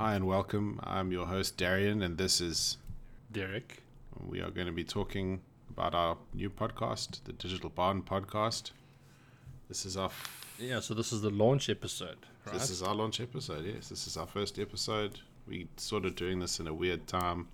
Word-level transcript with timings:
Hi 0.00 0.14
and 0.14 0.26
welcome. 0.26 0.80
I'm 0.82 1.12
your 1.12 1.26
host 1.26 1.58
Darian, 1.58 2.00
and 2.00 2.16
this 2.16 2.40
is 2.40 2.78
Derek. 3.30 3.82
We 4.26 4.40
are 4.40 4.48
going 4.50 4.66
to 4.66 4.72
be 4.72 4.82
talking 4.82 5.42
about 5.68 5.94
our 5.94 6.16
new 6.32 6.48
podcast, 6.48 7.22
the 7.24 7.34
Digital 7.34 7.68
Barn 7.68 8.00
Podcast. 8.00 8.70
This 9.68 9.84
is 9.84 9.98
our 9.98 10.06
f- 10.06 10.56
Yeah, 10.58 10.80
so 10.80 10.94
this 10.94 11.12
is 11.12 11.20
the 11.20 11.28
launch 11.28 11.68
episode, 11.68 12.16
right? 12.46 12.54
this 12.54 12.70
is 12.70 12.82
our 12.82 12.94
launch 12.94 13.20
episode. 13.20 13.66
Yes, 13.66 13.90
this 13.90 14.06
is 14.06 14.16
our 14.16 14.26
first 14.26 14.58
episode. 14.58 15.20
We 15.46 15.68
sort 15.76 16.06
of 16.06 16.16
doing 16.16 16.40
this 16.40 16.60
in 16.60 16.66
a 16.66 16.72
weird 16.72 17.06
time, 17.06 17.48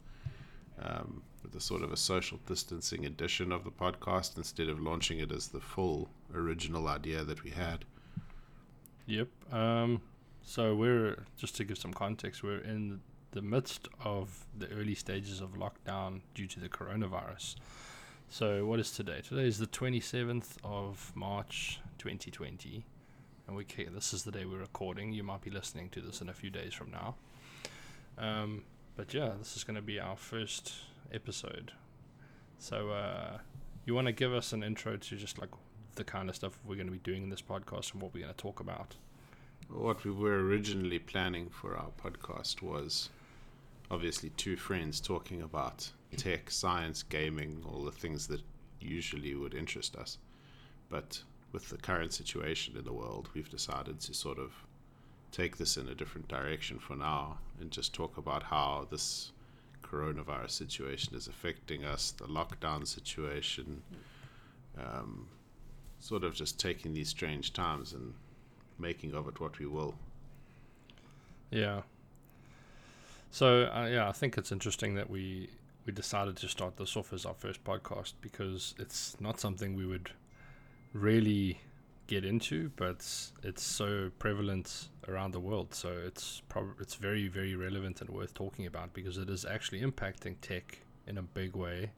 um, 0.80 1.24
with 1.42 1.52
a 1.56 1.60
sort 1.60 1.82
of 1.82 1.92
a 1.92 1.96
social 1.96 2.38
distancing 2.46 3.06
edition 3.06 3.50
of 3.50 3.64
the 3.64 3.72
podcast 3.72 4.36
instead 4.36 4.68
of 4.68 4.78
launching 4.80 5.18
it 5.18 5.32
as 5.32 5.48
the 5.48 5.58
full 5.58 6.10
original 6.32 6.86
idea 6.86 7.24
that 7.24 7.42
we 7.42 7.50
had. 7.50 7.84
Yep. 9.06 9.26
Um, 9.52 10.00
so 10.46 10.76
we're 10.76 11.24
just 11.36 11.56
to 11.56 11.64
give 11.64 11.76
some 11.76 11.92
context, 11.92 12.42
we're 12.42 12.58
in 12.60 13.00
the 13.32 13.42
midst 13.42 13.88
of 14.02 14.46
the 14.56 14.68
early 14.70 14.94
stages 14.94 15.40
of 15.40 15.54
lockdown 15.54 16.20
due 16.34 16.46
to 16.46 16.60
the 16.60 16.68
coronavirus. 16.68 17.56
So 18.28 18.64
what 18.64 18.78
is 18.78 18.92
today? 18.92 19.20
Today 19.26 19.46
is 19.46 19.58
the 19.58 19.66
27th 19.66 20.56
of 20.62 21.12
March 21.16 21.80
2020. 21.98 22.86
And 23.48 23.56
we 23.56 23.64
ca- 23.64 23.88
this 23.92 24.14
is 24.14 24.22
the 24.22 24.30
day 24.30 24.44
we're 24.44 24.58
recording. 24.58 25.12
You 25.12 25.24
might 25.24 25.42
be 25.42 25.50
listening 25.50 25.90
to 25.90 26.00
this 26.00 26.20
in 26.20 26.28
a 26.28 26.32
few 26.32 26.48
days 26.48 26.72
from 26.72 26.92
now. 26.92 27.16
Um, 28.16 28.62
but 28.96 29.12
yeah, 29.12 29.32
this 29.38 29.56
is 29.56 29.64
going 29.64 29.76
to 29.76 29.82
be 29.82 29.98
our 29.98 30.16
first 30.16 30.74
episode. 31.12 31.72
So 32.58 32.90
uh, 32.90 33.38
you 33.84 33.96
want 33.96 34.06
to 34.06 34.12
give 34.12 34.32
us 34.32 34.52
an 34.52 34.62
intro 34.62 34.96
to 34.96 35.16
just 35.16 35.40
like 35.40 35.50
the 35.96 36.04
kind 36.04 36.28
of 36.28 36.36
stuff 36.36 36.56
we're 36.64 36.76
going 36.76 36.86
to 36.86 36.92
be 36.92 36.98
doing 36.98 37.24
in 37.24 37.30
this 37.30 37.42
podcast 37.42 37.92
and 37.92 38.00
what 38.00 38.14
we're 38.14 38.22
going 38.22 38.32
to 38.32 38.40
talk 38.40 38.60
about? 38.60 38.94
What 39.68 40.04
we 40.04 40.10
were 40.10 40.44
originally 40.44 40.98
planning 40.98 41.50
for 41.50 41.76
our 41.76 41.90
podcast 42.02 42.62
was 42.62 43.10
obviously 43.90 44.30
two 44.30 44.56
friends 44.56 45.00
talking 45.00 45.42
about 45.42 45.90
tech, 46.16 46.50
science, 46.50 47.02
gaming, 47.02 47.62
all 47.68 47.84
the 47.84 47.90
things 47.90 48.28
that 48.28 48.40
usually 48.80 49.34
would 49.34 49.54
interest 49.54 49.96
us. 49.96 50.18
But 50.88 51.22
with 51.52 51.68
the 51.68 51.78
current 51.78 52.12
situation 52.12 52.76
in 52.76 52.84
the 52.84 52.92
world, 52.92 53.28
we've 53.34 53.50
decided 53.50 54.00
to 54.00 54.14
sort 54.14 54.38
of 54.38 54.52
take 55.32 55.56
this 55.56 55.76
in 55.76 55.88
a 55.88 55.94
different 55.94 56.28
direction 56.28 56.78
for 56.78 56.94
now 56.94 57.38
and 57.60 57.70
just 57.70 57.92
talk 57.92 58.16
about 58.16 58.44
how 58.44 58.86
this 58.90 59.32
coronavirus 59.82 60.50
situation 60.50 61.14
is 61.14 61.26
affecting 61.26 61.84
us, 61.84 62.12
the 62.12 62.26
lockdown 62.26 62.86
situation, 62.86 63.82
um, 64.78 65.26
sort 65.98 66.24
of 66.24 66.34
just 66.34 66.58
taking 66.58 66.94
these 66.94 67.08
strange 67.08 67.52
times 67.52 67.92
and 67.92 68.14
making 68.78 69.14
of 69.14 69.28
it 69.28 69.40
what 69.40 69.58
we 69.58 69.66
will. 69.66 69.94
Yeah. 71.50 71.82
So 73.30 73.64
uh, 73.64 73.86
yeah, 73.90 74.08
I 74.08 74.12
think 74.12 74.38
it's 74.38 74.52
interesting 74.52 74.94
that 74.94 75.10
we 75.10 75.50
we 75.84 75.92
decided 75.92 76.36
to 76.36 76.48
start 76.48 76.76
this 76.76 76.96
off 76.96 77.12
as 77.12 77.24
our 77.24 77.34
first 77.34 77.62
podcast 77.64 78.14
because 78.20 78.74
it's 78.78 79.16
not 79.20 79.38
something 79.38 79.76
we 79.76 79.86
would 79.86 80.10
really 80.92 81.60
get 82.08 82.24
into, 82.24 82.70
but 82.76 83.06
it's 83.42 83.62
so 83.62 84.10
prevalent 84.18 84.88
around 85.08 85.32
the 85.32 85.40
world. 85.40 85.74
So 85.74 85.90
it's 85.90 86.42
prob- 86.48 86.80
it's 86.80 86.94
very 86.94 87.28
very 87.28 87.54
relevant 87.54 88.00
and 88.00 88.10
worth 88.10 88.34
talking 88.34 88.66
about 88.66 88.92
because 88.94 89.18
it 89.18 89.28
is 89.30 89.44
actually 89.44 89.80
impacting 89.80 90.36
tech 90.40 90.78
in 91.06 91.18
a 91.18 91.22
big 91.22 91.54
way, 91.54 91.90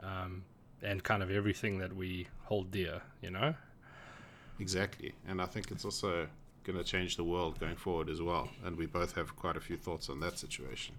um, 0.00 0.44
and 0.82 1.02
kind 1.02 1.22
of 1.22 1.30
everything 1.30 1.78
that 1.78 1.94
we 1.94 2.28
hold 2.44 2.70
dear. 2.70 3.02
You 3.20 3.30
know. 3.30 3.54
Exactly. 4.62 5.12
And 5.26 5.42
I 5.42 5.46
think 5.46 5.72
it's 5.72 5.84
also 5.84 6.28
going 6.62 6.78
to 6.78 6.84
change 6.84 7.16
the 7.16 7.24
world 7.24 7.58
going 7.58 7.74
forward 7.74 8.08
as 8.08 8.22
well. 8.22 8.48
And 8.64 8.76
we 8.76 8.86
both 8.86 9.16
have 9.16 9.34
quite 9.34 9.56
a 9.56 9.60
few 9.60 9.76
thoughts 9.76 10.08
on 10.08 10.20
that 10.20 10.38
situation. 10.38 10.94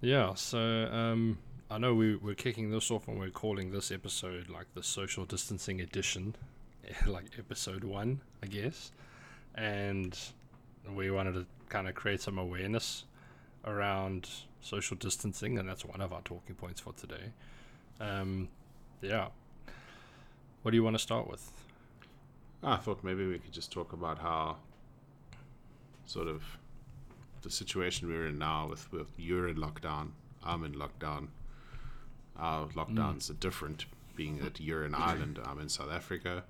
Yeah, 0.00 0.32
so 0.32 0.58
um, 0.90 1.36
I 1.70 1.76
know 1.76 1.94
we, 1.94 2.16
we're 2.16 2.34
kicking 2.34 2.70
this 2.70 2.90
off 2.90 3.08
and 3.08 3.20
we're 3.20 3.28
calling 3.28 3.72
this 3.72 3.92
episode 3.92 4.48
like 4.48 4.72
the 4.74 4.82
social 4.82 5.26
distancing 5.26 5.82
edition, 5.82 6.34
like 7.06 7.26
episode 7.38 7.84
one, 7.84 8.22
I 8.42 8.46
guess. 8.46 8.90
And 9.54 10.18
we 10.96 11.10
wanted 11.10 11.34
to 11.34 11.46
kind 11.68 11.88
of 11.88 11.94
create 11.94 12.22
some 12.22 12.38
awareness 12.38 13.04
around 13.66 14.30
social 14.62 14.96
distancing, 14.96 15.58
and 15.58 15.68
that's 15.68 15.84
one 15.84 16.00
of 16.00 16.14
our 16.14 16.22
talking 16.22 16.54
points 16.54 16.80
for 16.80 16.94
today. 16.94 17.32
Um, 18.00 18.48
yeah. 19.02 19.28
What 20.62 20.70
do 20.70 20.76
you 20.76 20.84
want 20.84 20.94
to 20.94 21.02
start 21.02 21.28
with? 21.28 21.50
I 22.62 22.76
thought 22.76 23.02
maybe 23.02 23.26
we 23.26 23.38
could 23.40 23.52
just 23.52 23.72
talk 23.72 23.92
about 23.92 24.18
how 24.18 24.58
sort 26.06 26.28
of 26.28 26.42
the 27.42 27.50
situation 27.50 28.08
we're 28.08 28.28
in 28.28 28.38
now 28.38 28.68
with, 28.68 28.90
with 28.92 29.08
you're 29.16 29.48
in 29.48 29.56
lockdown, 29.56 30.10
I'm 30.44 30.64
in 30.64 30.74
lockdown. 30.74 31.28
Our 32.36 32.68
lockdowns 32.68 33.28
are 33.30 33.34
different, 33.34 33.86
being 34.14 34.38
that 34.38 34.60
you're 34.60 34.84
in 34.84 34.94
Ireland, 34.94 35.40
I'm 35.44 35.58
in 35.58 35.68
South 35.68 35.90
Africa. 35.90 36.44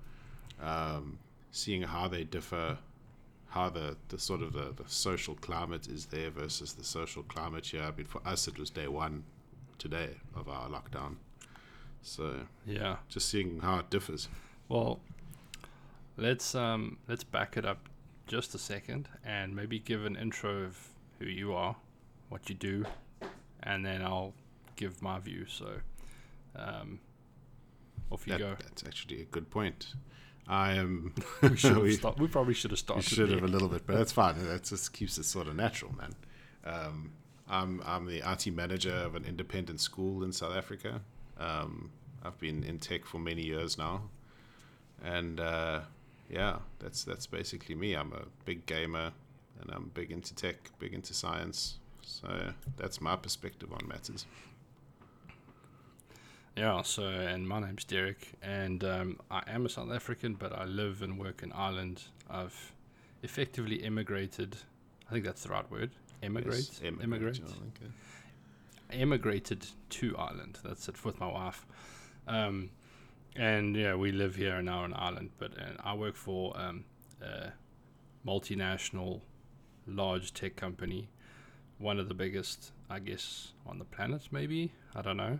Um, 0.61 1.17
seeing 1.51 1.81
how 1.81 2.07
they 2.07 2.23
differ, 2.23 2.77
how 3.49 3.69
the, 3.69 3.97
the 4.09 4.19
sort 4.19 4.43
of 4.43 4.53
the, 4.53 4.73
the 4.75 4.87
social 4.87 5.33
climate 5.35 5.87
is 5.87 6.05
there 6.05 6.29
versus 6.29 6.73
the 6.73 6.83
social 6.83 7.23
climate 7.23 7.65
here. 7.65 7.81
I 7.81 7.91
mean, 7.97 8.05
for 8.05 8.21
us, 8.27 8.47
it 8.47 8.59
was 8.59 8.69
day 8.69 8.87
one 8.87 9.23
today 9.79 10.09
of 10.35 10.47
our 10.47 10.69
lockdown. 10.69 11.15
So 12.03 12.45
Yeah. 12.65 12.97
just 13.09 13.29
seeing 13.29 13.59
how 13.61 13.79
it 13.79 13.89
differs. 13.89 14.27
Well, 14.69 14.99
let's 16.17 16.53
um 16.55 16.97
let's 17.07 17.23
back 17.23 17.57
it 17.57 17.65
up 17.65 17.89
just 18.27 18.53
a 18.55 18.57
second 18.57 19.09
and 19.25 19.55
maybe 19.55 19.79
give 19.79 20.05
an 20.05 20.15
intro 20.15 20.63
of 20.63 20.89
who 21.19 21.25
you 21.25 21.53
are, 21.53 21.75
what 22.29 22.49
you 22.49 22.55
do, 22.55 22.85
and 23.61 23.85
then 23.85 24.01
I'll 24.01 24.33
give 24.75 25.01
my 25.01 25.19
view. 25.19 25.45
So, 25.47 25.79
um, 26.55 26.99
off 28.11 28.25
you 28.27 28.33
That, 28.33 28.39
go. 28.39 28.55
That's 28.63 28.83
actually 28.85 29.21
a 29.21 29.25
good 29.25 29.49
point. 29.49 29.93
I 30.47 30.73
am. 30.73 31.13
We 31.41 31.55
should 31.57 31.77
we- 31.81 31.93
start, 31.93 32.17
We 32.19 32.27
probably 32.27 32.53
should 32.53 32.71
have 32.71 32.79
started. 32.79 33.03
should 33.03 33.31
have 33.31 33.43
a 33.43 33.47
little 33.47 33.69
bit, 33.69 33.85
but 33.85 33.95
that's 33.97 34.11
fine. 34.11 34.35
That 34.45 34.63
just 34.63 34.91
keeps 34.93 35.17
it 35.17 35.23
sort 35.25 35.47
of 35.47 35.55
natural, 35.55 35.93
man. 35.95 36.13
Um, 36.65 37.11
I'm 37.47 37.81
I'm 37.85 38.05
the 38.05 38.21
IT 38.29 38.47
manager 38.53 38.93
of 38.93 39.15
an 39.15 39.25
independent 39.25 39.79
school 39.81 40.23
in 40.23 40.31
South 40.31 40.55
Africa. 40.55 41.01
Um, 41.39 41.91
I've 42.23 42.39
been 42.39 42.63
in 42.63 42.79
tech 42.79 43.05
for 43.05 43.17
many 43.19 43.43
years 43.43 43.77
now, 43.77 44.03
and 45.03 45.39
uh, 45.39 45.81
yeah, 46.29 46.57
that's 46.79 47.03
that's 47.03 47.27
basically 47.27 47.75
me. 47.75 47.93
I'm 47.93 48.13
a 48.13 48.23
big 48.45 48.65
gamer, 48.65 49.11
and 49.61 49.71
I'm 49.71 49.91
big 49.93 50.11
into 50.11 50.33
tech, 50.35 50.55
big 50.79 50.93
into 50.93 51.13
science. 51.13 51.79
So 52.01 52.53
that's 52.77 52.99
my 53.01 53.15
perspective 53.15 53.71
on 53.71 53.87
matters. 53.87 54.25
Yeah. 56.55 56.81
So, 56.83 57.03
and 57.07 57.47
my 57.47 57.59
name's 57.59 57.83
Derek, 57.83 58.33
and 58.41 58.83
um, 58.83 59.19
I 59.31 59.41
am 59.47 59.65
a 59.65 59.69
South 59.69 59.91
African, 59.91 60.35
but 60.35 60.53
I 60.53 60.65
live 60.65 61.01
and 61.01 61.17
work 61.17 61.41
in 61.43 61.51
Ireland. 61.51 62.03
I've 62.29 62.73
effectively 63.23 63.77
immigrated. 63.77 64.57
I 65.09 65.13
think 65.13 65.25
that's 65.25 65.43
the 65.43 65.49
right 65.49 65.69
word. 65.71 65.91
Immigrate. 66.21 66.55
Yes, 66.71 66.81
Immigrate. 66.83 67.03
immigrate, 67.03 67.41
I 67.43 67.51
think, 67.51 67.79
uh, 67.83 67.87
emigrated 68.93 69.67
to 69.89 70.15
Ireland. 70.17 70.59
That's 70.63 70.87
it 70.87 71.03
with 71.03 71.19
my 71.19 71.27
wife. 71.27 71.65
Um, 72.27 72.69
and 73.35 73.75
yeah, 73.75 73.95
we 73.95 74.11
live 74.11 74.35
here 74.35 74.61
now 74.61 74.85
in 74.85 74.93
Ireland, 74.93 75.31
but 75.39 75.53
I 75.83 75.93
work 75.95 76.15
for 76.15 76.57
um, 76.57 76.85
a 77.21 77.51
multinational, 78.25 79.21
large 79.87 80.33
tech 80.33 80.55
company, 80.55 81.09
one 81.79 81.99
of 81.99 82.07
the 82.07 82.13
biggest, 82.13 82.71
I 82.89 82.99
guess, 82.99 83.53
on 83.65 83.79
the 83.79 83.85
planet. 83.85 84.27
Maybe 84.31 84.71
I 84.95 85.01
don't 85.01 85.17
know, 85.17 85.39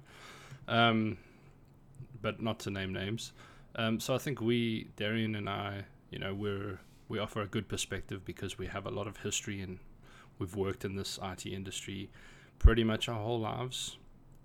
um, 0.68 1.18
but 2.22 2.42
not 2.42 2.60
to 2.60 2.72
name 2.72 2.94
names. 2.94 3.32
Um, 3.76 4.00
so 4.00 4.16
I 4.16 4.18
think 4.18 4.42
we, 4.42 4.90
Darian 4.96 5.36
and 5.36 5.50
I, 5.50 5.86
you 6.10 6.20
know, 6.20 6.34
we're 6.34 6.80
we 7.10 7.20
offer 7.20 7.42
a 7.42 7.48
good 7.48 7.68
perspective 7.68 8.26
because 8.26 8.58
we 8.58 8.68
have 8.68 8.86
a 8.86 8.90
lot 8.90 9.08
of 9.08 9.18
history 9.18 9.62
and 9.62 9.78
we've 10.40 10.56
worked 10.56 10.84
in 10.84 10.96
this 10.96 11.20
IT 11.22 11.46
industry 11.46 12.10
pretty 12.64 12.84
much 12.84 13.10
our 13.10 13.20
whole 13.20 13.42
lives 13.42 13.98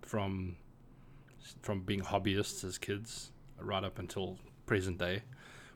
from 0.02 0.56
from 1.62 1.80
being 1.82 2.00
hobbyists 2.00 2.64
as 2.64 2.76
kids 2.76 3.30
right 3.60 3.84
up 3.84 3.98
until 3.98 4.36
present 4.66 4.98
day 4.98 5.22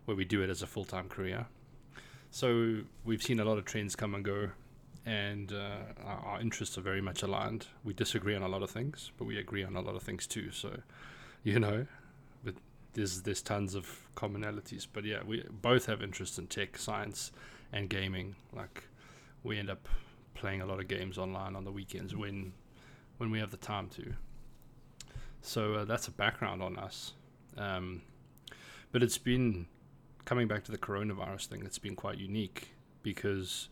where 0.04 0.16
we 0.16 0.24
do 0.24 0.42
it 0.42 0.50
as 0.50 0.60
a 0.60 0.66
full-time 0.66 1.08
career. 1.08 1.46
So 2.32 2.78
we've 3.04 3.22
seen 3.22 3.38
a 3.38 3.44
lot 3.44 3.58
of 3.58 3.64
trends 3.64 3.94
come 3.94 4.14
and 4.14 4.24
go 4.24 4.50
and 5.06 5.52
uh, 5.52 6.04
our, 6.04 6.40
interests 6.40 6.76
are 6.76 6.82
very 6.82 7.00
much 7.00 7.22
aligned. 7.22 7.68
We 7.84 7.92
disagree 7.94 8.34
on 8.34 8.42
a 8.42 8.48
lot 8.48 8.62
of 8.62 8.70
things 8.70 9.12
but 9.16 9.24
we 9.24 9.38
agree 9.38 9.62
on 9.62 9.76
a 9.76 9.80
lot 9.80 9.94
of 9.94 10.02
things 10.02 10.26
too. 10.26 10.50
So 10.50 10.80
you 11.44 11.60
know 11.60 11.86
there's 12.94 13.22
there's 13.22 13.40
tons 13.40 13.76
of 13.76 13.86
commonalities. 14.16 14.88
But 14.92 15.04
yeah 15.04 15.22
we 15.24 15.44
both 15.48 15.86
have 15.86 16.02
interest 16.02 16.40
in 16.40 16.48
tech 16.48 16.76
science 16.76 17.30
and 17.72 17.88
gaming. 17.88 18.34
Like 18.52 18.88
we 19.44 19.60
end 19.60 19.70
up 19.70 19.88
playing 20.42 20.60
a 20.60 20.66
lot 20.66 20.80
of 20.80 20.88
games 20.88 21.18
online 21.18 21.54
on 21.54 21.64
the 21.64 21.70
weekends 21.70 22.16
when 22.16 22.52
when 23.18 23.30
we 23.30 23.38
have 23.38 23.52
the 23.52 23.56
time 23.56 23.88
to. 23.88 24.12
So 25.40 25.74
uh, 25.74 25.84
that's 25.84 26.08
a 26.08 26.10
background 26.10 26.60
on 26.60 26.76
us. 26.76 27.12
Um, 27.56 28.02
but 28.90 29.04
it's 29.04 29.18
been 29.18 29.66
coming 30.24 30.48
back 30.48 30.64
to 30.64 30.72
the 30.72 30.78
coronavirus 30.78 31.46
thing. 31.46 31.62
It's 31.64 31.78
been 31.78 31.94
quite 31.94 32.18
unique 32.18 32.74
because 33.04 33.68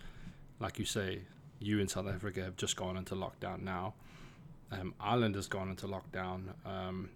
like 0.61 0.79
you 0.79 0.85
say, 0.85 1.23
you 1.59 1.81
in 1.81 1.89
South 1.89 2.07
Africa 2.07 2.41
have 2.45 2.57
just 2.57 2.77
gone 2.77 2.97
into 2.97 3.17
lockdown 3.17 3.63
now. 3.63 3.95
Um, 4.71 4.95
Ireland 5.01 5.35
has 5.35 5.49
gone 5.49 5.71
into 5.71 5.89
lockdown 5.89 6.55
um, 6.65 7.11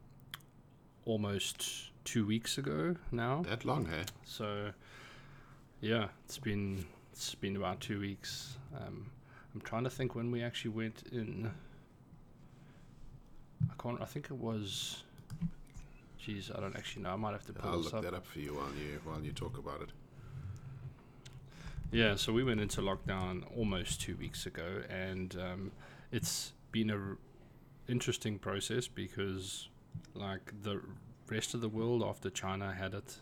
almost 1.04 1.92
two 2.04 2.26
weeks 2.26 2.58
ago 2.58 2.96
now. 3.12 3.44
That 3.48 3.64
long, 3.64 3.86
hey? 3.86 4.02
So, 4.24 4.70
yeah, 5.80 6.08
it's 6.24 6.38
been 6.38 6.84
it's 7.12 7.36
been 7.36 7.54
about 7.54 7.78
two 7.78 8.00
weeks. 8.00 8.56
Um, 8.76 9.06
I'm 9.54 9.60
trying 9.60 9.84
to 9.84 9.90
think 9.90 10.14
when 10.14 10.30
we 10.30 10.42
actually 10.42 10.72
went 10.72 11.04
in. 11.12 11.50
I 13.70 13.82
can't. 13.82 14.00
I 14.00 14.04
think 14.04 14.26
it 14.26 14.36
was. 14.36 15.02
Geez, 16.18 16.50
I 16.54 16.60
don't 16.60 16.74
actually 16.76 17.02
know. 17.02 17.10
I 17.10 17.16
might 17.16 17.32
have 17.32 17.46
to 17.46 17.52
pull 17.52 17.70
I'll 17.70 17.78
look 17.78 17.94
up. 17.94 18.02
that 18.02 18.14
up 18.14 18.26
for 18.26 18.38
you 18.40 18.54
while 18.54 18.72
you 18.74 19.00
while 19.04 19.20
you 19.22 19.32
talk 19.32 19.58
about 19.58 19.82
it. 19.82 19.90
Yeah, 21.92 22.16
so 22.16 22.32
we 22.32 22.42
went 22.42 22.60
into 22.60 22.80
lockdown 22.80 23.44
almost 23.56 24.00
two 24.00 24.16
weeks 24.16 24.46
ago, 24.46 24.82
and 24.90 25.36
um, 25.40 25.70
it's 26.10 26.52
been 26.72 26.90
a 26.90 26.96
r- 26.96 27.18
interesting 27.88 28.38
process 28.38 28.88
because, 28.88 29.68
like 30.14 30.52
the 30.62 30.80
rest 31.30 31.54
of 31.54 31.60
the 31.60 31.68
world 31.68 32.02
after 32.02 32.30
China 32.30 32.72
had 32.72 32.94
it, 32.94 33.18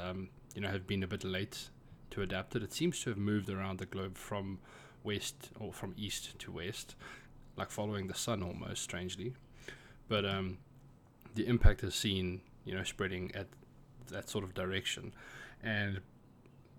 um, 0.00 0.28
you 0.54 0.60
know, 0.60 0.68
have 0.68 0.86
been 0.86 1.02
a 1.02 1.08
bit 1.08 1.24
late 1.24 1.70
to 2.10 2.22
adapt 2.22 2.54
it. 2.54 2.62
It 2.62 2.72
seems 2.72 3.00
to 3.02 3.10
have 3.10 3.18
moved 3.18 3.50
around 3.50 3.78
the 3.80 3.86
globe 3.86 4.16
from 4.16 4.60
west 5.04 5.50
or 5.60 5.72
from 5.72 5.94
east 5.96 6.38
to 6.40 6.50
west, 6.50 6.96
like 7.56 7.70
following 7.70 8.08
the 8.08 8.14
sun 8.14 8.42
almost 8.42 8.82
strangely. 8.82 9.34
But 10.08 10.24
um, 10.24 10.58
the 11.34 11.46
impact 11.46 11.84
is 11.84 11.94
seen, 11.94 12.40
you 12.64 12.74
know, 12.74 12.82
spreading 12.82 13.30
at 13.34 13.46
that 14.08 14.28
sort 14.28 14.44
of 14.44 14.54
direction, 14.54 15.14
and 15.62 16.00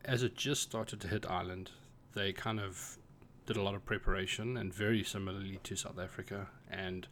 as 0.03 0.21
it 0.21 0.35
just 0.35 0.61
started 0.61 0.99
to 1.01 1.07
hit 1.07 1.25
Ireland, 1.29 1.71
they 2.13 2.33
kind 2.33 2.59
of 2.59 2.97
did 3.45 3.57
a 3.57 3.61
lot 3.61 3.75
of 3.75 3.85
preparation, 3.85 4.57
and 4.57 4.73
very 4.73 5.03
similarly 5.03 5.59
to 5.63 5.75
South 5.75 5.99
Africa, 5.99 6.47
and 6.69 7.07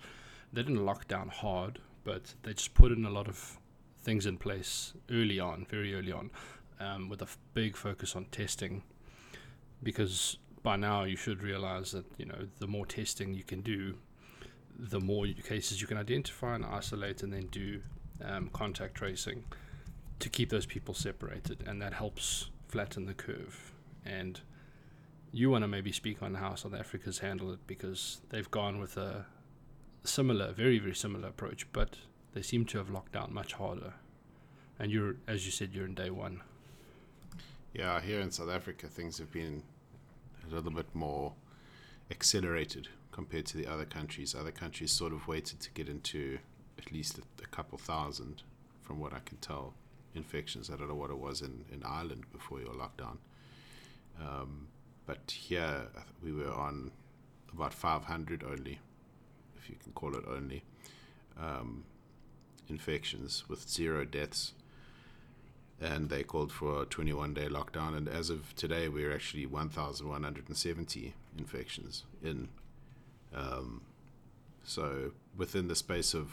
they 0.51 0.61
didn't 0.61 0.85
lock 0.85 1.07
down 1.07 1.29
hard, 1.29 1.79
but 2.03 2.35
they 2.43 2.53
just 2.53 2.73
put 2.73 2.91
in 2.91 3.05
a 3.05 3.09
lot 3.09 3.27
of 3.27 3.59
things 4.01 4.25
in 4.25 4.37
place 4.37 4.93
early 5.11 5.39
on, 5.39 5.65
very 5.69 5.95
early 5.95 6.11
on, 6.11 6.29
um, 6.79 7.09
with 7.09 7.21
a 7.21 7.25
f- 7.25 7.37
big 7.53 7.75
focus 7.75 8.15
on 8.15 8.25
testing, 8.25 8.83
because 9.81 10.37
by 10.63 10.77
now 10.77 11.03
you 11.03 11.17
should 11.17 11.43
realize 11.43 11.91
that 11.91 12.05
you 12.17 12.25
know 12.25 12.47
the 12.59 12.67
more 12.67 12.85
testing 12.85 13.33
you 13.33 13.43
can 13.43 13.61
do, 13.61 13.95
the 14.79 14.99
more 14.99 15.27
cases 15.27 15.81
you 15.81 15.87
can 15.87 15.97
identify 15.97 16.55
and 16.55 16.65
isolate, 16.65 17.21
and 17.21 17.31
then 17.33 17.47
do 17.47 17.81
um, 18.23 18.49
contact 18.53 18.95
tracing 18.95 19.43
to 20.19 20.29
keep 20.29 20.49
those 20.49 20.65
people 20.65 20.93
separated, 20.93 21.63
and 21.67 21.81
that 21.81 21.93
helps 21.93 22.49
flatten 22.69 23.05
the 23.05 23.13
curve. 23.13 23.73
And 24.05 24.39
you 25.31 25.49
want 25.49 25.63
to 25.63 25.67
maybe 25.67 25.91
speak 25.91 26.23
on 26.23 26.35
how 26.35 26.55
South 26.55 26.73
Africa's 26.73 27.19
handled 27.19 27.53
it 27.53 27.67
because 27.67 28.21
they've 28.29 28.49
gone 28.49 28.79
with 28.79 28.97
a 28.97 29.25
similar, 30.03 30.53
very 30.53 30.79
very 30.79 30.95
similar 30.95 31.27
approach, 31.27 31.67
but 31.73 31.97
they 32.33 32.41
seem 32.41 32.65
to 32.65 32.77
have 32.77 32.89
locked 32.89 33.11
down 33.11 33.33
much 33.33 33.53
harder. 33.53 33.93
And 34.79 34.91
you're, 34.91 35.17
as 35.27 35.45
you 35.45 35.51
said, 35.51 35.69
you're 35.73 35.85
in 35.85 35.93
day 35.93 36.09
one. 36.09 36.41
Yeah, 37.73 38.01
here 38.01 38.19
in 38.21 38.31
South 38.31 38.49
Africa, 38.49 38.87
things 38.87 39.17
have 39.17 39.31
been 39.31 39.63
a 40.45 40.53
little 40.53 40.71
bit 40.71 40.93
more 40.93 41.33
accelerated 42.11 42.87
compared 43.11 43.45
to 43.47 43.57
the 43.57 43.67
other 43.67 43.85
countries. 43.85 44.35
Other 44.35 44.51
countries 44.51 44.91
sort 44.91 45.13
of 45.13 45.27
waited 45.27 45.59
to 45.61 45.71
get 45.71 45.87
into 45.87 46.39
at 46.77 46.91
least 46.91 47.17
a, 47.17 47.21
a 47.43 47.47
couple 47.47 47.77
thousand, 47.77 48.43
from 48.81 48.99
what 48.99 49.13
I 49.13 49.19
can 49.25 49.37
tell, 49.37 49.73
infections. 50.15 50.69
I 50.69 50.75
don't 50.75 50.89
know 50.89 50.95
what 50.95 51.11
it 51.11 51.17
was 51.17 51.41
in, 51.41 51.65
in 51.71 51.83
Ireland 51.83 52.25
before 52.31 52.59
your 52.59 52.73
lockdown. 52.73 53.17
Um, 54.19 54.67
but 55.05 55.31
here, 55.31 55.87
we 56.23 56.31
were 56.31 56.51
on 56.51 56.91
about 57.53 57.73
500 57.73 58.43
only, 58.43 58.79
if 59.57 59.69
you 59.69 59.75
can 59.81 59.91
call 59.93 60.15
it 60.15 60.23
only, 60.27 60.63
um, 61.39 61.83
infections 62.69 63.43
with 63.47 63.67
zero 63.69 64.05
deaths 64.05 64.53
and 65.83 66.09
they 66.09 66.23
called 66.23 66.51
for 66.51 66.83
a 66.83 66.85
21 66.85 67.33
day 67.33 67.47
lockdown. 67.47 67.95
And 67.97 68.07
as 68.07 68.29
of 68.29 68.55
today, 68.55 68.87
we're 68.87 69.13
actually 69.13 69.45
1,170 69.45 71.13
infections 71.37 72.03
in. 72.23 72.47
Um, 73.35 73.81
so 74.63 75.11
within 75.35 75.67
the 75.67 75.75
space 75.75 76.13
of 76.13 76.31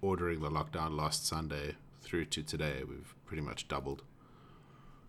ordering 0.00 0.40
the 0.40 0.48
lockdown 0.50 0.96
last 0.96 1.26
Sunday 1.26 1.74
through 2.00 2.24
to 2.26 2.42
today, 2.42 2.82
we've 2.88 3.14
pretty 3.26 3.42
much 3.42 3.68
doubled, 3.68 4.02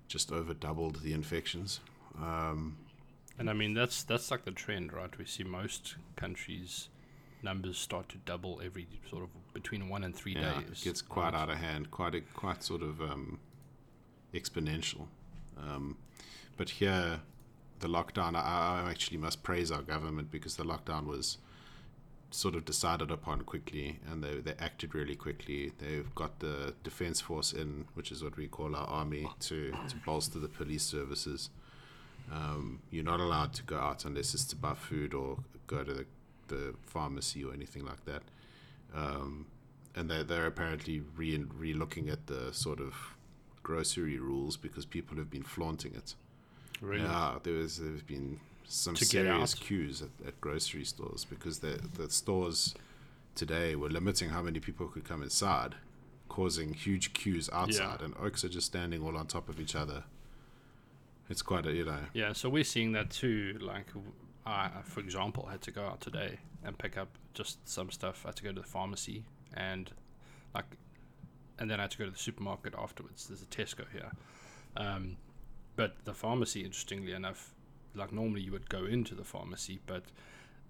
just 0.07 0.31
over 0.31 0.53
doubled 0.53 1.01
the 1.01 1.13
infections. 1.13 1.79
Um, 2.19 2.77
And 3.39 3.49
I 3.49 3.53
mean 3.53 3.73
that's 3.73 4.03
that's 4.03 4.29
like 4.29 4.43
the 4.43 4.51
trend, 4.51 4.91
right? 4.91 5.17
We 5.17 5.25
see 5.25 5.43
most 5.43 5.95
countries 6.17 6.89
numbers 7.43 7.77
start 7.77 8.09
to 8.09 8.17
double 8.17 8.61
every 8.63 8.87
sort 9.09 9.23
of 9.23 9.29
between 9.53 9.89
one 9.89 10.03
and 10.03 10.15
three 10.15 10.33
yeah, 10.33 10.59
days. 10.59 10.81
it 10.81 10.83
gets 10.83 11.01
quite 11.01 11.33
right? 11.33 11.35
out 11.35 11.49
of 11.49 11.57
hand, 11.57 11.91
quite 11.91 12.15
a, 12.15 12.21
quite 12.33 12.63
sort 12.63 12.81
of 12.81 13.01
um, 13.01 13.39
exponential. 14.33 15.07
Um, 15.57 15.97
but 16.57 16.69
here, 16.69 17.19
the 17.79 17.87
lockdown, 17.87 18.35
I, 18.35 18.83
I 18.85 18.89
actually 18.89 19.17
must 19.17 19.43
praise 19.43 19.71
our 19.71 19.81
government 19.81 20.31
because 20.31 20.55
the 20.55 20.63
lockdown 20.63 21.05
was 21.05 21.37
sort 22.31 22.55
of 22.55 22.63
decided 22.63 23.11
upon 23.11 23.41
quickly 23.41 23.99
and 24.09 24.23
they, 24.23 24.35
they 24.39 24.53
acted 24.59 24.95
really 24.95 25.15
quickly. 25.15 25.73
They've 25.79 26.13
got 26.15 26.39
the 26.39 26.73
defense 26.83 27.19
force 27.19 27.51
in, 27.51 27.85
which 27.93 28.11
is 28.11 28.23
what 28.23 28.37
we 28.37 28.47
call 28.47 28.75
our 28.75 28.87
army, 28.87 29.27
to, 29.41 29.71
to 29.71 29.95
bolster 30.05 30.39
the 30.39 30.47
police 30.47 30.83
services. 30.83 31.49
Um, 32.31 32.79
you're 32.89 33.03
not 33.03 33.19
allowed 33.19 33.53
to 33.53 33.63
go 33.63 33.77
out 33.77 34.05
unless 34.05 34.33
it's 34.33 34.45
to 34.45 34.55
buy 34.55 34.73
food 34.73 35.13
or 35.13 35.39
go 35.67 35.83
to 35.83 35.93
the, 35.93 36.05
the 36.51 36.75
pharmacy 36.83 37.43
or 37.43 37.53
anything 37.53 37.85
like 37.85 38.03
that. 38.05 38.23
Um, 38.93 39.47
and 39.95 40.09
they're, 40.09 40.23
they're 40.23 40.47
apparently 40.47 41.01
re 41.15 41.43
re 41.57 41.73
looking 41.73 42.09
at 42.09 42.27
the 42.27 42.53
sort 42.53 42.79
of 42.79 42.93
grocery 43.63 44.17
rules 44.19 44.57
because 44.57 44.85
people 44.85 45.17
have 45.17 45.29
been 45.29 45.43
flaunting 45.43 45.93
it. 45.95 46.15
Really? 46.81 47.03
Yeah, 47.03 47.39
there 47.43 47.53
was 47.53 47.77
there's 47.77 48.01
been 48.03 48.39
some 48.65 48.95
To 48.95 49.05
serious 49.05 49.53
queues 49.53 50.01
at, 50.01 50.27
at 50.27 50.39
grocery 50.41 50.85
stores 50.85 51.25
because 51.25 51.59
the 51.59 51.79
the 51.95 52.09
stores 52.09 52.73
today 53.35 53.75
were 53.75 53.89
limiting 53.89 54.29
how 54.29 54.41
many 54.41 54.59
people 54.59 54.87
could 54.87 55.03
come 55.03 55.23
inside, 55.23 55.75
causing 56.29 56.73
huge 56.73 57.13
queues 57.13 57.49
outside, 57.51 58.01
and 58.01 58.13
oaks 58.19 58.43
are 58.43 58.49
just 58.49 58.67
standing 58.67 59.01
all 59.03 59.17
on 59.17 59.27
top 59.27 59.49
of 59.49 59.59
each 59.59 59.75
other. 59.75 60.03
It's 61.29 61.41
quite 61.41 61.65
a 61.65 61.71
you 61.71 61.85
know 61.85 61.99
Yeah, 62.13 62.33
so 62.33 62.49
we're 62.49 62.63
seeing 62.75 62.91
that 62.93 63.09
too. 63.09 63.57
Like, 63.61 63.87
I, 64.45 64.69
for 64.83 64.99
example, 64.99 65.45
I 65.47 65.51
had 65.51 65.61
to 65.63 65.71
go 65.71 65.83
out 65.83 66.01
today 66.01 66.39
and 66.63 66.77
pick 66.77 66.97
up 66.97 67.09
just 67.33 67.67
some 67.67 67.91
stuff. 67.91 68.21
I 68.25 68.29
had 68.29 68.35
to 68.37 68.43
go 68.43 68.51
to 68.51 68.61
the 68.61 68.67
pharmacy 68.67 69.23
and, 69.53 69.91
like, 70.53 70.65
and 71.59 71.69
then 71.69 71.79
I 71.79 71.83
had 71.83 71.91
to 71.91 71.97
go 71.97 72.05
to 72.05 72.11
the 72.11 72.17
supermarket 72.17 72.73
afterwards. 72.77 73.27
There's 73.27 73.41
a 73.41 73.45
Tesco 73.45 73.85
here, 73.91 74.11
um, 74.77 75.17
but 75.75 75.95
the 76.05 76.13
pharmacy, 76.13 76.61
interestingly 76.61 77.13
enough, 77.13 77.53
like 77.93 78.11
normally 78.11 78.41
you 78.41 78.51
would 78.51 78.69
go 78.69 78.85
into 78.85 79.15
the 79.15 79.23
pharmacy, 79.23 79.79
but 79.85 80.03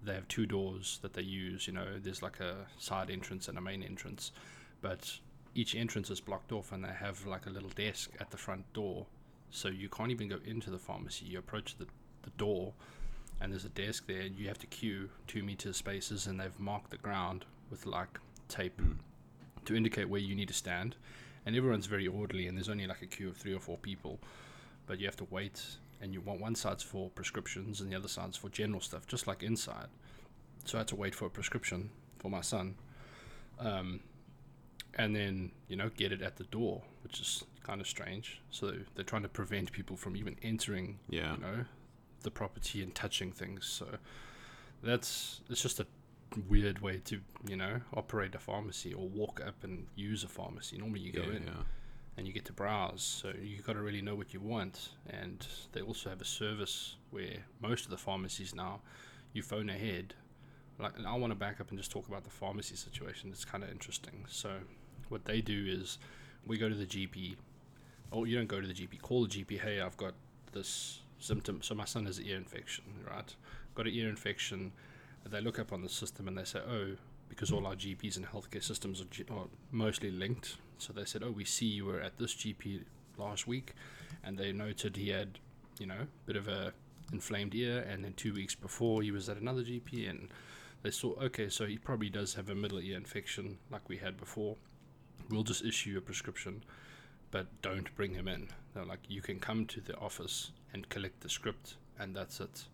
they 0.04 0.14
have 0.14 0.28
two 0.28 0.44
doors 0.44 0.98
that 1.02 1.14
they 1.14 1.22
use. 1.22 1.66
You 1.66 1.72
know, 1.72 1.86
there's 2.02 2.22
like 2.22 2.40
a 2.40 2.66
side 2.78 3.10
entrance 3.10 3.48
and 3.48 3.56
a 3.56 3.60
main 3.60 3.82
entrance, 3.82 4.32
but 4.82 5.18
each 5.54 5.74
entrance 5.74 6.10
is 6.10 6.20
blocked 6.20 6.52
off, 6.52 6.72
and 6.72 6.84
they 6.84 6.88
have 6.88 7.26
like 7.26 7.46
a 7.46 7.50
little 7.50 7.70
desk 7.70 8.10
at 8.20 8.30
the 8.30 8.36
front 8.36 8.70
door 8.72 9.06
so 9.52 9.68
you 9.68 9.88
can't 9.88 10.10
even 10.10 10.28
go 10.28 10.38
into 10.46 10.70
the 10.70 10.78
pharmacy. 10.78 11.26
You 11.26 11.38
approach 11.38 11.76
the, 11.76 11.86
the 12.22 12.30
door, 12.38 12.72
and 13.42 13.52
there's 13.52 13.64
a 13.64 13.70
desk 13.70 14.06
there, 14.06 14.20
and 14.20 14.36
you 14.36 14.46
have 14.46 14.58
to 14.58 14.68
queue 14.68 15.10
two 15.26 15.42
meter 15.42 15.72
spaces, 15.72 16.28
and 16.28 16.38
they've 16.38 16.58
marked 16.60 16.90
the 16.90 16.96
ground 16.96 17.44
with 17.70 17.86
like 17.86 18.20
tape 18.48 18.80
to 19.64 19.74
indicate 19.74 20.08
where 20.08 20.20
you 20.20 20.36
need 20.36 20.48
to 20.48 20.54
stand. 20.54 20.94
And 21.44 21.56
everyone's 21.56 21.86
very 21.86 22.06
orderly, 22.06 22.46
and 22.46 22.56
there's 22.56 22.68
only 22.68 22.86
like 22.86 23.02
a 23.02 23.06
queue 23.06 23.28
of 23.28 23.36
three 23.36 23.52
or 23.52 23.58
four 23.58 23.76
people, 23.78 24.20
but 24.86 25.00
you 25.00 25.06
have 25.06 25.16
to 25.16 25.26
wait. 25.28 25.60
And 26.00 26.12
you 26.12 26.20
want 26.20 26.40
one 26.40 26.54
side's 26.54 26.82
for 26.84 27.10
prescriptions, 27.10 27.80
and 27.80 27.90
the 27.90 27.96
other 27.96 28.08
side's 28.08 28.36
for 28.36 28.48
general 28.48 28.80
stuff, 28.80 29.06
just 29.06 29.26
like 29.26 29.42
inside. 29.42 29.86
So 30.64 30.78
I 30.78 30.80
had 30.80 30.88
to 30.88 30.96
wait 30.96 31.14
for 31.14 31.26
a 31.26 31.30
prescription 31.30 31.90
for 32.20 32.30
my 32.30 32.42
son, 32.42 32.76
um, 33.58 34.00
and 34.94 35.16
then 35.16 35.50
you 35.66 35.74
know 35.74 35.90
get 35.96 36.12
it 36.12 36.22
at 36.22 36.36
the 36.36 36.44
door, 36.44 36.82
which 37.02 37.20
is 37.20 37.42
kind 37.64 37.80
of 37.80 37.88
strange. 37.88 38.40
So 38.50 38.72
they're 38.94 39.04
trying 39.04 39.22
to 39.22 39.28
prevent 39.28 39.72
people 39.72 39.96
from 39.96 40.16
even 40.16 40.36
entering, 40.42 41.00
yeah 41.08 41.34
you 41.34 41.40
know, 41.40 41.64
the 42.22 42.30
property 42.30 42.82
and 42.82 42.94
touching 42.94 43.32
things. 43.32 43.66
So 43.66 43.86
that's 44.82 45.40
it's 45.50 45.62
just 45.62 45.80
a 45.80 45.86
weird 46.48 46.80
way 46.80 46.98
to 47.04 47.20
you 47.46 47.56
know 47.56 47.80
operate 47.94 48.34
a 48.34 48.38
pharmacy 48.38 48.94
or 48.94 49.06
walk 49.06 49.40
up 49.46 49.62
and 49.62 49.86
use 49.94 50.24
a 50.24 50.28
pharmacy. 50.28 50.78
Normally 50.78 51.00
you 51.00 51.12
go 51.12 51.22
yeah, 51.22 51.36
in 51.36 51.42
yeah. 51.44 51.62
and 52.16 52.26
you 52.26 52.32
get 52.32 52.44
to 52.46 52.52
browse. 52.52 53.02
So 53.02 53.32
you 53.40 53.60
got 53.62 53.74
to 53.74 53.82
really 53.82 54.02
know 54.02 54.14
what 54.14 54.32
you 54.32 54.40
want. 54.40 54.90
And 55.08 55.46
they 55.72 55.80
also 55.80 56.10
have 56.10 56.20
a 56.20 56.26
service 56.26 56.96
where 57.10 57.44
most 57.60 57.84
of 57.84 57.90
the 57.90 57.98
pharmacies 57.98 58.54
now, 58.54 58.80
you 59.32 59.42
phone 59.42 59.68
ahead. 59.68 60.14
Like, 60.78 60.96
and 60.96 61.06
I 61.06 61.14
want 61.14 61.30
to 61.30 61.36
back 61.36 61.60
up 61.60 61.68
and 61.68 61.78
just 61.78 61.90
talk 61.90 62.08
about 62.08 62.24
the 62.24 62.30
pharmacy 62.30 62.76
situation. 62.76 63.30
It's 63.30 63.44
kind 63.44 63.62
of 63.62 63.70
interesting. 63.70 64.24
So 64.28 64.50
what 65.08 65.26
they 65.26 65.40
do 65.40 65.64
is, 65.68 65.98
we 66.46 66.58
go 66.58 66.68
to 66.68 66.74
the 66.74 66.86
GP. 66.86 67.36
Oh, 68.10 68.24
you 68.24 68.36
don't 68.36 68.48
go 68.48 68.60
to 68.60 68.66
the 68.66 68.74
GP. 68.74 69.00
Call 69.00 69.26
the 69.26 69.28
GP. 69.28 69.60
Hey, 69.60 69.80
I've 69.80 69.96
got 69.96 70.14
this 70.52 71.01
symptom. 71.22 71.62
So 71.62 71.74
my 71.74 71.84
son 71.84 72.06
has 72.06 72.18
an 72.18 72.26
ear 72.26 72.36
infection, 72.36 72.84
right? 73.08 73.34
Got 73.74 73.86
an 73.86 73.92
ear 73.94 74.08
infection. 74.08 74.72
They 75.28 75.40
look 75.40 75.58
up 75.58 75.72
on 75.72 75.82
the 75.82 75.88
system 75.88 76.28
and 76.28 76.36
they 76.36 76.44
say, 76.44 76.60
oh, 76.60 76.96
because 77.28 77.50
all 77.50 77.66
our 77.66 77.74
GPs 77.74 78.16
and 78.16 78.26
healthcare 78.26 78.62
systems 78.62 79.00
are, 79.00 79.34
are 79.34 79.46
mostly 79.70 80.10
linked. 80.10 80.56
So 80.78 80.92
they 80.92 81.04
said, 81.04 81.22
oh, 81.24 81.30
we 81.30 81.44
see 81.44 81.66
you 81.66 81.86
were 81.86 82.00
at 82.00 82.18
this 82.18 82.34
GP 82.34 82.84
last 83.16 83.46
week, 83.46 83.74
and 84.24 84.36
they 84.36 84.52
noted 84.52 84.96
he 84.96 85.10
had, 85.10 85.38
you 85.78 85.86
know, 85.86 85.94
a 85.94 86.26
bit 86.26 86.36
of 86.36 86.48
a 86.48 86.72
inflamed 87.12 87.54
ear, 87.54 87.86
and 87.88 88.04
then 88.04 88.12
two 88.14 88.34
weeks 88.34 88.54
before 88.54 89.02
he 89.02 89.10
was 89.10 89.28
at 89.28 89.36
another 89.36 89.62
GP, 89.62 90.10
and 90.10 90.28
they 90.82 90.90
saw, 90.90 91.12
okay, 91.22 91.48
so 91.48 91.64
he 91.64 91.78
probably 91.78 92.10
does 92.10 92.34
have 92.34 92.50
a 92.50 92.54
middle 92.54 92.80
ear 92.80 92.96
infection 92.96 93.58
like 93.70 93.88
we 93.88 93.96
had 93.96 94.18
before. 94.18 94.56
We'll 95.30 95.42
just 95.42 95.64
issue 95.64 95.96
a 95.96 96.00
prescription, 96.00 96.64
but 97.30 97.46
don't 97.62 97.94
bring 97.94 98.14
him 98.14 98.28
in. 98.28 98.48
They're 98.74 98.84
like, 98.84 99.00
you 99.08 99.22
can 99.22 99.38
come 99.38 99.66
to 99.66 99.80
the 99.80 99.96
office 99.96 100.50
and 100.72 100.88
collect 100.88 101.20
the 101.20 101.28
script, 101.28 101.76
and 101.98 102.14
that's 102.14 102.40
it. 102.40 102.64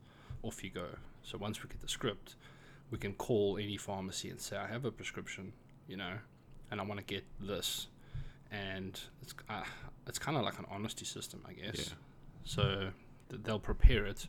Off 0.42 0.62
you 0.62 0.70
go. 0.70 0.86
So 1.22 1.36
once 1.38 1.62
we 1.62 1.68
get 1.68 1.80
the 1.80 1.88
script, 1.88 2.36
we 2.90 2.98
can 2.98 3.14
call 3.14 3.58
any 3.58 3.76
pharmacy 3.76 4.30
and 4.30 4.40
say, 4.40 4.56
I 4.56 4.66
have 4.66 4.84
a 4.84 4.90
prescription, 4.90 5.52
you 5.86 5.96
know, 5.96 6.14
and 6.70 6.80
I 6.80 6.84
want 6.84 6.98
to 7.00 7.04
get 7.04 7.24
this. 7.40 7.88
And 8.50 8.98
it's, 9.20 9.34
uh, 9.48 9.62
it's 10.06 10.18
kind 10.18 10.36
of 10.36 10.44
like 10.44 10.58
an 10.58 10.64
honesty 10.70 11.04
system, 11.04 11.44
I 11.46 11.52
guess. 11.52 11.88
Yeah. 11.88 11.94
So 12.44 12.90
th- 13.28 13.42
they'll 13.42 13.58
prepare 13.58 14.06
it 14.06 14.26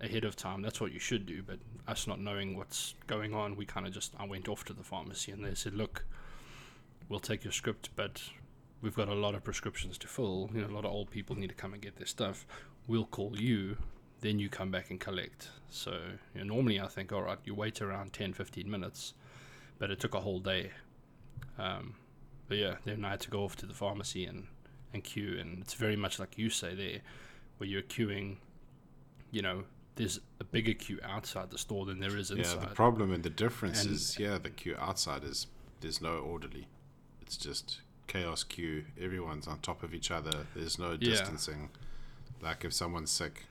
ahead 0.00 0.24
of 0.24 0.36
time. 0.36 0.62
That's 0.62 0.80
what 0.80 0.92
you 0.92 0.98
should 0.98 1.26
do. 1.26 1.42
But 1.42 1.58
us 1.86 2.06
not 2.06 2.18
knowing 2.20 2.56
what's 2.56 2.94
going 3.06 3.34
on, 3.34 3.56
we 3.56 3.66
kind 3.66 3.86
of 3.86 3.92
just 3.92 4.14
I 4.18 4.24
went 4.24 4.48
off 4.48 4.64
to 4.64 4.72
the 4.72 4.82
pharmacy 4.82 5.32
and 5.32 5.44
they 5.44 5.54
said, 5.54 5.74
"Look, 5.74 6.06
we'll 7.08 7.20
take 7.20 7.44
your 7.44 7.52
script, 7.52 7.90
but 7.94 8.22
we've 8.80 8.96
got 8.96 9.08
a 9.08 9.14
lot 9.14 9.34
of 9.34 9.44
prescriptions 9.44 9.98
to 9.98 10.08
fill. 10.08 10.50
You 10.54 10.62
know, 10.62 10.68
a 10.68 10.74
lot 10.74 10.84
of 10.84 10.92
old 10.92 11.10
people 11.10 11.36
need 11.36 11.48
to 11.48 11.54
come 11.54 11.72
and 11.72 11.82
get 11.82 11.96
their 11.96 12.06
stuff. 12.06 12.46
We'll 12.86 13.06
call 13.06 13.38
you." 13.38 13.76
Then 14.20 14.38
you 14.38 14.48
come 14.48 14.70
back 14.70 14.90
and 14.90 15.00
collect. 15.00 15.48
So 15.68 15.98
you 16.34 16.44
know, 16.44 16.54
normally 16.54 16.80
I 16.80 16.86
think, 16.86 17.12
all 17.12 17.22
right, 17.22 17.38
you 17.44 17.54
wait 17.54 17.82
around 17.82 18.12
10, 18.12 18.34
15 18.34 18.70
minutes, 18.70 19.14
but 19.78 19.90
it 19.90 19.98
took 19.98 20.14
a 20.14 20.20
whole 20.20 20.38
day. 20.38 20.70
Um, 21.58 21.94
but 22.48 22.58
yeah, 22.58 22.76
then 22.84 23.04
I 23.04 23.10
had 23.10 23.20
to 23.22 23.30
go 23.30 23.42
off 23.44 23.56
to 23.56 23.66
the 23.66 23.74
pharmacy 23.74 24.24
and, 24.26 24.46
and 24.94 25.02
queue, 25.02 25.38
and 25.40 25.60
it's 25.62 25.74
very 25.74 25.96
much 25.96 26.18
like 26.20 26.38
you 26.38 26.50
say 26.50 26.74
there, 26.74 27.00
where 27.58 27.68
you're 27.68 27.82
queuing. 27.82 28.36
You 29.32 29.42
know, 29.42 29.64
there's 29.96 30.20
a 30.40 30.44
bigger 30.44 30.74
queue 30.74 31.00
outside 31.02 31.50
the 31.50 31.58
store 31.58 31.84
than 31.86 31.98
there 31.98 32.16
is 32.16 32.30
inside. 32.30 32.60
Yeah, 32.62 32.68
the 32.68 32.74
problem 32.74 33.12
and 33.12 33.24
the 33.24 33.30
difference 33.30 33.82
And- 33.82 33.92
is, 33.92 34.18
yeah, 34.18 34.38
the 34.38 34.50
queue 34.50 34.76
outside 34.78 35.24
is 35.24 35.46
there's 35.80 36.00
no 36.00 36.18
orderly. 36.18 36.68
It's 37.22 37.36
just 37.36 37.80
chaos 38.06 38.44
queue. 38.44 38.84
Everyone's 39.00 39.48
on 39.48 39.58
top 39.60 39.82
of 39.82 39.94
each 39.94 40.10
other. 40.10 40.46
There's 40.54 40.78
no 40.78 40.96
Yeah. 41.00 41.16
Like 42.42 42.64
if 42.64 42.72
someone's 42.72 43.10
sick, 43.10 43.44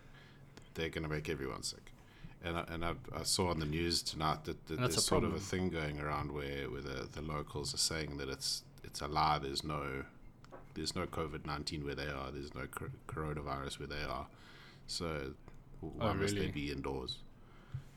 they're 0.73 0.89
gonna 0.89 1.07
make 1.07 1.29
everyone 1.29 1.63
sick. 1.63 1.91
And 2.43 2.57
I, 2.57 2.63
and 2.69 2.83
I, 2.83 2.93
I 3.15 3.23
saw 3.23 3.49
on 3.49 3.59
the 3.59 3.67
news 3.67 4.01
tonight 4.01 4.45
that, 4.45 4.65
that 4.67 4.79
there's 4.79 5.05
sort 5.05 5.23
of 5.23 5.35
a 5.35 5.39
thing 5.39 5.69
going 5.69 5.99
around 6.01 6.31
where, 6.31 6.69
where 6.71 6.81
the, 6.81 7.07
the 7.11 7.21
locals 7.21 7.71
are 7.73 7.77
saying 7.77 8.17
that 8.17 8.29
it's 8.29 8.63
it's 8.83 9.01
a 9.01 9.07
lie. 9.07 9.37
There's 9.39 9.63
no 9.63 10.03
there's 10.73 10.95
no 10.95 11.05
COVID 11.05 11.45
nineteen 11.45 11.85
where 11.85 11.95
they 11.95 12.07
are. 12.07 12.31
There's 12.31 12.53
no 12.55 12.65
cor- 12.65 12.89
coronavirus 13.07 13.79
where 13.79 13.87
they 13.87 14.03
are. 14.03 14.25
So 14.87 15.33
why 15.81 16.13
must 16.13 16.35
they 16.35 16.47
Oh, 16.47 16.51
be 16.51 16.71
indoors? 16.71 17.17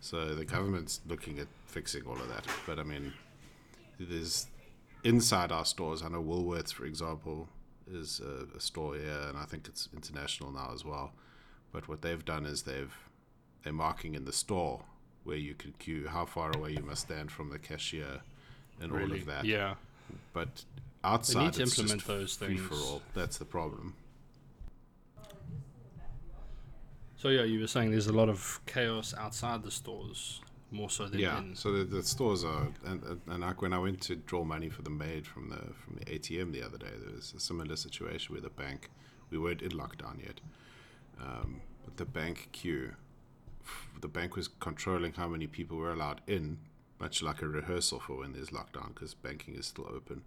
So 0.00 0.34
the 0.34 0.44
government's 0.44 1.00
looking 1.08 1.38
at 1.38 1.46
fixing 1.66 2.02
all 2.06 2.20
of 2.20 2.28
that. 2.28 2.44
But 2.66 2.78
I 2.78 2.82
mean, 2.82 3.14
there's 3.98 4.46
inside 5.04 5.50
our 5.52 5.64
stores. 5.64 6.02
I 6.02 6.08
know 6.08 6.22
Woolworths, 6.22 6.72
for 6.72 6.84
example, 6.84 7.48
is 7.90 8.20
a, 8.20 8.56
a 8.56 8.60
store 8.60 8.94
here, 8.94 9.20
and 9.28 9.36
I 9.36 9.44
think 9.44 9.66
it's 9.68 9.88
international 9.94 10.52
now 10.52 10.70
as 10.74 10.84
well. 10.84 11.12
But 11.72 11.88
what 11.88 12.02
they've 12.02 12.24
done 12.24 12.46
is 12.46 12.62
they've 12.62 12.94
they're 13.62 13.72
marking 13.72 14.14
in 14.14 14.24
the 14.24 14.32
store 14.32 14.82
where 15.24 15.36
you 15.36 15.54
can 15.54 15.72
queue, 15.78 16.06
how 16.06 16.26
far 16.26 16.54
away 16.54 16.72
you 16.72 16.82
must 16.82 17.02
stand 17.02 17.30
from 17.30 17.50
the 17.50 17.58
cashier, 17.58 18.20
and 18.80 18.92
all 18.92 19.12
of 19.12 19.26
that. 19.26 19.44
Yeah. 19.44 19.74
But 20.32 20.64
outside, 21.02 21.54
to 21.54 21.62
it's 21.62 21.78
implement 21.78 22.00
just 22.00 22.06
those 22.06 22.36
free 22.36 22.58
for 22.58 22.74
all. 22.74 23.02
That's 23.14 23.38
the 23.38 23.46
problem. 23.46 23.94
So 27.16 27.30
yeah, 27.30 27.44
you 27.44 27.60
were 27.60 27.66
saying 27.66 27.90
there's 27.90 28.06
a 28.06 28.12
lot 28.12 28.28
of 28.28 28.60
chaos 28.66 29.14
outside 29.16 29.62
the 29.62 29.70
stores, 29.70 30.42
more 30.70 30.90
so 30.90 31.06
than 31.06 31.20
yeah 31.20 31.38
in. 31.38 31.54
so 31.54 31.72
the, 31.72 31.84
the 31.84 32.02
stores 32.02 32.42
are 32.44 32.66
and, 32.84 33.02
and- 33.28 33.40
like 33.40 33.62
when 33.62 33.72
i 33.72 33.78
went 33.78 34.00
to 34.00 34.16
draw 34.16 34.44
money 34.44 34.68
for 34.68 34.82
the 34.82 34.90
maid 34.90 35.26
from 35.26 35.48
the 35.50 35.56
from 35.74 35.96
the 35.98 36.04
atm 36.06 36.52
the 36.52 36.62
other 36.62 36.78
day 36.78 36.90
there 37.04 37.14
was 37.14 37.32
a 37.36 37.40
similar 37.40 37.76
situation 37.76 38.34
where 38.34 38.42
the 38.42 38.50
bank 38.50 38.90
we 39.30 39.38
weren't 39.38 39.62
in 39.62 39.70
lockdown 39.70 40.18
yet 40.24 40.40
um, 41.20 41.60
but 41.84 41.96
the 41.96 42.04
bank 42.04 42.48
queue 42.52 42.94
the 44.00 44.08
bank 44.08 44.36
was 44.36 44.48
controlling 44.48 45.12
how 45.12 45.28
many 45.28 45.46
people 45.46 45.76
were 45.76 45.92
allowed 45.92 46.20
in 46.26 46.58
much 47.00 47.22
like 47.22 47.40
a 47.42 47.46
rehearsal 47.46 48.00
for 48.00 48.16
when 48.18 48.32
there's 48.32 48.50
lockdown 48.50 48.88
because 48.94 49.14
banking 49.14 49.54
is 49.54 49.66
still 49.66 49.86
open 49.94 50.22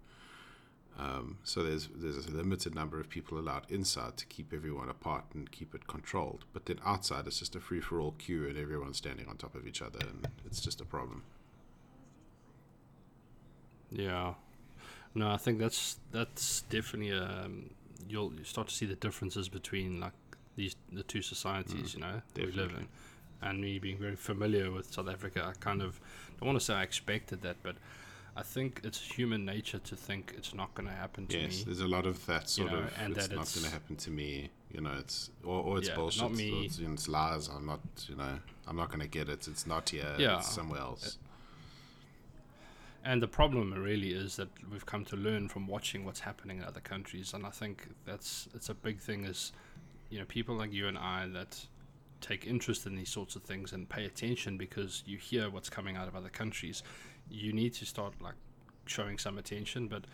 um, 0.98 1.38
so 1.44 1.62
there's 1.62 1.88
there's 1.94 2.26
a 2.26 2.30
limited 2.30 2.74
number 2.74 2.98
of 3.00 3.08
people 3.08 3.38
allowed 3.38 3.70
inside 3.70 4.16
to 4.16 4.26
keep 4.26 4.52
everyone 4.52 4.88
apart 4.88 5.24
and 5.32 5.50
keep 5.50 5.74
it 5.74 5.86
controlled. 5.86 6.44
But 6.52 6.66
then 6.66 6.80
outside 6.84 7.26
it's 7.26 7.38
just 7.38 7.54
a 7.54 7.60
free 7.60 7.80
for 7.80 8.00
all 8.00 8.12
queue 8.18 8.48
and 8.48 8.58
everyone's 8.58 8.96
standing 8.96 9.28
on 9.28 9.36
top 9.36 9.54
of 9.54 9.66
each 9.66 9.80
other 9.80 10.00
and 10.00 10.26
it's 10.44 10.60
just 10.60 10.80
a 10.80 10.84
problem. 10.84 11.22
Yeah. 13.90 14.34
No, 15.14 15.30
I 15.30 15.36
think 15.36 15.60
that's 15.60 15.98
that's 16.10 16.62
definitely 16.62 17.12
um 17.12 17.70
you'll 18.08 18.32
start 18.42 18.68
to 18.68 18.74
see 18.74 18.86
the 18.86 18.96
differences 18.96 19.48
between 19.48 20.00
like 20.00 20.12
these 20.56 20.74
the 20.92 21.04
two 21.04 21.22
societies, 21.22 21.94
you 21.94 22.00
know, 22.00 22.22
that 22.34 22.44
we 22.44 22.52
live 22.52 22.72
in. 22.72 22.88
And 23.40 23.60
me 23.60 23.78
being 23.78 23.98
very 23.98 24.16
familiar 24.16 24.72
with 24.72 24.92
South 24.92 25.08
Africa, 25.08 25.44
I 25.46 25.52
kind 25.60 25.80
of 25.80 26.00
don't 26.40 26.48
want 26.48 26.58
to 26.58 26.64
say 26.64 26.74
I 26.74 26.82
expected 26.82 27.42
that, 27.42 27.56
but 27.62 27.76
I 28.38 28.42
think 28.42 28.82
it's 28.84 29.00
human 29.00 29.44
nature 29.44 29.80
to 29.80 29.96
think 29.96 30.32
it's 30.36 30.54
not 30.54 30.72
going 30.76 30.88
to 30.88 30.94
happen 30.94 31.26
to 31.26 31.38
yes, 31.38 31.58
me. 31.58 31.64
there's 31.64 31.80
a 31.80 31.88
lot 31.88 32.06
of 32.06 32.24
that 32.26 32.48
sort 32.48 32.70
know, 32.70 32.78
of 32.78 32.94
and 33.02 33.16
it's 33.16 33.26
that 33.26 33.34
not 33.34 33.52
going 33.52 33.66
to 33.66 33.72
happen 33.72 33.96
to 33.96 34.10
me. 34.12 34.50
You 34.70 34.80
know, 34.80 34.92
it's 34.96 35.30
or, 35.42 35.60
or 35.64 35.78
it's 35.78 35.88
Yeah, 35.88 35.94
not 35.94 36.00
bullshit. 36.00 36.22
Or 36.22 36.30
me. 36.30 36.66
it's, 36.66 36.78
you 36.78 36.92
it's 36.92 37.08
lies. 37.08 37.48
I'm 37.48 37.66
not. 37.66 37.80
You 38.08 38.14
know, 38.14 38.38
I'm 38.68 38.76
not 38.76 38.90
going 38.90 39.00
to 39.00 39.08
get 39.08 39.28
it. 39.28 39.48
It's 39.48 39.66
not 39.66 39.88
here. 39.88 40.14
Yeah. 40.18 40.38
It's 40.38 40.52
somewhere 40.52 40.78
else. 40.80 41.18
And 43.04 43.20
the 43.20 43.26
problem 43.26 43.72
really 43.72 44.12
is 44.12 44.36
that 44.36 44.50
we've 44.70 44.86
come 44.86 45.04
to 45.06 45.16
learn 45.16 45.48
from 45.48 45.66
watching 45.66 46.04
what's 46.04 46.20
happening 46.20 46.58
in 46.58 46.64
other 46.64 46.80
countries, 46.80 47.34
and 47.34 47.44
I 47.44 47.50
think 47.50 47.88
that's 48.04 48.48
it's 48.54 48.68
a 48.68 48.74
big 48.74 49.00
thing. 49.00 49.24
Is 49.24 49.50
you 50.10 50.20
know 50.20 50.24
people 50.26 50.54
like 50.54 50.72
you 50.72 50.86
and 50.86 50.96
I 50.96 51.26
that 51.32 51.66
take 52.20 52.46
interest 52.46 52.86
in 52.86 52.94
these 52.94 53.08
sorts 53.08 53.34
of 53.34 53.42
things 53.42 53.72
and 53.72 53.88
pay 53.88 54.04
attention 54.04 54.58
because 54.58 55.02
you 55.06 55.16
hear 55.16 55.50
what's 55.50 55.70
coming 55.70 55.96
out 55.96 56.06
of 56.06 56.14
other 56.14 56.28
countries. 56.28 56.84
You 57.30 57.52
need 57.52 57.74
to 57.74 57.86
start 57.86 58.14
like 58.20 58.34
showing 58.86 59.18
some 59.18 59.38
attention, 59.38 59.88
but 59.88 60.04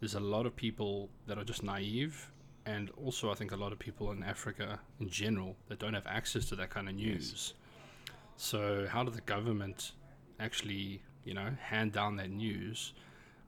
there's 0.00 0.14
a 0.14 0.20
lot 0.20 0.46
of 0.46 0.54
people 0.54 1.08
that 1.26 1.38
are 1.38 1.44
just 1.44 1.62
naive, 1.62 2.30
and 2.66 2.90
also 3.02 3.30
I 3.30 3.34
think 3.34 3.52
a 3.52 3.56
lot 3.56 3.72
of 3.72 3.78
people 3.78 4.12
in 4.12 4.22
Africa 4.22 4.80
in 5.00 5.08
general 5.08 5.56
that 5.68 5.78
don't 5.78 5.94
have 5.94 6.06
access 6.06 6.44
to 6.46 6.56
that 6.56 6.70
kind 6.70 6.88
of 6.88 6.94
news. 6.94 7.54
So 8.36 8.86
how 8.88 9.02
do 9.02 9.10
the 9.10 9.22
government 9.22 9.92
actually, 10.38 11.02
you 11.24 11.34
know, 11.34 11.50
hand 11.60 11.92
down 11.92 12.16
that 12.16 12.30
news? 12.30 12.92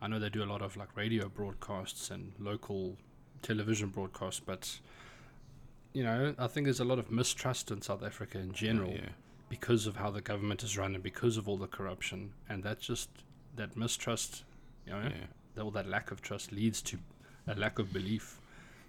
I 0.02 0.08
know 0.08 0.18
they 0.18 0.30
do 0.30 0.42
a 0.42 0.50
lot 0.50 0.62
of 0.62 0.76
like 0.76 0.96
radio 0.96 1.28
broadcasts 1.28 2.10
and 2.10 2.32
local 2.38 2.96
television 3.42 3.88
broadcasts, 3.88 4.40
but 4.40 4.80
you 5.92 6.02
know, 6.02 6.34
I 6.38 6.46
think 6.46 6.66
there's 6.66 6.80
a 6.80 6.84
lot 6.84 6.98
of 6.98 7.10
mistrust 7.10 7.70
in 7.70 7.82
South 7.82 8.02
Africa 8.02 8.38
in 8.38 8.52
general 8.52 8.92
Yeah. 8.92 9.08
Because 9.50 9.86
of 9.86 9.96
how 9.96 10.10
the 10.10 10.22
government 10.22 10.62
is 10.62 10.78
run 10.78 10.94
and 10.94 11.02
because 11.02 11.36
of 11.36 11.46
all 11.46 11.58
the 11.58 11.66
corruption, 11.66 12.32
and 12.48 12.62
that 12.62 12.80
just 12.80 13.10
that 13.56 13.76
mistrust, 13.76 14.44
you 14.86 14.92
know, 14.92 15.02
Yeah. 15.02 15.26
that, 15.54 15.62
all 15.62 15.70
that 15.72 15.86
lack 15.86 16.10
of 16.10 16.22
trust 16.22 16.52
leads 16.52 16.80
to 16.82 16.98
a 17.46 17.54
lack 17.54 17.78
of 17.78 17.92
belief 17.92 18.40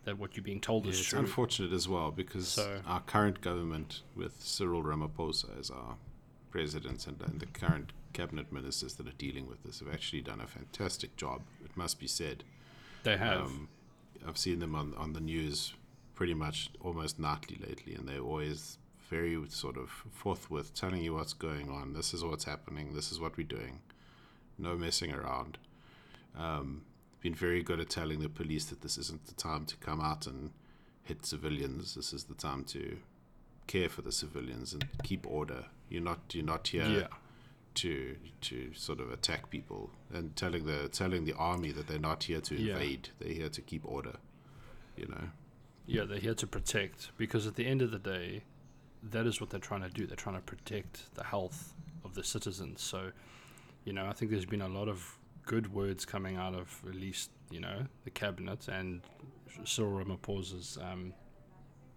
that 0.05 0.17
what 0.17 0.35
you're 0.37 0.43
being 0.43 0.61
told 0.61 0.85
Yeah, 0.85 0.91
is 0.91 0.99
it's 0.99 1.09
true. 1.09 1.19
It's 1.19 1.27
unfortunate 1.29 1.73
as 1.73 1.87
well 1.89 2.11
because 2.11 2.47
So- 2.47 2.81
our 2.85 3.01
current 3.01 3.41
government, 3.41 4.01
with 4.15 4.41
Cyril 4.41 4.81
Ramaphosa 4.83 5.59
as 5.59 5.69
our 5.69 5.97
president 6.51 7.07
and, 7.07 7.21
and 7.21 7.39
the 7.39 7.45
current 7.47 7.91
cabinet 8.13 8.51
ministers 8.51 8.93
that 8.95 9.07
are 9.07 9.17
dealing 9.17 9.47
with 9.47 9.63
this, 9.63 9.79
have 9.79 9.91
actually 9.91 10.21
done 10.21 10.39
a 10.41 10.47
fantastic 10.47 11.15
job. 11.17 11.41
It 11.65 11.75
must 11.75 11.99
be 11.99 12.07
said. 12.07 12.43
they 13.03 13.17
have. 13.17 13.41
Um, 13.45 13.67
I've 14.27 14.37
seen 14.37 14.59
them 14.59 14.75
on, 14.75 14.93
on 14.95 15.13
the 15.13 15.19
news 15.19 15.73
pretty 16.13 16.35
much 16.35 16.69
almost 16.81 17.17
nightly 17.17 17.57
lately, 17.67 17.95
and 17.95 18.07
they're 18.07 18.19
always 18.19 18.77
very 19.11 19.37
sort 19.49 19.77
of 19.77 19.89
forthwith 20.11 20.73
telling 20.73 21.03
you 21.03 21.13
what's 21.13 21.33
going 21.33 21.69
on. 21.69 21.93
This 21.93 22.13
is 22.13 22.23
what's 22.23 22.45
happening. 22.45 22.93
This 22.95 23.11
is 23.11 23.19
what 23.19 23.35
we're 23.37 23.45
doing. 23.59 23.79
No 24.57 24.75
messing 24.77 25.11
around. 25.13 25.57
Um, 26.37 26.83
been 27.19 27.35
very 27.35 27.61
good 27.61 27.79
at 27.81 27.89
telling 27.89 28.19
the 28.21 28.29
police 28.29 28.65
that 28.65 28.81
this 28.81 28.97
isn't 28.97 29.25
the 29.25 29.33
time 29.35 29.65
to 29.65 29.75
come 29.77 29.99
out 30.01 30.25
and 30.27 30.51
hit 31.03 31.25
civilians. 31.25 31.95
This 31.95 32.13
is 32.13 32.23
the 32.23 32.33
time 32.33 32.63
to 32.65 32.97
care 33.67 33.89
for 33.89 34.01
the 34.01 34.11
civilians 34.11 34.73
and 34.73 34.87
keep 35.03 35.27
order. 35.27 35.65
You're 35.89 36.01
not 36.11 36.19
you're 36.33 36.45
not 36.45 36.67
here 36.69 36.87
yeah. 36.87 37.07
to 37.75 38.15
to 38.47 38.73
sort 38.73 38.99
of 39.01 39.11
attack 39.11 39.49
people 39.49 39.91
and 40.13 40.35
telling 40.37 40.65
the 40.65 40.87
telling 40.87 41.25
the 41.25 41.33
army 41.33 41.71
that 41.73 41.87
they're 41.87 41.99
not 41.99 42.23
here 42.23 42.41
to 42.41 42.55
Yeah. 42.55 42.73
invade 42.73 43.09
they're 43.19 43.33
here 43.41 43.49
to 43.49 43.61
keep 43.61 43.83
order 43.85 44.15
you 44.95 45.07
know 45.07 45.25
Yeah, 45.85 46.05
they're 46.05 46.25
here 46.27 46.33
to 46.35 46.47
protect 46.47 47.11
because 47.17 47.45
at 47.45 47.55
the 47.55 47.65
end 47.65 47.81
of 47.81 47.91
the 47.91 47.99
day, 47.99 48.43
that 49.03 49.25
is 49.25 49.41
what 49.41 49.49
they're 49.49 49.59
trying 49.59 49.81
to 49.81 49.89
do. 49.89 50.05
They're 50.05 50.15
trying 50.15 50.35
to 50.35 50.41
protect 50.41 51.13
the 51.15 51.23
health 51.23 51.73
of 52.05 52.13
the 52.13 52.23
citizens. 52.23 52.81
So, 52.81 53.11
you 53.85 53.93
know, 53.93 54.05
I 54.05 54.13
think 54.13 54.31
there's 54.31 54.45
been 54.45 54.61
a 54.61 54.67
lot 54.67 54.87
of 54.87 55.17
good 55.45 55.73
words 55.73 56.05
coming 56.05 56.37
out 56.37 56.53
of 56.53 56.81
at 56.87 56.93
least 56.93 57.31
you 57.49 57.59
know 57.59 57.85
the 58.03 58.11
cabinet 58.11 58.67
and 58.67 59.01
Cyril 59.65 59.91
Ramaphosa's 59.91 60.77
um, 60.79 61.13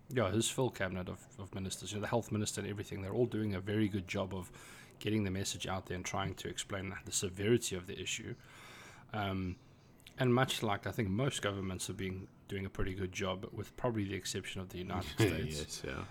yeah 0.09 0.31
his 0.31 0.49
full 0.49 0.71
cabinet 0.71 1.09
of, 1.09 1.21
of 1.39 1.55
ministers. 1.55 1.93
You 1.93 1.99
know, 1.99 2.03
the 2.03 2.09
health 2.09 2.33
minister 2.33 2.61
and 2.61 2.71
everything. 2.71 3.03
They're 3.03 3.13
all 3.15 3.27
doing 3.27 3.55
a 3.55 3.61
very 3.61 3.89
good 3.89 4.09
job 4.09 4.35
of 4.35 4.51
getting 4.99 5.25
the 5.25 5.31
message 5.31 5.67
out 5.67 5.87
there 5.87 5.97
and 5.97 6.05
trying 6.05 6.35
to 6.35 6.49
explain 6.49 6.95
the 7.05 7.13
severity 7.13 7.77
of 7.77 7.87
the 7.87 8.01
issue. 8.01 8.35
Um, 9.13 9.57
and 10.19 10.33
much 10.33 10.63
like 10.63 10.87
I 10.87 10.91
think 10.93 11.09
most 11.09 11.43
governments 11.43 11.87
have 11.89 11.97
been 11.97 12.29
doing 12.49 12.67
a 12.67 12.71
pretty 12.71 12.95
good 12.95 13.13
job, 13.13 13.47
with 13.53 13.77
probably 13.77 14.05
the 14.05 14.15
exception 14.15 14.61
of 14.61 14.69
the 14.69 14.79
United 14.79 15.11
States. 15.19 15.59
yes, 15.59 15.83
yeah. 15.85 16.05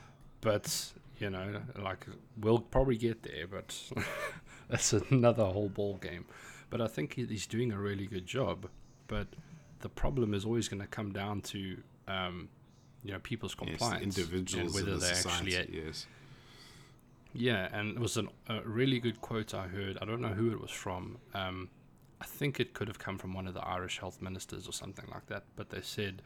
But 0.43 0.93
you 1.19 1.29
know, 1.29 1.61
like 1.81 2.05
we'll 2.39 2.59
probably 2.59 2.97
get 2.97 3.23
there, 3.23 3.47
but 3.47 3.81
that's 4.69 4.93
another 4.93 5.45
whole 5.45 5.69
ball 5.69 5.95
game. 5.97 6.25
But 6.69 6.81
I 6.81 6.87
think 6.87 7.13
he's 7.13 7.47
doing 7.47 7.71
a 7.71 7.77
really 7.77 8.05
good 8.05 8.25
job. 8.25 8.67
But 9.07 9.27
the 9.79 9.89
problem 9.89 10.33
is 10.33 10.45
always 10.45 10.67
going 10.67 10.81
to 10.81 10.87
come 10.87 11.13
down 11.13 11.41
to 11.41 11.77
um, 12.07 12.49
you 13.03 13.13
know 13.13 13.19
people's 13.19 13.55
compliance, 13.55 14.17
yes, 14.17 14.17
individuals, 14.17 14.75
and 14.75 14.85
whether 14.85 14.97
the 14.97 15.05
they 15.05 15.13
society, 15.13 15.57
actually 15.57 15.83
yes. 15.85 16.07
yeah, 17.33 17.69
and 17.71 17.95
it 17.95 17.99
was 17.99 18.17
an, 18.17 18.27
a 18.49 18.61
really 18.61 18.99
good 18.99 19.21
quote 19.21 19.53
I 19.53 19.67
heard. 19.67 19.97
I 20.01 20.05
don't 20.05 20.21
know 20.21 20.29
who 20.29 20.51
it 20.51 20.59
was 20.59 20.71
from. 20.71 21.17
Um, 21.33 21.69
I 22.19 22.25
think 22.25 22.59
it 22.59 22.73
could 22.73 22.87
have 22.87 22.99
come 22.99 23.17
from 23.17 23.33
one 23.33 23.47
of 23.47 23.53
the 23.53 23.65
Irish 23.65 23.99
health 23.99 24.21
ministers 24.21 24.67
or 24.67 24.71
something 24.71 25.05
like 25.11 25.27
that. 25.27 25.43
But 25.57 25.69
they 25.69 25.81
said, 25.81 26.21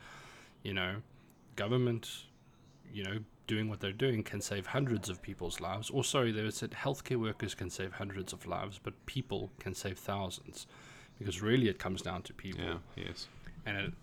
you 0.62 0.74
know, 0.74 0.98
government, 1.56 2.08
you 2.94 3.04
know, 3.04 3.18
doing 3.48 3.70
what 3.70 3.80
they're 3.80 3.92
doing 3.92 4.24
can 4.24 4.42
save 4.42 4.68
hundreds 4.68 5.10
of 5.10 5.22
people's 5.22 5.60
lives. 5.60 5.89
Or 5.89 6.04
sorry, 6.04 6.32
they 6.32 6.50
said 6.51 6.72
healthcare 6.72 7.20
workers 7.20 7.56
can 7.56 7.70
save 7.70 7.94
hundreds 7.94 8.34
of 8.34 8.46
lives, 8.46 8.80
but 8.82 8.94
people 9.06 9.50
can 9.60 9.74
save 9.74 9.98
thousands, 9.98 10.68
because 11.18 11.42
really 11.42 11.70
it 11.70 11.80
comes 11.80 12.01
down 12.01 12.22
to 12.24 12.34
people. 12.34 12.63
Yeah, 12.63 12.77
yes. 12.96 13.27
And 13.66 13.77
it 13.77 13.94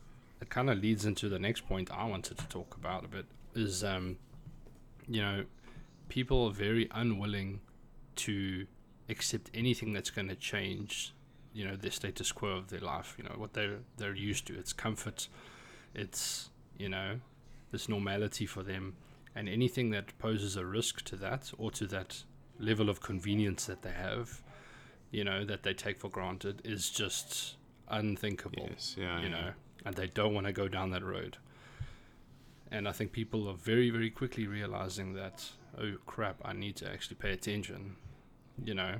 it 0.40 0.50
kind 0.50 0.68
of 0.68 0.78
leads 0.78 1.06
into 1.06 1.28
the 1.28 1.38
next 1.38 1.66
point 1.66 1.90
I 1.90 2.04
wanted 2.04 2.38
to 2.38 2.46
talk 2.48 2.76
about 2.76 3.04
a 3.04 3.08
bit 3.08 3.24
is, 3.54 3.84
um, 3.84 4.18
you 5.08 5.22
know, 5.22 5.44
people 6.08 6.46
are 6.46 6.52
very 6.52 6.88
unwilling 6.90 7.60
to 8.16 8.66
accept 9.08 9.50
anything 9.54 9.92
that's 9.92 10.10
going 10.10 10.28
to 10.28 10.34
change 10.34 11.14
you 11.52 11.64
know 11.64 11.76
the 11.76 11.90
status 11.90 12.32
quo 12.32 12.50
of 12.50 12.68
their 12.68 12.80
life 12.80 13.14
you 13.18 13.24
know 13.24 13.34
what 13.36 13.52
they're 13.52 13.78
they're 13.96 14.14
used 14.14 14.46
to 14.46 14.58
it's 14.58 14.72
comfort 14.72 15.28
it's 15.94 16.50
you 16.78 16.88
know 16.88 17.20
this 17.70 17.88
normality 17.88 18.46
for 18.46 18.62
them 18.62 18.94
and 19.34 19.48
anything 19.48 19.90
that 19.90 20.16
poses 20.18 20.56
a 20.56 20.64
risk 20.64 21.02
to 21.04 21.16
that 21.16 21.50
or 21.58 21.70
to 21.70 21.86
that 21.86 22.22
level 22.58 22.88
of 22.88 23.00
convenience 23.00 23.66
that 23.66 23.82
they 23.82 23.90
have 23.90 24.42
you 25.10 25.24
know 25.24 25.44
that 25.44 25.62
they 25.62 25.74
take 25.74 25.98
for 25.98 26.08
granted 26.08 26.60
is 26.64 26.90
just 26.90 27.56
unthinkable 27.88 28.68
Yes, 28.70 28.96
yeah, 28.98 29.18
you 29.20 29.28
yeah. 29.28 29.30
know 29.32 29.50
and 29.84 29.94
they 29.96 30.06
don't 30.06 30.34
want 30.34 30.46
to 30.46 30.52
go 30.52 30.68
down 30.68 30.90
that 30.90 31.02
road 31.02 31.36
and 32.70 32.88
i 32.88 32.92
think 32.92 33.12
people 33.12 33.48
are 33.48 33.54
very 33.54 33.90
very 33.90 34.10
quickly 34.10 34.46
realizing 34.46 35.14
that 35.14 35.44
oh 35.78 35.92
crap 36.06 36.36
i 36.44 36.52
need 36.52 36.76
to 36.76 36.88
actually 36.90 37.16
pay 37.16 37.32
attention 37.32 37.96
you 38.64 38.74
know 38.74 38.96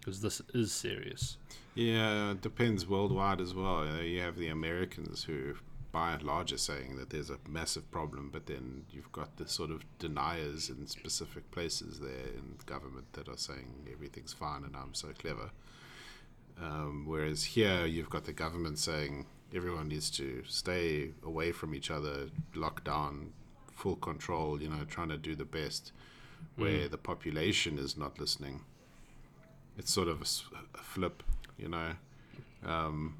because 0.00 0.20
this 0.20 0.40
is 0.54 0.72
serious 0.72 1.36
Yeah, 1.74 2.32
it 2.32 2.40
depends 2.42 2.86
worldwide 2.86 3.40
as 3.40 3.54
well. 3.54 3.84
You, 3.86 3.92
know, 3.92 4.00
you 4.00 4.20
have 4.22 4.36
the 4.36 4.48
Americans 4.48 5.22
who, 5.24 5.54
by 5.90 6.12
and 6.12 6.22
large, 6.22 6.52
are 6.52 6.58
saying 6.58 6.96
that 6.96 7.10
there's 7.10 7.30
a 7.30 7.38
massive 7.48 7.90
problem, 7.90 8.30
but 8.32 8.46
then 8.46 8.84
you've 8.90 9.10
got 9.12 9.36
the 9.36 9.48
sort 9.48 9.70
of 9.70 9.84
deniers 9.98 10.68
in 10.68 10.86
specific 10.86 11.50
places 11.50 12.00
there 12.00 12.32
in 12.36 12.56
government 12.66 13.12
that 13.14 13.28
are 13.28 13.36
saying 13.36 13.88
everything's 13.92 14.32
fine 14.32 14.64
and 14.64 14.76
I'm 14.76 14.94
so 14.94 15.08
clever. 15.18 15.50
Um, 16.60 17.04
whereas 17.06 17.44
here, 17.44 17.86
you've 17.86 18.10
got 18.10 18.24
the 18.24 18.32
government 18.32 18.78
saying 18.78 19.26
everyone 19.54 19.88
needs 19.88 20.10
to 20.10 20.42
stay 20.46 21.12
away 21.24 21.52
from 21.52 21.74
each 21.74 21.90
other, 21.90 22.28
lock 22.54 22.84
down, 22.84 23.32
full 23.72 23.96
control, 23.96 24.60
you 24.60 24.68
know, 24.68 24.84
trying 24.84 25.08
to 25.08 25.16
do 25.16 25.34
the 25.34 25.44
best, 25.44 25.92
where 26.56 26.88
the 26.88 26.98
population 26.98 27.78
is 27.78 27.96
not 27.96 28.18
listening. 28.18 28.62
It's 29.76 29.92
sort 29.92 30.08
of 30.08 30.20
a 30.22 30.82
flip, 30.82 31.22
you 31.56 31.68
know. 31.68 31.92
Um, 32.66 33.16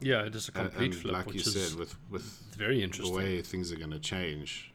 yeah 0.00 0.22
it 0.24 0.34
is 0.34 0.48
a 0.48 0.58
and- 0.58 0.68
complete 0.70 0.92
and 0.92 1.00
flip 1.02 1.12
like 1.14 1.34
you 1.34 1.40
said, 1.40 1.78
with 1.78 1.94
with 2.10 2.24
very 2.56 2.84
the 2.86 3.10
way 3.10 3.42
things 3.42 3.72
are 3.72 3.76
going 3.76 3.90
to 3.90 3.98
change 3.98 4.72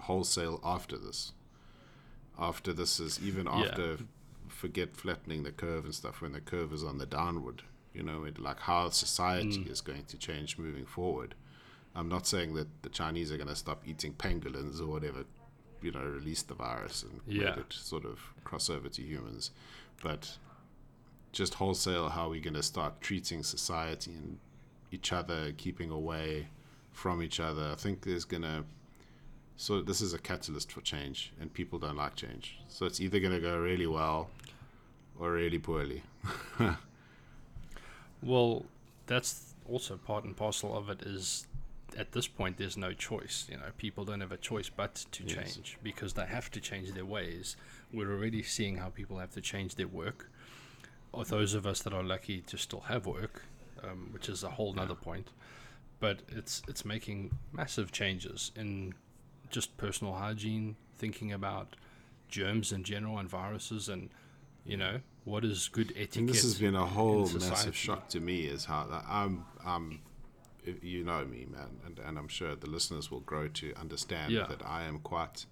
wholesale 0.00 0.60
after 0.64 0.96
this. 0.98 1.32
After 2.38 2.72
this 2.72 3.00
is 3.00 3.18
even 3.22 3.46
Yeah. 3.46 3.52
after 3.64 3.98
forget 4.48 4.96
flattening 4.96 5.42
the 5.42 5.52
curve 5.52 5.84
and 5.84 5.94
stuff 5.94 6.20
when 6.20 6.32
the 6.32 6.40
curve 6.40 6.72
is 6.72 6.84
on 6.84 6.98
the 6.98 7.06
downward. 7.06 7.62
You 7.92 8.02
know, 8.02 8.24
it, 8.24 8.38
like 8.38 8.60
how 8.60 8.90
society 8.90 9.64
Mm. 9.64 9.70
is 9.70 9.80
going 9.80 10.04
to 10.04 10.18
change 10.18 10.58
moving 10.58 10.84
forward. 10.86 11.34
I'm 11.94 12.08
not 12.08 12.26
saying 12.26 12.54
that 12.54 12.68
the 12.82 12.90
Chinese 12.90 13.32
are 13.32 13.36
going 13.38 13.48
to 13.48 13.56
stop 13.56 13.82
eating 13.88 14.12
pangolins 14.12 14.80
or 14.80 14.86
whatever, 14.86 15.24
you 15.80 15.90
know, 15.92 16.04
release 16.04 16.42
the 16.42 16.54
virus 16.54 17.02
and 17.02 17.20
Yeah. 17.26 17.50
let 17.50 17.58
it 17.58 17.72
sort 17.72 18.04
of 18.04 18.20
cross 18.44 18.68
over 18.68 18.88
to 18.90 19.02
humans, 19.02 19.50
but 20.02 20.38
just 21.36 21.54
wholesale 21.54 22.08
how 22.08 22.30
we're 22.30 22.40
going 22.40 22.54
to 22.54 22.62
start 22.62 22.98
treating 23.02 23.42
society 23.42 24.10
and 24.12 24.38
each 24.90 25.12
other, 25.12 25.52
keeping 25.58 25.90
away 25.90 26.48
from 26.92 27.22
each 27.22 27.40
other. 27.40 27.70
I 27.72 27.74
think 27.74 28.00
there's 28.02 28.24
going 28.24 28.42
to. 28.42 28.64
So 29.58 29.82
this 29.82 30.00
is 30.00 30.14
a 30.14 30.18
catalyst 30.18 30.72
for 30.72 30.80
change, 30.80 31.32
and 31.40 31.52
people 31.52 31.78
don't 31.78 31.96
like 31.96 32.14
change. 32.16 32.58
So 32.68 32.86
it's 32.86 33.00
either 33.00 33.20
going 33.20 33.32
to 33.34 33.40
go 33.40 33.58
really 33.58 33.86
well 33.86 34.30
or 35.18 35.32
really 35.32 35.58
poorly. 35.58 36.02
Well, 38.22 38.64
that's 39.06 39.54
also 39.68 39.96
part 39.98 40.24
and 40.24 40.34
parcel 40.34 40.76
of 40.76 40.88
it 40.88 41.02
is 41.02 41.46
at 41.98 42.12
this 42.12 42.26
point 42.26 42.56
there's 42.56 42.76
no 42.76 42.92
choice. 42.92 43.46
You 43.50 43.58
know, 43.58 43.70
people 43.76 44.04
don't 44.04 44.20
have 44.20 44.32
a 44.32 44.36
choice 44.36 44.68
but 44.68 45.04
to 45.12 45.22
Yes. 45.24 45.34
change 45.34 45.78
because 45.82 46.14
they 46.14 46.24
have 46.26 46.50
to 46.52 46.60
change 46.60 46.92
their 46.92 47.04
ways. 47.04 47.56
We're 47.92 48.10
already 48.10 48.42
seeing 48.42 48.76
how 48.78 48.88
people 48.88 49.18
have 49.18 49.32
to 49.32 49.40
change 49.40 49.74
their 49.76 49.86
work. 49.86 50.30
Those 51.24 51.54
of 51.54 51.66
us 51.66 51.82
that 51.82 51.92
are 51.92 52.02
lucky 52.02 52.40
to 52.42 52.56
still 52.56 52.80
have 52.82 53.06
work, 53.06 53.44
um, 53.82 54.08
which 54.12 54.28
is 54.28 54.42
a 54.44 54.50
whole 54.50 54.72
nother 54.72 54.94
point. 54.94 55.30
But 55.98 56.20
it's 56.28 56.62
it's 56.68 56.84
making 56.84 57.36
massive 57.52 57.90
changes 57.92 58.52
in 58.56 58.94
just 59.50 59.76
personal 59.76 60.14
hygiene, 60.14 60.76
thinking 60.98 61.32
about 61.32 61.76
germs 62.28 62.72
in 62.72 62.82
general 62.84 63.18
and 63.18 63.28
viruses 63.28 63.88
and 63.88 64.10
you 64.64 64.76
know 64.76 65.00
what 65.24 65.44
is 65.44 65.68
good 65.68 65.92
etiquette. 65.92 66.16
And 66.16 66.28
this 66.28 66.42
has 66.42 66.58
been 66.58 66.74
a 66.74 66.84
whole 66.86 67.28
massive 67.28 67.74
shock 67.76 68.08
to 68.10 68.20
me. 68.20 68.42
Is 68.42 68.64
how 68.64 68.86
that 68.86 69.04
I'm, 69.08 69.44
I'm, 69.64 70.00
you 70.82 71.02
know 71.04 71.24
me, 71.24 71.46
man, 71.50 71.80
and, 71.84 71.98
and 71.98 72.18
I'm 72.18 72.28
sure 72.28 72.54
the 72.56 72.68
listeners 72.70 73.10
will 73.10 73.20
grow 73.20 73.48
to 73.48 73.72
understand 73.80 74.32
Yeah. 74.32 74.46
that 74.48 74.64
I 74.66 74.84
am 74.84 74.98
quite 74.98 75.46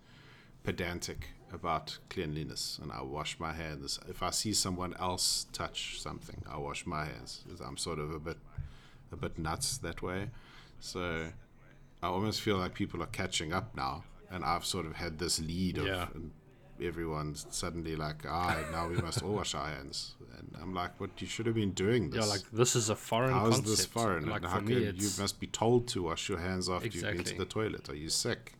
pedantic 0.62 1.30
about 1.52 1.98
cleanliness, 2.10 2.78
and 2.82 2.90
I 2.92 3.02
wash 3.02 3.38
my 3.38 3.52
hands. 3.52 3.98
If 4.08 4.22
I 4.22 4.30
see 4.30 4.52
someone 4.52 4.94
else 4.98 5.46
touch 5.52 6.00
something, 6.00 6.42
I 6.50 6.58
wash 6.58 6.86
my 6.86 7.04
hands. 7.04 7.44
I'm 7.64 7.76
sort 7.76 7.98
of 7.98 8.12
a 8.12 8.18
bit, 8.18 8.38
a 9.12 9.16
bit 9.16 9.38
nuts 9.38 9.78
that 9.78 10.02
way. 10.02 10.30
So 10.80 11.28
I 12.02 12.06
almost 12.06 12.40
feel 12.40 12.56
like 12.56 12.74
people 12.74 13.02
are 13.02 13.12
catching 13.12 13.52
up 13.52 13.76
now, 13.76 14.04
and 14.30 14.44
I've 14.44 14.64
sort 14.64 14.86
of 14.86 14.96
had 14.96 15.18
this 15.18 15.40
lead 15.40 15.78
of. 15.78 15.86
Yeah. 15.86 16.06
And 16.14 16.32
everyone's 16.82 17.46
suddenly 17.50 17.94
like, 17.94 18.24
ah, 18.28 18.58
now 18.72 18.88
we 18.88 18.96
must 18.96 19.22
all 19.22 19.32
wash 19.32 19.54
our 19.54 19.68
hands. 19.68 20.16
And 20.36 20.50
I'm 20.60 20.74
like, 20.74 20.98
what? 21.00 21.10
You 21.18 21.26
should 21.26 21.46
have 21.46 21.54
been 21.54 21.70
doing 21.70 22.10
this. 22.10 22.24
Yeah, 22.24 22.30
like 22.30 22.42
this 22.52 22.74
is 22.74 22.90
a 22.90 22.96
foreign 22.96 23.32
How 23.32 23.46
is 23.46 23.56
concept. 23.56 23.66
this 23.68 23.86
foreign? 23.86 24.26
Like 24.26 24.42
and 24.42 24.50
for 24.50 24.58
how 24.58 24.60
me, 24.60 24.86
can, 24.86 24.96
you 24.96 25.08
must 25.18 25.38
be 25.38 25.46
told 25.46 25.86
to 25.88 26.02
wash 26.02 26.28
your 26.28 26.38
hands 26.38 26.68
after 26.68 26.88
you've 26.88 27.02
been 27.02 27.24
to 27.24 27.38
the 27.38 27.44
toilet. 27.44 27.88
Are 27.88 27.94
you 27.94 28.08
sick? 28.08 28.54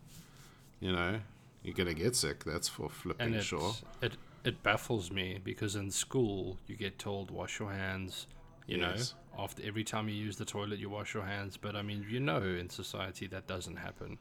You 0.80 0.92
know, 0.92 1.20
you're 1.64 1.74
gonna 1.74 1.94
get 1.94 2.14
sick. 2.16 2.44
That's 2.44 2.68
for 2.68 2.88
flipping 2.88 3.26
and 3.26 3.36
it, 3.36 3.42
sure. 3.42 3.74
it 4.02 4.16
it 4.44 4.62
baffles 4.62 5.10
me 5.10 5.40
because 5.42 5.74
in 5.76 5.90
school 5.90 6.58
you 6.66 6.76
get 6.76 6.98
told 6.98 7.30
wash 7.30 7.58
your 7.58 7.72
hands. 7.72 8.26
You 8.66 8.78
Yes. 8.78 9.14
know, 9.36 9.42
after 9.44 9.62
every 9.64 9.84
time 9.84 10.08
you 10.08 10.14
use 10.14 10.36
the 10.36 10.44
toilet, 10.44 10.78
you 10.78 10.88
wash 10.90 11.14
your 11.14 11.24
hands. 11.24 11.56
But 11.56 11.76
I 11.76 11.82
mean, 11.82 12.06
you 12.08 12.20
know, 12.20 12.42
in 12.42 12.70
society 12.70 13.26
that 13.28 13.46
doesn't 13.46 13.76
happen. 13.76 14.18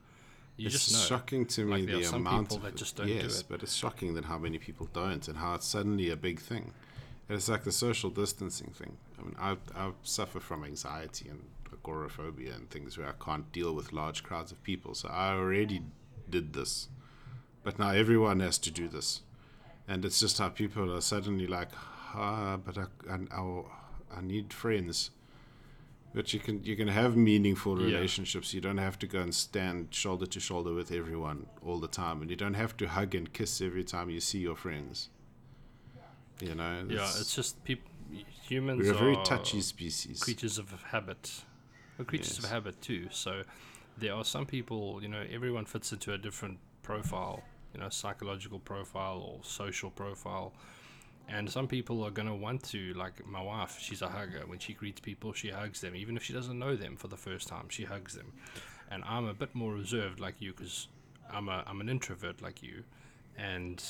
You 0.57 0.67
it's 0.67 0.73
just 0.85 0.93
know. 0.93 1.07
shocking 1.07 1.45
to 1.47 1.65
me 1.65 1.71
Like, 1.71 1.85
there 1.87 1.95
are 1.95 1.99
the 1.99 2.05
some 2.07 2.21
amount 2.21 2.41
people 2.51 2.57
of 2.57 2.63
that 2.63 2.75
it. 2.75 2.77
just 2.77 2.95
don't 2.95 3.07
do 3.07 3.13
yes, 3.15 3.39
it. 3.39 3.45
but 3.49 3.63
it's 3.63 3.73
shocking 3.73 4.13
that 4.15 4.25
how 4.25 4.37
many 4.37 4.59
people 4.59 4.87
don't, 4.93 5.27
and 5.27 5.37
how 5.37 5.55
it's 5.55 5.67
suddenly 5.67 6.09
a 6.11 6.15
big 6.15 6.39
thing. 6.39 6.73
And 7.29 7.37
it's 7.37 7.49
like 7.49 7.63
the 7.63 7.71
social 7.71 8.09
distancing 8.09 8.71
thing. 8.71 8.97
I 9.19 9.21
mean, 9.23 9.35
I 9.39 9.57
I 9.75 9.91
suffer 10.03 10.39
from 10.39 10.63
anxiety 10.63 11.29
and 11.29 11.41
agoraphobia 11.71 12.53
and 12.53 12.69
things 12.69 12.97
where 12.97 13.07
I 13.07 13.13
can't 13.23 13.51
deal 13.51 13.73
with 13.73 13.93
large 13.93 14.23
crowds 14.23 14.51
of 14.51 14.61
people. 14.63 14.93
So 14.93 15.09
I 15.09 15.31
already 15.33 15.81
did 16.29 16.53
this, 16.53 16.89
but 17.63 17.79
now 17.79 17.89
everyone 17.91 18.39
has 18.41 18.57
to 18.59 18.71
do 18.71 18.87
this, 18.87 19.21
and 19.87 20.05
it's 20.05 20.19
just 20.19 20.37
how 20.39 20.49
people 20.49 20.93
are 20.95 21.01
suddenly 21.01 21.47
like, 21.47 21.69
ah, 22.13 22.57
but 22.57 22.77
I 22.77 22.85
I, 23.09 23.61
I, 24.17 24.21
need 24.21 24.53
friends. 24.53 25.11
But 26.13 26.31
you 26.33 26.39
can 26.39 26.63
you 26.63 26.75
can 26.75 26.87
have 26.89 27.15
meaningful 27.17 27.79
Yeah. 27.79 27.95
relationships. 27.95 28.53
You 28.53 28.61
don't 28.61 28.77
have 28.77 28.99
to 28.99 29.07
go 29.07 29.19
and 29.19 29.33
stand 29.33 29.87
shoulder 29.93 30.27
to 30.27 30.39
shoulder 30.39 30.73
with 30.73 30.91
everyone 30.91 31.47
all 31.65 31.79
the 31.79 31.87
time, 31.87 32.21
and 32.21 32.29
you 32.29 32.35
don't 32.37 32.53
have 32.53 32.77
to 32.77 32.87
hug 32.87 33.15
and 33.15 33.33
kiss 33.33 33.61
every 33.61 33.83
time 33.83 34.09
you 34.11 34.19
see 34.19 34.39
your 34.39 34.55
friends. 34.55 35.09
You 36.41 36.55
know, 36.55 36.85
Yeah, 36.89 37.03
It's- 37.09 37.35
just 37.35 37.63
people. 37.63 37.89
Humans 38.49 38.81
we're 38.83 38.93
a 38.93 38.97
very 38.97 39.17
touchy 39.23 39.61
species. 39.61 40.21
creatures 40.21 40.57
of 40.59 40.69
habit. 40.83 41.43
We're 41.97 42.05
creatures 42.05 42.37
of 42.37 42.45
habit 42.45 42.79
too. 42.81 43.07
So 43.11 43.43
there 43.97 44.13
are 44.13 44.25
some 44.25 44.45
people, 44.45 44.99
you 45.01 45.07
know, 45.07 45.25
everyone 45.31 45.65
fits 45.65 45.91
into 45.93 46.13
a 46.13 46.17
different 46.17 46.59
profile, 46.83 47.43
you 47.73 47.79
know, 47.79 47.89
psychological 47.89 48.59
profile 48.59 49.17
or 49.19 49.39
social 49.43 49.89
profile. 49.89 50.53
And 51.29 51.49
some 51.49 51.67
people 51.67 52.03
are 52.03 52.11
going 52.11 52.27
to 52.27 52.33
want 52.35 52.63
to, 52.71 52.93
like 52.95 53.25
my 53.25 53.41
wife, 53.41 53.77
she's 53.79 54.01
a 54.01 54.09
hugger. 54.09 54.43
When 54.45 54.59
she 54.59 54.73
greets 54.73 54.99
people, 54.99 55.31
she 55.33 55.49
hugs 55.49 55.79
them. 55.81 55.95
Even 55.95 56.17
if 56.17 56.23
she 56.23 56.33
doesn't 56.33 56.59
know 56.59 56.75
them 56.75 56.97
for 56.97 57.07
the 57.07 57.15
first 57.17 57.47
time, 57.47 57.69
she 57.69 57.85
hugs 57.85 58.13
them. 58.13 58.33
And 58.91 59.03
I'm 59.05 59.25
a 59.25 59.33
bit 59.33 59.55
more 59.55 59.73
reserved 59.73 60.19
like 60.19 60.41
you 60.41 60.53
because 60.53 60.87
I'm, 61.31 61.47
a, 61.47 61.63
I'm 61.65 61.79
an 61.81 61.87
introvert 61.89 62.41
like 62.41 62.61
you. 62.61 62.83
And 63.37 63.81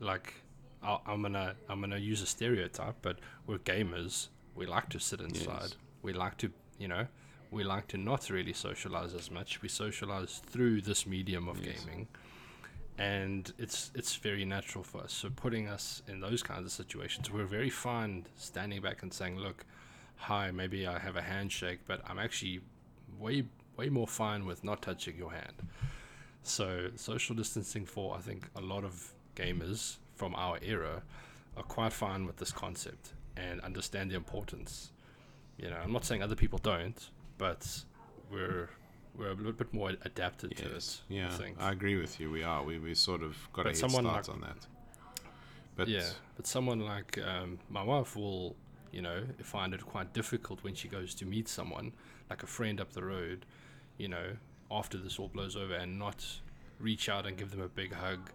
like, 0.00 0.34
I'll, 0.82 1.00
I'm 1.06 1.22
gonna 1.22 1.54
I'm 1.68 1.80
gonna 1.80 1.96
use 1.96 2.20
a 2.20 2.26
stereotype, 2.26 2.96
but 3.00 3.18
we're 3.46 3.58
gamers. 3.58 4.28
We 4.54 4.66
like 4.66 4.90
to 4.90 4.98
sit 5.00 5.20
inside. 5.20 5.60
Yes. 5.62 5.76
We 6.02 6.12
like 6.12 6.36
to, 6.38 6.50
you 6.78 6.88
know, 6.88 7.06
we 7.50 7.64
like 7.64 7.86
to 7.88 7.96
not 7.96 8.28
really 8.28 8.52
socialize 8.52 9.14
as 9.14 9.30
much. 9.30 9.62
We 9.62 9.68
socialize 9.68 10.42
through 10.46 10.82
this 10.82 11.06
medium 11.06 11.48
of 11.48 11.64
Yes. 11.64 11.80
gaming, 11.84 12.08
and 12.98 13.52
it's 13.58 13.90
it's 13.94 14.14
very 14.16 14.44
natural 14.44 14.84
for 14.84 15.02
us. 15.02 15.12
So 15.12 15.30
putting 15.30 15.68
us 15.68 16.02
in 16.08 16.20
those 16.20 16.42
kinds 16.42 16.64
of 16.66 16.72
situations, 16.72 17.30
we're 17.30 17.46
very 17.46 17.70
fine 17.70 18.26
standing 18.36 18.80
back 18.82 19.02
and 19.02 19.12
saying, 19.12 19.36
"Look, 19.38 19.64
hi, 20.16 20.50
maybe 20.50 20.86
I 20.86 20.98
have 20.98 21.16
a 21.16 21.22
handshake, 21.22 21.80
but 21.86 22.00
I'm 22.06 22.18
actually 22.18 22.60
way 23.18 23.44
way 23.76 23.88
more 23.88 24.06
fine 24.06 24.46
with 24.46 24.62
not 24.62 24.82
touching 24.82 25.16
your 25.16 25.32
hand." 25.32 25.68
So 26.42 26.90
social 26.96 27.34
distancing 27.34 27.86
for 27.86 28.16
I 28.16 28.20
think 28.20 28.48
a 28.54 28.60
lot 28.60 28.84
of 28.84 29.12
gamers 29.34 29.96
from 30.14 30.34
our 30.36 30.58
era 30.62 31.02
are 31.56 31.62
quite 31.64 31.92
fine 31.92 32.26
with 32.26 32.36
this 32.36 32.52
concept 32.52 33.14
and 33.36 33.60
understand 33.62 34.10
the 34.10 34.14
importance. 34.14 34.92
You 35.56 35.70
know, 35.70 35.76
I'm 35.76 35.92
not 35.92 36.04
saying 36.04 36.22
other 36.22 36.36
people 36.36 36.58
don't, 36.58 37.10
but 37.38 37.84
we're 38.30 38.68
we're 39.16 39.30
a 39.30 39.34
little 39.34 39.52
bit 39.52 39.72
more 39.72 39.90
adapted 40.02 40.56
to 40.56 40.68
Yes. 40.70 41.02
it. 41.08 41.14
Yeah, 41.14 41.28
I 41.28 41.36
think. 41.36 41.60
I 41.60 41.70
agree 41.72 41.96
with 41.96 42.18
you. 42.20 42.30
We 42.30 42.42
are. 42.42 42.62
We 42.64 42.78
we 42.78 42.94
sort 42.94 43.22
of 43.22 43.36
got 43.52 43.64
But 43.64 43.66
a 43.66 43.80
head 43.80 43.90
start 43.90 44.04
like- 44.04 44.28
on 44.28 44.40
that. 44.40 44.66
But 45.76 45.88
yeah, 45.88 46.10
but 46.36 46.46
someone 46.46 46.80
like 46.80 47.18
um, 47.18 47.58
my 47.68 47.82
wife 47.82 48.14
will, 48.16 48.54
you 48.92 49.02
know, 49.02 49.24
find 49.42 49.74
it 49.74 49.84
quite 49.84 50.12
difficult 50.12 50.62
when 50.62 50.74
she 50.74 50.86
goes 50.88 51.14
to 51.16 51.26
meet 51.26 51.48
someone, 51.48 51.92
like 52.30 52.42
a 52.44 52.46
friend 52.46 52.80
up 52.80 52.92
the 52.92 53.02
road, 53.02 53.44
you 53.98 54.06
know, 54.08 54.36
after 54.70 54.96
this 54.96 55.18
all 55.18 55.28
blows 55.28 55.56
over, 55.56 55.74
and 55.74 55.98
not 55.98 56.24
reach 56.78 57.08
out 57.08 57.26
and 57.26 57.36
give 57.36 57.50
them 57.50 57.60
a 57.60 57.68
big 57.68 57.92
hug, 57.92 58.30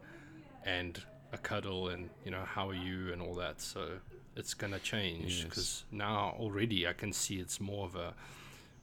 and 0.65 1.03
a 1.31 1.37
cuddle, 1.37 1.87
and 1.89 2.09
you 2.25 2.31
know, 2.31 2.43
how 2.43 2.67
are 2.69 2.73
you, 2.75 3.13
and 3.13 3.21
all 3.21 3.35
that. 3.35 3.61
So 3.61 3.99
it's 4.35 4.53
gonna 4.53 4.79
change 4.79 5.35
Yes. 5.37 5.43
because 5.45 5.85
now 5.91 6.35
already 6.39 6.85
I 6.87 6.93
can 6.93 7.13
see 7.13 7.39
it's 7.39 7.61
more 7.61 7.85
of 7.85 7.95
a 7.95 8.13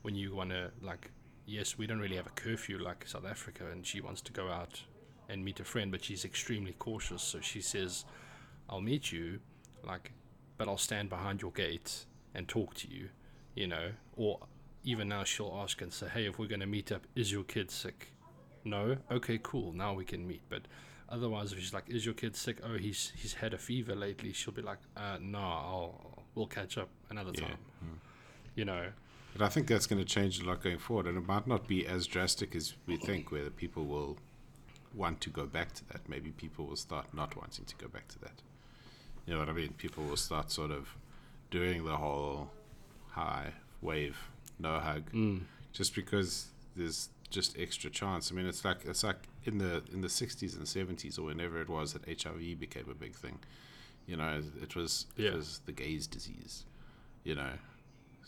when 0.02 0.14
you 0.14 0.34
want 0.34 0.50
to 0.50 0.70
like. 0.80 1.10
Yes, 1.46 1.78
we 1.78 1.86
don't 1.86 2.00
really 2.00 2.16
have 2.16 2.26
a 2.26 2.30
curfew 2.30 2.78
like 2.78 3.06
South 3.06 3.24
Africa, 3.24 3.64
and 3.70 3.86
she 3.86 4.00
wants 4.00 4.20
to 4.22 4.32
go 4.32 4.48
out 4.48 4.82
and 5.28 5.44
meet 5.44 5.60
a 5.60 5.64
friend, 5.64 5.90
but 5.92 6.04
she's 6.04 6.24
extremely 6.24 6.72
cautious. 6.72 7.22
So 7.22 7.40
she 7.40 7.60
says, 7.60 8.04
I'll 8.68 8.80
meet 8.80 9.12
you, 9.12 9.38
like, 9.84 10.12
but 10.58 10.66
I'll 10.68 10.76
stand 10.78 11.08
behind 11.08 11.42
your 11.42 11.52
gate 11.52 12.06
and 12.34 12.48
talk 12.48 12.74
to 12.74 12.88
you, 12.88 13.10
you 13.54 13.68
know. 13.68 13.90
Or 14.16 14.40
even 14.84 15.08
now 15.08 15.22
she'll 15.24 15.56
ask 15.62 15.80
and 15.82 15.92
say, 15.92 16.08
hey, 16.08 16.26
if 16.26 16.38
we're 16.38 16.48
going 16.48 16.60
to 16.60 16.66
meet 16.66 16.90
up, 16.90 17.06
is 17.14 17.30
your 17.30 17.44
kid 17.44 17.70
sick? 17.70 18.12
No? 18.64 18.96
Okay, 19.10 19.38
cool. 19.42 19.72
Now 19.72 19.94
we 19.94 20.04
can 20.04 20.26
meet. 20.26 20.42
But 20.48 20.62
otherwise, 21.08 21.52
if 21.52 21.60
she's 21.60 21.72
like, 21.72 21.88
is 21.88 22.04
your 22.04 22.14
kid 22.14 22.34
sick? 22.34 22.58
Oh, 22.64 22.76
he's 22.76 23.12
he's 23.16 23.34
had 23.34 23.54
a 23.54 23.58
fever 23.58 23.94
lately. 23.94 24.32
She'll 24.32 24.52
be 24.54 24.62
like, 24.62 24.78
uh, 24.96 25.18
no, 25.20 25.38
I'll 25.38 26.24
we'll 26.34 26.46
catch 26.48 26.76
up 26.76 26.88
another 27.10 27.30
Yeah. 27.34 27.42
time. 27.42 27.58
You 28.56 28.64
know. 28.64 28.86
But 29.36 29.44
I 29.44 29.48
think 29.48 29.66
that's 29.66 29.86
going 29.86 29.98
to 30.02 30.04
change 30.04 30.40
a 30.40 30.44
lot 30.44 30.62
going 30.62 30.78
forward, 30.78 31.06
and 31.06 31.18
it 31.18 31.26
might 31.26 31.46
not 31.46 31.66
be 31.68 31.86
as 31.86 32.06
drastic 32.06 32.56
as 32.56 32.74
we 32.86 32.96
think, 32.96 33.30
where 33.30 33.44
the 33.44 33.50
people 33.50 33.84
will 33.84 34.16
want 34.94 35.20
to 35.22 35.30
go 35.30 35.44
back 35.44 35.72
to 35.74 35.86
that. 35.88 36.08
Maybe 36.08 36.30
people 36.30 36.64
will 36.66 36.76
start 36.76 37.12
not 37.12 37.36
wanting 37.36 37.66
to 37.66 37.76
go 37.76 37.86
back 37.88 38.08
to 38.08 38.18
that. 38.20 38.40
You 39.26 39.34
know 39.34 39.40
what 39.40 39.48
I 39.48 39.52
mean? 39.52 39.74
People 39.76 40.04
will 40.04 40.16
start 40.16 40.50
sort 40.50 40.70
of 40.70 40.88
doing 41.50 41.84
the 41.84 41.96
whole 41.96 42.50
high 43.10 43.52
wave, 43.82 44.16
no 44.58 44.78
hug, 44.78 45.10
Mm. 45.12 45.42
just 45.72 45.94
because 45.94 46.46
there's 46.74 47.10
just 47.28 47.58
extra 47.58 47.90
chance. 47.90 48.30
I 48.32 48.34
mean, 48.36 48.46
it's 48.46 48.64
like 48.64 48.84
it's 48.86 49.04
like 49.04 49.28
in 49.44 49.58
the 49.58 49.82
in 49.92 50.00
the 50.00 50.08
60s 50.08 50.56
and 50.56 50.64
70s 50.66 51.18
or 51.18 51.22
whenever 51.24 51.60
it 51.60 51.68
was 51.68 51.92
that 51.92 52.04
HIV 52.08 52.58
became 52.58 52.88
a 52.90 52.94
big 52.94 53.14
thing. 53.14 53.38
You 54.06 54.16
know, 54.16 54.40
it 54.62 54.74
was 54.76 55.06
Yeah. 55.16 55.30
it 55.30 55.34
was 55.34 55.60
the 55.66 55.72
gays' 55.72 56.06
disease. 56.06 56.64
You 57.24 57.34
know, 57.34 57.52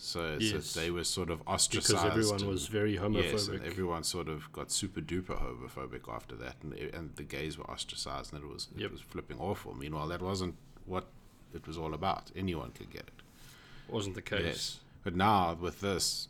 so, 0.01 0.39
so 0.39 0.59
they 0.81 0.91
were 0.93 1.03
sort 1.05 1.29
of 1.29 1.43
ostracized. 1.47 1.89
Because 1.93 2.05
everyone 2.11 2.41
and- 2.41 2.49
was 2.49 2.69
very 2.69 2.97
homophobic. 2.97 3.33
Yes, 3.33 3.49
and 3.49 3.63
everyone 3.65 4.05
sort 4.05 4.29
of 4.29 4.51
got 4.53 4.71
super 4.71 5.01
duper 5.01 5.37
homophobic 5.43 6.09
after 6.09 6.37
that, 6.37 6.55
and, 6.63 6.73
and 6.73 7.15
the 7.17 7.25
gays 7.25 7.59
were 7.59 7.69
ostracized, 7.69 8.33
and 8.33 8.45
it 8.45 8.49
was 8.49 8.69
Yep. 8.77 8.87
it 8.87 8.93
was 8.93 9.01
flipping 9.01 9.39
awful. 9.41 9.75
Meanwhile, 9.75 10.07
that 10.09 10.23
wasn't 10.23 10.55
what 10.87 11.07
it 11.53 11.67
was 11.67 11.77
all 11.77 11.95
about. 11.95 12.31
Anyone 12.37 12.71
could 12.71 12.91
get 12.91 13.03
it. 13.03 13.23
Wasn't 13.89 14.15
the 14.15 14.23
case. 14.23 14.45
Yes. 14.45 14.81
But 15.03 15.17
now 15.17 15.55
with 15.61 15.81
this, 15.81 16.29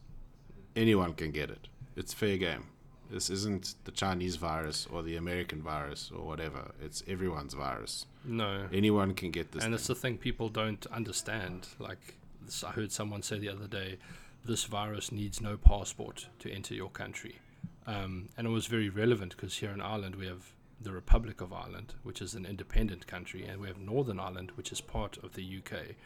anyone 0.74 1.12
can 1.14 1.30
get 1.30 1.50
it. 1.50 1.68
It's 1.94 2.14
fair 2.14 2.38
game. 2.38 2.64
This 3.10 3.30
isn't 3.30 3.74
the 3.84 3.90
Chinese 3.90 4.36
virus 4.36 4.86
or 4.90 5.02
the 5.02 5.16
American 5.16 5.60
virus 5.62 6.10
or 6.14 6.24
whatever. 6.26 6.72
It's 6.80 7.02
everyone's 7.08 7.54
virus. 7.54 8.06
No. 8.24 8.66
Anyone 8.72 9.14
can 9.14 9.30
get 9.30 9.52
this. 9.52 9.64
and 9.64 9.72
thing. 9.72 9.74
it's 9.74 9.86
the 9.86 9.94
thing 9.94 10.18
people 10.18 10.48
don't 10.48 10.86
understand. 10.86 11.68
Like 11.78 12.14
I 12.66 12.70
heard 12.70 12.92
someone 12.92 13.22
say 13.22 13.38
the 13.38 13.48
other 13.48 13.66
day, 13.66 13.98
this 14.44 14.64
virus 14.64 15.12
needs 15.12 15.40
no 15.40 15.56
passport 15.56 16.28
to 16.38 16.50
enter 16.50 16.74
your 16.74 16.90
country, 16.90 17.38
um, 17.86 18.28
and 18.36 18.46
it 18.46 18.50
was 18.50 18.66
very 18.66 18.88
relevant 18.88 19.36
because 19.36 19.56
here 19.56 19.70
in 19.70 19.80
Ireland 19.80 20.16
we 20.16 20.26
have 20.26 20.52
the 20.80 20.92
Republic 20.92 21.40
of 21.40 21.52
Ireland, 21.52 21.94
which 22.02 22.22
is 22.22 22.34
an 22.34 22.46
independent 22.46 23.06
country, 23.06 23.44
and 23.44 23.60
we 23.60 23.68
have 23.68 23.78
Northern 23.78 24.20
Ireland, 24.20 24.52
which 24.54 24.70
is 24.70 24.80
part 24.80 25.18
of 25.18 25.34
the 25.34 25.58
UK, 25.58 25.96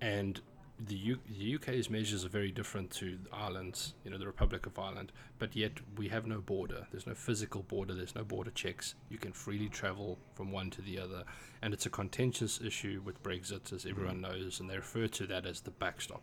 and 0.00 0.40
the, 0.78 0.94
U- 0.94 1.20
the 1.38 1.54
UK's 1.54 1.88
measures 1.88 2.24
are 2.24 2.28
very 2.28 2.50
different 2.50 2.90
to 2.92 3.18
Ireland's, 3.32 3.94
you 4.04 4.10
know, 4.10 4.18
the 4.18 4.26
Republic 4.26 4.66
of 4.66 4.78
Ireland, 4.78 5.10
but 5.38 5.56
yet 5.56 5.72
we 5.96 6.08
have 6.08 6.26
no 6.26 6.40
border. 6.40 6.86
There's 6.90 7.06
no 7.06 7.14
physical 7.14 7.62
border, 7.62 7.94
there's 7.94 8.14
no 8.14 8.24
border 8.24 8.50
checks. 8.50 8.94
You 9.08 9.18
can 9.18 9.32
freely 9.32 9.68
travel 9.68 10.18
from 10.34 10.52
one 10.52 10.70
to 10.70 10.82
the 10.82 10.98
other. 10.98 11.24
And 11.62 11.72
it's 11.72 11.86
a 11.86 11.90
contentious 11.90 12.60
issue 12.60 13.00
with 13.04 13.22
Brexit, 13.22 13.72
as 13.72 13.86
everyone 13.86 14.20
mm-hmm. 14.20 14.32
knows, 14.32 14.60
and 14.60 14.68
they 14.68 14.76
refer 14.76 15.06
to 15.08 15.26
that 15.26 15.46
as 15.46 15.60
the 15.60 15.70
backstop. 15.70 16.22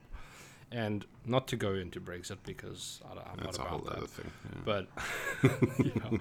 And 0.72 1.06
not 1.26 1.48
to 1.50 1.56
go 1.56 1.74
into 1.74 2.00
Brexit 2.00 2.38
because 2.46 3.02
I 3.10 3.16
don't, 3.16 3.28
I'm 3.28 3.38
That's 3.44 3.58
a 3.58 3.62
not 3.62 3.70
whole 3.70 3.80
about 3.80 3.92
that 3.92 3.98
other 3.98 4.08
thing. 4.08 4.32
yeah. 4.46 4.62
but 4.66 5.80
you 5.86 6.02
know, 6.02 6.20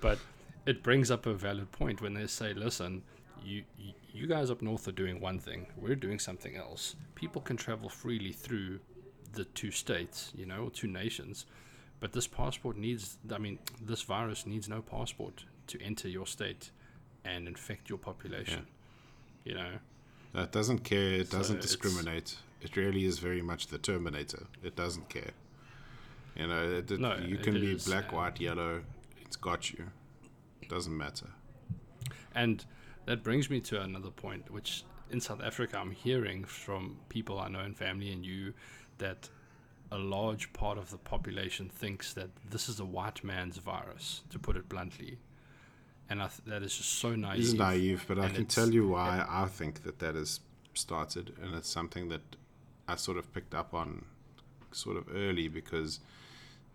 but 0.00 0.18
it 0.66 0.82
brings 0.82 1.10
up 1.10 1.26
a 1.26 1.34
valid 1.34 1.72
point 1.72 2.00
when 2.00 2.14
they 2.14 2.26
say, 2.26 2.54
"Listen, 2.54 3.02
you, 3.44 3.64
you 4.12 4.26
guys 4.26 4.50
up 4.50 4.62
north 4.62 4.86
are 4.88 4.92
doing 4.92 5.20
one 5.20 5.38
thing, 5.38 5.66
we're 5.76 5.94
doing 5.96 6.18
something 6.18 6.56
else. 6.56 6.96
People 7.14 7.40
can 7.40 7.56
travel 7.56 7.88
freely 7.88 8.32
through 8.32 8.80
the 9.32 9.44
two 9.44 9.70
states, 9.70 10.32
you 10.36 10.46
know, 10.46 10.64
or 10.64 10.70
two 10.70 10.86
nations, 10.88 11.46
but 12.00 12.12
this 12.12 12.26
passport 12.26 12.76
needs. 12.76 13.18
I 13.32 13.38
mean, 13.38 13.58
this 13.82 14.02
virus 14.02 14.46
needs 14.46 14.68
no 14.68 14.80
passport 14.82 15.44
to 15.68 15.80
enter 15.82 16.08
your 16.08 16.26
state 16.26 16.70
and 17.24 17.46
infect 17.46 17.88
your 17.88 17.98
population. 17.98 18.66
You 19.44 19.54
know, 19.54 19.70
It 20.34 20.52
doesn't 20.52 20.80
care. 20.80 21.12
It 21.14 21.30
doesn't 21.30 21.56
it's- 21.58 21.70
discriminate. 21.70 22.36
It 22.60 22.76
really 22.76 23.04
is 23.04 23.18
very 23.20 23.40
much 23.42 23.68
the 23.68 23.78
Terminator. 23.78 24.46
It 24.64 24.74
doesn't 24.74 25.08
care. 25.08 25.30
You 26.34 26.46
know, 26.48 26.70
it, 26.78 26.90
it- 26.90 27.00
No, 27.00 27.16
you 27.16 27.36
can 27.36 27.54
be 27.54 27.72
is, 27.72 27.86
black, 27.86 28.12
white, 28.12 28.40
yellow. 28.40 28.82
It's 29.22 29.36
got 29.36 29.70
you. 29.72 29.84
It 30.62 30.68
doesn't 30.68 30.96
matter. 30.96 31.26
And 32.34 32.64
that 33.08 33.22
brings 33.22 33.48
me 33.48 33.58
to 33.58 33.80
another 33.80 34.10
point, 34.10 34.50
which 34.50 34.84
in 35.10 35.18
South 35.18 35.42
Africa, 35.42 35.78
I'm 35.78 35.92
hearing 35.92 36.44
from 36.44 36.98
people 37.08 37.38
I 37.40 37.48
know 37.48 37.60
in 37.60 37.72
family 37.72 38.12
and 38.12 38.22
you 38.24 38.52
that 38.98 39.30
a 39.90 39.96
large 39.96 40.52
part 40.52 40.76
of 40.76 40.90
the 40.90 40.98
population 40.98 41.70
thinks 41.70 42.12
that 42.12 42.28
this 42.50 42.68
is 42.68 42.80
a 42.80 42.84
white 42.84 43.24
man's 43.24 43.56
virus, 43.56 44.20
to 44.28 44.38
put 44.38 44.56
it 44.58 44.68
bluntly. 44.68 45.16
And 46.10 46.22
I 46.22 46.26
th- 46.26 46.42
that 46.48 46.62
is 46.62 46.76
just 46.76 46.92
so 46.98 47.14
naive. 47.16 47.40
It's 47.40 47.52
naive, 47.54 48.04
but 48.06 48.18
I 48.18 48.28
can 48.28 48.44
tell 48.44 48.68
you 48.68 48.88
why 48.88 49.24
I 49.26 49.46
think 49.46 49.84
that 49.84 50.00
that 50.00 50.14
has 50.14 50.40
started, 50.74 51.34
and 51.42 51.54
it's 51.54 51.68
something 51.68 52.10
that 52.10 52.36
I 52.86 52.96
sort 52.96 53.16
of 53.16 53.32
picked 53.32 53.54
up 53.54 53.72
on 53.72 54.04
sort 54.70 54.98
of 54.98 55.06
early 55.14 55.48
because 55.48 56.00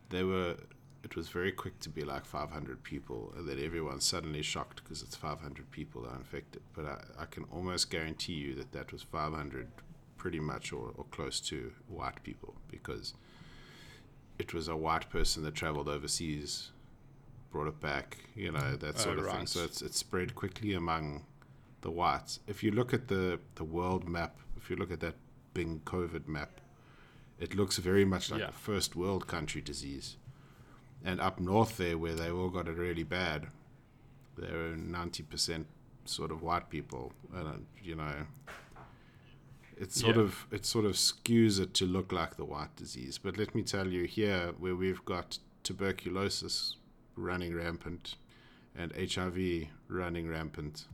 they 0.10 0.24
were. 0.24 0.56
It 1.04 1.16
was 1.18 1.28
very 1.30 1.52
quick 1.52 1.80
to 1.82 1.90
be 1.90 2.04
like 2.04 2.26
500 2.26 2.82
people, 2.84 3.34
and 3.38 3.48
then 3.48 3.60
everyone's 3.60 4.06
suddenly 4.06 4.42
shocked 4.42 4.82
because 4.84 5.02
it's 5.02 5.16
500 5.16 5.70
people 5.70 6.04
that 6.04 6.10
are 6.12 6.16
infected. 6.18 6.62
But 6.74 6.86
I, 6.86 7.24
I 7.24 7.26
can 7.26 7.44
almost 7.52 7.90
guarantee 7.90 8.34
you 8.34 8.56
that 8.56 8.72
that 8.72 8.92
was 8.94 9.04
500 9.04 9.68
pretty 10.18 10.40
much 10.40 10.72
or, 10.72 10.92
or 10.96 11.04
close 11.12 11.42
to 11.42 11.74
white 11.90 12.24
people 12.24 12.56
because 12.72 13.14
it 14.40 14.54
was 14.54 14.70
a 14.70 14.78
white 14.78 15.10
person 15.10 15.44
that 15.44 15.54
traveled 15.56 15.90
overseas, 15.90 16.72
brought 17.52 17.68
it 17.68 17.82
back, 17.82 18.18
you 18.34 18.52
know, 18.54 18.78
that 18.78 18.98
sort 18.98 19.18
Oh, 19.20 19.24
of 19.24 19.28
thing. 19.28 19.42
Oh, 19.42 19.46
so 19.46 19.64
it's 19.66 19.82
it's 19.82 19.98
spread 19.98 20.34
quickly 20.36 20.74
among 20.74 21.26
the 21.82 21.92
whites. 21.92 22.40
If 22.48 22.64
you 22.64 22.72
look 22.72 22.94
at 22.94 23.10
the, 23.10 23.40
the 23.56 23.66
world 23.66 24.08
map, 24.08 24.38
if 24.56 24.70
you 24.70 24.78
look 24.78 24.92
at 24.92 25.02
that 25.02 25.16
Bing 25.54 25.82
COVID 25.84 26.30
map, 26.30 26.62
it 27.40 27.54
looks 27.56 27.78
very 27.78 28.06
much 28.06 28.32
like 28.32 28.40
Yeah. 28.40 28.48
a 28.48 28.52
first 28.54 28.96
world 28.96 29.28
country 29.28 29.60
disease. 29.62 30.16
And 31.06 31.20
up 31.20 31.40
north 31.40 31.78
there, 31.78 31.98
where 31.98 32.16
they 32.16 32.30
all 32.32 32.50
got 32.50 32.68
it 32.68 32.78
really 32.78 33.04
bad, 33.04 33.48
there 34.38 34.72
are 34.72 34.76
ninety 34.78 35.24
percent 35.24 35.68
sort 36.06 36.32
of 36.32 36.42
white 36.42 36.70
people, 36.70 37.12
and 37.36 37.48
uh, 37.48 37.52
you 37.82 37.96
know, 37.96 38.26
it 39.78 39.92
sort 39.92 40.16
Yeah. 40.16 40.24
of 40.24 40.48
it 40.52 40.66
sort 40.66 40.86
of 40.86 40.94
skews 40.94 41.60
it 41.60 41.74
to 41.76 41.86
look 41.86 42.12
like 42.12 42.38
the 42.38 42.46
white 42.46 42.76
disease. 42.76 43.18
But 43.18 43.38
let 43.38 43.54
me 43.54 43.64
tell 43.64 43.88
you, 43.88 44.06
here 44.06 44.54
where 44.58 44.76
we've 44.76 45.04
got 45.06 45.40
tuberculosis 45.64 46.78
running 47.16 47.54
rampant, 47.56 48.16
and 48.76 48.92
HIV 48.96 49.68
running 49.88 50.28
rampant, 50.30 50.88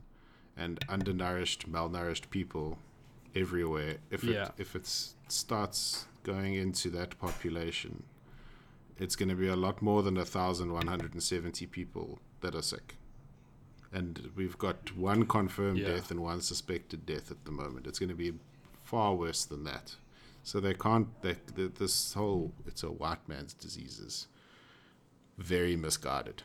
and 0.56 0.78
undernourished, 0.88 1.70
malnourished 1.70 2.30
people 2.30 2.78
everywhere. 3.34 3.98
If 4.10 4.24
Yeah. 4.24 4.46
it 4.46 4.52
if 4.58 4.74
it 4.74 4.86
starts 5.28 6.06
going 6.24 6.54
into 6.54 6.90
that 6.90 7.18
population, 7.18 8.02
it's 9.00 9.16
going 9.16 9.28
to 9.30 9.34
be 9.34 9.48
a 9.48 9.56
lot 9.56 9.82
more 9.82 10.02
than 10.04 10.16
a 10.16 10.24
thousand 10.24 10.72
one 10.72 10.86
hundred 10.86 11.14
and 11.14 11.22
seventy 11.22 11.66
people 11.66 12.20
that 12.42 12.54
are 12.54 12.62
sick. 12.62 12.96
And 13.92 14.30
we've 14.36 14.56
got 14.58 14.96
one 14.96 15.26
confirmed 15.26 15.78
Yeah. 15.78 15.88
death 15.94 16.12
and 16.12 16.20
one 16.20 16.40
suspected 16.42 17.06
death 17.06 17.30
at 17.32 17.44
the 17.44 17.50
moment. 17.50 17.88
It's 17.88 17.98
going 17.98 18.10
to 18.10 18.14
be 18.14 18.34
far 18.84 19.14
worse 19.16 19.44
than 19.44 19.64
that. 19.64 19.96
So 20.44 20.60
they 20.60 20.74
can't. 20.74 21.08
They, 21.22 21.36
the, 21.54 21.68
this 21.68 22.14
whole 22.14 22.52
it's 22.66 22.82
a 22.84 22.90
white 22.90 23.28
man's 23.28 23.52
disease 23.52 23.98
is 23.98 24.28
very 25.38 25.76
misguided. 25.76 26.42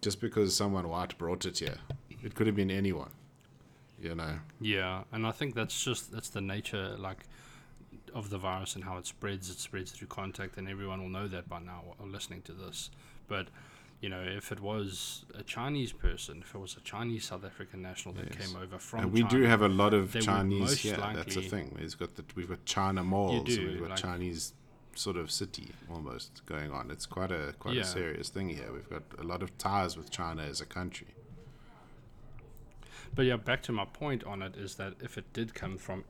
Just 0.00 0.20
because 0.20 0.54
someone 0.56 0.88
white 0.88 1.18
brought 1.18 1.44
it 1.44 1.58
here, 1.58 1.78
it 2.22 2.34
could 2.34 2.46
have 2.46 2.56
been 2.56 2.70
anyone. 2.70 3.10
You 4.00 4.14
know. 4.14 4.38
Yeah, 4.60 5.02
and 5.12 5.26
I 5.26 5.32
think 5.32 5.54
that's 5.54 5.84
just 5.84 6.12
that's 6.12 6.30
the 6.30 6.40
nature 6.40 6.96
like 6.98 7.24
of 8.10 8.30
the 8.30 8.38
virus 8.38 8.74
and 8.74 8.84
how 8.84 8.96
it 8.98 9.06
spreads. 9.06 9.50
It 9.50 9.58
spreads 9.58 9.90
through 9.92 10.08
contact, 10.08 10.56
and 10.56 10.68
everyone 10.68 11.00
will 11.02 11.08
know 11.08 11.28
that 11.28 11.48
by 11.48 11.58
now 11.60 11.82
uh, 12.00 12.04
listening 12.04 12.42
to 12.42 12.52
this. 12.52 12.90
But 13.28 13.48
you 14.00 14.08
know, 14.08 14.20
if 14.22 14.52
it 14.52 14.60
was 14.60 15.24
a 15.34 15.42
Chinese 15.42 15.92
person, 15.92 16.42
if 16.42 16.54
it 16.54 16.58
was 16.58 16.76
a 16.76 16.80
Chinese 16.80 17.24
South 17.24 17.44
African 17.44 17.82
national 17.82 18.14
that 18.14 18.26
Yes. 18.36 18.46
came 18.46 18.56
over 18.56 18.78
from 18.78 19.00
and 19.00 19.12
we 19.12 19.22
China, 19.22 19.30
do 19.38 19.42
have 19.42 19.62
a 19.62 19.68
lot 19.68 19.92
of 19.92 20.12
Chinese 20.20 20.78
here. 20.78 20.96
That's 20.96 21.34
the 21.34 21.42
thing. 21.42 21.76
We've 21.78 21.98
got 21.98 22.14
the, 22.14 22.24
we've 22.36 22.48
got 22.48 22.64
China 22.64 23.02
malls. 23.02 23.44
do, 23.44 23.66
we've 23.68 23.80
got 23.80 23.90
like- 23.90 23.98
Chinese 23.98 24.52
sort 24.94 25.16
of 25.16 25.30
city 25.30 25.70
almost 25.90 26.44
going 26.46 26.70
on. 26.72 26.90
It's 26.90 27.06
quite 27.06 27.30
a 27.32 27.54
quite 27.58 27.74
Yeah. 27.74 27.82
a 27.82 27.84
serious 27.84 28.28
thing 28.28 28.48
here. 28.48 28.72
We've 28.72 28.88
got 28.88 29.02
a 29.18 29.22
lot 29.24 29.42
of 29.42 29.56
ties 29.58 29.96
with 29.96 30.10
China 30.10 30.42
as 30.42 30.60
a 30.60 30.66
country. 30.66 31.08
But 33.14 33.22
yeah, 33.26 33.36
back 33.36 33.62
to 33.64 33.72
my 33.72 33.84
point 33.84 34.22
on 34.24 34.42
it 34.42 34.56
is 34.56 34.74
that 34.76 34.94
if 35.00 35.16
it 35.18 35.32
did 35.32 35.54
come 35.54 35.76
from 35.78 36.04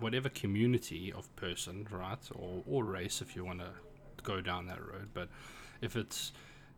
whatever 0.00 0.28
community 0.28 1.12
of 1.12 1.34
person, 1.36 1.86
right, 1.90 2.18
or, 2.34 2.62
or 2.66 2.84
race, 2.84 3.20
if 3.20 3.36
you 3.36 3.44
want 3.44 3.60
to 3.60 3.70
go 4.22 4.40
down 4.40 4.66
that 4.66 4.80
road, 4.80 5.08
but 5.14 5.28
if 5.80 5.96
it's 5.96 6.32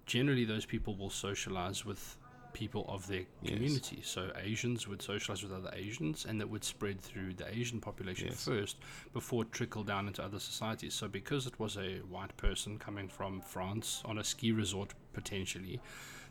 generally 0.06 0.44
those 0.44 0.64
people 0.64 0.96
will 0.96 1.10
socialize 1.10 1.84
with 1.84 2.16
people 2.52 2.84
of 2.88 3.06
their 3.06 3.24
Yes. 3.42 3.52
community. 3.54 4.00
So 4.02 4.32
Asians 4.36 4.88
would 4.88 5.00
socialize 5.02 5.42
with 5.42 5.52
other 5.52 5.70
Asians, 5.74 6.24
and 6.24 6.40
that 6.40 6.48
would 6.48 6.64
spread 6.64 7.00
through 7.00 7.34
the 7.34 7.46
Asian 7.54 7.80
population 7.80 8.28
Yes. 8.28 8.44
first 8.44 8.76
before 9.12 9.42
it 9.44 9.52
trickled 9.52 9.86
down 9.86 10.08
into 10.08 10.22
other 10.24 10.40
societies. 10.40 10.94
So 10.94 11.08
because 11.08 11.46
it 11.46 11.58
was 11.60 11.76
a 11.76 11.98
white 12.00 12.36
person 12.36 12.78
coming 12.78 13.08
from 13.08 13.40
France 13.42 14.02
on 14.04 14.18
a 14.18 14.24
ski 14.24 14.50
resort 14.50 14.94
potentially, 15.12 15.80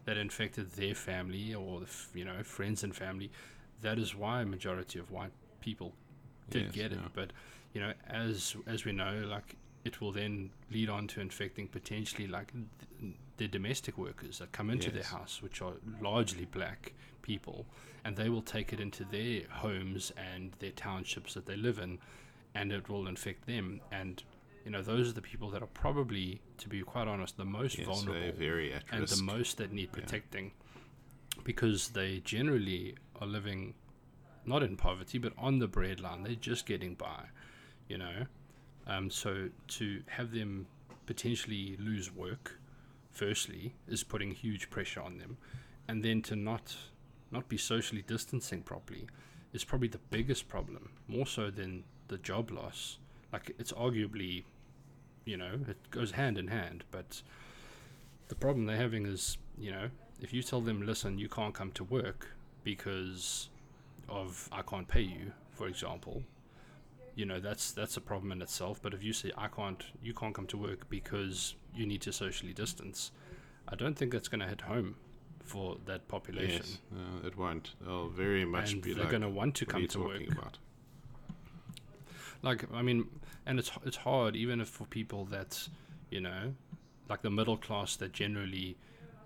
that 0.06 0.18
infected 0.18 0.72
their 0.72 0.96
family 0.96 1.54
or 1.54 1.80
the 1.82 1.86
f- 1.86 2.10
you 2.13 2.26
know 2.26 2.42
friends 2.44 2.84
and 2.84 2.96
family. 2.96 3.30
That 3.82 4.00
is 4.00 4.16
why 4.16 4.42
a 4.42 4.46
majority 4.46 5.00
of 5.00 5.12
white 5.12 5.32
people 5.62 5.94
did 6.50 6.64
Yes, 6.66 6.72
get 6.74 6.92
it. 6.94 7.00
yeah. 7.02 7.08
But 7.14 7.32
you 7.74 7.82
know, 7.82 7.94
as 8.08 8.56
as 8.66 8.86
we 8.86 8.92
know, 8.92 9.26
like 9.30 9.56
it 9.84 10.02
will 10.02 10.12
then 10.12 10.50
lead 10.72 10.90
on 10.90 11.08
to 11.08 11.22
infecting 11.22 11.68
potentially 11.68 12.28
like 12.28 12.52
th- 12.52 13.14
the 13.38 13.48
domestic 13.48 13.98
workers 13.98 14.40
that 14.40 14.52
come 14.52 14.70
into 14.70 14.90
their 14.92 15.04
house, 15.04 15.42
which 15.42 15.62
are 15.62 15.74
largely 16.02 16.46
black 16.46 16.94
people, 17.22 17.66
and 18.04 18.16
they 18.18 18.30
will 18.30 18.42
take 18.42 18.74
it 18.74 18.80
into 18.80 19.06
their 19.06 19.44
homes 19.50 20.12
and 20.18 20.52
their 20.60 20.72
townships 20.72 21.36
that 21.36 21.46
they 21.46 21.56
live 21.56 21.78
in, 21.80 22.00
and 22.56 22.72
it 22.72 22.90
will 22.90 23.08
infect 23.08 23.46
them. 23.46 23.80
And 23.92 24.22
you 24.66 24.72
know, 24.72 24.82
those 24.82 25.10
are 25.10 25.14
the 25.14 25.22
people 25.22 25.50
that 25.52 25.62
are 25.64 25.68
probably, 25.68 26.42
to 26.58 26.68
be 26.68 26.82
quite 26.82 27.08
honest, 27.08 27.38
the 27.38 27.46
most 27.46 27.78
Yes, 27.78 27.88
vulnerable 27.88 28.38
and 28.92 29.08
the 29.08 29.22
most 29.24 29.58
that 29.58 29.72
need 29.72 29.90
Yeah. 29.94 30.02
protecting 30.02 30.52
because 31.44 31.90
they 31.90 32.20
generally 32.22 32.96
are 33.22 33.28
living 33.28 33.76
not 34.48 34.64
in 34.64 34.76
poverty 34.78 35.18
but 35.18 35.34
on 35.38 35.60
the 35.60 35.68
breadline 35.68 36.24
they're 36.24 36.36
just 36.36 36.66
getting 36.66 36.96
by 36.96 37.26
you 37.88 37.98
know? 37.98 38.26
Um, 38.86 39.10
so 39.10 39.50
to 39.68 40.02
have 40.08 40.32
them 40.32 40.68
potentially 41.06 41.78
lose 41.80 42.14
work 42.14 42.60
firstly 43.12 43.74
is 43.88 44.04
putting 44.04 44.32
huge 44.32 44.70
pressure 44.70 45.02
on 45.02 45.18
them. 45.18 45.38
And 45.88 46.04
then 46.04 46.22
to 46.24 46.36
not 46.36 46.76
not 47.30 47.50
be 47.50 47.58
socially 47.58 48.02
distancing 48.02 48.62
properly 48.62 49.06
is 49.52 49.64
probably 49.66 49.90
the 49.90 50.00
biggest 50.10 50.48
problem 50.48 50.90
more 51.08 51.26
so 51.26 51.50
than 51.50 51.84
the 52.08 52.18
job 52.18 52.52
loss. 52.52 53.00
Like 53.34 53.54
it's 53.60 53.74
arguably 53.74 54.44
you 55.26 55.36
know 55.38 55.60
it 55.68 55.78
goes 55.92 56.12
hand 56.12 56.38
in 56.38 56.48
hand 56.48 56.86
but 56.90 57.22
the 58.30 58.36
problem 58.36 58.66
they're 58.66 58.78
having 58.78 59.06
is, 59.06 59.38
you 59.58 59.72
know, 59.72 59.90
if 60.22 60.34
you 60.34 60.44
tell 60.44 60.60
them, 60.60 60.86
listen, 60.86 61.18
you 61.18 61.30
can't 61.30 61.54
come 61.54 61.72
to 61.72 61.84
work 61.86 62.36
because 62.64 63.48
of 64.10 64.50
I 64.52 64.62
can't 64.62 64.88
pay 64.88 65.02
you, 65.02 65.34
for 65.52 65.67
example, 65.67 66.24
you 67.15 67.26
know, 67.26 67.39
that's 67.39 67.72
that's 67.72 67.98
a 67.98 68.02
problem 68.02 68.32
in 68.32 68.41
itself. 68.41 68.82
But 68.82 68.93
if 68.93 69.04
you 69.04 69.13
say 69.13 69.32
I 69.38 69.48
can't, 69.48 69.84
you 70.02 70.13
can't 70.13 70.34
come 70.34 70.48
to 70.48 70.58
work 70.58 70.89
because 70.89 71.56
you 71.74 71.86
need 71.86 72.02
to 72.02 72.13
socially 72.13 72.54
distance, 72.54 73.12
I 73.67 73.76
don't 73.76 73.96
think 73.98 74.12
that's 74.12 74.28
going 74.28 74.41
to 74.41 74.48
hit 74.48 74.62
home 74.62 74.96
for 75.43 75.78
that 75.86 76.08
population. 76.08 76.63
Yes, 76.65 76.78
uh, 76.93 77.28
it 77.28 77.38
won't. 77.38 77.72
They'll 77.82 78.10
very 78.10 78.46
much 78.46 78.74
and 78.74 78.82
be 78.82 78.93
they're 78.93 79.04
like, 79.04 79.12
going 79.12 79.22
to 79.24 79.30
want 79.30 79.56
to 79.56 79.65
come 79.65 79.88
to 79.88 80.00
work. 80.00 80.32
about? 80.32 80.58
like 82.43 82.65
i 82.74 82.82
mean 82.82 83.08
and 83.46 83.60
it's 83.60 83.72
it's 83.86 83.98
hard 83.98 84.36
even 84.36 84.62
if 84.62 84.70
for 84.70 84.86
people 84.86 85.26
that 85.26 85.67
you 86.10 86.22
know 86.22 86.54
like 87.10 87.22
the 87.22 87.30
middle 87.30 87.58
class 87.58 87.96
that 87.96 88.12
generally 88.12 88.78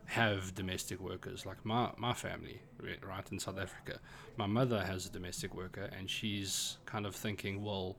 have 0.05 0.53
domestic 0.55 0.99
workers. 0.99 1.45
Like 1.45 1.63
my 1.63 1.91
my 1.97 2.13
family 2.13 2.61
right 3.07 3.31
in 3.31 3.39
south 3.39 3.59
africa 3.59 3.99
my 4.37 4.45
mother 4.47 4.83
has 4.83 5.05
a 5.05 5.11
domestic 5.11 5.53
worker 5.55 5.89
and 5.97 6.09
she's 6.09 6.77
kind 6.85 7.05
of 7.05 7.15
thinking 7.15 7.63
well 7.63 7.95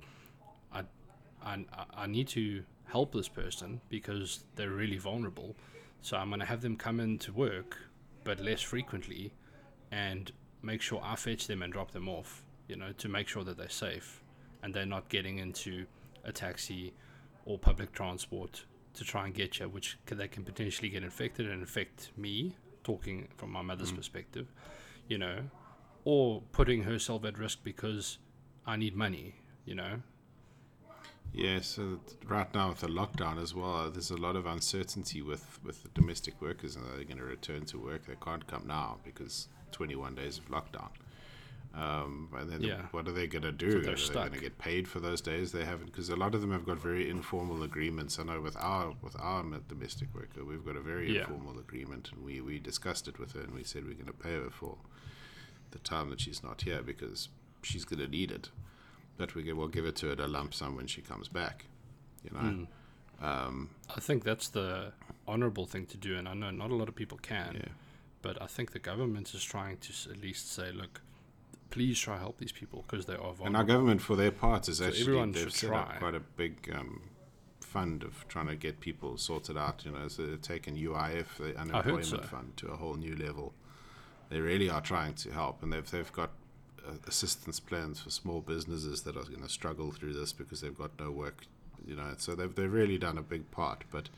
i 0.73 0.83
i, 1.45 1.65
I 1.95 2.07
need 2.07 2.29
to 2.29 2.65
help 2.85 3.13
this 3.13 3.29
person 3.29 3.81
because 3.89 4.45
they're 4.57 4.71
really 4.71 4.99
vulnerable. 4.99 5.57
So 6.01 6.17
i'm 6.17 6.29
going 6.29 6.41
to 6.41 6.47
have 6.47 6.61
them 6.61 6.77
come 6.77 7.01
in 7.01 7.19
to 7.19 7.33
work 7.33 7.79
but 8.25 8.41
less 8.41 8.61
frequently 8.61 9.33
and 9.91 10.33
make 10.63 10.83
sure 10.83 11.01
i 11.03 11.17
fetch 11.17 11.47
them 11.47 11.63
and 11.63 11.73
drop 11.73 11.93
them 11.93 12.09
off 12.09 12.45
you 12.69 12.77
know 12.77 12.93
to 12.99 13.09
make 13.09 13.29
sure 13.29 13.45
that 13.45 13.57
they're 13.57 13.69
safe 13.69 14.23
and 14.63 14.75
they're 14.75 14.87
not 14.87 15.09
getting 15.09 15.39
into 15.39 15.87
a 16.25 16.33
taxi 16.33 16.93
or 17.45 17.59
public 17.59 17.93
transport 17.93 18.65
to 18.95 19.05
try 19.05 19.27
and 19.27 19.35
get 19.35 19.59
you, 19.59 19.69
which 19.69 19.99
they 20.07 20.29
can 20.29 20.45
potentially 20.45 20.89
get 20.89 21.03
infected 21.03 21.51
and 21.51 21.61
infect 21.61 22.11
me, 22.17 22.57
talking 22.85 23.29
from 23.37 23.51
my 23.51 23.63
mother's 23.63 23.93
mm. 23.93 23.97
perspective, 23.97 24.53
you 25.09 25.19
know, 25.19 25.39
or 26.05 26.43
putting 26.53 26.83
herself 26.83 27.25
at 27.25 27.39
risk 27.39 27.59
because 27.63 28.19
I 28.67 28.77
need 28.77 28.95
money, 28.95 29.37
you 29.65 29.75
know. 29.75 30.03
Yeah, 31.33 31.61
so 31.63 31.99
right 32.27 32.53
now 32.53 32.69
with 32.69 32.81
the 32.81 32.89
lockdown 32.89 33.41
as 33.43 33.55
well, 33.55 33.91
there's 33.91 34.11
a 34.11 34.17
lot 34.19 34.37
of 34.37 34.45
uncertainty 34.45 35.23
with, 35.23 35.61
with 35.65 35.83
the 35.83 35.89
domestic 35.91 36.41
workers 36.43 36.77
and 36.77 36.85
they're 36.85 37.05
going 37.05 37.17
to 37.17 37.25
return 37.25 37.65
to 37.67 37.79
work? 37.79 38.07
They 38.07 38.17
can't 38.23 38.47
come 38.47 38.67
now 38.67 38.99
because 39.03 39.49
21 39.71 40.15
days 40.15 40.39
of 40.39 40.49
lockdown. 40.51 40.91
Um, 41.75 42.29
and 42.37 42.51
then 42.51 42.61
Yeah. 42.61 42.83
what 42.91 43.09
are 43.09 43.13
they 43.13 43.27
going 43.27 43.43
to 43.45 43.53
do? 43.53 43.71
So 43.71 43.79
are 43.79 43.83
they're 43.83 43.95
they 43.97 44.13
going 44.15 44.33
to 44.33 44.41
get 44.41 44.59
paid 44.59 44.87
for 44.87 45.01
those 45.01 45.23
days 45.23 45.53
they 45.53 45.65
haven't? 45.65 45.87
Because 45.87 46.11
a 46.11 46.17
lot 46.17 46.35
of 46.35 46.43
them 46.43 46.53
have 46.53 46.67
got 46.67 46.79
very 46.79 47.09
informal 47.09 47.63
agreements. 47.63 48.19
I 48.19 48.25
know 48.25 48.41
with 48.43 48.57
our 48.59 48.95
with 49.01 49.17
our 49.19 49.43
domestic 49.69 50.15
worker, 50.15 50.45
we've 50.45 50.65
got 50.65 50.77
a 50.77 50.83
very 50.83 51.15
Yeah. 51.15 51.21
informal 51.23 51.59
agreement, 51.59 52.11
and 52.13 52.23
we 52.25 52.41
we 52.43 52.59
discussed 52.59 53.09
it 53.09 53.19
with 53.19 53.33
her, 53.33 53.41
and 53.41 53.55
we 53.55 53.65
said 53.65 53.85
we're 53.85 53.95
going 53.95 54.07
to 54.07 54.13
pay 54.13 54.35
her 54.35 54.51
for 54.51 54.77
the 55.71 55.79
time 55.79 56.11
that 56.11 56.21
she's 56.21 56.43
not 56.43 56.61
here 56.63 56.83
because 56.83 57.31
she's 57.63 57.85
going 57.87 58.01
to 58.01 58.09
need 58.09 58.31
it. 58.31 58.51
But 59.17 59.35
we 59.35 59.51
will 59.53 59.69
give 59.69 59.87
it 59.87 59.97
to 59.97 60.07
her 60.07 60.13
at 60.13 60.21
a 60.21 60.27
lump 60.29 60.53
sum 60.53 60.77
when 60.77 60.87
she 60.87 61.01
comes 61.01 61.29
back. 61.29 61.67
You 62.25 62.31
know. 62.33 62.41
Mm. 62.41 62.67
Um, 63.25 63.71
I 63.97 64.01
think 64.01 64.25
that's 64.25 64.49
the 64.49 64.93
honorable 65.27 65.65
thing 65.65 65.87
to 65.87 65.97
do, 65.97 66.17
and 66.17 66.29
I 66.29 66.35
know 66.35 66.51
not 66.51 66.71
a 66.71 66.75
lot 66.75 66.89
of 66.89 66.95
people 66.95 67.19
can. 67.19 67.55
yeah. 67.55 67.69
but 68.21 68.41
I 68.43 68.47
think 68.47 68.73
the 68.73 68.79
government 68.79 69.33
is 69.35 69.43
trying 69.43 69.79
to 69.79 69.93
at 70.11 70.21
least 70.21 70.53
say, 70.53 70.71
look, 70.73 71.01
please 71.73 71.99
try 71.99 72.19
help 72.19 72.39
these 72.39 72.53
people 72.53 72.85
because 72.87 73.07
they 73.07 73.15
are 73.15 73.33
vulnerable. 73.33 73.47
And 73.47 73.57
our 73.57 73.65
government, 73.65 74.03
for 74.03 74.15
their 74.15 74.31
part, 74.31 74.69
is 74.69 74.81
actually 74.81 75.33
they've 75.33 75.53
set 75.53 75.71
try. 75.71 75.81
up 75.81 75.99
quite 75.99 76.15
a 76.15 76.21
big 76.21 76.71
um, 76.73 77.01
fund 77.61 78.05
of 78.05 78.27
trying 78.29 78.47
to 78.47 78.55
get 78.55 78.79
people 78.79 79.17
sorted 79.17 79.57
out. 79.57 79.85
You 79.85 79.93
know, 79.93 80.07
so 80.07 80.27
they've 80.27 80.41
taken 80.41 80.77
UIF, 80.77 81.37
the 81.39 81.59
unemployment 81.59 82.07
so. 82.07 82.19
fund, 82.19 82.57
to 82.59 82.69
a 82.69 82.77
whole 82.77 82.95
new 82.95 83.17
level. 83.17 83.55
They 84.29 84.39
really 84.41 84.71
are 84.71 84.81
trying 84.81 85.15
to 85.15 85.33
help, 85.33 85.63
and 85.63 85.73
they've 85.73 85.91
they've 85.91 86.13
got 86.13 86.31
uh, 86.87 86.93
assistance 87.07 87.59
plans 87.59 88.01
for 88.01 88.11
small 88.11 88.41
businesses 88.41 89.03
that 89.03 89.17
are 89.17 89.25
going 89.25 89.43
to 89.43 89.49
struggle 89.49 89.91
through 89.91 90.13
this 90.13 90.33
because 90.33 90.61
they've 90.61 90.77
got 90.77 90.93
no 91.01 91.11
work. 91.11 91.47
You 91.87 91.97
know, 91.97 92.15
so 92.19 92.35
they've 92.35 92.55
they've 92.55 92.73
really 92.73 92.99
done 92.99 93.17
a 93.17 93.23
big 93.23 93.51
part, 93.51 93.85
but 93.91 94.11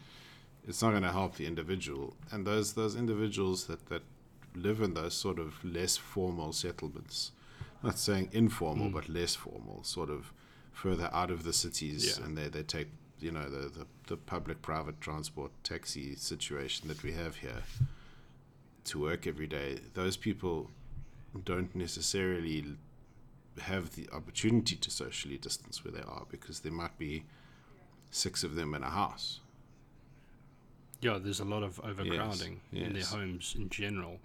it's 0.67 0.83
not 0.83 0.91
going 0.91 1.03
to 1.03 1.13
help 1.13 1.37
the 1.37 1.47
individual. 1.47 2.17
And 2.33 2.45
those 2.45 2.75
those 2.75 2.97
individuals 2.97 3.67
that 3.67 3.87
that 3.91 4.03
live 4.57 4.81
in 4.81 4.95
those 4.95 5.15
sort 5.15 5.39
of 5.39 5.65
less 5.65 5.97
formal 5.97 6.53
settlements, 6.53 7.33
not 7.85 7.99
saying 7.99 8.31
informal, 8.33 8.87
hmm. 8.87 8.95
but 8.95 9.09
less 9.09 9.35
formal, 9.35 9.83
sort 9.85 10.11
of 10.11 10.33
further 10.73 11.09
out 11.13 11.31
of 11.31 11.45
the 11.45 11.53
cities, 11.53 12.19
Yeah. 12.19 12.25
and 12.25 12.37
they 12.37 12.49
they 12.49 12.63
take 12.63 12.89
you 13.21 13.31
know 13.31 13.49
the, 13.49 13.69
the 13.69 13.87
the 14.07 14.17
public 14.17 14.61
private 14.63 15.01
transport 15.01 15.53
taxi 15.63 16.17
situation 16.17 16.89
that 16.89 17.03
we 17.03 17.13
have 17.13 17.37
here 17.37 17.63
to 18.85 19.01
work 19.01 19.27
every 19.27 19.47
day. 19.47 19.79
Those 19.95 20.17
people 20.17 20.71
don't 21.45 21.75
necessarily 21.75 22.65
have 23.61 23.95
the 23.95 24.09
opportunity 24.13 24.77
to 24.77 24.91
socially 24.91 25.39
distance 25.39 25.85
where 25.85 25.93
they 25.93 26.03
are 26.03 26.27
because 26.31 26.61
there 26.61 26.73
might 26.73 26.99
be 26.99 27.25
six 28.11 28.45
of 28.45 28.55
them 28.55 28.75
in 28.75 28.83
a 28.83 28.91
house. 28.91 29.41
Yeah, 31.01 31.19
there's 31.19 31.41
a 31.41 31.45
lot 31.45 31.63
of 31.63 31.81
overcrowding 31.81 32.61
in 32.73 32.95
their 32.95 33.05
homes 33.05 33.55
in 33.59 33.69
general, 33.69 34.19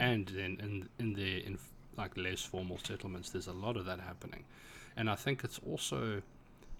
and 0.00 0.26
then 0.28 0.58
in 0.60 0.88
in 0.98 1.14
their 1.14 1.38
in 1.38 1.58
like 1.96 2.16
less 2.16 2.42
formal 2.42 2.78
settlements, 2.78 3.30
there's 3.30 3.46
a 3.46 3.52
lot 3.52 3.76
of 3.76 3.84
that 3.86 4.00
happening, 4.00 4.44
and 4.96 5.08
I 5.10 5.14
think 5.14 5.44
it's 5.44 5.60
also, 5.66 6.22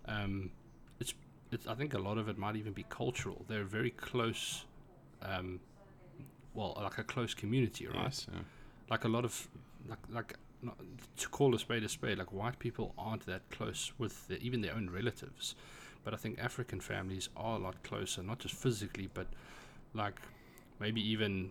um, 0.06 0.50
it's 1.00 1.14
it's 1.52 1.66
I 1.66 1.74
think 1.74 1.94
a 1.94 1.98
lot 1.98 2.18
of 2.18 2.28
it 2.28 2.38
might 2.38 2.56
even 2.56 2.72
be 2.72 2.84
cultural. 2.88 3.44
They're 3.48 3.64
very 3.64 3.90
close, 3.90 4.64
um, 5.22 5.60
well, 6.54 6.78
like 6.82 6.98
a 6.98 7.04
close 7.04 7.34
community, 7.34 7.86
right? 7.86 8.04
Yes, 8.04 8.26
yeah. 8.32 8.40
like 8.90 9.04
a 9.04 9.08
lot 9.08 9.24
of 9.24 9.48
like 9.88 9.98
like 10.10 10.34
not, 10.62 10.76
to 11.18 11.28
call 11.28 11.54
a 11.54 11.58
spade 11.58 11.84
a 11.84 11.88
spade 11.88 12.18
like 12.18 12.32
white 12.32 12.58
people 12.58 12.94
aren't 12.96 13.26
that 13.26 13.42
close 13.50 13.92
with 13.98 14.26
the, 14.28 14.38
even 14.40 14.60
their 14.62 14.74
own 14.74 14.88
relatives 14.90 15.54
but 16.04 16.14
i 16.14 16.16
think 16.16 16.38
african 16.38 16.80
families 16.80 17.28
are 17.36 17.56
a 17.56 17.58
lot 17.58 17.82
closer 17.82 18.22
not 18.22 18.38
just 18.38 18.54
physically 18.54 19.08
but 19.12 19.26
like 19.92 20.20
maybe 20.80 21.00
even 21.00 21.50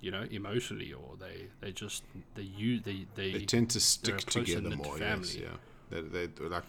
you 0.00 0.10
know 0.10 0.24
emotionally 0.30 0.92
or 0.92 1.16
they 1.18 1.46
they 1.60 1.72
just 1.72 2.04
they 2.34 2.42
use 2.42 2.82
they 2.82 3.06
they, 3.14 3.32
They 3.32 3.44
tend 3.44 3.70
to 3.70 3.80
stick 3.80 4.18
together 4.18 4.70
more. 4.76 4.98
Yes, 4.98 5.34
yeah. 5.36 5.48
They, 5.90 6.26
they 6.26 6.44
like 6.48 6.64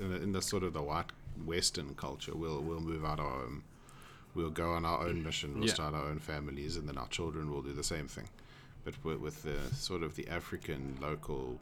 in 0.00 0.10
the, 0.10 0.22
in 0.22 0.32
the 0.32 0.42
sort 0.42 0.62
of 0.62 0.72
the 0.72 0.82
white 0.82 1.10
Western 1.44 1.94
culture. 1.94 2.32
We'll 2.34 2.60
we'll 2.60 2.80
move 2.80 3.04
out 3.04 3.20
our 3.20 3.42
own. 3.42 3.62
We'll 4.34 4.50
go 4.50 4.70
on 4.72 4.84
our 4.86 5.06
own 5.06 5.22
mission. 5.22 5.54
We'll 5.54 5.66
Yeah. 5.66 5.74
start 5.74 5.94
our 5.94 6.06
own 6.08 6.18
families, 6.18 6.76
and 6.76 6.88
then 6.88 6.96
our 6.96 7.08
children 7.08 7.50
will 7.52 7.62
do 7.62 7.72
the 7.74 7.84
same 7.84 8.08
thing. 8.08 8.28
But 8.84 8.94
with, 9.04 9.20
with 9.20 9.42
the 9.42 9.58
sort 9.76 10.02
of 10.02 10.16
the 10.16 10.26
African 10.28 10.96
local 11.00 11.60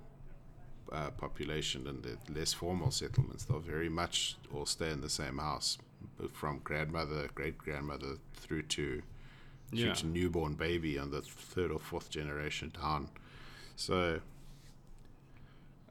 uh, 0.92 1.10
population 1.10 1.86
and 1.88 2.02
the 2.02 2.16
less 2.32 2.52
formal 2.52 2.90
settlements, 2.92 3.44
they'll 3.44 3.58
very 3.58 3.88
much 3.88 4.36
all 4.54 4.66
stay 4.66 4.90
in 4.90 5.00
the 5.00 5.08
same 5.10 5.38
house, 5.38 5.78
from 6.32 6.60
grandmother, 6.64 7.28
great 7.34 7.58
grandmother 7.58 8.16
through 8.34 8.62
to 8.62 9.02
through 9.70 9.80
yeah 9.80 9.94
newborn 10.04 10.54
baby 10.54 10.98
on 10.98 11.10
the 11.10 11.20
third 11.22 11.70
or 11.70 11.78
fourth 11.78 12.10
generation 12.10 12.72
down. 12.80 13.08
So 13.76 14.20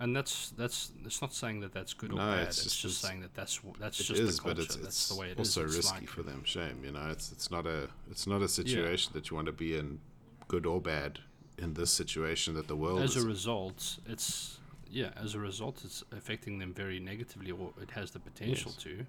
and 0.01 0.15
that's 0.15 0.51
that's 0.51 0.91
it's 1.05 1.21
not 1.21 1.33
saying 1.33 1.59
that 1.61 1.73
that's 1.73 1.93
good 1.93 2.11
or 2.13 2.15
No, 2.17 2.25
bad 2.31 2.47
it's 2.47 2.65
it's, 2.65 2.65
just- 2.65 2.81
just 2.81 3.01
saying 3.01 3.21
that 3.21 3.33
that's 3.35 3.59
that's 3.79 3.97
just 3.97 4.11
is, 4.11 4.37
the 4.37 4.41
culture 4.41 4.55
but 4.55 4.63
it's, 4.63 4.75
that's 4.75 4.87
it's 4.87 5.07
the 5.09 5.15
way 5.15 5.27
it 5.27 5.39
is. 5.39 5.57
also 5.57 5.65
It's 5.65 5.75
risky 5.75 5.99
like- 6.01 6.09
for 6.09 6.23
them. 6.23 6.43
Shame, 6.45 6.81
you 6.85 6.91
know. 6.91 7.07
It's 7.09 7.31
it's 7.31 7.51
not 7.51 7.65
a 7.65 7.89
it's 8.09 8.25
not 8.25 8.41
a 8.41 8.47
situation 8.47 9.11
that 9.13 9.29
you 9.29 9.35
want 9.35 9.47
to 9.47 9.51
be 9.53 9.77
in, 9.77 9.99
good 10.47 10.65
or 10.65 10.79
bad. 10.81 11.19
In 11.57 11.73
this 11.73 11.91
situation 11.91 12.53
that 12.53 12.69
the 12.69 12.75
world 12.77 13.01
as 13.01 13.17
is, 13.17 13.25
a 13.25 13.27
result, 13.27 13.97
it's 14.07 14.59
yeah. 14.89 15.09
As 15.17 15.35
a 15.35 15.39
result, 15.39 15.81
it's 15.83 16.05
affecting 16.13 16.57
them 16.59 16.73
very 16.73 17.01
negatively, 17.01 17.51
or 17.51 17.73
it 17.81 17.91
has 17.91 18.11
the 18.11 18.19
potential 18.19 18.71
Yes. 18.73 18.83
to. 18.83 19.05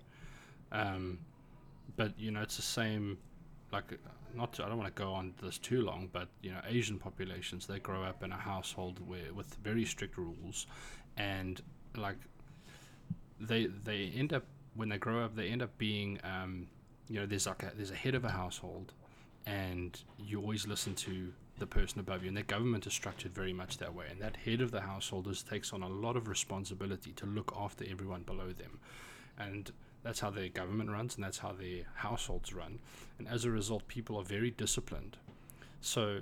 Um, 0.72 1.18
but 1.96 2.18
you 2.18 2.32
know, 2.32 2.42
it's 2.42 2.56
the 2.56 2.62
same. 2.62 3.18
Like, 3.72 3.98
not 4.34 4.52
to, 4.54 4.64
I 4.64 4.68
don't 4.68 4.78
want 4.78 4.94
to 4.94 5.02
go 5.02 5.12
on 5.12 5.34
this 5.42 5.58
too 5.58 5.82
long, 5.82 6.08
but 6.12 6.28
you 6.42 6.50
know, 6.50 6.60
Asian 6.68 6.98
populations 6.98 7.66
they 7.66 7.78
grow 7.78 8.02
up 8.02 8.22
in 8.22 8.32
a 8.32 8.36
household 8.36 8.98
where 9.06 9.32
with 9.34 9.54
very 9.62 9.84
strict 9.84 10.16
rules, 10.16 10.66
and 11.16 11.60
like 11.96 12.16
they 13.38 13.66
they 13.66 14.12
end 14.16 14.32
up 14.32 14.44
when 14.74 14.88
they 14.88 14.98
grow 14.98 15.24
up 15.24 15.34
they 15.34 15.48
end 15.48 15.62
up 15.62 15.76
being 15.78 16.18
um, 16.24 16.66
you 17.08 17.18
know 17.18 17.26
there's 17.26 17.46
like 17.46 17.62
a, 17.62 17.72
there's 17.76 17.90
a 17.90 17.96
head 17.96 18.14
of 18.14 18.24
a 18.24 18.30
household 18.30 18.92
and 19.46 20.02
you 20.18 20.40
always 20.40 20.66
listen 20.66 20.94
to 20.94 21.32
the 21.58 21.66
person 21.66 22.00
above 22.00 22.22
you. 22.22 22.28
And 22.28 22.36
their 22.36 22.44
government 22.44 22.86
is 22.86 22.92
structured 22.92 23.34
very 23.34 23.52
much 23.52 23.78
that 23.78 23.94
way. 23.94 24.06
And 24.10 24.20
that 24.20 24.36
head 24.36 24.60
of 24.60 24.70
the 24.70 24.80
household 24.80 25.28
is, 25.28 25.42
takes 25.42 25.72
on 25.72 25.82
a 25.82 25.88
lot 25.88 26.16
of 26.16 26.28
responsibility 26.28 27.12
to 27.12 27.26
look 27.26 27.52
after 27.56 27.84
everyone 27.88 28.22
below 28.22 28.52
them. 28.52 28.80
And 29.38 29.70
that's 30.02 30.20
how 30.20 30.30
their 30.30 30.48
government 30.48 30.90
runs 30.90 31.14
and 31.14 31.24
that's 31.24 31.38
how 31.38 31.52
their 31.52 31.84
households 31.94 32.52
run. 32.52 32.78
And 33.18 33.28
as 33.28 33.44
a 33.44 33.50
result 33.50 33.86
people 33.88 34.16
are 34.16 34.24
very 34.24 34.50
disciplined. 34.50 35.16
So 35.80 36.20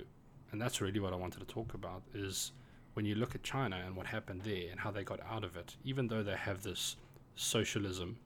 and 0.51 0.61
that's 0.61 0.81
really 0.81 0.99
what 0.99 1.13
i 1.13 1.15
wanted 1.15 1.39
to 1.39 1.45
talk 1.45 1.75
about 1.75 2.01
is 2.13 2.53
when 2.93 3.05
you 3.05 3.13
look 3.13 3.35
at 3.35 3.43
china 3.43 3.81
and 3.85 3.95
what 3.95 4.07
happened 4.07 4.41
there 4.41 4.71
and 4.71 4.79
how 4.79 4.89
they 4.89 5.03
got 5.03 5.19
out 5.29 5.43
of 5.43 5.55
it 5.55 5.75
even 5.83 6.07
though 6.07 6.23
they 6.23 6.35
have 6.35 6.63
this 6.63 6.95
socialism 7.35 8.17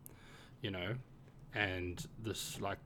you 0.62 0.72
know 0.72 0.96
and 1.54 2.08
this 2.24 2.60
like 2.62 2.78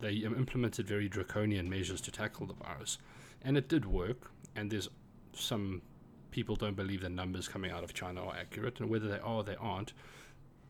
they 0.00 0.12
implemented 0.14 0.86
very 0.86 1.08
draconian 1.08 1.68
measures 1.68 2.00
to 2.02 2.10
tackle 2.10 2.46
the 2.46 2.54
virus. 2.54 2.98
And 3.42 3.56
it 3.56 3.68
did 3.68 3.86
work 3.86 4.30
and 4.54 4.70
there's 4.70 4.88
some 5.34 5.82
people 6.30 6.56
don't 6.56 6.76
believe 6.76 7.00
the 7.00 7.08
numbers 7.08 7.48
coming 7.48 7.70
out 7.70 7.84
of 7.84 7.94
china 7.94 8.22
are 8.22 8.34
accurate 8.36 8.80
and 8.80 8.90
whether 8.90 9.08
they 9.08 9.18
are 9.18 9.36
or 9.36 9.44
they 9.44 9.56
aren't 9.56 9.92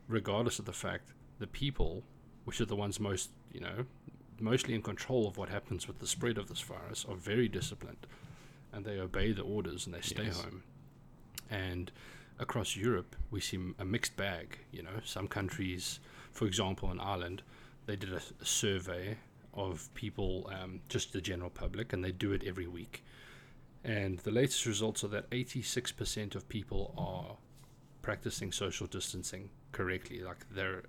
regardless 0.07 0.59
of 0.59 0.65
the 0.65 0.73
fact 0.73 1.11
the 1.39 1.47
people 1.47 2.03
which 2.45 2.59
are 2.61 2.65
the 2.65 2.75
ones 2.75 2.99
most 2.99 3.29
you 3.51 3.59
know 3.59 3.85
mostly 4.39 4.73
in 4.75 4.81
control 4.81 5.27
of 5.27 5.37
what 5.37 5.49
happens 5.49 5.87
with 5.87 5.99
the 5.99 6.07
spread 6.07 6.37
of 6.37 6.47
this 6.47 6.61
virus 6.61 7.05
are 7.09 7.15
very 7.15 7.47
disciplined. 7.47 8.05
And 8.71 8.85
they 8.85 8.99
obey 8.99 9.31
the 9.31 9.41
orders 9.41 9.85
and 9.87 9.95
they 9.95 10.01
stay 10.01 10.25
Yes. 10.25 10.39
home. 10.41 10.61
And 11.49 11.91
across 12.39 12.75
Europe 12.75 13.15
we 13.31 13.41
see 13.41 13.57
a 13.79 13.85
mixed 13.85 14.15
bag 14.15 14.59
you 14.71 14.83
know. 14.83 14.99
Some 15.05 15.27
countries 15.27 15.99
for 16.31 16.45
example 16.45 16.91
in 16.91 16.99
Ireland 16.99 17.41
they 17.87 17.95
did 17.95 18.13
a, 18.13 18.21
a 18.41 18.45
survey 18.45 19.17
of 19.55 19.89
people 19.95 20.47
um, 20.53 20.81
just 20.87 21.13
the 21.13 21.21
general 21.21 21.49
public 21.49 21.91
and 21.93 22.03
they 22.03 22.11
do 22.11 22.31
it 22.31 22.43
every 22.45 22.67
week. 22.67 23.03
And 23.83 24.19
the 24.19 24.31
latest 24.31 24.65
results 24.67 25.03
are 25.03 25.07
that 25.07 25.29
86% 25.31 26.35
of 26.35 26.47
people 26.49 26.93
are 26.97 27.37
practicing 28.03 28.51
social 28.51 28.85
distancing 28.85 29.49
correctly 29.71 30.19
like 30.21 30.45
they're 30.51 30.83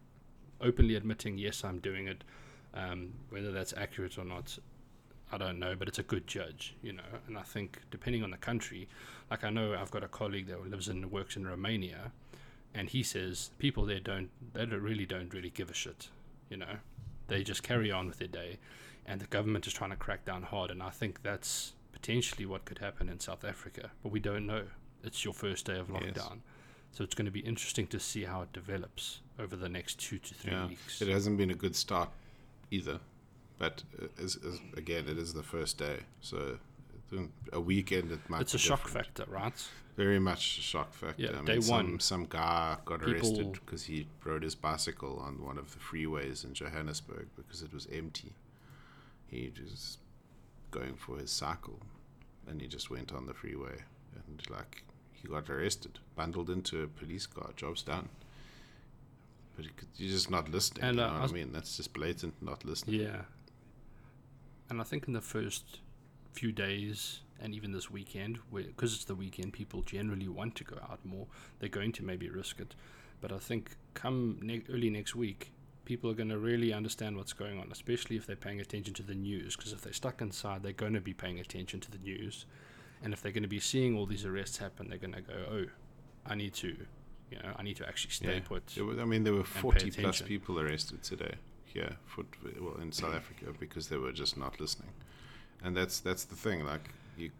openly 0.60 0.94
admitting 0.94 1.38
yes 1.38 1.64
i'm 1.64 1.78
doing 1.78 2.06
it 2.08 2.24
um, 2.74 3.12
whether 3.30 3.50
that's 3.50 3.72
accurate 3.76 4.18
or 4.18 4.24
not 4.24 4.58
i 5.32 5.38
don't 5.38 5.58
know 5.58 5.74
but 5.78 5.88
it's 5.88 5.98
a 5.98 6.02
good 6.02 6.26
judge 6.26 6.74
you 6.82 6.92
know. 6.92 7.02
And 7.26 7.36
i 7.38 7.42
think 7.42 7.80
depending 7.90 8.22
on 8.22 8.30
the 8.30 8.36
country 8.36 8.88
like 9.30 9.44
i 9.44 9.50
know 9.50 9.74
i've 9.74 9.90
got 9.90 10.02
a 10.04 10.08
colleague 10.08 10.46
that 10.48 10.68
lives 10.68 10.88
and 10.88 11.10
works 11.10 11.36
in 11.36 11.46
romania 11.46 12.12
and 12.74 12.90
he 12.90 13.02
says 13.02 13.50
people 13.58 13.84
there 13.86 14.00
don't 14.00 14.30
they 14.52 14.66
don't 14.66 14.82
really 14.82 15.06
don't 15.06 15.32
really 15.32 15.50
give 15.50 15.70
a 15.70 15.74
shit 15.74 16.08
you 16.50 16.56
know. 16.56 16.76
They 17.28 17.42
just 17.44 17.62
carry 17.62 17.90
on 17.92 18.06
with 18.06 18.18
their 18.18 18.28
day 18.28 18.58
and 19.04 19.20
the 19.20 19.26
government 19.26 19.66
is 19.66 19.72
trying 19.74 19.90
to 19.90 19.96
crack 19.96 20.24
down 20.24 20.42
hard 20.44 20.70
and 20.70 20.82
i 20.82 20.88
think 20.90 21.22
that's 21.22 21.72
potentially 21.92 22.46
what 22.46 22.64
could 22.64 22.78
happen 22.78 23.08
in 23.08 23.20
south 23.20 23.44
africa 23.44 23.90
but 24.02 24.12
we 24.12 24.20
don't 24.20 24.46
know. 24.46 24.64
It's 25.04 25.24
your 25.24 25.34
first 25.34 25.66
day 25.66 25.78
of 25.78 25.90
Yes. 25.90 26.00
lockdown. 26.02 26.38
So 26.92 27.04
it's 27.04 27.14
going 27.14 27.26
to 27.26 27.30
be 27.30 27.40
interesting 27.40 27.86
to 27.88 28.00
see 28.00 28.24
how 28.24 28.42
it 28.42 28.52
develops 28.52 29.20
over 29.38 29.56
the 29.56 29.68
next 29.68 30.00
two 30.00 30.18
to 30.18 30.34
three 30.34 30.52
yeah, 30.52 30.66
weeks 30.66 31.00
it 31.00 31.08
hasn't 31.08 31.38
been 31.38 31.50
a 31.50 31.54
good 31.54 31.76
start 31.76 32.10
either. 32.70 32.98
But 33.58 33.82
as, 34.22 34.36
as, 34.36 34.60
again, 34.76 35.08
it 35.08 35.18
is 35.18 35.34
the 35.34 35.42
first 35.42 35.78
day, 35.78 36.00
so 36.20 36.58
a 37.52 37.60
weekend 37.60 38.12
it 38.12 38.20
might. 38.28 38.42
it's 38.42 38.54
a 38.54 38.58
shock 38.58 38.84
different. 38.84 39.06
factor 39.06 39.24
right 39.30 39.68
Very 39.96 40.18
much 40.18 40.58
a 40.58 40.60
shock 40.60 40.92
factor. 40.92 41.22
Yeah, 41.22 41.30
I 41.30 41.36
mean, 41.36 41.44
day 41.46 41.60
some, 41.60 41.76
one, 41.76 42.00
some 42.00 42.26
guy 42.28 42.76
got 42.84 43.00
people- 43.00 43.12
arrested 43.14 43.52
because 43.52 43.84
he 43.84 44.06
rode 44.24 44.42
his 44.42 44.54
bicycle 44.54 45.18
on 45.24 45.42
one 45.44 45.58
of 45.58 45.72
the 45.72 45.78
freeways 45.78 46.44
in 46.44 46.54
Johannesburg 46.54 47.28
because 47.36 47.62
it 47.62 47.72
was 47.72 47.88
empty. 47.92 48.32
He 49.26 49.52
was 49.60 49.98
going 50.70 50.94
for 50.94 51.18
his 51.18 51.30
cycle, 51.30 51.80
and 52.46 52.60
he 52.60 52.68
just 52.68 52.90
went 52.90 53.12
on 53.12 53.26
the 53.26 53.34
freeway, 53.34 53.82
and 54.14 54.42
like 54.50 54.84
he 55.12 55.26
got 55.28 55.50
arrested, 55.50 55.98
bundled 56.14 56.48
into 56.48 56.82
a 56.82 56.86
police 56.86 57.26
car. 57.26 57.50
Job's 57.56 57.82
done. 57.82 58.08
But 59.58 59.66
you're 59.96 60.10
just 60.12 60.30
not 60.30 60.48
listening. 60.48 60.84
And, 60.84 60.98
you 60.98 61.02
uh, 61.02 61.08
know 61.08 61.16
I 61.16 61.22
was- 61.22 61.32
I 61.32 61.34
mean? 61.34 61.50
That's 61.52 61.76
just 61.76 61.92
blatant 61.92 62.40
not 62.40 62.64
listening. 62.64 63.00
Yeah. 63.00 63.22
And 64.70 64.80
I 64.80 64.84
think 64.84 65.08
in 65.08 65.14
the 65.14 65.20
first 65.20 65.80
few 66.32 66.52
days, 66.52 67.22
and 67.40 67.54
even 67.54 67.72
this 67.72 67.90
weekend, 67.90 68.38
because 68.54 68.94
it's 68.94 69.04
the 69.04 69.16
weekend, 69.16 69.52
people 69.52 69.82
generally 69.82 70.28
want 70.28 70.54
to 70.56 70.64
go 70.64 70.76
out 70.76 71.04
more. 71.04 71.26
They're 71.58 71.68
going 71.68 71.90
to 71.92 72.04
maybe 72.04 72.28
risk 72.30 72.60
it, 72.60 72.76
but 73.20 73.32
I 73.32 73.38
think 73.38 73.76
come 73.94 74.38
ne- 74.42 74.62
early 74.70 74.90
next 74.90 75.16
week, 75.16 75.50
people 75.84 76.08
are 76.10 76.14
going 76.14 76.28
to 76.28 76.38
really 76.38 76.72
understand 76.72 77.16
what's 77.16 77.32
going 77.32 77.58
on, 77.58 77.72
especially 77.72 78.16
if 78.16 78.26
they're 78.26 78.36
paying 78.36 78.60
attention 78.60 78.94
to 78.94 79.02
the 79.02 79.14
news. 79.14 79.56
Because 79.56 79.72
if 79.72 79.80
they're 79.80 79.92
stuck 79.92 80.20
inside, 80.20 80.62
they're 80.62 80.72
going 80.72 80.92
to 80.94 81.00
be 81.00 81.14
paying 81.14 81.40
attention 81.40 81.80
to 81.80 81.90
the 81.90 81.98
news, 81.98 82.46
and 83.02 83.12
if 83.12 83.22
they're 83.22 83.32
going 83.32 83.42
to 83.42 83.48
be 83.48 83.58
seeing 83.60 83.96
all 83.96 84.06
these 84.06 84.24
arrests 84.24 84.58
happen, 84.58 84.88
they're 84.88 84.98
going 84.98 85.14
to 85.14 85.22
go, 85.22 85.34
"Oh, 85.50 85.64
I 86.26 86.34
need 86.36 86.54
to." 86.54 86.76
You 87.30 87.38
know, 87.42 87.52
I 87.58 87.62
need 87.62 87.76
to 87.76 87.86
actually 87.88 88.12
stay 88.12 88.34
Yeah. 88.36 88.40
put. 88.40 88.62
I 88.78 89.04
mean, 89.04 89.24
there 89.24 89.34
were 89.34 89.44
40 89.44 89.90
plus 89.90 90.22
people 90.22 90.58
arrested 90.60 91.02
today 91.02 91.34
here, 91.64 91.96
for, 92.06 92.24
well, 92.60 92.76
in 92.76 92.92
South 92.92 93.14
Africa, 93.14 93.46
because 93.58 93.88
they 93.88 93.98
were 93.98 94.12
just 94.12 94.36
not 94.36 94.58
listening. 94.60 94.92
And 95.62 95.76
that's 95.76 96.00
that's 96.00 96.24
the 96.24 96.36
thing. 96.36 96.64
Like, 96.64 96.88
you 97.16 97.30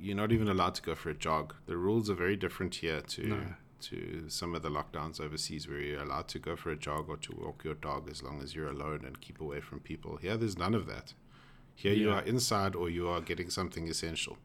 you're 0.00 0.16
not 0.16 0.32
even 0.32 0.48
allowed 0.48 0.74
to 0.76 0.82
go 0.82 0.94
for 0.94 1.10
a 1.10 1.14
jog. 1.14 1.54
The 1.66 1.76
rules 1.76 2.10
are 2.10 2.14
very 2.14 2.36
different 2.36 2.74
here 2.76 3.00
to 3.00 3.22
No. 3.26 3.40
to 3.80 4.24
some 4.28 4.54
of 4.56 4.62
the 4.62 4.70
lockdowns 4.70 5.20
overseas, 5.20 5.68
where 5.68 5.80
you're 5.80 6.02
allowed 6.02 6.28
to 6.28 6.38
go 6.40 6.56
for 6.56 6.70
a 6.70 6.76
jog 6.76 7.08
or 7.08 7.16
to 7.18 7.32
walk 7.36 7.62
your 7.64 7.74
dog 7.74 8.10
as 8.10 8.22
long 8.22 8.42
as 8.42 8.54
you're 8.54 8.68
alone 8.70 9.04
and 9.06 9.20
keep 9.20 9.40
away 9.40 9.60
from 9.60 9.78
people. 9.80 10.16
Here, 10.16 10.36
there's 10.36 10.58
none 10.58 10.74
of 10.74 10.86
that. 10.86 11.14
Here, 11.76 11.94
you 11.94 12.10
are 12.10 12.22
inside 12.22 12.74
or 12.74 12.90
you 12.90 13.08
are 13.08 13.20
getting 13.20 13.50
something 13.50 13.88
essential. 13.88 14.36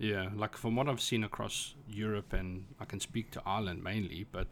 Yeah, 0.00 0.30
like 0.34 0.56
from 0.56 0.76
what 0.76 0.88
I've 0.88 1.00
seen 1.00 1.24
across 1.24 1.74
Europe, 1.86 2.32
and 2.32 2.64
I 2.80 2.86
can 2.86 3.00
speak 3.00 3.30
to 3.32 3.42
Ireland 3.44 3.84
mainly, 3.84 4.26
but 4.32 4.46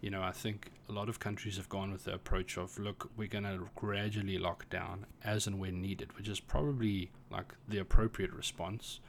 you 0.00 0.08
know, 0.10 0.22
I 0.22 0.32
think 0.32 0.70
a 0.88 0.92
lot 0.92 1.08
of 1.10 1.20
countries 1.20 1.56
have 1.58 1.68
gone 1.68 1.92
with 1.92 2.04
the 2.04 2.14
approach 2.14 2.56
of 2.56 2.78
look, 2.78 3.10
we're 3.16 3.28
going 3.28 3.44
to 3.44 3.68
gradually 3.74 4.38
lock 4.38 4.68
down 4.70 5.04
as 5.22 5.46
and 5.46 5.58
when 5.58 5.80
needed, 5.82 6.16
which 6.16 6.28
is 6.28 6.40
probably 6.40 7.10
like 7.30 7.54
the 7.68 7.78
appropriate 7.78 8.32
response. 8.32 9.00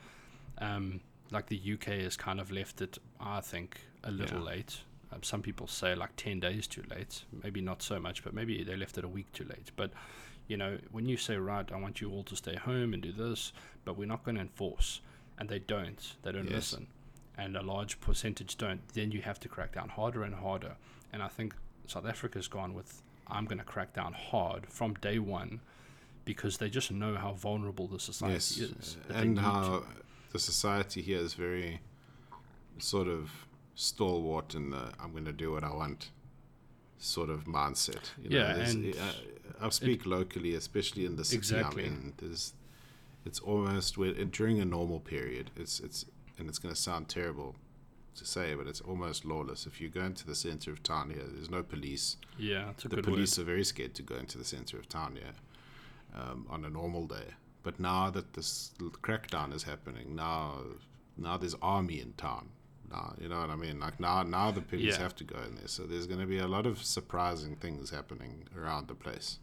Um, 0.59 1.01
like 1.31 1.47
the 1.47 1.59
UK 1.73 2.01
has 2.03 2.15
kind 2.17 2.39
of 2.39 2.51
left 2.51 2.81
it, 2.81 2.97
I 3.19 3.41
think, 3.41 3.79
a 4.03 4.11
little 4.11 4.39
Yeah. 4.39 4.45
late. 4.45 4.81
Um, 5.11 5.23
some 5.23 5.41
people 5.41 5.67
say 5.67 5.93
like 5.95 6.15
10 6.17 6.39
days 6.39 6.67
too 6.67 6.83
late. 6.89 7.23
Maybe 7.43 7.61
not 7.61 7.81
so 7.81 7.99
much, 7.99 8.23
but 8.23 8.33
maybe 8.33 8.63
they 8.63 8.75
left 8.75 8.97
it 8.97 9.03
a 9.03 9.09
week 9.09 9.31
too 9.33 9.43
late. 9.45 9.71
But, 9.75 9.91
you 10.47 10.57
know, 10.57 10.79
when 10.91 11.05
you 11.07 11.17
say, 11.17 11.35
right, 11.37 11.69
I 11.71 11.75
want 11.77 11.99
you 12.01 12.11
all 12.11 12.23
to 12.23 12.35
stay 12.35 12.55
home 12.55 12.93
and 12.93 13.03
do 13.03 13.11
this, 13.11 13.51
but 13.85 13.97
we're 13.97 14.07
not 14.07 14.23
going 14.23 14.35
to 14.35 14.41
enforce, 14.41 15.01
and 15.37 15.49
they 15.49 15.59
don't, 15.59 16.15
they 16.23 16.31
don't 16.31 16.45
Yes. 16.45 16.53
listen, 16.73 16.87
and 17.37 17.55
a 17.55 17.61
large 17.61 17.99
percentage 17.99 18.57
don't, 18.57 18.81
then 18.93 19.11
you 19.11 19.21
have 19.21 19.39
to 19.41 19.47
crack 19.49 19.73
down 19.73 19.89
harder 19.89 20.23
and 20.23 20.35
harder. 20.35 20.75
And 21.13 21.21
I 21.23 21.27
think 21.27 21.55
South 21.85 22.05
Africa's 22.05 22.47
gone 22.47 22.73
with, 22.73 23.01
I'm 23.27 23.45
going 23.45 23.59
to 23.59 23.63
crack 23.63 23.93
down 23.93 24.13
hard 24.13 24.65
from 24.67 24.93
day 24.95 25.19
one 25.19 25.61
because 26.25 26.57
they 26.57 26.69
just 26.69 26.91
know 26.91 27.15
how 27.15 27.33
vulnerable 27.33 27.87
the 27.87 27.99
society 27.99 28.33
yes, 28.33 28.51
is. 28.57 28.97
and 29.09 29.29
need 29.29 29.35
to- 29.35 29.41
how 29.41 29.83
the 30.31 30.39
society 30.39 31.01
here 31.01 31.19
is 31.19 31.33
very 31.33 31.79
sort 32.79 33.07
of 33.07 33.31
stalwart 33.75 34.53
in 34.55 34.71
the 34.71 34.91
"I'm 34.99 35.11
going 35.11 35.25
to 35.25 35.31
do 35.31 35.51
what 35.53 35.63
I 35.63 35.71
want" 35.73 36.11
sort 36.99 37.29
of 37.29 37.45
mindset. 37.45 38.11
You 38.21 38.37
Yeah, 38.37 38.53
there's- 38.53 38.73
and 38.73 38.95
uh, 38.95 39.13
I 39.61 39.69
speak 39.69 40.05
locally, 40.05 40.53
especially 40.55 41.05
in 41.05 41.15
the 41.15 41.23
city 41.23 41.37
Exactly. 41.37 41.85
I'm 41.85 41.91
in. 41.93 42.13
There's, 42.17 42.53
it's 43.27 43.39
almost 43.39 43.97
where, 43.97 44.13
during 44.39 44.59
a 44.59 44.65
normal 44.65 44.99
period. 44.99 45.51
It's 45.55 45.79
it's 45.79 46.05
and 46.39 46.47
it's 46.49 46.59
going 46.59 46.73
to 46.73 46.81
sound 46.89 47.03
terrible 47.09 47.55
to 48.15 48.25
say, 48.25 48.47
but 48.55 48.65
it's 48.71 48.81
almost 48.81 49.25
lawless. 49.25 49.65
If 49.67 49.75
you 49.81 49.89
go 49.89 50.03
into 50.11 50.25
the 50.31 50.35
center 50.35 50.71
of 50.71 50.81
town 50.83 51.09
here, 51.15 51.25
there's 51.33 51.49
no 51.49 51.63
police 51.63 52.17
yeah, 52.37 52.69
it's 52.71 52.85
a 52.85 52.87
the 52.89 53.01
police 53.01 53.37
word. 53.37 53.43
are 53.43 53.51
very 53.53 53.63
scared 53.73 53.93
to 53.95 54.03
go 54.11 54.15
into 54.23 54.37
the 54.37 54.45
center 54.55 54.77
of 54.81 54.87
town 54.89 55.11
here 55.21 55.35
um, 56.19 56.45
on 56.49 56.65
a 56.65 56.69
normal 56.69 57.05
day. 57.05 57.29
But 57.63 57.79
now 57.79 58.09
that 58.11 58.33
this 58.33 58.71
crackdown 59.07 59.53
is 59.53 59.63
happening, 59.63 60.15
now 60.15 60.39
now 61.17 61.35
there's 61.37 61.55
army 61.61 61.99
in 62.05 62.13
town. 62.13 62.45
Now 62.89 63.05
you 63.21 63.27
know 63.31 63.39
what 63.41 63.49
I 63.49 63.55
mean. 63.65 63.77
Like 63.85 63.99
now 63.99 64.23
now 64.23 64.51
the 64.51 64.61
police 64.61 64.95
Yeah. 64.95 65.03
have 65.05 65.15
to 65.21 65.25
go 65.33 65.39
in 65.47 65.55
there. 65.55 65.67
So 65.67 65.83
there's 65.89 66.07
going 66.11 66.21
to 66.27 66.31
be 66.35 66.39
a 66.39 66.51
lot 66.55 66.65
of 66.65 66.75
surprising 66.83 67.55
things 67.63 67.89
happening 67.89 68.33
around 68.59 68.87
the 68.87 68.95
place. 68.95 69.39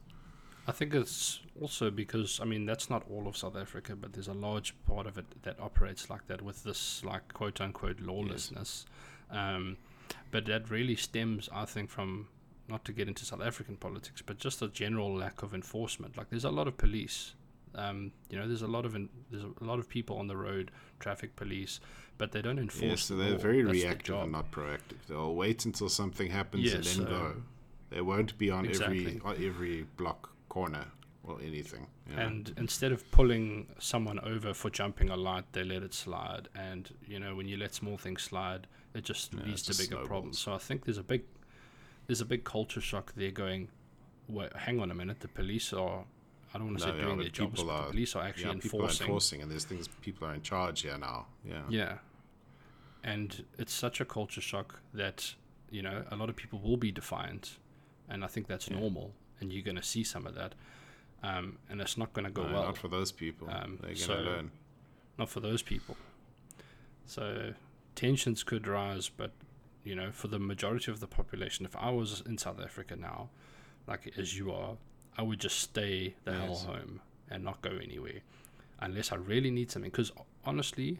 I 0.66 0.72
think 0.72 0.94
it's 0.94 1.40
also 1.60 1.90
because 1.90 2.40
I 2.40 2.44
mean 2.44 2.64
that's 2.64 2.88
not 2.88 3.04
all 3.10 3.28
of 3.28 3.36
South 3.36 3.56
Africa, 3.56 3.94
but 3.96 4.12
there's 4.12 4.28
a 4.28 4.34
large 4.34 4.74
part 4.86 5.06
of 5.06 5.18
it 5.18 5.26
that 5.42 5.60
operates 5.60 6.08
like 6.08 6.26
that 6.28 6.40
with 6.42 6.64
this 6.64 7.04
like 7.04 7.32
quote 7.34 7.60
unquote 7.60 8.00
lawlessness. 8.00 8.86
Um, 9.30 9.76
but 10.30 10.46
that 10.46 10.70
really 10.70 10.96
stems, 10.96 11.48
I 11.52 11.64
think, 11.64 11.90
from 11.90 12.28
not 12.68 12.84
to 12.86 12.92
get 12.92 13.08
into 13.08 13.24
South 13.24 13.42
African 13.42 13.76
politics, 13.76 14.22
but 14.24 14.38
just 14.38 14.62
a 14.62 14.68
general 14.68 15.14
lack 15.14 15.42
of 15.42 15.54
enforcement. 15.54 16.16
Like 16.16 16.30
there's 16.30 16.44
a 16.44 16.50
lot 16.50 16.66
of 16.66 16.76
police. 16.78 17.34
Um, 17.74 18.12
you 18.30 18.38
know, 18.38 18.46
there's 18.46 18.62
a 18.62 18.68
lot 18.68 18.86
of 18.86 18.94
in, 18.94 19.08
there's 19.30 19.44
a 19.44 19.64
lot 19.64 19.78
of 19.78 19.88
people 19.88 20.16
on 20.18 20.28
the 20.28 20.36
road, 20.36 20.70
traffic 21.00 21.36
police, 21.36 21.80
but 22.16 22.32
they 22.32 22.40
don't 22.40 22.58
enforce. 22.58 22.82
Yeah, 22.82 22.96
so 22.96 23.16
they're 23.16 23.36
very 23.36 23.62
That's 23.62 23.74
reactive 23.74 24.14
and 24.14 24.32
not 24.32 24.50
proactive. 24.50 25.06
They'll 25.08 25.34
wait 25.34 25.66
until 25.66 25.88
something 25.88 26.30
happens 26.30 26.72
and 26.72 26.84
then 26.84 27.06
uh, 27.06 27.10
go. 27.10 27.34
They 27.90 28.00
won't 28.00 28.38
be 28.38 28.50
on 28.50 28.66
every 28.66 29.20
on 29.24 29.36
every 29.44 29.86
block 29.96 30.33
corner 30.54 30.86
or 31.28 31.36
anything. 31.50 31.86
you 32.08 32.16
know. 32.16 32.22
And 32.26 32.42
instead 32.64 32.92
of 32.92 33.00
pulling 33.10 33.66
someone 33.78 34.18
over 34.32 34.54
for 34.54 34.70
jumping 34.70 35.08
a 35.10 35.16
light, 35.16 35.44
they 35.52 35.64
let 35.64 35.82
it 35.82 35.94
slide. 35.94 36.48
And 36.54 36.82
you 37.12 37.18
know, 37.22 37.32
when 37.38 37.46
you 37.48 37.56
let 37.64 37.74
small 37.74 37.96
things 38.04 38.22
slide, 38.22 38.66
it 38.94 39.04
just 39.04 39.32
Yeah, 39.32 39.40
it 39.40 39.46
leads 39.48 39.62
to 39.62 39.74
bigger 39.82 40.04
problems. 40.06 40.38
So 40.38 40.48
I 40.58 40.58
think 40.66 40.84
there's 40.84 40.98
a 41.06 41.08
big, 41.14 41.22
there's 42.06 42.20
a 42.20 42.30
big 42.34 42.42
culture 42.44 42.80
shock 42.90 43.06
there. 43.16 43.30
Going, 43.44 43.68
Wait, 44.28 44.52
hang 44.66 44.80
on 44.80 44.90
a 44.90 44.94
minute, 44.94 45.18
the 45.20 45.28
police 45.28 45.72
are. 45.72 46.04
I 46.52 46.58
don't 46.58 46.68
want 46.68 46.78
to 46.78 46.86
No, 46.86 46.92
say 46.92 46.98
yeah, 46.98 47.04
doing 47.06 47.18
their 47.18 47.28
jobs, 47.40 47.60
people 47.60 47.72
but 47.72 47.84
the 47.86 47.90
police 47.90 48.12
are 48.16 48.24
actually 48.28 48.54
yeah, 48.54 48.60
people 48.66 48.80
are 48.80 48.82
enforcing. 48.84 49.06
enforcing, 49.06 49.42
and 49.42 49.50
there's 49.50 49.64
things 49.64 49.88
people 50.08 50.28
are 50.28 50.34
in 50.34 50.42
charge 50.42 50.78
here 50.82 50.98
now. 50.98 51.26
Yeah. 51.44 51.62
Yeah. 51.68 51.94
And 53.02 53.44
it's 53.58 53.72
such 53.72 54.00
a 54.00 54.04
culture 54.04 54.40
shock 54.40 54.80
that, 54.94 55.34
you 55.70 55.82
know, 55.82 56.04
a 56.10 56.16
lot 56.16 56.28
of 56.30 56.36
people 56.36 56.58
will 56.60 56.76
be 56.76 56.92
defiant. 56.92 57.58
And 58.08 58.24
I 58.24 58.28
think 58.28 58.46
that's 58.46 58.70
normal. 58.70 59.12
And 59.40 59.52
you're 59.52 59.62
going 59.62 59.76
to 59.76 59.82
see 59.82 60.04
some 60.04 60.26
of 60.26 60.34
that. 60.34 60.54
Um, 61.22 61.58
and 61.70 61.80
it's 61.80 61.96
not 61.98 62.12
going 62.12 62.24
to 62.26 62.30
go 62.30 62.46
No, 62.46 62.52
well. 62.52 62.62
not 62.64 62.76
for 62.76 62.88
those 62.88 63.12
people. 63.12 63.48
Um, 63.50 63.78
They're 63.80 63.88
going 63.90 63.96
to 63.96 64.02
so- 64.02 64.14
learn. 64.20 64.50
not 65.18 65.28
for 65.28 65.40
those 65.40 65.62
people. 65.62 65.96
So 67.06 67.54
tensions 67.94 68.42
could 68.42 68.66
rise, 68.66 69.08
but 69.08 69.30
you 69.84 69.94
know, 69.94 70.10
for 70.12 70.28
the 70.28 70.38
majority 70.38 70.90
of 70.90 71.00
the 71.00 71.06
population, 71.06 71.66
if 71.66 71.76
I 71.76 71.90
was 71.90 72.22
in 72.26 72.38
South 72.38 72.60
Africa 72.60 72.96
now, 72.96 73.28
like 73.86 74.14
as 74.16 74.36
you 74.36 74.50
are, 74.52 74.76
I 75.18 75.22
would 75.22 75.38
just 75.40 75.58
stay 75.58 76.14
the 76.24 76.32
hell 76.32 76.56
home 76.56 77.00
and 77.30 77.44
not 77.44 77.60
go 77.62 77.70
anywhere, 77.82 78.20
unless 78.80 79.12
I 79.12 79.16
really 79.16 79.50
need 79.50 79.70
something. 79.70 79.90
Because 79.90 80.10
honestly, 80.44 80.98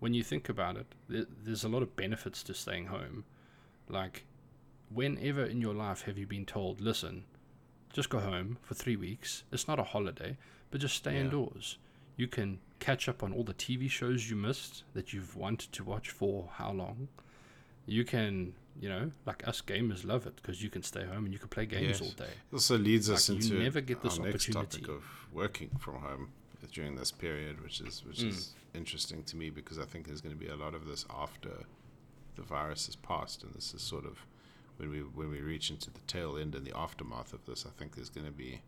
when 0.00 0.12
you 0.14 0.22
think 0.22 0.48
about 0.48 0.76
it, 0.76 0.86
there, 1.08 1.24
there's 1.42 1.64
a 1.64 1.68
lot 1.68 1.82
of 1.82 1.96
benefits 1.96 2.42
to 2.44 2.54
staying 2.54 2.86
home. 2.86 3.24
Like, 3.88 4.24
whenever 4.92 5.44
in 5.44 5.60
your 5.62 5.74
life 5.74 6.02
have 6.02 6.18
you 6.18 6.26
been 6.26 6.44
told, 6.44 6.80
listen, 6.82 7.24
just 7.98 8.10
go 8.10 8.20
home 8.20 8.58
for 8.62 8.74
three 8.74 8.94
weeks? 8.94 9.42
It's 9.50 9.66
not 9.66 9.80
a 9.80 9.82
holiday, 9.82 10.36
but 10.70 10.80
just 10.80 10.94
stay 10.94 11.14
Yeah. 11.14 11.22
indoors. 11.22 11.78
You 12.16 12.28
can 12.28 12.60
catch 12.78 13.08
up 13.08 13.24
on 13.24 13.32
all 13.32 13.42
the 13.42 13.54
TV 13.54 13.88
shows 13.90 14.30
you 14.30 14.36
missed 14.36 14.84
that 14.94 15.12
you've 15.12 15.34
wanted 15.34 15.72
to 15.72 15.82
watch 15.82 16.10
for 16.10 16.48
how 16.58 16.70
long. 16.72 17.08
You 17.86 18.04
can, 18.04 18.54
you 18.80 18.88
know, 18.88 19.10
like 19.26 19.46
us 19.48 19.60
gamers 19.60 20.04
love 20.04 20.28
it 20.28 20.36
because 20.36 20.62
you 20.62 20.70
can 20.70 20.84
stay 20.84 21.04
home 21.06 21.24
and 21.24 21.32
you 21.32 21.40
can 21.40 21.48
play 21.48 21.66
games 21.66 21.88
Yes. 21.88 22.00
all 22.00 22.10
day. 22.12 22.30
It 22.50 22.54
also 22.54 22.78
leads 22.78 23.10
us 23.10 23.28
Like, 23.28 23.38
you 23.40 23.44
into 23.50 23.58
never 23.64 23.80
get 23.80 24.02
this 24.02 24.18
our 24.18 24.26
next 24.26 24.48
opportunity. 24.48 24.80
topic 24.82 24.88
of 24.96 25.04
working 25.32 25.70
from 25.80 25.96
home 25.96 26.30
during 26.70 26.94
this 26.94 27.10
period, 27.10 27.60
which 27.62 27.80
is 27.80 28.04
which 28.04 28.18
Mm. 28.20 28.28
is 28.28 28.54
interesting 28.74 29.24
to 29.24 29.36
me 29.36 29.50
because 29.50 29.76
I 29.78 29.86
think 29.86 30.06
there's 30.06 30.20
going 30.20 30.36
to 30.38 30.44
be 30.46 30.50
a 30.50 30.56
lot 30.56 30.74
of 30.74 30.86
this 30.86 31.04
after 31.10 31.64
the 32.36 32.42
virus 32.42 32.86
has 32.86 32.94
passed, 32.94 33.42
and 33.42 33.52
this 33.54 33.74
is 33.74 33.82
sort 33.82 34.04
of 34.04 34.24
when 34.78 34.90
we 34.90 35.00
when 35.00 35.30
we 35.30 35.40
reach 35.40 35.70
into 35.70 35.90
the 35.90 36.00
tail 36.06 36.36
end 36.38 36.54
and 36.54 36.64
the 36.66 36.76
aftermath 36.76 37.32
of 37.32 37.44
this. 37.46 37.66
I 37.66 37.70
think 37.78 37.94
there's 37.94 38.08
going 38.10 38.26
to 38.26 38.32
be 38.32 38.62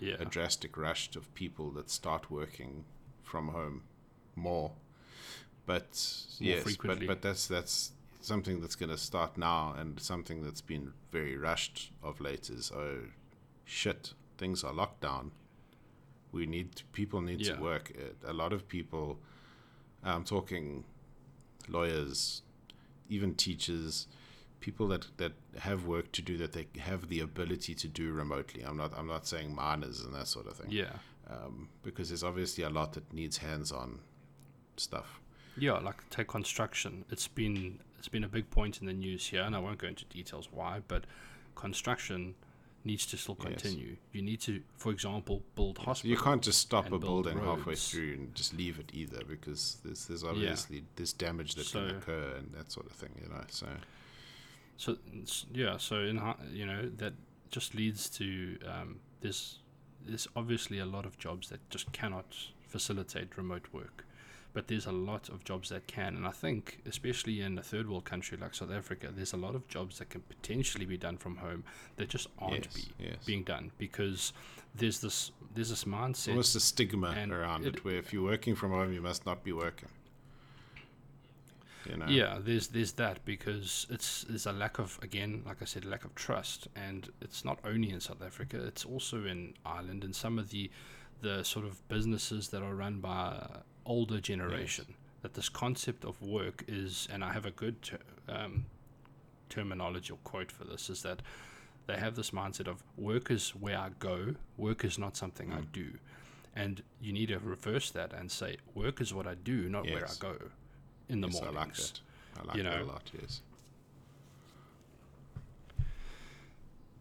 Yeah. 0.00 0.16
a 0.20 0.24
drastic 0.24 0.76
rush 0.76 1.16
of 1.16 1.32
people 1.34 1.70
that 1.72 1.88
start 1.90 2.30
working 2.30 2.84
from 3.22 3.48
home 3.48 3.82
more. 4.36 4.72
But 5.66 5.90
More 6.40 6.48
yes, 6.48 6.58
but, 6.58 6.64
frequently. 6.64 7.06
but 7.06 7.22
that's 7.22 7.46
that's 7.46 7.92
something 8.20 8.60
that's 8.60 8.76
going 8.76 8.90
to 8.90 8.98
start 8.98 9.36
now, 9.38 9.74
and 9.78 9.98
something 10.00 10.42
that's 10.44 10.60
been 10.60 10.92
very 11.10 11.36
rushed 11.36 11.90
of 12.02 12.20
late 12.20 12.50
is 12.50 12.70
oh 12.72 12.98
shit, 13.64 14.14
things 14.38 14.64
are 14.64 14.72
locked 14.72 15.00
down. 15.00 15.30
We 16.32 16.46
need 16.46 16.82
people 16.92 17.20
need 17.20 17.40
Yeah. 17.40 17.56
to 17.56 17.62
work. 17.62 17.92
Uh, 17.96 18.30
A 18.30 18.32
lot 18.32 18.52
of 18.52 18.66
people, 18.68 19.18
I'm 20.02 20.24
talking 20.24 20.84
lawyers, 21.68 22.42
even 23.08 23.34
teachers, 23.34 24.08
people 24.62 24.88
that, 24.88 25.06
that 25.18 25.32
have 25.58 25.84
work 25.86 26.10
to 26.12 26.22
do 26.22 26.38
that 26.38 26.52
they 26.52 26.66
have 26.80 27.08
the 27.08 27.20
ability 27.20 27.74
to 27.74 27.88
do 27.88 28.12
remotely. 28.12 28.62
I'm 28.62 28.76
not 28.78 28.92
I'm 28.96 29.06
not 29.08 29.26
saying 29.26 29.54
miners 29.54 30.00
and 30.00 30.14
that 30.14 30.28
sort 30.28 30.46
of 30.46 30.56
thing. 30.56 30.70
Yeah. 30.70 30.92
Um, 31.30 31.68
because 31.82 32.08
there's 32.08 32.24
obviously 32.24 32.64
a 32.64 32.70
lot 32.70 32.94
that 32.94 33.12
needs 33.12 33.36
hands-on 33.38 34.00
stuff. 34.76 35.20
Yeah, 35.56 35.74
like 35.78 36.08
take 36.10 36.28
construction. 36.28 37.04
It's 37.10 37.28
been 37.28 37.80
it's 37.98 38.08
been 38.08 38.24
a 38.24 38.28
big 38.28 38.50
point 38.50 38.80
in 38.80 38.86
the 38.86 38.92
news 38.92 39.26
here, 39.28 39.42
and 39.42 39.54
I 39.54 39.58
won't 39.58 39.78
go 39.78 39.86
into 39.88 40.04
details 40.06 40.48
why, 40.50 40.80
but 40.88 41.04
construction 41.54 42.34
needs 42.84 43.06
to 43.06 43.16
still 43.16 43.36
Yes. 43.38 43.62
continue. 43.62 43.96
You 44.12 44.22
need 44.22 44.40
to, 44.40 44.60
for 44.76 44.90
example, 44.90 45.42
build 45.54 45.76
So 45.78 45.84
hospitals. 45.84 46.10
you 46.10 46.16
can't 46.24 46.42
just 46.42 46.58
stop 46.58 46.86
a 46.86 46.90
build 46.98 47.02
building 47.24 47.38
halfway 47.38 47.76
through 47.76 48.14
and 48.14 48.34
just 48.34 48.52
leave 48.54 48.80
it 48.80 48.90
either 48.92 49.20
because 49.24 49.76
there's 49.84 50.06
there's 50.06 50.24
obviously 50.24 50.82
there's 50.96 51.12
damage 51.12 51.54
that 51.54 51.70
can 51.70 51.90
occur 51.96 52.34
and 52.38 52.52
that 52.54 52.72
sort 52.72 52.86
of 52.86 52.92
thing, 52.92 53.10
you 53.22 53.28
know. 53.28 53.44
So 53.48 53.68
So 54.76 54.96
yeah, 55.52 55.76
so 55.76 56.00
in 56.00 56.20
you 56.52 56.66
know 56.66 56.90
that 56.96 57.14
just 57.50 57.74
leads 57.74 58.08
to 58.10 58.58
um, 58.66 59.00
there's 59.20 59.58
there's 60.04 60.26
obviously 60.34 60.78
a 60.78 60.86
lot 60.86 61.06
of 61.06 61.18
jobs 61.18 61.48
that 61.50 61.68
just 61.70 61.92
cannot 61.92 62.34
facilitate 62.66 63.36
remote 63.36 63.66
work, 63.72 64.04
but 64.52 64.66
there's 64.66 64.86
a 64.86 64.92
lot 64.92 65.28
of 65.28 65.44
jobs 65.44 65.68
that 65.68 65.86
can, 65.86 66.16
and 66.16 66.26
I 66.26 66.30
think 66.30 66.80
especially 66.86 67.40
in 67.40 67.58
a 67.58 67.62
third 67.62 67.88
world 67.88 68.04
country 68.04 68.36
like 68.36 68.54
South 68.54 68.72
Africa, 68.72 69.10
there's 69.14 69.32
a 69.32 69.36
lot 69.36 69.54
of 69.54 69.68
jobs 69.68 69.98
that 69.98 70.10
can 70.10 70.22
potentially 70.22 70.86
be 70.86 70.96
done 70.96 71.18
from 71.18 71.36
home 71.36 71.64
that 71.96 72.08
just 72.08 72.26
aren't 72.38 72.64
yes, 72.64 72.74
be, 72.74 73.04
yes. 73.04 73.16
being 73.24 73.44
done 73.44 73.70
because 73.78 74.32
there's 74.74 75.00
this 75.00 75.30
there's 75.54 75.70
this 75.70 75.84
mindset. 75.84 76.30
almost 76.30 76.56
a 76.56 76.60
stigma 76.60 77.14
around 77.30 77.66
it, 77.66 77.76
it- 77.76 77.84
where 77.84 77.96
if 77.96 78.12
you're 78.12 78.24
working 78.24 78.54
from 78.54 78.72
home, 78.72 78.92
you 78.92 79.02
must 79.02 79.26
not 79.26 79.44
be 79.44 79.52
working. 79.52 79.88
You 81.88 81.96
know. 81.96 82.06
Yeah, 82.06 82.38
there's 82.40 82.68
there's 82.68 82.92
that 82.92 83.24
because 83.24 83.86
it's 83.90 84.24
there's 84.28 84.46
a 84.46 84.52
lack 84.52 84.78
of 84.78 84.98
again, 85.02 85.42
like 85.44 85.62
I 85.62 85.64
said, 85.64 85.84
lack 85.84 86.04
of 86.04 86.14
trust, 86.14 86.68
and 86.76 87.10
it's 87.20 87.44
not 87.44 87.58
only 87.64 87.90
in 87.90 88.00
South 88.00 88.22
Africa; 88.22 88.62
it's 88.64 88.84
also 88.84 89.24
in 89.24 89.54
Ireland 89.66 90.04
and 90.04 90.14
some 90.14 90.38
of 90.38 90.50
the 90.50 90.70
the 91.20 91.44
sort 91.44 91.64
of 91.64 91.86
businesses 91.88 92.48
that 92.48 92.62
are 92.62 92.74
run 92.74 93.00
by 93.00 93.46
older 93.84 94.20
generation. 94.20 94.94
That 95.22 95.34
this 95.34 95.48
concept 95.48 96.04
of 96.04 96.20
work 96.20 96.64
is, 96.66 97.06
and 97.12 97.22
I 97.22 97.32
have 97.32 97.46
a 97.46 97.52
good 97.52 97.80
ter- 97.82 97.98
um, 98.28 98.66
terminology 99.48 100.12
or 100.12 100.18
quote 100.24 100.50
for 100.50 100.64
this, 100.64 100.90
is 100.90 101.02
that 101.02 101.22
they 101.86 101.96
have 101.96 102.16
this 102.16 102.30
mindset 102.32 102.66
of 102.66 102.82
work 102.96 103.30
is 103.30 103.50
where 103.50 103.78
I 103.78 103.90
go, 103.98 104.34
work 104.56 104.84
is 104.84 104.98
not 104.98 105.16
something 105.16 105.52
I 105.52 105.60
Mm. 105.60 105.72
do, 105.72 105.98
and 106.56 106.82
you 107.00 107.12
need 107.12 107.28
to 107.28 107.38
reverse 107.38 107.90
that 107.92 108.12
and 108.12 108.30
say 108.32 108.56
work 108.74 109.00
is 109.00 109.14
what 109.14 109.26
I 109.28 109.34
do, 109.34 109.68
not 109.68 109.84
where 109.84 110.08
I 110.08 110.14
go 110.18 110.50
in 111.12 111.20
the 111.20 111.28
Yes, 111.28 111.40
I 111.42 111.50
mornings. 111.50 111.54
like 111.54 111.74
that. 111.76 112.00
I 112.40 112.44
like 112.48 112.56
you 112.56 112.62
that 112.64 112.74
a 112.74 112.78
know. 112.80 112.84
lot. 112.86 113.10
Yes. 113.20 113.42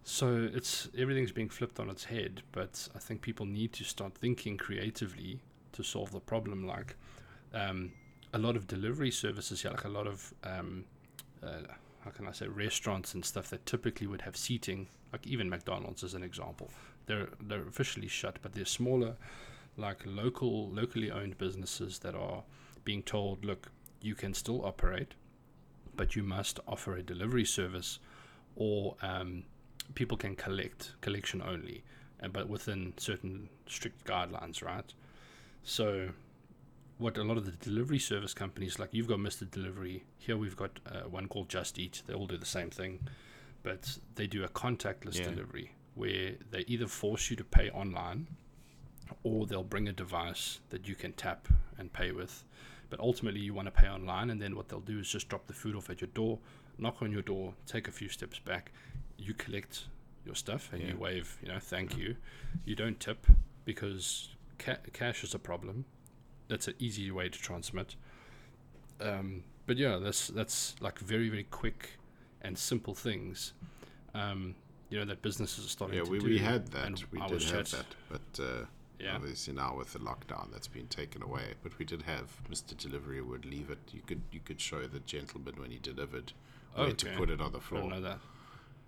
So 0.03 0.49
it's 0.53 0.89
everything's 0.97 1.31
being 1.31 1.49
flipped 1.49 1.79
on 1.79 1.89
its 1.89 2.05
head, 2.05 2.41
but 2.51 2.87
I 2.95 2.99
think 2.99 3.21
people 3.21 3.45
need 3.45 3.71
to 3.73 3.83
start 3.83 4.13
thinking 4.15 4.57
creatively 4.57 5.39
to 5.73 5.83
solve 5.83 6.11
the 6.11 6.19
problem. 6.19 6.65
Like 6.67 6.95
um, 7.53 7.93
a 8.33 8.37
lot 8.37 8.55
of 8.55 8.67
delivery 8.67 9.11
services 9.11 9.61
here, 9.61 9.71
like 9.71 9.85
a 9.85 9.89
lot 9.89 10.07
of 10.07 10.33
um, 10.43 10.85
uh, 11.43 11.61
how 12.03 12.11
can 12.11 12.27
I 12.27 12.31
say 12.31 12.47
restaurants 12.47 13.13
and 13.13 13.23
stuff 13.23 13.49
that 13.51 13.65
typically 13.65 14.07
would 14.07 14.21
have 14.21 14.35
seating, 14.35 14.87
like 15.13 15.25
even 15.27 15.49
McDonald's 15.49 16.03
as 16.03 16.13
an 16.13 16.23
example. 16.23 16.69
They're 17.05 17.29
they're 17.41 17.67
officially 17.67 18.07
shut, 18.07 18.39
but 18.41 18.53
they're 18.53 18.65
smaller, 18.65 19.15
like 19.77 19.99
local 20.05 20.69
locally 20.71 21.11
owned 21.11 21.37
businesses 21.37 21.99
that 21.99 22.15
are 22.15 22.43
being 22.83 23.03
told, 23.03 23.45
look, 23.45 23.71
you 24.01 24.15
can 24.15 24.33
still 24.33 24.65
operate, 24.65 25.13
but 25.95 26.15
you 26.15 26.23
must 26.23 26.59
offer 26.67 26.95
a 26.95 27.03
delivery 27.03 27.45
service, 27.45 27.99
or 28.55 28.95
um, 29.01 29.43
people 29.95 30.17
can 30.17 30.35
collect 30.35 30.93
collection 31.01 31.41
only, 31.41 31.83
but 32.31 32.47
within 32.49 32.93
certain 32.97 33.49
strict 33.67 34.05
guidelines, 34.05 34.63
right? 34.63 34.93
So, 35.63 36.09
what 36.97 37.17
a 37.17 37.23
lot 37.23 37.37
of 37.37 37.45
the 37.45 37.51
delivery 37.51 37.99
service 37.99 38.33
companies 38.33 38.77
like 38.77 38.89
you've 38.93 39.07
got 39.07 39.17
Mr. 39.19 39.49
Delivery 39.49 40.03
here, 40.17 40.37
we've 40.37 40.55
got 40.55 40.79
uh, 40.85 41.01
one 41.09 41.27
called 41.27 41.49
Just 41.49 41.79
Eat. 41.79 42.03
They 42.05 42.13
all 42.13 42.27
do 42.27 42.37
the 42.37 42.45
same 42.45 42.69
thing, 42.69 42.99
but 43.63 43.97
they 44.15 44.27
do 44.27 44.43
a 44.43 44.47
contactless 44.47 45.17
Yeah. 45.17 45.25
delivery 45.31 45.71
where 45.95 46.33
they 46.51 46.61
either 46.67 46.87
force 46.87 47.29
you 47.29 47.35
to 47.35 47.43
pay 47.43 47.69
online, 47.71 48.27
or 49.23 49.45
they'll 49.45 49.63
bring 49.63 49.87
a 49.87 49.91
device 49.93 50.59
that 50.69 50.87
you 50.87 50.95
can 50.95 51.11
tap 51.13 51.47
and 51.77 51.91
pay 51.91 52.11
with. 52.11 52.43
But 52.91 52.99
ultimately, 52.99 53.39
you 53.39 53.53
want 53.55 53.65
to 53.65 53.71
pay 53.71 53.87
online, 53.87 54.29
and 54.29 54.39
then 54.39 54.55
what 54.55 54.69
they'll 54.69 54.79
do 54.81 54.99
is 54.99 55.09
just 55.09 55.27
drop 55.29 55.47
the 55.47 55.53
food 55.53 55.75
off 55.75 55.89
at 55.89 56.01
your 56.01 56.09
door, 56.13 56.37
knock 56.77 57.01
on 57.01 57.11
your 57.11 57.21
door, 57.23 57.55
take 57.65 57.87
a 57.87 57.91
few 57.91 58.09
steps 58.09 58.37
back, 58.37 58.71
you 59.17 59.33
collect 59.33 59.85
your 60.25 60.35
stuff, 60.35 60.69
and 60.73 60.81
Yeah. 60.81 60.89
you 60.89 60.97
wave, 60.97 61.37
you 61.41 61.47
know, 61.47 61.57
thank 61.59 61.97
you. 61.97 62.17
You 62.65 62.75
don't 62.75 62.99
tip 62.99 63.25
because 63.65 64.29
ca- 64.59 64.77
cash 64.93 65.23
is 65.23 65.33
a 65.33 65.39
problem. 65.39 65.85
That's 66.49 66.67
an 66.67 66.75
easy 66.79 67.09
way 67.11 67.29
to 67.29 67.39
transmit. 67.39 67.95
Um, 68.99 69.43
but 69.65 69.77
yeah, 69.77 69.97
that's 69.97 70.27
that's 70.27 70.75
like 70.81 70.99
very 70.99 71.29
very 71.29 71.45
quick 71.45 71.91
and 72.41 72.57
simple 72.57 72.93
things. 72.93 73.53
Um, 74.13 74.55
you 74.89 74.99
know 74.99 75.05
that 75.05 75.21
businesses 75.21 75.65
are 75.65 75.69
starting 75.69 75.97
Yeah, 75.97 76.03
to 76.03 76.11
we, 76.11 76.19
do. 76.19 76.25
we 76.25 76.37
had 76.39 76.67
that. 76.67 76.85
and 76.87 77.03
We 77.11 77.21
I 77.21 77.27
did 77.27 77.33
was 77.35 77.51
have 77.51 77.71
that. 77.71 77.85
But 78.09 78.43
uh, 78.43 78.65
Yeah. 79.01 79.15
obviously 79.15 79.53
now 79.53 79.75
with 79.77 79.93
the 79.93 79.99
lockdown, 79.99 80.51
that's 80.51 80.67
been 80.67 80.87
taken 80.87 81.23
away. 81.23 81.53
But 81.63 81.77
we 81.79 81.85
did 81.85 82.03
have 82.03 82.27
Mr. 82.49 82.75
Delivery 82.77 83.21
would 83.21 83.45
leave 83.45 83.69
it. 83.69 83.79
You 83.91 84.01
could 84.05 84.21
you 84.31 84.39
could 84.39 84.61
show 84.61 84.85
the 84.87 84.99
gentleman 84.99 85.55
when 85.57 85.71
he 85.71 85.77
delivered 85.79 86.33
where 86.75 86.91
to 86.91 87.05
put 87.17 87.29
it 87.29 87.41
on 87.41 87.51
the 87.51 87.59
floor. 87.59 87.81
don't 87.81 87.89
know 87.91 88.01
that. 88.01 88.19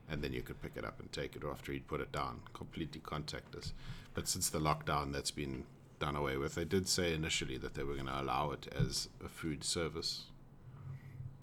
and 0.09 0.21
then 0.21 0.33
you 0.33 0.41
could 0.41 0.61
pick 0.61 0.73
it 0.75 0.85
up 0.85 0.99
and 0.99 1.11
take 1.11 1.35
it 1.35 1.43
after 1.49 1.71
he'd 1.71 1.87
put 1.87 1.99
it 2.01 2.11
down, 2.11 2.41
completely 2.53 3.01
contactless. 3.01 3.71
But 4.13 4.27
since 4.27 4.49
the 4.49 4.59
lockdown, 4.59 5.11
that's 5.13 5.31
been 5.31 5.63
done 5.99 6.15
away 6.15 6.37
with. 6.37 6.55
They 6.55 6.65
did 6.65 6.87
say 6.87 7.13
initially 7.13 7.57
that 7.59 7.73
they 7.73 7.83
were 7.83 7.93
going 7.95 8.07
to 8.07 8.21
allow 8.21 8.51
it 8.51 8.67
as 8.77 9.07
a 9.23 9.29
food 9.29 9.63
service, 9.63 10.25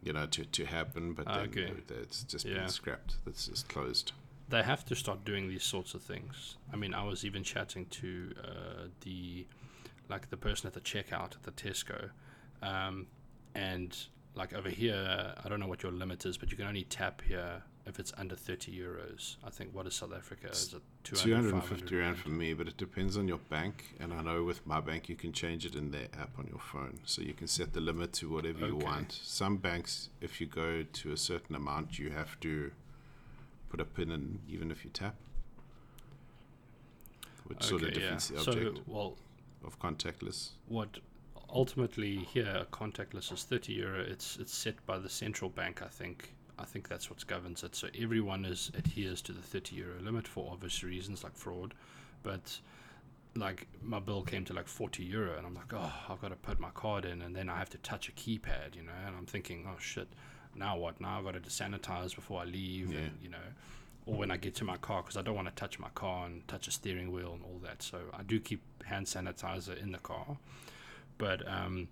you 0.02 0.12
know, 0.12 0.26
to, 0.26 0.44
to 0.44 0.64
happen, 0.66 1.14
but 1.14 1.26
then 1.26 1.48
Okay. 1.48 1.72
it's 2.02 2.22
just 2.24 2.44
Yeah. 2.46 2.60
been 2.60 2.68
scrapped. 2.68 3.16
That's 3.24 3.46
just 3.48 3.68
closed. 3.68 4.12
They 4.50 4.62
have 4.62 4.84
to 4.86 4.94
start 4.94 5.24
doing 5.24 5.48
these 5.48 5.62
sorts 5.62 5.94
of 5.94 6.02
things. 6.02 6.56
I 6.72 6.76
mean, 6.76 6.92
I 6.92 7.04
was 7.04 7.24
even 7.24 7.42
chatting 7.42 7.86
to 7.86 8.34
uh, 8.44 8.48
the 9.02 9.46
like 10.08 10.28
the 10.28 10.36
person 10.36 10.66
at 10.66 10.74
the 10.74 10.80
checkout 10.80 11.36
at 11.36 11.42
the 11.44 11.52
Tesco, 11.52 12.10
um, 12.62 13.06
and 13.54 13.96
like 14.34 14.52
over 14.52 14.68
here, 14.68 15.34
I 15.42 15.48
don't 15.48 15.60
know 15.60 15.68
what 15.68 15.82
your 15.82 15.92
limit 15.92 16.26
is, 16.26 16.36
but 16.36 16.50
you 16.50 16.56
can 16.56 16.66
only 16.66 16.82
tap 16.84 17.22
here 17.26 17.62
if 17.86 18.00
it's 18.00 18.12
under 18.18 18.34
thirty 18.34 18.76
euros. 18.76 19.36
I 19.44 19.50
think 19.50 19.72
what 19.72 19.86
is 19.86 19.94
South 19.94 20.12
Africa? 20.12 20.48
Is 20.50 20.74
it 20.74 20.82
200, 21.04 21.50
250 21.50 21.96
rand 21.96 22.18
for 22.18 22.28
me, 22.28 22.52
but 22.52 22.66
it 22.66 22.76
depends 22.76 23.16
on 23.16 23.28
your 23.28 23.38
bank. 23.48 23.94
And 24.00 24.12
I 24.12 24.20
know 24.20 24.42
with 24.42 24.66
my 24.66 24.80
bank, 24.80 25.08
you 25.08 25.16
can 25.16 25.32
change 25.32 25.64
it 25.64 25.74
in 25.76 25.92
their 25.92 26.08
app 26.20 26.38
on 26.38 26.46
your 26.48 26.58
phone. 26.60 26.98
So 27.04 27.22
you 27.22 27.32
can 27.32 27.46
set 27.46 27.72
the 27.72 27.80
limit 27.80 28.12
to 28.14 28.28
whatever 28.28 28.66
you 28.66 28.76
want. 28.76 29.18
Some 29.22 29.56
banks, 29.56 30.10
if 30.20 30.40
you 30.40 30.46
go 30.46 30.82
to 30.82 31.12
a 31.12 31.16
certain 31.16 31.54
amount, 31.54 31.98
you 31.98 32.10
have 32.10 32.38
to 32.40 32.70
put 33.70 33.80
a 33.80 33.84
pin 33.84 34.10
in, 34.10 34.40
even 34.48 34.70
if 34.70 34.84
you 34.84 34.90
tap. 34.90 35.14
Which 37.46 37.62
sort 37.64 37.82
of 37.82 37.88
Okay, 37.88 38.00
yeah. 38.00 38.06
defeats 38.10 38.28
the 38.28 38.40
So, 38.40 38.52
object 38.52 38.78
well, 38.86 39.16
of 39.64 39.78
contactless. 39.78 40.50
what 40.68 40.98
ultimately 41.52 42.18
here 42.18 42.64
contactless 42.70 43.32
is 43.32 43.42
30 43.42 43.72
euro 43.72 44.00
it's 44.00 44.36
it's 44.36 44.54
set 44.54 44.76
by 44.86 44.96
the 44.98 45.08
central 45.08 45.50
bank 45.50 45.82
i 45.82 45.88
think 45.88 46.32
i 46.60 46.64
think 46.64 46.88
that's 46.88 47.10
what 47.10 47.26
governs 47.26 47.64
it 47.64 47.74
so 47.74 47.88
everyone 48.00 48.44
is 48.44 48.70
adheres 48.78 49.20
to 49.20 49.32
the 49.32 49.42
30 49.42 49.74
euro 49.74 50.00
limit 50.00 50.28
for 50.28 50.48
obvious 50.52 50.84
reasons 50.84 51.24
like 51.24 51.34
fraud 51.34 51.74
but 52.22 52.60
like 53.34 53.66
my 53.82 53.98
bill 53.98 54.22
came 54.22 54.44
to 54.44 54.52
like 54.52 54.68
40 54.68 55.02
euro 55.02 55.36
and 55.36 55.44
i'm 55.44 55.54
like 55.54 55.72
oh 55.74 55.92
i've 56.08 56.20
got 56.22 56.28
to 56.28 56.36
put 56.36 56.60
my 56.60 56.70
card 56.70 57.04
in 57.04 57.20
and 57.20 57.34
then 57.34 57.48
i 57.48 57.58
have 57.58 57.70
to 57.70 57.78
touch 57.78 58.08
a 58.08 58.12
keypad 58.12 58.76
you 58.76 58.82
know 58.82 58.92
and 59.04 59.16
i'm 59.16 59.26
thinking 59.26 59.66
oh 59.68 59.76
shit 59.80 60.06
now 60.54 60.76
what 60.76 61.00
now 61.00 61.18
i've 61.18 61.24
got 61.24 61.34
to 61.34 61.40
sanitize 61.40 62.14
before 62.14 62.40
i 62.40 62.44
leave 62.44 62.92
Yeah. 62.92 63.00
and 63.00 63.18
you 63.22 63.28
know 63.30 63.36
or 64.06 64.14
when 64.16 64.30
I 64.30 64.38
get 64.38 64.54
to 64.56 64.64
my 64.64 64.78
car 64.78 65.02
because 65.02 65.18
I 65.18 65.22
don't 65.22 65.34
want 65.36 65.46
to 65.48 65.54
touch 65.54 65.78
my 65.78 65.90
car 65.90 66.24
and 66.26 66.48
touch 66.48 66.66
a 66.66 66.70
steering 66.70 67.12
wheel 67.12 67.34
and 67.34 67.44
all 67.44 67.60
that. 67.62 67.82
So 67.82 67.98
I 68.18 68.22
do 68.22 68.40
keep 68.40 68.62
hand 68.84 69.04
sanitizer 69.06 69.80
in 69.80 69.92
the 69.92 69.98
car, 69.98 70.38
but 71.18 71.46
um, 71.46 71.86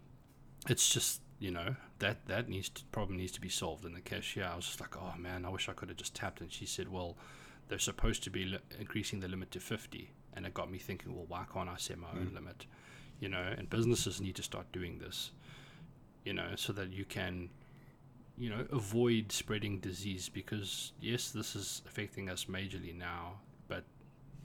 it's 0.69 0.89
just 0.89 1.21
you 1.39 1.51
know 1.51 1.77
that 1.99 2.27
that 2.27 2.49
needs 2.49 2.71
to, 2.71 2.85
problem 2.87 3.19
needs 3.19 3.33
to 3.33 3.41
be 3.43 3.51
solved. 3.51 3.85
And 3.85 3.95
the 3.95 4.01
cashier, 4.01 4.49
I 4.51 4.57
was 4.57 4.65
just 4.65 4.81
like, 4.81 4.97
oh 4.97 5.13
man, 5.19 5.45
I 5.45 5.51
wish 5.51 5.69
I 5.69 5.75
could 5.75 5.91
have 5.91 5.99
just 5.99 6.15
tapped. 6.15 6.41
And 6.41 6.51
she 6.51 6.65
said, 6.67 6.89
well, 6.91 7.17
they're 7.69 7.79
supposed 7.79 8.25
to 8.25 8.31
be 8.31 8.47
li- 8.47 8.59
increasing 8.81 9.21
the 9.21 9.29
limit 9.29 9.51
to 9.53 9.61
fifty, 9.61 10.11
and 10.35 10.47
it 10.47 10.55
got 10.55 10.71
me 10.71 10.79
thinking, 10.79 11.15
well, 11.15 11.27
why 11.29 11.45
can't 11.53 11.69
I 11.69 11.77
set 11.77 11.99
my 11.99 12.09
own 12.11 12.31
Mm. 12.33 12.35
limit? 12.37 12.65
You 13.21 13.29
know, 13.29 13.53
and 13.57 13.69
businesses 13.69 14.19
need 14.21 14.35
to 14.37 14.43
start 14.43 14.73
doing 14.73 14.99
this. 14.99 15.31
You 16.25 16.33
know, 16.33 16.53
so 16.57 16.73
that 16.73 16.91
you 16.91 17.05
can 17.05 17.51
you 18.39 18.51
know, 18.51 18.66
avoid 18.70 19.32
spreading 19.32 19.78
disease 19.80 20.28
because 20.28 20.93
yes, 21.01 21.30
this 21.30 21.57
is 21.57 21.82
affecting 21.86 22.28
us 22.28 22.45
majorly 22.45 22.95
now, 22.97 23.41
but 23.66 23.84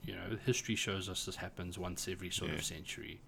you 0.05 0.13
know, 0.15 0.37
history 0.45 0.75
shows 0.75 1.07
us 1.09 1.25
this 1.25 1.35
happens 1.37 1.77
once 1.77 2.07
every 2.07 2.29
sort 2.29 2.51
Yeah. 2.51 2.57
of 2.57 2.63
century. 2.63 3.21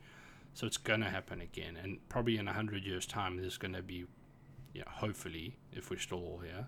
So 0.53 0.65
it's 0.65 0.77
gonna 0.77 1.09
happen 1.09 1.41
again, 1.41 1.77
and 1.77 1.99
probably 2.09 2.37
in 2.37 2.47
a 2.47 2.53
hundred 2.53 2.83
years' 2.83 3.05
time, 3.05 3.37
there's 3.37 3.57
gonna 3.57 3.81
be, 3.81 4.05
you 4.73 4.81
know, 4.81 4.87
hopefully, 4.87 5.57
if 5.73 5.89
we're 5.89 5.99
still 5.99 6.19
all 6.19 6.39
here, 6.39 6.67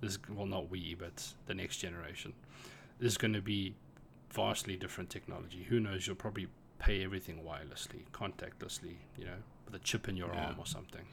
there's 0.00 0.18
well, 0.28 0.46
not 0.46 0.70
we, 0.70 0.94
but 0.94 1.32
the 1.46 1.54
next 1.54 1.78
generation, 1.78 2.32
there's 2.98 3.16
gonna 3.16 3.40
be 3.42 3.74
vastly 4.30 4.76
different 4.76 5.10
technology. 5.10 5.64
Who 5.64 5.80
knows? 5.80 6.06
You'll 6.06 6.16
probably 6.16 6.48
pay 6.78 7.02
everything 7.04 7.42
wirelessly, 7.42 8.04
contactlessly, 8.12 8.96
you 9.18 9.24
know, 9.24 9.42
with 9.64 9.74
a 9.74 9.78
chip 9.80 10.08
in 10.08 10.16
your 10.16 10.28
Yeah. 10.32 10.46
arm 10.46 10.58
or 10.58 10.66
something. 10.66 11.06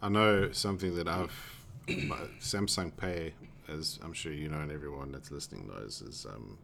I 0.00 0.08
know 0.08 0.50
something 0.52 0.96
that 0.96 1.06
I've 1.06 1.61
my 1.88 2.18
Samsung 2.40 2.96
Pay, 2.96 3.34
as 3.68 3.98
I'm 4.02 4.12
sure 4.12 4.32
you 4.32 4.48
know, 4.48 4.60
and 4.60 4.70
everyone 4.72 5.12
that's 5.12 5.30
listening 5.30 5.68
knows, 5.68 6.02
is 6.02 6.26
um, 6.26 6.58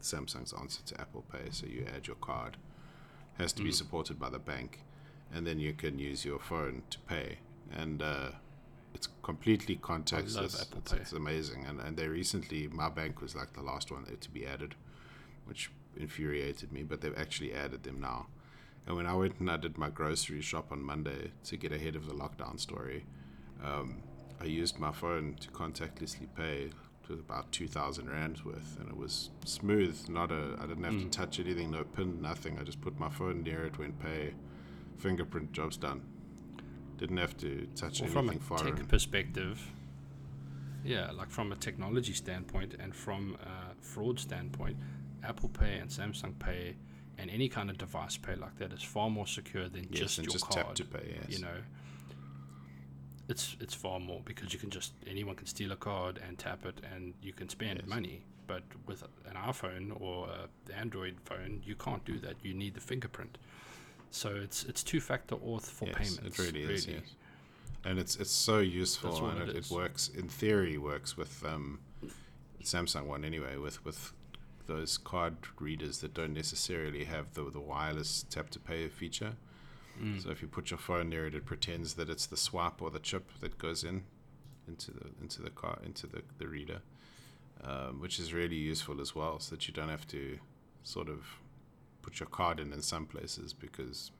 Samsung's 0.00 0.52
answer 0.52 0.82
to 0.86 1.00
Apple 1.00 1.24
Pay. 1.32 1.50
So 1.50 1.66
you 1.66 1.86
add 1.94 2.06
your 2.06 2.16
card, 2.16 2.56
has 3.38 3.52
to 3.54 3.62
be 3.62 3.70
Mm. 3.70 3.74
supported 3.74 4.18
by 4.18 4.30
the 4.30 4.38
bank, 4.38 4.80
and 5.32 5.46
then 5.46 5.58
you 5.58 5.72
can 5.72 5.98
use 5.98 6.24
your 6.24 6.38
phone 6.38 6.82
to 6.90 6.98
pay. 7.00 7.38
And 7.72 8.02
uh, 8.02 8.30
it's 8.94 9.08
completely 9.22 9.76
contactless. 9.76 10.60
Apple 10.60 10.78
it's, 10.78 10.92
Pay. 10.92 10.98
it's 10.98 11.12
amazing. 11.12 11.66
And 11.66 11.80
and 11.80 11.96
they 11.96 12.06
recently, 12.08 12.68
my 12.68 12.88
bank 12.88 13.20
was 13.20 13.34
like 13.34 13.54
the 13.54 13.62
last 13.62 13.90
one 13.90 14.04
to 14.20 14.30
be 14.30 14.46
added, 14.46 14.74
which 15.46 15.70
infuriated 15.96 16.72
me. 16.72 16.82
But 16.82 17.00
they've 17.00 17.18
actually 17.18 17.52
added 17.54 17.82
them 17.82 18.00
now. 18.00 18.26
And 18.86 18.96
when 18.96 19.06
I 19.06 19.14
went 19.14 19.40
and 19.40 19.50
I 19.50 19.56
did 19.56 19.78
my 19.78 19.88
grocery 19.88 20.42
shop 20.42 20.70
on 20.70 20.82
Monday 20.82 21.32
to 21.44 21.56
get 21.56 21.72
ahead 21.72 21.96
of 21.96 22.06
the 22.06 22.12
lockdown 22.12 22.60
story, 22.60 23.06
um, 23.64 24.02
I 24.40 24.44
used 24.44 24.78
my 24.78 24.92
phone 24.92 25.36
to 25.40 25.48
contactlessly 25.50 26.28
pay 26.36 26.70
to 27.06 27.12
about 27.14 27.52
two 27.52 27.68
thousand 27.68 28.10
rands 28.10 28.44
worth, 28.44 28.76
and 28.80 28.88
it 28.88 28.96
was 28.96 29.30
smooth. 29.44 30.08
Not 30.08 30.30
a, 30.32 30.56
I 30.60 30.66
didn't 30.66 30.84
have 30.84 30.98
to 30.98 31.06
Mm. 31.06 31.10
touch 31.12 31.38
anything, 31.40 31.70
no 31.70 31.84
pin, 31.84 32.20
nothing. 32.22 32.58
I 32.58 32.62
just 32.62 32.80
put 32.80 32.98
my 32.98 33.08
phone 33.10 33.42
near 33.42 33.64
it, 33.66 33.78
went 33.78 33.98
pay, 34.00 34.34
fingerprint, 34.96 35.52
job's 35.52 35.76
done. 35.76 36.02
Didn't 36.96 37.18
have 37.18 37.36
to 37.38 37.66
touch 37.74 38.00
Well, 38.00 38.10
from 38.10 38.28
a 38.28 38.32
anything 38.32 38.40
foreign. 38.46 38.76
tech 38.76 38.88
perspective, 38.88 39.70
yeah, 40.84 41.10
like 41.12 41.30
from 41.30 41.52
a 41.52 41.56
technology 41.56 42.12
standpoint 42.12 42.74
and 42.78 42.94
from 42.94 43.36
a 43.42 43.74
fraud 43.82 44.18
standpoint, 44.20 44.76
Apple 45.22 45.48
Pay 45.48 45.78
and 45.78 45.90
Samsung 45.90 46.38
Pay 46.38 46.76
and 47.18 47.30
any 47.30 47.48
kind 47.48 47.70
of 47.70 47.78
device 47.78 48.16
pay 48.16 48.34
like 48.34 48.56
that 48.58 48.72
is 48.72 48.82
far 48.82 49.08
more 49.10 49.26
secure 49.26 49.68
than 49.68 49.84
yes, 49.90 50.00
just 50.00 50.18
your 50.18 50.32
just 50.32 50.48
card. 50.48 50.66
tap 50.66 50.74
to 50.74 50.84
pay. 50.84 51.16
Yes. 51.28 51.38
You 51.38 51.44
know, 51.44 51.56
it's 53.28 53.56
it's 53.60 53.74
far 53.74 54.00
more 54.00 54.20
because 54.24 54.52
you 54.52 54.58
can 54.58 54.70
just 54.70 54.92
anyone 55.06 55.34
can 55.34 55.46
steal 55.46 55.72
a 55.72 55.76
card 55.76 56.20
and 56.26 56.38
tap 56.38 56.66
it 56.66 56.80
and 56.94 57.14
you 57.22 57.32
can 57.32 57.48
spend 57.48 57.78
Yes. 57.80 57.88
money. 57.88 58.22
But 58.46 58.62
with 58.86 59.02
an 59.26 59.36
iPhone 59.36 59.98
or 60.00 60.28
the 60.66 60.74
Android 60.76 61.16
phone, 61.24 61.62
you 61.64 61.74
can't 61.74 62.04
do 62.04 62.18
that. 62.20 62.34
You 62.42 62.52
need 62.52 62.74
the 62.74 62.80
fingerprint. 62.80 63.38
So 64.10 64.28
it's 64.36 64.64
it's 64.64 64.82
two 64.82 65.00
factor 65.00 65.36
auth 65.36 65.62
for 65.66 65.86
yes, 65.86 65.94
payments. 65.96 66.38
It 66.38 66.44
really, 66.44 66.62
is. 66.62 66.86
Yes. 66.86 67.14
And 67.84 67.98
it's 67.98 68.16
it's 68.16 68.30
so 68.30 68.58
useful, 68.58 69.26
and 69.28 69.42
it 69.42 69.48
it, 69.48 69.56
it 69.56 69.70
works 69.70 70.08
in 70.08 70.28
theory. 70.28 70.76
Works 70.78 71.16
with 71.16 71.42
um, 71.44 71.80
Samsung 72.62 73.06
one 73.06 73.24
anyway. 73.24 73.56
With 73.56 73.84
with 73.84 74.12
those 74.66 74.96
card 74.98 75.36
readers 75.58 75.98
that 75.98 76.14
don't 76.14 76.34
necessarily 76.34 77.04
have 77.04 77.32
the 77.34 77.50
the 77.50 77.60
wireless 77.60 78.24
tap 78.30 78.50
to 78.50 78.58
pay 78.58 78.88
feature. 78.88 79.34
Mm. 80.00 80.22
So 80.22 80.30
if 80.30 80.42
you 80.42 80.48
put 80.48 80.70
your 80.70 80.78
phone 80.78 81.08
near 81.08 81.26
it, 81.26 81.34
it 81.34 81.44
pretends 81.44 81.94
that 81.94 82.08
it's 82.08 82.26
the 82.26 82.36
swipe 82.36 82.82
or 82.82 82.90
the 82.90 82.98
chip 82.98 83.30
that 83.40 83.58
goes 83.58 83.84
in 83.84 84.04
into 84.66 84.90
the 84.90 85.06
into 85.20 85.42
the 85.42 85.50
car 85.50 85.78
into 85.84 86.06
the 86.06 86.22
the 86.38 86.48
reader, 86.48 86.80
um, 87.62 88.00
which 88.00 88.18
is 88.18 88.32
really 88.32 88.56
useful 88.56 89.00
as 89.00 89.14
well, 89.14 89.38
so 89.38 89.54
that 89.54 89.68
you 89.68 89.74
don't 89.74 89.88
have 89.88 90.06
to 90.08 90.38
sort 90.82 91.08
of 91.08 91.24
put 92.02 92.20
your 92.20 92.28
card 92.28 92.60
in 92.60 92.72
in 92.72 92.82
some 92.82 93.06
places 93.06 93.52
because 93.52 94.10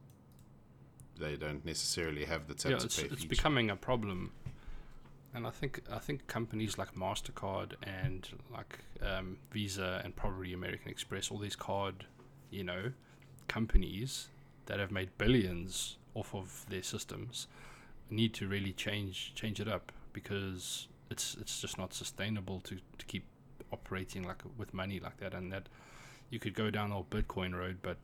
they 1.18 1.36
don't 1.36 1.64
necessarily 1.64 2.24
have 2.24 2.48
the 2.48 2.54
tap 2.54 2.72
yeah, 2.72 2.78
to 2.78 2.86
it's, 2.86 3.00
pay 3.00 3.08
it's 3.08 3.24
becoming 3.24 3.70
a 3.70 3.76
problem, 3.76 4.32
and 5.34 5.46
I 5.46 5.50
think 5.50 5.80
I 5.90 5.98
think 5.98 6.26
companies 6.26 6.78
like 6.78 6.94
Mastercard 6.94 7.72
and 7.82 8.28
like 8.52 8.78
um, 9.02 9.38
Visa 9.52 10.00
and 10.04 10.14
probably 10.14 10.52
American 10.52 10.90
Express, 10.90 11.30
all 11.30 11.38
these 11.38 11.56
card, 11.56 12.06
you 12.50 12.64
know, 12.64 12.92
companies 13.48 14.28
that 14.66 14.78
have 14.78 14.90
made 14.90 15.10
billions 15.18 15.96
off 16.14 16.34
of 16.34 16.64
their 16.68 16.82
systems, 16.82 17.46
need 18.10 18.32
to 18.34 18.46
really 18.48 18.72
change 18.72 19.32
change 19.34 19.60
it 19.60 19.68
up 19.68 19.92
because 20.12 20.88
it's 21.10 21.36
it's 21.40 21.60
just 21.60 21.78
not 21.78 21.92
sustainable 21.92 22.60
to, 22.60 22.76
to 22.98 23.06
keep 23.06 23.24
operating 23.72 24.22
like 24.22 24.42
with 24.56 24.72
money 24.74 25.00
like 25.00 25.16
that, 25.18 25.34
and 25.34 25.52
that 25.52 25.68
you 26.30 26.38
could 26.38 26.54
go 26.54 26.70
down 26.70 26.90
the 26.90 26.96
old 26.96 27.10
Bitcoin 27.10 27.54
road, 27.54 27.78
but 27.82 27.96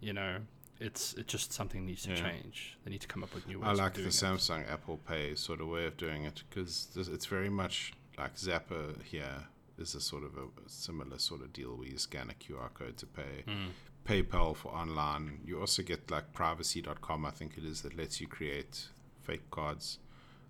you 0.00 0.12
know. 0.12 0.38
It's 0.82 1.12
it's 1.12 1.30
just 1.30 1.52
something 1.52 1.84
needs 1.84 2.04
to 2.04 2.12
Yeah. 2.12 2.22
change. 2.30 2.78
They 2.84 2.90
need 2.90 3.02
to 3.02 3.06
come 3.06 3.22
up 3.22 3.34
with 3.34 3.46
new 3.46 3.58
ways. 3.60 3.68
I 3.68 3.82
like 3.84 3.92
the 3.92 4.00
it. 4.06 4.06
Samsung 4.12 4.66
Apple 4.66 4.96
Pay 5.06 5.34
sort 5.34 5.60
of 5.60 5.68
way 5.68 5.84
of 5.84 5.98
doing 5.98 6.24
it 6.24 6.42
because 6.48 6.88
it's 6.96 7.26
very 7.26 7.50
much 7.50 7.92
like 8.16 8.34
Zapper 8.36 9.02
here 9.02 9.44
is 9.76 9.94
a 9.94 10.00
sort 10.00 10.24
of 10.24 10.38
a 10.38 10.46
similar 10.70 11.18
sort 11.18 11.42
of 11.42 11.52
deal 11.52 11.76
where 11.76 11.86
you 11.86 11.98
scan 11.98 12.30
a 12.30 12.32
QR 12.32 12.72
code 12.72 12.96
to 12.96 13.06
pay. 13.06 13.44
Mm. 13.46 13.72
PayPal 14.10 14.56
for 14.56 14.68
online. 14.72 15.40
You 15.44 15.60
also 15.60 15.82
get 15.82 16.10
like 16.10 16.32
privacy.com, 16.32 17.24
I 17.24 17.30
think 17.30 17.56
it 17.56 17.64
is, 17.64 17.82
that 17.82 17.96
lets 17.96 18.20
you 18.20 18.26
create 18.26 18.88
fake 19.22 19.50
cards 19.50 19.98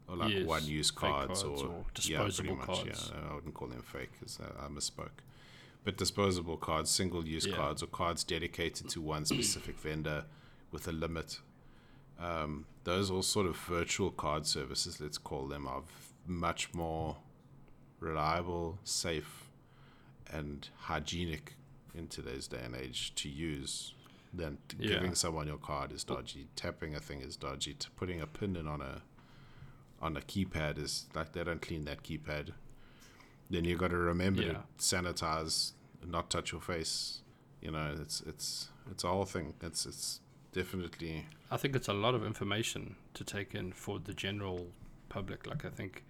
or 0.09 0.17
like 0.17 0.33
Yes, 0.33 0.47
one 0.47 0.67
use 0.67 0.91
cards, 0.91 1.43
cards 1.43 1.63
or, 1.63 1.69
or 1.69 1.85
yeah, 2.03 2.19
disposable 2.19 2.57
much, 2.57 2.67
cards. 2.67 3.13
Yeah, 3.15 3.31
I 3.31 3.35
wouldn't 3.35 3.55
call 3.55 3.69
them 3.69 3.83
fake 3.83 4.11
because 4.19 4.39
I, 4.41 4.65
I 4.65 4.69
misspoke. 4.69 5.21
But 5.85 5.97
disposable 5.97 6.57
cards, 6.57 6.91
single 6.91 7.27
use 7.27 7.47
Yeah. 7.47 7.57
cards, 7.57 7.83
or 7.83 7.87
cards 7.87 8.25
dedicated 8.25 8.89
to 8.91 9.01
one 9.01 9.25
specific 9.25 9.79
vendor 9.79 10.25
with 10.71 10.89
a 10.89 10.93
limit. 10.93 11.41
Um, 12.19 12.67
those 12.85 13.11
all 13.11 13.23
sort 13.23 13.47
of 13.47 13.57
virtual 13.57 14.11
card 14.11 14.47
services, 14.47 15.01
let's 15.01 15.19
call 15.19 15.49
them, 15.49 15.67
are 15.67 15.83
much 16.27 16.73
more 16.75 17.17
reliable, 17.99 18.79
safe, 18.85 19.49
and 20.31 20.69
hygienic 20.77 21.55
in 21.95 22.09
today's 22.09 22.47
day 22.49 22.61
and 22.65 22.75
age 22.75 23.15
to 23.17 23.29
use 23.29 23.95
than 24.33 24.59
t- 24.69 24.77
Yeah. 24.81 24.95
giving 24.95 25.15
someone 25.15 25.47
your 25.47 25.59
card 25.59 25.93
is 25.93 26.05
dodgy. 26.05 26.49
Tapping 26.57 26.95
a 26.95 27.01
thing 27.01 27.21
is 27.21 27.37
dodgy. 27.37 27.75
T- 27.75 27.89
putting 27.97 28.21
a 28.21 28.27
pin 28.27 28.57
in 28.57 28.67
on 28.67 28.81
a 28.81 29.03
on 30.03 30.17
a 30.17 30.21
keypad 30.21 30.79
is 30.79 31.07
like 31.15 31.33
they 31.33 31.45
don't 31.45 31.61
clean 31.61 31.85
that 31.85 32.03
keypad. 32.03 32.53
Then 33.51 33.65
you 33.65 33.77
got 33.77 33.91
to 33.91 33.97
remember 33.99 34.43
Yeah. 34.43 34.53
to 34.53 34.63
sanitize, 34.79 35.73
not 36.07 36.31
touch 36.31 36.53
your 36.53 36.61
face. 36.61 37.23
You 37.61 37.73
know, 37.73 37.95
it's 38.01 38.21
it's 38.23 38.69
it's 38.91 39.05
a 39.05 39.09
whole 39.09 39.25
thing. 39.27 39.55
It's 39.61 39.85
it's 39.85 40.21
definitely 40.53 41.27
I 41.51 41.57
think 41.57 41.75
it's 41.77 41.89
a 41.89 41.93
lot 41.93 42.15
of 42.15 42.25
information 42.25 42.97
to 43.15 43.25
take 43.25 43.55
in 43.55 43.73
for 43.73 43.99
the 43.99 44.15
general 44.15 44.69
public. 45.09 45.47
Like 45.47 45.65
I 45.65 45.71
think 45.71 46.05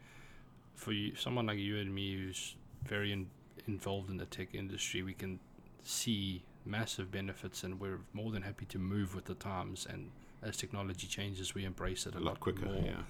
for 0.75 0.93
you, 0.93 1.15
someone 1.17 1.47
like 1.47 1.59
you 1.59 1.79
and 1.79 1.95
me 1.95 2.15
who's 2.17 2.55
very 2.85 3.13
in, 3.13 3.31
involved 3.67 4.09
in 4.11 4.19
the 4.19 4.27
tech 4.27 4.55
industry, 4.55 5.03
we 5.03 5.15
can 5.15 5.41
see 5.83 6.43
massive 6.65 7.11
benefits, 7.11 7.65
and 7.65 7.81
we're 7.81 8.01
more 8.13 8.31
than 8.31 8.43
happy 8.43 8.67
to 8.67 8.79
move 8.79 9.15
with 9.15 9.25
the 9.25 9.35
times. 9.35 9.87
And 9.89 10.11
as 10.43 10.57
technology 10.57 11.07
changes, 11.07 11.55
we 11.55 11.65
embrace 11.65 12.07
it 12.07 12.15
a, 12.15 12.19
a 12.19 12.21
lot 12.21 12.41
quicker. 12.41 12.67
more, 12.67 12.83
Yeah. 12.85 13.03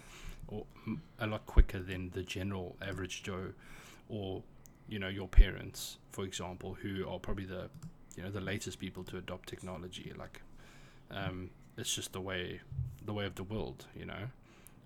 or 0.49 0.67
m- 0.87 1.03
a 1.19 1.27
lot 1.27 1.47
quicker 1.47 1.79
than 1.81 2.11
the 2.11 2.23
general 2.23 2.77
average 2.83 3.23
Joe, 3.23 3.53
or 4.09 4.43
you 4.89 4.99
know 4.99 5.09
your 5.09 5.29
parents, 5.29 5.99
for 6.13 6.25
example, 6.25 6.75
who 6.83 7.09
are 7.09 7.19
probably 7.19 7.45
the 7.47 7.71
you 8.17 8.23
know 8.25 8.31
the 8.31 8.41
latest 8.41 8.79
people 8.79 9.05
to 9.05 9.17
adopt 9.19 9.49
technology. 9.49 10.13
Like, 10.19 10.43
um, 11.11 11.51
it's 11.77 11.95
just 11.95 12.13
the 12.13 12.21
way 12.21 12.61
the 13.05 13.13
way 13.13 13.27
of 13.27 13.35
the 13.35 13.45
world, 13.45 13.87
you 13.97 14.07
know. 14.07 14.29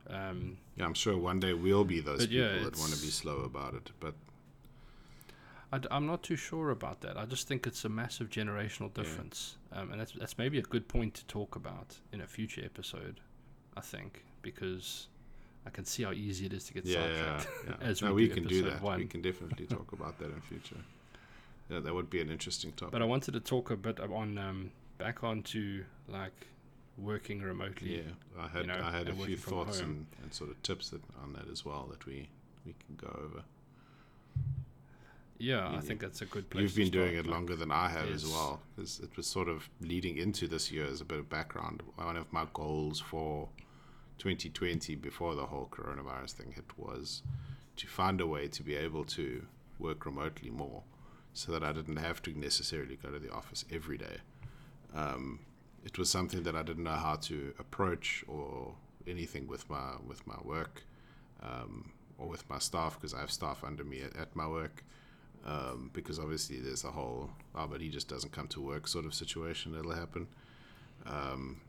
Um, 0.09 0.59
Yeah, 0.77 0.85
I'm 0.85 0.95
sure 0.95 1.17
one 1.17 1.41
day 1.41 1.55
we'll 1.55 1.85
be 1.85 2.01
those 2.01 2.27
people 2.27 2.45
yeah, 2.45 2.63
that 2.65 2.77
want 2.79 2.93
to 2.93 3.01
be 3.01 3.09
slow 3.11 3.39
about 3.41 3.75
it. 3.75 3.91
But 4.01 4.15
I, 5.75 5.97
am 5.97 6.07
not 6.07 6.23
too 6.23 6.37
sure 6.37 6.71
about 6.71 7.01
that. 7.01 7.17
I 7.17 7.25
just 7.25 7.49
think 7.49 7.67
it's 7.67 7.85
a 7.85 7.89
massive 7.89 8.29
generational 8.29 8.91
Yeah. 8.91 9.03
difference, 9.03 9.57
um, 9.73 9.91
and 9.91 10.01
that's 10.01 10.13
that's 10.13 10.39
maybe 10.39 10.59
a 10.59 10.63
good 10.63 10.89
point 10.89 11.15
to 11.15 11.25
talk 11.27 11.57
about 11.57 11.99
in 12.13 12.21
a 12.21 12.27
future 12.27 12.63
episode. 12.65 13.21
I 13.77 13.81
think 13.81 14.25
because 14.43 15.09
I 15.67 15.71
can 15.71 15.85
see 15.85 16.03
how 16.03 16.13
easy 16.13 16.47
it 16.47 16.53
is 16.53 16.65
to 16.65 16.75
get 16.75 16.85
yeah, 16.85 17.07
yeah, 17.07 17.07
sidetracked. 17.07 17.49
yeah. 17.81 17.89
as 17.89 18.03
no, 18.03 18.15
we 18.15 18.29
we 18.29 18.35
can 18.35 18.47
do 18.47 18.63
that. 18.63 18.83
We 18.83 19.07
can 19.07 19.23
definitely 19.23 19.67
talk 19.67 19.93
about 19.99 20.19
that 20.19 20.31
in 20.31 20.41
future. 20.43 20.83
Yeah, 21.71 21.81
that 21.81 21.95
would 21.95 22.11
be 22.11 22.21
an 22.21 22.31
interesting 22.31 22.73
topic. 22.73 22.93
But 22.93 23.03
I 23.03 23.07
wanted 23.07 23.33
to 23.33 23.41
talk 23.41 23.71
a 23.71 23.77
bit 23.77 23.99
on 23.99 24.39
um, 24.39 24.71
back 24.99 25.25
onto 25.25 25.85
like 26.09 26.47
working 26.99 27.41
remotely. 27.41 27.97
yeah, 27.97 28.03
I 28.39 28.49
had 28.49 28.67
know, 28.67 28.81
I 28.83 28.91
had 28.91 29.09
a 29.09 29.15
few 29.15 29.37
thoughts 29.37 29.81
and, 29.81 30.07
and 30.23 30.33
sort 30.33 30.51
of 30.51 30.63
tips 30.63 30.91
that, 30.91 31.03
on 31.23 31.33
that 31.33 31.49
as 31.51 31.65
well 31.65 31.89
that 31.91 32.07
we 32.07 32.29
we 32.67 32.75
can 32.87 32.97
go 32.97 33.09
over. 33.25 33.43
Yeah, 35.45 35.77
I 35.77 35.81
think 35.81 36.01
that's 36.01 36.23
a 36.23 36.25
good 36.25 36.49
place. 36.49 36.63
You've 36.63 36.75
been 36.75 36.91
doing 36.91 37.17
it 37.17 37.27
longer 37.27 37.55
than 37.55 37.71
I 37.71 37.89
have 37.89 38.09
as 38.09 38.27
well, 38.27 38.63
because 38.75 39.01
it 39.01 39.15
was 39.15 39.27
sort 39.27 39.49
of 39.49 39.69
leading 39.81 40.17
into 40.17 40.49
this 40.49 40.73
year 40.73 40.87
as 40.87 41.03
a 41.03 41.05
bit 41.05 41.19
of 41.19 41.29
background. 41.29 41.83
One 41.97 42.17
of 42.17 42.33
my 42.33 42.47
goals 42.55 42.99
for 42.99 43.51
2020, 44.19 44.95
before 44.95 45.35
the 45.35 45.45
whole 45.45 45.69
coronavirus 45.71 46.33
thing 46.33 46.53
hit, 46.53 46.65
was 46.79 47.23
to 47.77 47.87
find 47.87 48.23
a 48.23 48.27
way 48.27 48.49
to 48.49 48.63
be 48.63 48.75
able 48.75 49.05
to 49.05 49.45
work 49.79 50.07
remotely 50.07 50.49
more, 50.49 50.83
so 51.35 51.53
that 51.53 51.63
I 51.63 51.73
didn't 51.73 51.97
have 51.97 52.23
to 52.23 52.39
necessarily 52.39 52.97
go 52.97 53.11
to 53.11 53.19
the 53.19 53.31
office 53.31 53.67
every 53.71 53.99
day. 53.99 54.17
Um, 54.95 55.41
it 55.85 55.99
was 55.99 56.09
something 56.09 56.45
that 56.45 56.57
I 56.57 56.63
didn't 56.63 56.85
know 56.85 56.93
how 56.93 57.17
to 57.17 57.53
approach 57.59 58.25
or 58.27 58.75
anything 59.07 59.47
with 59.47 59.69
my 59.69 59.97
with 60.07 60.27
my 60.27 60.39
work 60.43 60.85
um, 61.43 61.93
or 62.17 62.29
with 62.29 62.49
my 62.49 62.59
staff 62.59 62.95
because 62.95 63.13
I 63.13 63.21
have 63.21 63.31
staff 63.31 63.63
under 63.63 63.85
me 63.85 64.01
at, 64.01 64.17
at 64.17 64.35
my 64.35 64.49
work 64.49 64.83
um, 65.45 65.91
because 65.93 66.19
obviously 66.19 66.59
there's 66.59 66.85
a 66.85 66.91
whole 66.91 67.31
oh 67.55 67.67
but 67.67 67.81
he 67.81 67.89
just 67.89 68.09
doesn't 68.09 68.33
come 68.33 68.49
to 68.49 68.61
work 68.61 68.87
sort 68.89 69.05
of 69.05 69.15
situation 69.15 69.73
that'll 69.73 69.93
happen 69.93 70.27
um, 71.07 71.61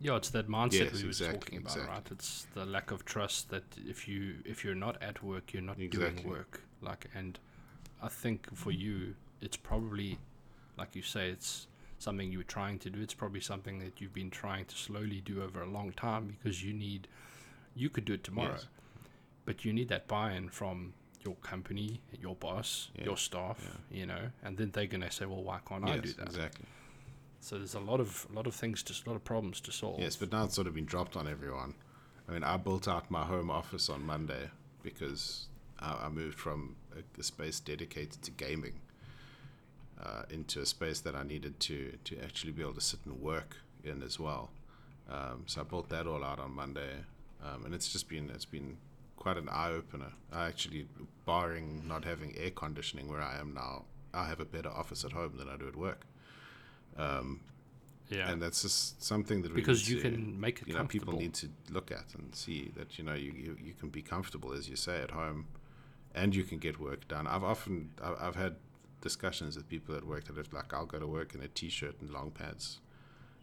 Yeah, 0.00 0.16
it's 0.16 0.30
that 0.30 0.48
mindset 0.48 0.72
Yes, 0.72 0.92
we 0.94 1.02
were 1.02 1.08
exactly, 1.08 1.38
talking 1.38 1.58
about, 1.58 1.72
exactly. 1.72 1.94
right? 1.94 2.06
It's 2.12 2.46
the 2.54 2.64
lack 2.64 2.90
of 2.92 3.04
trust 3.04 3.50
that 3.50 3.64
if 3.86 4.06
you 4.06 4.34
if 4.44 4.64
you're 4.64 4.76
not 4.86 5.02
at 5.02 5.22
work, 5.22 5.52
you're 5.52 5.62
not 5.70 5.80
Exactly. 5.80 6.22
doing 6.22 6.28
work. 6.28 6.62
Like, 6.80 7.06
and 7.14 7.38
I 8.00 8.08
think 8.08 8.46
for 8.54 8.70
you, 8.70 9.16
it's 9.40 9.56
probably, 9.56 10.18
like 10.76 10.94
you 10.94 11.02
say, 11.02 11.30
it's 11.30 11.66
something 11.98 12.30
you 12.30 12.38
were 12.38 12.44
trying 12.58 12.78
to 12.80 12.90
do. 12.90 13.00
It's 13.00 13.14
probably 13.14 13.40
something 13.40 13.80
that 13.80 14.00
you've 14.00 14.14
been 14.14 14.30
trying 14.30 14.66
to 14.66 14.76
slowly 14.76 15.20
do 15.20 15.42
over 15.42 15.62
a 15.62 15.66
long 15.66 15.90
time 15.92 16.28
because 16.28 16.62
you 16.62 16.72
need, 16.72 17.08
you 17.74 17.90
could 17.90 18.04
do 18.04 18.12
it 18.12 18.22
tomorrow, 18.22 18.52
Yes. 18.52 18.68
but 19.44 19.64
you 19.64 19.72
need 19.72 19.88
that 19.88 20.06
buy-in 20.06 20.48
from 20.48 20.92
your 21.24 21.34
company, 21.36 22.00
your 22.20 22.34
boss, 22.36 22.90
Yeah, 22.96 23.04
your 23.06 23.16
staff, 23.16 23.58
you 23.90 24.06
know, 24.06 24.30
and 24.42 24.56
then 24.56 24.70
they're 24.70 24.86
gonna 24.86 25.10
say, 25.10 25.26
well, 25.26 25.42
why 25.42 25.58
can't 25.68 25.84
I 25.84 25.96
yes, 25.96 26.04
do 26.04 26.12
that? 26.14 26.26
exactly. 26.26 26.66
So 27.40 27.56
there's 27.58 27.74
a 27.74 27.80
lot 27.80 28.00
of 28.00 28.26
a 28.30 28.34
lot 28.34 28.46
of 28.46 28.54
things, 28.54 28.82
just 28.82 29.06
a 29.06 29.10
lot 29.10 29.16
of 29.16 29.24
problems 29.24 29.60
to 29.62 29.72
solve. 29.72 30.00
Yes, 30.00 30.16
but 30.16 30.32
now 30.32 30.44
it's 30.44 30.54
sort 30.54 30.66
of 30.66 30.74
been 30.74 30.86
dropped 30.86 31.16
on 31.16 31.28
everyone. 31.28 31.74
I 32.28 32.32
mean, 32.32 32.44
I 32.44 32.56
built 32.56 32.88
out 32.88 33.10
my 33.10 33.24
home 33.24 33.50
office 33.50 33.88
on 33.88 34.04
Monday 34.04 34.50
because 34.82 35.46
I, 35.80 36.06
I 36.06 36.08
moved 36.08 36.38
from 36.38 36.76
a, 36.96 37.20
a 37.20 37.22
space 37.22 37.60
dedicated 37.60 38.22
to 38.22 38.30
gaming 38.32 38.80
uh, 40.02 40.22
into 40.30 40.60
a 40.60 40.66
space 40.66 41.00
that 41.00 41.14
I 41.14 41.22
needed 41.22 41.58
to 41.60 41.96
to 42.04 42.18
actually 42.22 42.52
be 42.52 42.62
able 42.62 42.74
to 42.74 42.80
sit 42.80 43.00
and 43.06 43.20
work 43.20 43.56
in 43.84 44.02
as 44.02 44.18
well. 44.20 44.50
Um, 45.10 45.44
so 45.46 45.60
I 45.62 45.64
built 45.64 45.88
that 45.88 46.06
all 46.06 46.22
out 46.22 46.38
on 46.38 46.52
Monday, 46.52 46.96
um, 47.42 47.64
and 47.64 47.74
it's 47.74 47.88
just 47.88 48.08
been 48.08 48.30
it's 48.30 48.44
been 48.44 48.76
quite 49.18 49.36
an 49.36 49.48
eye 49.48 49.70
opener. 49.70 50.12
I 50.32 50.46
actually, 50.46 50.86
barring 51.26 51.86
not 51.86 52.04
having 52.04 52.36
air 52.36 52.50
conditioning 52.50 53.08
where 53.08 53.20
I 53.22 53.38
am 53.38 53.52
now, 53.54 53.84
I 54.14 54.24
have 54.26 54.40
a 54.40 54.44
better 54.44 54.70
office 54.70 55.04
at 55.04 55.12
home 55.12 55.36
than 55.38 55.48
I 55.48 55.56
do 55.56 55.66
at 55.68 55.76
work. 55.76 56.06
Um, 56.96 57.40
yeah, 58.10 58.30
and 58.30 58.40
that's 58.40 58.62
just 58.62 59.02
something 59.02 59.42
that 59.42 59.50
we 59.52 59.56
because 59.56 59.86
need 59.88 59.96
you 59.96 60.02
to- 60.02 60.10
can 60.10 60.40
make 60.40 60.62
it 60.62 60.68
you 60.68 60.74
know 60.74 60.86
people 60.86 61.12
need 61.12 61.34
to 61.34 61.48
look 61.70 61.92
at 61.92 62.06
and 62.16 62.34
see 62.34 62.72
that 62.74 62.96
you 62.98 63.04
know 63.04 63.12
you, 63.12 63.32
you, 63.32 63.56
you 63.62 63.74
can 63.74 63.90
be 63.90 64.00
comfortable 64.00 64.54
as 64.54 64.66
you 64.66 64.76
say 64.76 65.02
at 65.02 65.10
home 65.10 65.46
and 66.14 66.34
you 66.34 66.42
can 66.42 66.56
get 66.58 66.80
work 66.80 67.06
done 67.06 67.26
i've 67.26 67.44
often 67.44 67.90
i've 68.26 68.34
had 68.34 68.56
discussions 69.02 69.56
with 69.56 69.68
people 69.68 69.94
at 69.94 70.04
work 70.04 70.24
that 70.24 70.38
if 70.38 70.50
like 70.54 70.72
i'll 70.72 70.86
go 70.86 70.98
to 70.98 71.06
work 71.06 71.34
in 71.34 71.42
a 71.42 71.48
t-shirt 71.48 71.96
and 72.00 72.08
long 72.10 72.30
pants 72.30 72.78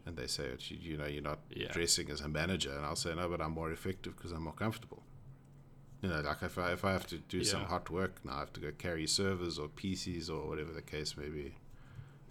and 0.08 0.18
they 0.18 0.26
say 0.26 0.46
you, 0.70 0.78
you 0.82 0.98
know 0.98 1.06
you're 1.06 1.22
not 1.22 1.40
Yeah. 1.52 1.72
dressing 1.72 2.10
as 2.10 2.22
a 2.22 2.28
manager 2.28 2.74
and 2.76 2.84
i'll 2.88 2.96
say 2.96 3.14
no 3.14 3.30
but 3.30 3.40
i'm 3.42 3.52
more 3.52 3.72
effective 3.72 4.16
because 4.18 4.32
i'm 4.32 4.46
more 4.46 4.54
comfortable 4.66 5.04
you 6.02 6.10
know 6.10 6.22
like 6.22 6.42
if 6.44 6.58
i 6.58 6.72
if 6.72 6.84
i 6.86 6.92
have 6.92 7.08
to 7.08 7.18
do 7.18 7.44
some 7.44 7.62
hot 7.64 7.90
work 7.90 8.14
now 8.26 8.34
i 8.36 8.40
have 8.40 8.54
to 8.54 8.60
go 8.60 8.72
carry 8.78 9.08
servers 9.08 9.58
or 9.58 9.68
pcs 9.70 10.30
or 10.30 10.48
whatever 10.48 10.72
the 10.74 10.82
case 10.82 11.16
may 11.18 11.28
be 11.30 11.56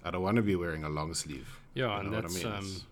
i 0.05 0.11
don't 0.11 0.23
want 0.23 0.37
to 0.37 0.43
be 0.43 0.55
wearing 0.55 0.85
a 0.85 0.89
long 0.89 1.15
sleeve 1.15 1.49
Yeah, 1.75 1.95
you 1.95 2.01
and 2.01 2.11
know 2.13 2.19
I 2.19 2.21
that's 2.23 2.45
mean? 2.45 2.53
um, 2.53 2.83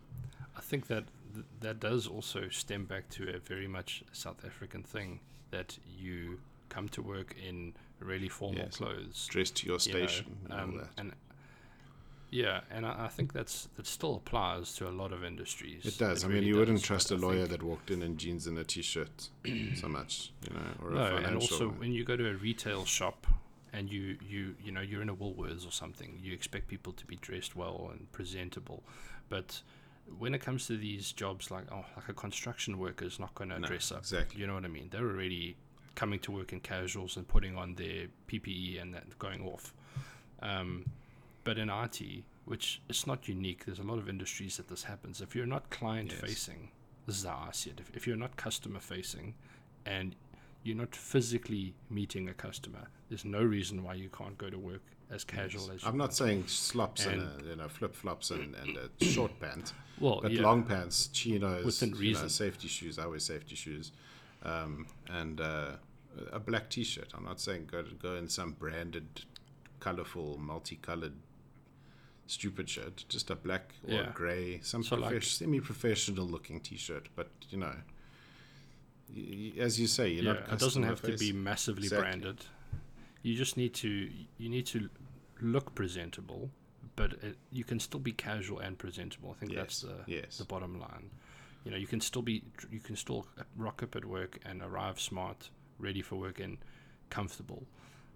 I 0.57 0.61
think 0.61 0.87
that 0.89 1.05
th- 1.35 1.47
that 1.61 1.81
does 1.81 2.07
also 2.07 2.49
stem 2.51 2.85
back 2.85 3.09
to 3.11 3.23
a 3.35 3.39
very 3.39 3.67
much 3.69 4.03
South 4.13 4.45
African 4.45 4.83
thing 4.83 5.21
that 5.51 5.79
you 5.99 6.41
come 6.69 6.89
to 6.91 7.03
work 7.03 7.35
in 7.49 7.75
really 8.01 8.29
formal 8.29 8.65
Yes. 8.65 8.77
clothes. 8.77 9.27
dress 9.31 9.51
to 9.51 9.67
your 9.67 9.79
you 9.83 9.93
know, 9.93 10.07
station 10.07 10.27
and 10.45 10.53
all 10.53 10.61
um, 10.61 10.77
that 10.79 10.89
and 10.99 11.13
yeah, 12.33 12.63
and 12.71 12.87
I, 12.87 13.05
I 13.05 13.09
think 13.09 13.33
that's 13.35 13.69
that 13.77 13.87
still 13.87 14.17
applies 14.17 14.75
to 14.77 14.89
a 14.89 14.91
lot 14.91 15.13
of 15.13 15.23
industries. 15.23 15.85
It 15.85 15.99
does. 15.99 16.25
I 16.25 16.29
mean, 16.29 16.37
really 16.37 16.47
you 16.49 16.57
wouldn't 16.57 16.83
trust 16.83 17.11
a 17.11 17.17
lawyer 17.17 17.47
that 17.47 17.63
walked 17.63 17.91
in 17.91 18.03
in 18.03 18.17
jeans 18.17 18.47
and 18.47 18.59
a 18.59 18.65
t-shirt 18.65 19.29
so 19.77 19.87
much, 19.89 20.33
you 20.49 20.55
know, 20.55 20.63
or 20.83 20.91
no, 20.91 21.17
and 21.17 21.37
also 21.37 21.69
one. 21.69 21.79
when 21.79 21.93
you 21.93 22.05
go 22.05 22.17
to 22.17 22.29
a 22.29 22.35
retail 22.35 22.85
shop 22.87 23.27
and 23.73 23.93
you 23.93 24.17
you 24.27 24.55
you 24.65 24.73
know 24.73 24.81
you're 24.81 25.03
in 25.03 25.11
a 25.11 25.15
Woolworths 25.15 25.69
or 25.69 25.71
something, 25.71 26.19
you 26.23 26.33
expect 26.33 26.69
people 26.69 26.93
to 26.95 27.05
be 27.07 27.17
dressed 27.17 27.55
well 27.55 27.91
and 27.93 28.11
presentable, 28.13 28.83
but 29.29 29.61
when 30.19 30.35
it 30.35 30.41
comes 30.41 30.67
to 30.67 30.77
these 30.77 31.13
jobs 31.13 31.51
like 31.51 31.65
oh 31.71 31.85
like 31.97 32.09
a 32.09 32.13
construction 32.13 32.79
worker 32.79 33.05
is 33.05 33.21
not 33.21 33.33
going 33.37 33.51
to 33.51 33.59
No, 33.61 33.69
dress 33.69 33.93
up 33.93 33.99
exactly. 33.99 34.41
you 34.41 34.49
know 34.49 34.55
what 34.55 34.65
i 34.65 34.69
mean 34.69 34.89
they're 34.91 35.07
already 35.07 35.57
coming 35.95 36.19
to 36.21 36.33
work 36.33 36.53
in 36.53 36.59
casuals 36.59 37.17
and 37.17 37.27
putting 37.29 37.57
on 37.57 37.77
their 37.77 38.09
ppe 38.29 38.83
and 38.83 38.93
that 38.95 39.17
going 39.21 39.43
off 39.47 39.73
um, 40.43 40.85
but 41.45 41.59
in 41.59 41.69
it 41.71 42.25
which 42.45 42.83
it's 42.89 43.07
not 43.07 43.29
unique 43.29 43.65
there's 43.65 43.79
a 43.79 43.83
lot 43.83 43.99
of 43.99 44.09
industries 44.09 44.57
that 44.57 44.69
this 44.69 44.85
happens 44.85 45.21
if 45.21 45.35
you're 45.35 45.47
not 45.47 45.69
client 45.71 46.11
Yes. 46.11 46.21
facing 46.21 46.71
this 47.07 47.19
is 47.19 47.25
how 47.25 47.45
i 47.49 47.53
see 47.53 47.71
it 47.71 47.81
if, 47.81 47.91
if 47.95 48.07
you're 48.07 48.17
not 48.17 48.37
customer 48.37 48.81
facing 48.81 49.35
and 49.87 50.15
you're 50.65 50.77
not 50.77 50.95
physically 50.95 51.75
meeting 51.91 52.29
a 52.29 52.35
customer 52.35 52.89
there's 53.09 53.25
no 53.25 53.43
reason 53.43 53.83
why 53.83 53.95
you 53.95 54.09
can't 54.09 54.37
go 54.39 54.49
to 54.51 54.59
work 54.59 54.83
as 55.11 55.25
casual 55.25 55.71
as 55.71 55.83
you 55.83 55.89
I'm 55.89 55.99
not 55.99 56.15
saying 56.15 56.45
slops 56.47 57.05
and, 57.07 57.21
And- 57.21 57.43
uh, 57.43 57.51
you 57.51 57.57
know 57.57 57.69
flip 57.69 57.95
flops 57.95 58.31
and, 58.31 58.55
and 58.55 58.79
a 58.79 59.05
short 59.05 59.39
pant, 59.41 59.75
well 60.01 60.21
but 60.23 60.33
yeah, 60.33 60.41
long 60.43 60.63
pants, 60.63 61.09
chinos, 61.13 61.65
Within 61.67 61.95
you 62.03 62.15
know, 62.15 62.29
safety 62.29 62.67
shoes. 62.69 62.99
I 62.99 63.07
wear 63.07 63.19
safety 63.19 63.55
shoes, 63.55 63.93
um, 64.43 64.87
and 65.11 65.39
uh, 65.39 65.73
a 66.33 66.41
black 66.41 66.71
T-shirt. 66.71 67.13
I'm 67.15 67.25
not 67.27 67.41
saying 67.41 67.69
go 67.71 67.85
go 68.01 68.15
in 68.15 68.27
some 68.27 68.53
branded, 68.53 69.27
colorful, 69.81 70.39
multicolored, 70.39 71.13
stupid 72.27 72.69
shirt. 72.69 73.05
Just 73.09 73.31
a 73.31 73.35
black 73.37 73.75
or 73.87 73.95
Yeah. 73.95 74.13
grey, 74.15 74.61
some 74.63 74.83
So, 74.83 74.97
like- 74.97 75.23
semi-professional 75.23 76.27
looking 76.27 76.61
T-shirt. 76.61 77.09
But 77.15 77.31
you 77.51 77.59
know, 77.59 77.77
y- 79.15 79.53
y- 79.57 79.61
as 79.61 79.79
you 79.81 79.87
say, 79.87 80.09
you're 80.11 80.25
yeah, 80.25 80.33
not. 80.41 80.53
it 80.55 80.59
doesn't 80.59 80.83
have 80.85 81.03
to 81.03 81.17
be 81.17 81.33
massively 81.33 81.85
Exactly. 81.85 82.03
branded. 82.11 82.47
You 83.23 83.37
just 83.37 83.57
need 83.57 83.75
to 83.75 84.11
you 84.39 84.49
need 84.49 84.67
to 84.67 84.89
look 85.41 85.75
presentable, 85.75 86.51
but 86.97 87.13
it, 87.23 87.37
you 87.51 87.65
can 87.65 87.79
still 87.81 88.01
be 88.01 88.13
casual 88.13 88.59
and 88.61 88.79
presentable. 88.79 89.31
I 89.31 89.35
think 89.35 89.55
that's 89.55 89.83
the 89.83 90.05
yes. 90.07 90.39
the 90.39 90.45
bottom 90.45 90.79
line. 90.81 91.11
You 91.65 91.71
know, 91.71 91.77
you 91.77 91.87
can 91.87 92.01
still 92.01 92.23
be 92.23 92.43
you 92.71 92.81
can 92.81 92.97
still 92.97 93.27
rock 93.57 93.83
up 93.83 93.95
at 93.95 94.05
work 94.05 94.39
and 94.45 94.63
arrive 94.63 95.01
smart, 95.01 95.51
ready 95.79 96.03
for 96.03 96.17
work 96.17 96.41
and 96.41 96.59
comfortable. 97.11 97.67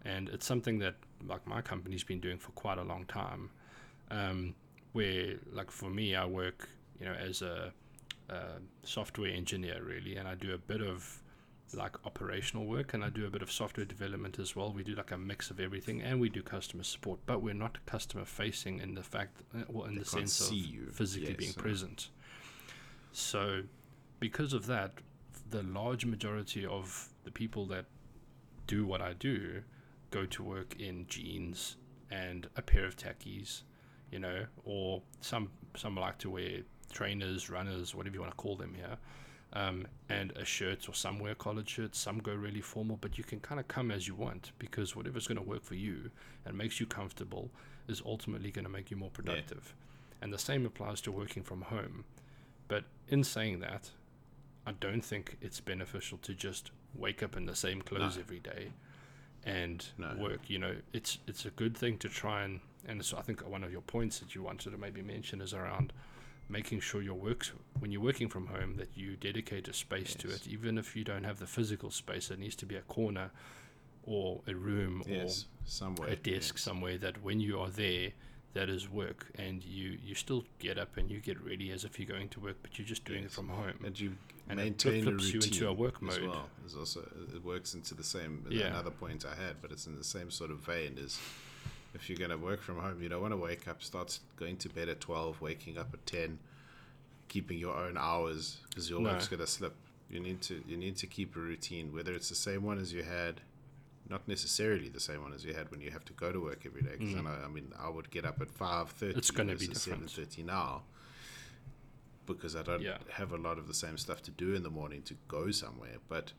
And 0.04 0.28
it's 0.28 0.46
something 0.46 0.78
that 0.80 0.96
like 1.24 1.46
my 1.46 1.60
company's 1.62 2.04
been 2.04 2.20
doing 2.20 2.38
for 2.38 2.52
quite 2.52 2.78
a 2.78 2.82
long 2.84 3.04
time. 3.06 3.50
Um, 4.10 4.54
where 4.92 5.34
like 5.52 5.70
for 5.70 5.90
me, 5.90 6.14
I 6.14 6.24
work 6.26 6.68
you 6.98 7.06
know 7.06 7.14
as 7.14 7.42
a, 7.42 7.72
a 8.28 8.40
software 8.82 9.30
engineer 9.30 9.82
really, 9.82 10.16
and 10.16 10.26
I 10.28 10.34
do 10.34 10.54
a 10.54 10.58
bit 10.58 10.80
of 10.80 11.22
like 11.74 11.96
operational 12.06 12.64
work 12.64 12.94
and 12.94 13.04
I 13.04 13.10
do 13.10 13.26
a 13.26 13.30
bit 13.30 13.42
of 13.42 13.50
software 13.50 13.86
development 13.86 14.38
as 14.38 14.54
well. 14.54 14.72
We 14.72 14.84
do 14.84 14.94
like 14.94 15.10
a 15.10 15.18
mix 15.18 15.50
of 15.50 15.60
everything 15.60 16.00
and 16.00 16.20
we 16.20 16.28
do 16.28 16.42
customer 16.42 16.84
support, 16.84 17.20
but 17.26 17.42
we're 17.42 17.54
not 17.54 17.84
customer 17.86 18.24
facing 18.24 18.78
in 18.80 18.94
the 18.94 19.02
fact, 19.02 19.42
uh, 19.54 19.64
well, 19.68 19.86
in 19.86 19.94
They 19.94 20.00
the 20.00 20.04
sense 20.04 20.40
of 20.48 20.52
you. 20.54 20.90
physically 20.92 21.30
Yes, 21.30 21.36
being 21.36 21.54
uh, 21.56 21.60
present. 21.60 22.08
So, 23.12 23.62
because 24.20 24.52
of 24.52 24.66
that, 24.66 24.92
the 25.50 25.62
large 25.62 26.04
majority 26.04 26.64
of 26.64 27.08
the 27.24 27.30
people 27.30 27.66
that 27.66 27.86
do 28.66 28.86
what 28.86 29.00
I 29.00 29.12
do 29.12 29.62
go 30.10 30.26
to 30.26 30.42
work 30.42 30.76
in 30.78 31.06
jeans 31.08 31.76
and 32.10 32.48
a 32.56 32.62
pair 32.62 32.84
of 32.84 32.96
tackies, 32.96 33.62
you 34.10 34.18
know, 34.18 34.44
or 34.64 35.02
some 35.20 35.50
some 35.76 35.96
like 35.96 36.18
to 36.18 36.30
wear 36.30 36.60
trainers, 36.92 37.50
runners, 37.50 37.94
whatever 37.94 38.14
you 38.14 38.20
want 38.20 38.32
to 38.32 38.36
call 38.36 38.56
them 38.56 38.74
here, 38.74 38.96
um, 39.52 39.86
and 40.08 40.32
a 40.32 40.44
shirt 40.44 40.88
or 40.88 40.94
some 40.94 41.18
wear 41.18 41.34
collared 41.34 41.68
shirts. 41.68 41.98
Some 41.98 42.18
go 42.18 42.34
really 42.34 42.60
formal, 42.60 42.98
but 43.00 43.18
you 43.18 43.24
can 43.24 43.40
kind 43.40 43.60
of 43.60 43.68
come 43.68 43.90
as 43.90 44.06
you 44.08 44.14
want 44.14 44.52
because 44.58 44.94
whatever's 44.96 45.26
going 45.26 45.38
to 45.38 45.42
work 45.48 45.64
for 45.64 45.74
you 45.74 46.10
and 46.44 46.56
makes 46.56 46.80
you 46.80 46.86
comfortable 46.86 47.50
is 47.88 48.02
ultimately 48.04 48.50
going 48.50 48.64
to 48.64 48.70
make 48.70 48.90
you 48.90 48.96
more 48.96 49.10
productive. 49.10 49.74
And 50.22 50.32
the 50.32 50.38
same 50.38 50.64
applies 50.64 51.00
to 51.02 51.12
working 51.12 51.42
from 51.42 51.62
home. 51.62 52.04
But 52.68 52.84
in 53.08 53.22
saying 53.22 53.60
that, 53.60 53.90
I 54.66 54.72
don't 54.72 55.02
think 55.04 55.36
it's 55.40 55.60
beneficial 55.60 56.18
to 56.18 56.34
just 56.34 56.70
wake 56.94 57.22
up 57.22 57.36
in 57.36 57.46
the 57.46 57.54
same 57.54 57.82
clothes 57.82 58.16
No. 58.16 58.22
every 58.22 58.40
day 58.40 58.72
and 59.44 59.84
No. 59.98 60.16
work. 60.18 60.48
You 60.48 60.58
know, 60.58 60.76
it's 60.92 61.18
it's 61.26 61.44
a 61.44 61.50
good 61.50 61.76
thing 61.76 61.98
to 61.98 62.08
try 62.08 62.42
and 62.42 62.60
and 62.88 63.04
so 63.04 63.16
I 63.18 63.22
think 63.22 63.46
one 63.48 63.64
of 63.64 63.72
your 63.72 63.80
points 63.82 64.18
that 64.20 64.34
you 64.34 64.42
wanted 64.42 64.70
to 64.70 64.78
maybe 64.78 65.02
mention 65.02 65.40
is 65.40 65.52
around 65.54 65.92
making 66.48 66.78
sure 66.80 67.02
your 67.02 67.14
works 67.14 67.50
when 67.80 67.90
you're 67.90 68.00
working 68.00 68.28
from 68.28 68.46
home 68.46 68.76
that 68.76 68.88
you 68.94 69.16
dedicate 69.16 69.66
a 69.68 69.72
space 69.72 70.14
to 70.14 70.28
it, 70.30 70.46
even 70.46 70.78
if 70.78 70.94
you 70.94 71.02
don't 71.02 71.24
have 71.24 71.38
the 71.40 71.46
physical 71.46 71.90
space. 71.90 72.28
There 72.28 72.36
needs 72.38 72.54
to 72.56 72.66
be 72.66 72.76
a 72.76 72.82
corner 72.82 73.30
or 74.04 74.40
a 74.46 74.54
room 74.54 75.02
Yes, 75.06 75.46
somewhere. 75.64 76.08
or 76.08 76.12
a 76.12 76.16
desk 76.16 76.54
yes. 76.54 76.62
somewhere 76.62 76.98
that 76.98 77.22
when 77.24 77.40
you 77.40 77.58
are 77.60 77.70
there 77.70 78.10
that 78.54 78.68
is 78.70 78.88
work 78.88 79.26
and 79.34 79.62
you 79.64 79.98
you 80.02 80.14
still 80.14 80.44
get 80.60 80.78
up 80.78 80.96
and 80.96 81.10
you 81.10 81.18
get 81.20 81.38
ready 81.44 81.70
as 81.72 81.84
if 81.84 81.98
you're 81.98 82.08
going 82.08 82.28
to 82.28 82.40
work 82.40 82.56
but 82.62 82.78
you're 82.78 82.86
just 82.86 83.04
doing 83.04 83.24
it 83.24 83.30
from 83.30 83.48
home 83.48 83.74
and 83.84 83.98
you 84.00 84.12
And 84.48 84.58
it 84.60 84.80
flip-flops 84.80 85.32
you 85.34 85.40
into 85.40 85.68
a 85.68 85.72
work 85.74 85.96
as 85.96 86.02
mode. 86.20 86.28
well. 86.30 86.48
Is 86.64 86.76
also 86.76 87.00
it 87.34 87.44
works 87.44 87.74
into 87.74 87.94
the 87.94 88.04
same. 88.04 88.46
Yeah. 88.48 88.68
Another 88.68 88.92
point 88.92 89.24
I 89.26 89.34
had, 89.34 89.60
but 89.60 89.72
it's 89.72 89.86
in 89.88 89.96
the 89.96 90.04
same 90.04 90.30
sort 90.30 90.50
of 90.52 90.58
vein. 90.60 90.96
Is 90.96 91.18
if 91.96 92.08
you're 92.08 92.18
going 92.18 92.30
to 92.30 92.36
work 92.38 92.60
from 92.62 92.78
home, 92.78 93.02
you 93.02 93.08
don't 93.08 93.20
want 93.22 93.32
to 93.32 93.36
wake 93.38 93.66
up, 93.66 93.82
start 93.82 94.18
going 94.36 94.56
to 94.58 94.68
bed 94.68 94.88
at 94.88 95.00
twelve, 95.00 95.40
waking 95.40 95.76
up 95.78 95.88
at 95.92 96.04
ten, 96.06 96.38
keeping 97.28 97.58
your 97.58 97.74
own 97.76 97.96
hours 97.96 98.58
because 98.68 98.88
your 98.88 99.00
No. 99.00 99.10
work's 99.10 99.26
going 99.28 99.40
to 99.40 99.46
slip. 99.46 99.74
You 100.08 100.20
need 100.20 100.40
to 100.42 100.62
you 100.68 100.76
need 100.76 100.96
to 100.98 101.06
keep 101.06 101.34
a 101.34 101.40
routine, 101.40 101.92
whether 101.92 102.12
it's 102.14 102.28
the 102.28 102.34
same 102.36 102.62
one 102.62 102.78
as 102.78 102.92
you 102.92 103.02
had. 103.02 103.40
Not 104.08 104.28
necessarily 104.28 104.88
the 104.88 105.00
same 105.00 105.20
one 105.22 105.32
as 105.32 105.44
you 105.44 105.52
had 105.52 105.68
when 105.72 105.80
you 105.80 105.90
have 105.90 106.04
to 106.04 106.12
go 106.12 106.30
to 106.30 106.40
work 106.40 106.62
every 106.64 106.82
day. 106.82 106.92
Because 106.96 107.16
I 107.16 107.20
know, 107.22 107.34
I 107.44 107.48
mean, 107.48 107.72
I 107.76 107.88
would 107.88 108.08
get 108.12 108.24
up 108.24 108.40
at 108.40 108.50
five 108.52 108.90
thirty. 108.90 109.14
Mm. 109.14 109.18
It's 109.18 109.32
gonna 109.32 109.56
be 109.56 109.74
seven 109.74 110.06
thirty 110.06 110.44
now 110.44 110.82
because 112.26 112.54
I 112.56 112.62
don't 112.62 112.82
Yeah. 112.82 112.98
have 113.12 113.32
a 113.32 113.36
lot 113.36 113.58
of 113.58 113.66
the 113.68 113.74
same 113.74 113.96
stuff 113.98 114.22
to 114.22 114.30
do 114.30 114.54
in 114.54 114.62
the 114.62 114.70
morning 114.70 115.02
to 115.02 115.14
go 115.28 115.50
somewhere, 115.50 115.96
but 116.08 116.32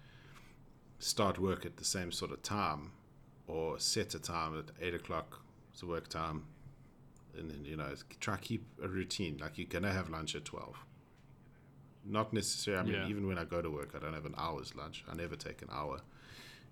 start 0.99 1.39
work 1.39 1.65
at 1.65 1.77
the 1.77 1.85
same 1.85 2.11
sort 2.11 2.31
of 2.31 2.41
time 2.43 2.91
or 3.47 3.79
set 3.79 4.13
a 4.15 4.19
time 4.19 4.57
at 4.57 4.65
eight 4.85 4.93
o'clock, 4.93 5.41
it's 5.77 5.83
work 5.83 6.07
time, 6.07 6.43
and 7.37 7.51
then 7.51 7.63
you 7.63 7.77
know 7.77 7.93
try 8.19 8.35
keep 8.37 8.65
a 8.83 8.87
routine. 8.87 9.37
Like 9.39 9.59
you're 9.59 9.67
gonna 9.67 9.93
have 9.93 10.09
lunch 10.09 10.33
at 10.35 10.43
twelve. 10.43 10.75
Not 12.03 12.33
necessarily. 12.33 12.81
I 12.81 12.85
mean, 12.93 13.01
Yeah. 13.01 13.09
even 13.09 13.27
when 13.27 13.37
I 13.37 13.43
go 13.45 13.61
to 13.61 13.69
work, 13.69 13.91
I 13.95 13.99
don't 13.99 14.13
have 14.15 14.25
an 14.25 14.33
hour's 14.39 14.73
lunch. 14.75 15.03
I 15.07 15.13
never 15.13 15.35
take 15.35 15.61
an 15.61 15.67
hour. 15.71 16.01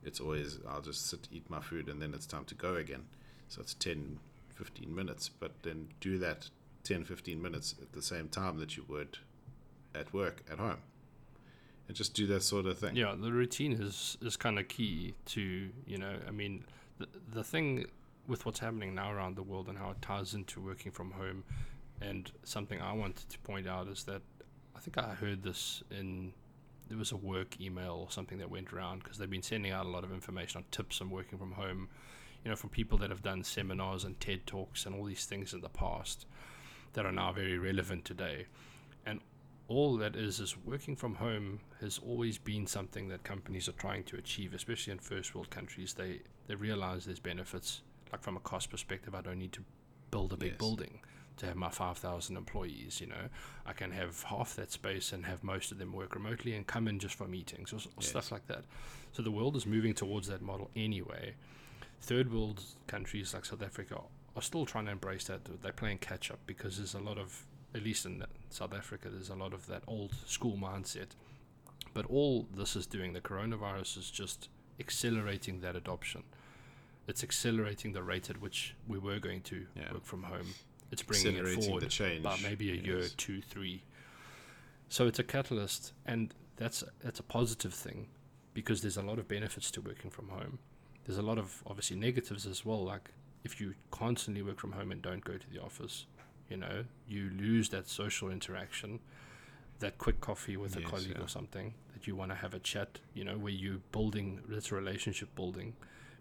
It's 0.04 0.20
always 0.20 0.58
I'll 0.68 0.82
just 0.82 1.06
sit, 1.06 1.28
eat 1.32 1.48
my 1.52 1.60
food, 1.62 1.88
and 1.88 2.02
then 2.02 2.16
it's 2.16 2.26
time 2.26 2.46
to 2.46 2.56
go 2.56 2.76
again. 2.78 3.04
So 3.48 3.62
it's 3.62 3.76
10, 3.76 4.18
15 4.56 4.96
minutes. 4.96 5.30
But 5.30 5.52
then 5.62 5.90
do 6.00 6.18
that 6.20 6.50
10, 6.84 7.04
15 7.04 7.40
minutes 7.40 7.76
at 7.80 7.92
the 7.94 8.02
same 8.02 8.28
time 8.30 8.58
that 8.58 8.76
you 8.76 8.86
would 8.88 9.20
at 9.94 10.14
work 10.14 10.42
at 10.52 10.58
home, 10.58 10.80
and 11.88 11.96
just 11.96 12.16
do 12.16 12.26
that 12.28 12.42
sort 12.42 12.66
of 12.66 12.80
thing. 12.80 12.96
Yeah, 12.96 13.14
the 13.16 13.32
routine 13.32 13.74
is 13.74 14.18
is 14.22 14.36
kind 14.36 14.58
of 14.58 14.68
key 14.68 15.14
to 15.28 15.70
you 15.86 15.98
know. 16.00 16.16
I 16.28 16.32
mean, 16.32 16.66
the 16.98 17.08
the 17.34 17.44
thing 17.44 17.86
with 18.28 18.46
what's 18.46 18.60
happening 18.60 18.96
now 18.96 19.12
around 19.12 19.36
the 19.36 19.44
world 19.44 19.68
and 19.68 19.78
how 19.78 19.92
it 19.92 20.02
ties 20.02 20.34
into 20.34 20.60
working 20.60 20.92
from 20.92 21.12
home, 21.12 21.44
and 22.02 22.32
something 22.44 22.82
I 22.82 22.94
wanted 22.94 23.30
to 23.30 23.40
point 23.40 23.68
out 23.68 23.88
is 23.88 24.04
that 24.04 24.22
I 24.76 24.80
think 24.80 24.98
I 24.98 25.14
heard 25.14 25.44
this 25.44 25.84
in 25.92 26.34
there 26.88 26.98
was 26.98 27.12
a 27.12 27.18
work 27.18 27.60
email 27.60 27.94
or 27.94 28.12
something 28.12 28.38
that 28.38 28.50
went 28.50 28.72
around 28.72 29.04
because 29.04 29.18
they've 29.18 29.30
been 29.30 29.42
sending 29.42 29.72
out 29.72 29.86
a 29.86 29.90
lot 29.90 30.04
of 30.04 30.12
information 30.12 30.60
on 30.60 30.66
tips 30.70 31.02
on 31.02 31.10
working 31.10 31.40
from 31.40 31.54
home, 31.54 31.90
you 32.44 32.50
know, 32.50 32.56
from 32.56 32.70
people 32.70 32.98
that 33.00 33.10
have 33.10 33.24
done 33.24 33.44
seminars 33.44 34.04
and 34.04 34.20
TED 34.20 34.46
talks 34.46 34.86
and 34.86 34.94
all 34.94 35.06
these 35.06 35.26
things 35.26 35.54
in 35.54 35.62
the 35.62 35.70
past 35.70 36.28
that 36.94 37.06
are 37.06 37.12
now 37.12 37.32
very 37.32 37.58
relevant 37.58 38.06
today. 38.06 38.46
And 39.06 39.20
all 39.68 39.98
that 39.98 40.16
is 40.16 40.40
is 40.40 40.56
working 40.64 40.96
from 40.96 41.16
home 41.16 41.60
has 41.82 42.00
always 42.00 42.38
been 42.38 42.68
something 42.68 43.08
that 43.08 43.24
companies 43.24 43.68
are 43.68 43.74
trying 43.74 44.04
to 44.04 44.18
achieve, 44.18 44.54
especially 44.54 44.94
in 44.94 45.00
first 45.00 45.34
world 45.34 45.50
countries. 45.50 45.94
They 45.94 46.22
they 46.48 46.56
realize 46.56 47.06
there's 47.06 47.20
benefits. 47.20 47.82
Like 48.12 48.22
from 48.22 48.38
a 48.38 48.40
cost 48.40 48.70
perspective, 48.70 49.14
I 49.16 49.22
don't 49.22 49.40
need 49.40 49.54
to 49.54 49.64
build 50.12 50.34
a 50.34 50.38
big 50.38 50.52
Yes. 50.52 50.58
building 50.60 51.00
to 51.38 51.46
have 51.48 51.56
my 51.58 51.70
5,000 51.70 52.38
employees. 52.38 53.02
You 53.02 53.08
know, 53.08 53.30
I 53.66 53.74
can 53.74 53.92
have 53.92 54.24
half 54.24 54.56
that 54.56 54.72
space 54.72 55.12
and 55.12 55.26
have 55.26 55.44
most 55.44 55.72
of 55.72 55.78
them 55.80 55.92
work 55.92 56.16
remotely 56.16 56.54
and 56.56 56.66
come 56.66 56.88
in 56.88 57.00
just 57.00 57.16
for 57.16 57.28
meetings 57.28 57.74
or, 57.74 57.78
or 57.98 58.02
stuff 58.02 58.32
like 58.32 58.48
that. 58.48 58.64
So 59.12 59.22
the 59.22 59.32
world 59.32 59.56
is 59.56 59.66
moving 59.66 59.94
towards 59.94 60.28
that 60.28 60.42
model 60.42 60.70
anyway. 60.76 61.36
Third 62.02 62.32
world 62.32 62.62
countries 62.88 63.34
like 63.34 63.46
South 63.46 63.64
Africa 63.64 64.00
are 64.36 64.42
still 64.42 64.66
trying 64.66 64.86
to 64.86 64.92
embrace 64.92 65.26
that. 65.26 65.42
They're 65.62 65.72
playing 65.74 65.98
catch 66.00 66.30
up 66.32 66.40
because 66.46 66.78
there's 66.78 66.94
a 66.94 67.00
lot 67.00 67.18
of, 67.18 67.46
at 67.74 67.84
least 67.84 68.06
in 68.06 68.24
South 68.50 68.74
Africa, 68.74 69.10
there's 69.10 69.30
a 69.30 69.36
lot 69.36 69.54
of 69.54 69.68
that 69.68 69.84
old 69.88 70.14
school 70.26 70.58
mindset. 70.58 71.10
But 71.94 72.06
all 72.08 72.48
this 72.54 72.76
is 72.76 72.86
doing, 72.86 73.14
the 73.14 73.22
coronavirus 73.22 73.98
is 73.98 74.12
just 74.12 74.50
accelerating 74.80 75.62
that 75.62 75.76
adoption. 75.76 76.24
It's 77.08 77.24
accelerating 77.24 77.94
the 77.94 78.04
rate 78.04 78.30
at 78.30 78.42
which 78.42 78.76
we 78.88 78.98
were 78.98 79.20
going 79.20 79.42
to 79.44 79.68
Yeah. 79.76 79.94
work 79.94 80.06
from 80.06 80.24
home. 80.24 80.54
It's 80.92 81.04
bringing 81.04 81.36
it 81.36 81.64
forward 81.64 81.84
the 81.84 81.88
change. 81.88 82.22
about 82.22 82.42
maybe 82.42 82.72
a 82.72 82.76
year, 82.76 83.08
two, 83.10 83.42
three. 83.42 83.84
So 84.90 85.08
it's 85.08 85.20
a 85.20 85.24
catalyst, 85.24 85.94
and 86.06 86.34
that's 86.58 86.84
that's 87.00 87.20
a 87.20 87.24
positive 87.24 87.74
thing 87.74 88.08
because 88.54 88.82
there's 88.82 88.98
a 88.98 89.02
lot 89.02 89.20
of 89.20 89.28
benefits 89.28 89.70
to 89.72 89.82
working 89.82 90.10
from 90.10 90.30
home. 90.30 90.60
There's 91.06 91.18
a 91.18 91.24
lot 91.24 91.38
of 91.38 91.62
obviously 91.68 91.98
negatives 91.98 92.46
as 92.46 92.64
well, 92.66 92.84
like 92.84 93.12
if 93.44 93.62
you 93.62 93.76
constantly 93.92 94.42
work 94.42 94.60
from 94.60 94.72
home 94.72 94.92
and 94.92 95.02
don't 95.02 95.24
go 95.24 95.38
to 95.38 95.50
the 95.50 95.62
office, 95.62 96.08
you 96.50 96.58
know, 96.58 96.86
you 97.08 97.30
lose 97.38 97.70
that 97.70 97.88
social 97.88 98.30
interaction, 98.32 99.00
that 99.80 99.98
quick 99.98 100.20
coffee 100.22 100.58
with 100.58 100.76
a 100.76 100.82
colleague 100.82 101.16
yeah. 101.18 101.24
or 101.24 101.28
something 101.28 101.74
that 101.94 102.08
you 102.08 102.16
want 102.16 102.32
to 102.32 102.36
have 102.36 102.54
a 102.54 102.60
chat, 102.60 103.00
you 103.14 103.24
know, 103.24 103.38
where 103.38 103.52
you're 103.52 103.82
building 103.92 104.42
that's 104.48 104.72
relationship 104.72 105.34
building 105.36 105.76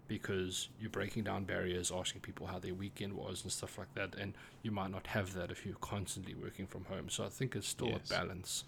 because 0.07 0.69
you're 0.79 0.89
breaking 0.89 1.23
down 1.23 1.43
barriers, 1.45 1.91
asking 1.91 2.21
people 2.21 2.47
how 2.47 2.59
their 2.59 2.73
weekend 2.73 3.13
was 3.13 3.43
and 3.43 3.51
stuff 3.51 3.77
like 3.77 3.93
that, 3.95 4.15
and 4.15 4.33
you 4.61 4.71
might 4.71 4.91
not 4.91 5.07
have 5.07 5.33
that 5.33 5.51
if 5.51 5.65
you're 5.65 5.75
constantly 5.75 6.35
working 6.35 6.67
from 6.67 6.85
home. 6.85 7.09
So 7.09 7.23
I 7.25 7.29
think 7.29 7.55
it's 7.55 7.67
still 7.67 7.89
Yes. 7.89 8.09
a 8.09 8.13
balance. 8.13 8.63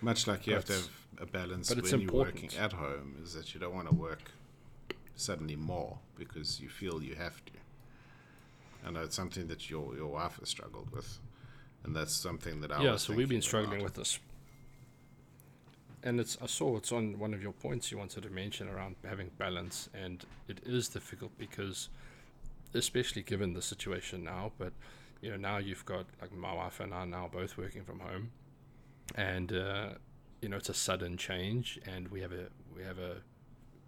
Much 0.00 0.26
like 0.26 0.46
you 0.46 0.52
have 0.54 0.64
to 0.66 0.72
have 0.74 0.90
a 1.18 1.26
balance 1.26 1.68
but 1.68 1.82
when 1.82 1.94
it's 1.94 2.02
you're 2.02 2.12
working 2.12 2.50
at 2.58 2.72
home, 2.74 3.16
is 3.22 3.32
that 3.34 3.54
you 3.54 3.60
don't 3.60 3.74
want 3.74 3.88
to 3.88 3.94
work 3.94 4.30
suddenly 5.16 5.56
more 5.56 5.98
because 6.16 6.60
you 6.60 6.68
feel 6.68 7.02
you 7.02 7.14
have 7.14 7.42
to. 7.46 7.52
I 8.86 8.90
know 8.90 9.02
it's 9.02 9.16
something 9.16 9.46
that 9.48 9.70
your 9.70 9.96
your 9.96 10.08
wife 10.08 10.38
has 10.40 10.50
struggled 10.50 10.90
with, 10.90 11.18
and 11.84 11.96
that's 11.96 12.12
something 12.12 12.60
that 12.60 12.70
I 12.70 12.82
yeah, 12.82 12.96
so 12.96 13.14
we've 13.14 13.28
been 13.28 13.40
struggling 13.40 13.76
about. 13.80 13.84
with 13.84 13.94
this. 13.94 14.18
And 16.04 16.20
it's 16.20 16.36
I 16.40 16.46
saw 16.46 16.76
it's 16.76 16.92
on 16.92 17.18
one 17.18 17.32
of 17.32 17.42
your 17.42 17.52
points 17.52 17.90
you 17.90 17.96
wanted 17.96 18.24
to 18.24 18.30
mention 18.30 18.68
around 18.68 18.96
having 19.08 19.30
balance, 19.38 19.88
and 19.94 20.22
it 20.48 20.60
is 20.66 20.88
difficult 20.88 21.32
because, 21.38 21.88
especially 22.74 23.22
given 23.22 23.54
the 23.54 23.62
situation 23.62 24.22
now. 24.22 24.52
But 24.58 24.74
you 25.22 25.30
know 25.30 25.38
now 25.38 25.56
you've 25.56 25.86
got 25.86 26.04
like 26.20 26.32
my 26.36 26.52
wife 26.52 26.78
and 26.80 26.92
I 26.92 27.06
now 27.06 27.30
both 27.32 27.56
working 27.56 27.84
from 27.84 28.00
home, 28.00 28.32
and 29.14 29.50
uh, 29.50 29.88
you 30.42 30.50
know 30.50 30.58
it's 30.58 30.68
a 30.68 30.74
sudden 30.74 31.16
change, 31.16 31.80
and 31.86 32.08
we 32.08 32.20
have 32.20 32.32
a 32.32 32.48
we 32.76 32.82
have 32.82 32.98
a 32.98 33.16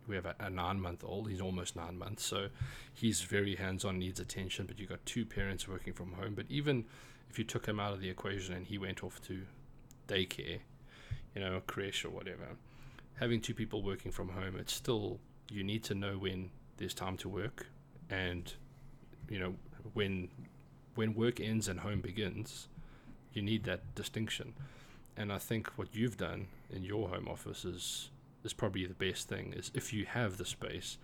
we 0.09 0.14
have 0.14 0.25
a, 0.25 0.35
a 0.41 0.49
nine 0.49 0.81
month 0.81 1.05
old. 1.05 1.29
He's 1.29 1.43
almost 1.43 1.77
nine 1.77 1.99
months, 1.99 2.25
so 2.25 2.49
he's 2.95 3.21
very 3.21 3.57
hands 3.57 3.85
on, 3.85 3.99
needs 3.99 4.21
attention. 4.21 4.64
But 4.64 4.79
you've 4.79 4.89
got 4.89 5.05
two 5.05 5.27
parents 5.27 5.69
working 5.69 5.93
from 5.93 6.12
home. 6.12 6.35
But 6.35 6.47
even 6.49 6.87
if 7.29 7.39
you 7.39 7.45
took 7.45 7.67
him 7.67 7.79
out 7.79 7.93
of 7.93 8.01
the 8.01 8.09
equation 8.09 8.55
and 8.55 8.67
he 8.67 8.79
went 8.79 9.05
off 9.05 9.21
to 9.23 9.43
daycare, 10.09 10.61
you 11.37 11.43
know, 11.43 11.57
a 11.57 11.61
creche 11.61 12.03
or 12.05 12.11
whatever, 12.11 12.57
having 13.16 13.43
two 13.43 13.53
people 13.53 13.82
working 13.82 14.11
from 14.11 14.30
home, 14.30 14.57
it's 14.59 14.72
still 14.72 15.20
you 15.51 15.62
need 15.62 15.84
to 15.84 15.95
know 15.95 16.14
when 16.14 16.51
there's 16.78 16.95
time 16.95 17.18
to 17.18 17.28
work, 17.28 17.66
and 18.09 18.55
you 19.28 19.39
know 19.39 19.55
when 19.93 20.28
when 20.95 21.14
work 21.14 21.39
ends 21.39 21.68
and 21.68 21.80
home 21.80 22.01
begins, 22.01 22.68
you 23.34 23.43
need 23.43 23.64
that 23.64 23.95
distinction. 23.95 24.55
And 25.14 25.30
I 25.30 25.37
think 25.39 25.68
what 25.76 25.89
you've 25.95 26.16
done 26.16 26.49
in 26.70 26.82
your 26.82 27.11
home 27.11 27.28
office 27.28 27.66
is 27.66 28.11
is 28.43 28.55
probably 28.55 28.87
the 28.87 28.95
best 28.95 29.28
thing. 29.28 29.53
Is 29.55 29.70
if 29.74 29.93
you 29.93 30.07
have 30.07 30.39
the 30.39 30.47
space, 30.47 30.97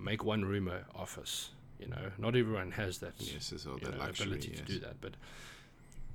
make 0.00 0.24
one 0.24 0.44
room 0.44 0.66
a 0.66 0.80
office. 0.98 1.50
You 1.78 1.86
know, 1.86 2.10
not 2.18 2.36
everyone 2.36 2.72
has 2.72 2.98
that 2.98 3.12
Yes, 3.18 3.50
that 3.50 3.64
know, 3.64 3.98
luxury. 3.98 4.26
ability 4.26 4.50
yes. 4.50 4.58
to 4.58 4.64
do 4.66 4.78
that. 4.80 5.00
But 5.00 5.14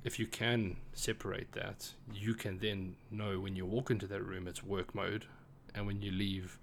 if 0.06 0.18
you 0.20 0.26
can 0.26 0.76
separate 0.94 1.50
that, 1.52 1.78
you 2.14 2.32
can 2.34 2.58
then 2.58 2.94
know 3.10 3.40
when 3.40 3.56
you 3.56 3.66
walk 3.66 3.90
into 3.90 4.06
that 4.06 4.22
room 4.22 4.46
it's 4.46 4.62
work 4.62 4.94
mode, 4.94 5.24
and 5.74 5.86
when 5.86 6.00
you 6.00 6.10
leave, 6.12 6.58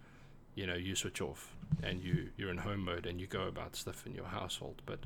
you 0.56 0.66
know 0.66 0.76
you 0.76 0.96
switch 0.96 1.20
off 1.22 1.42
and 1.82 2.02
you 2.04 2.30
you're 2.38 2.50
in 2.56 2.60
home 2.60 2.84
mode 2.86 3.06
and 3.06 3.20
you 3.22 3.28
go 3.28 3.44
about 3.48 3.76
stuff 3.76 4.06
in 4.08 4.14
your 4.16 4.26
household. 4.40 4.82
But 4.86 5.00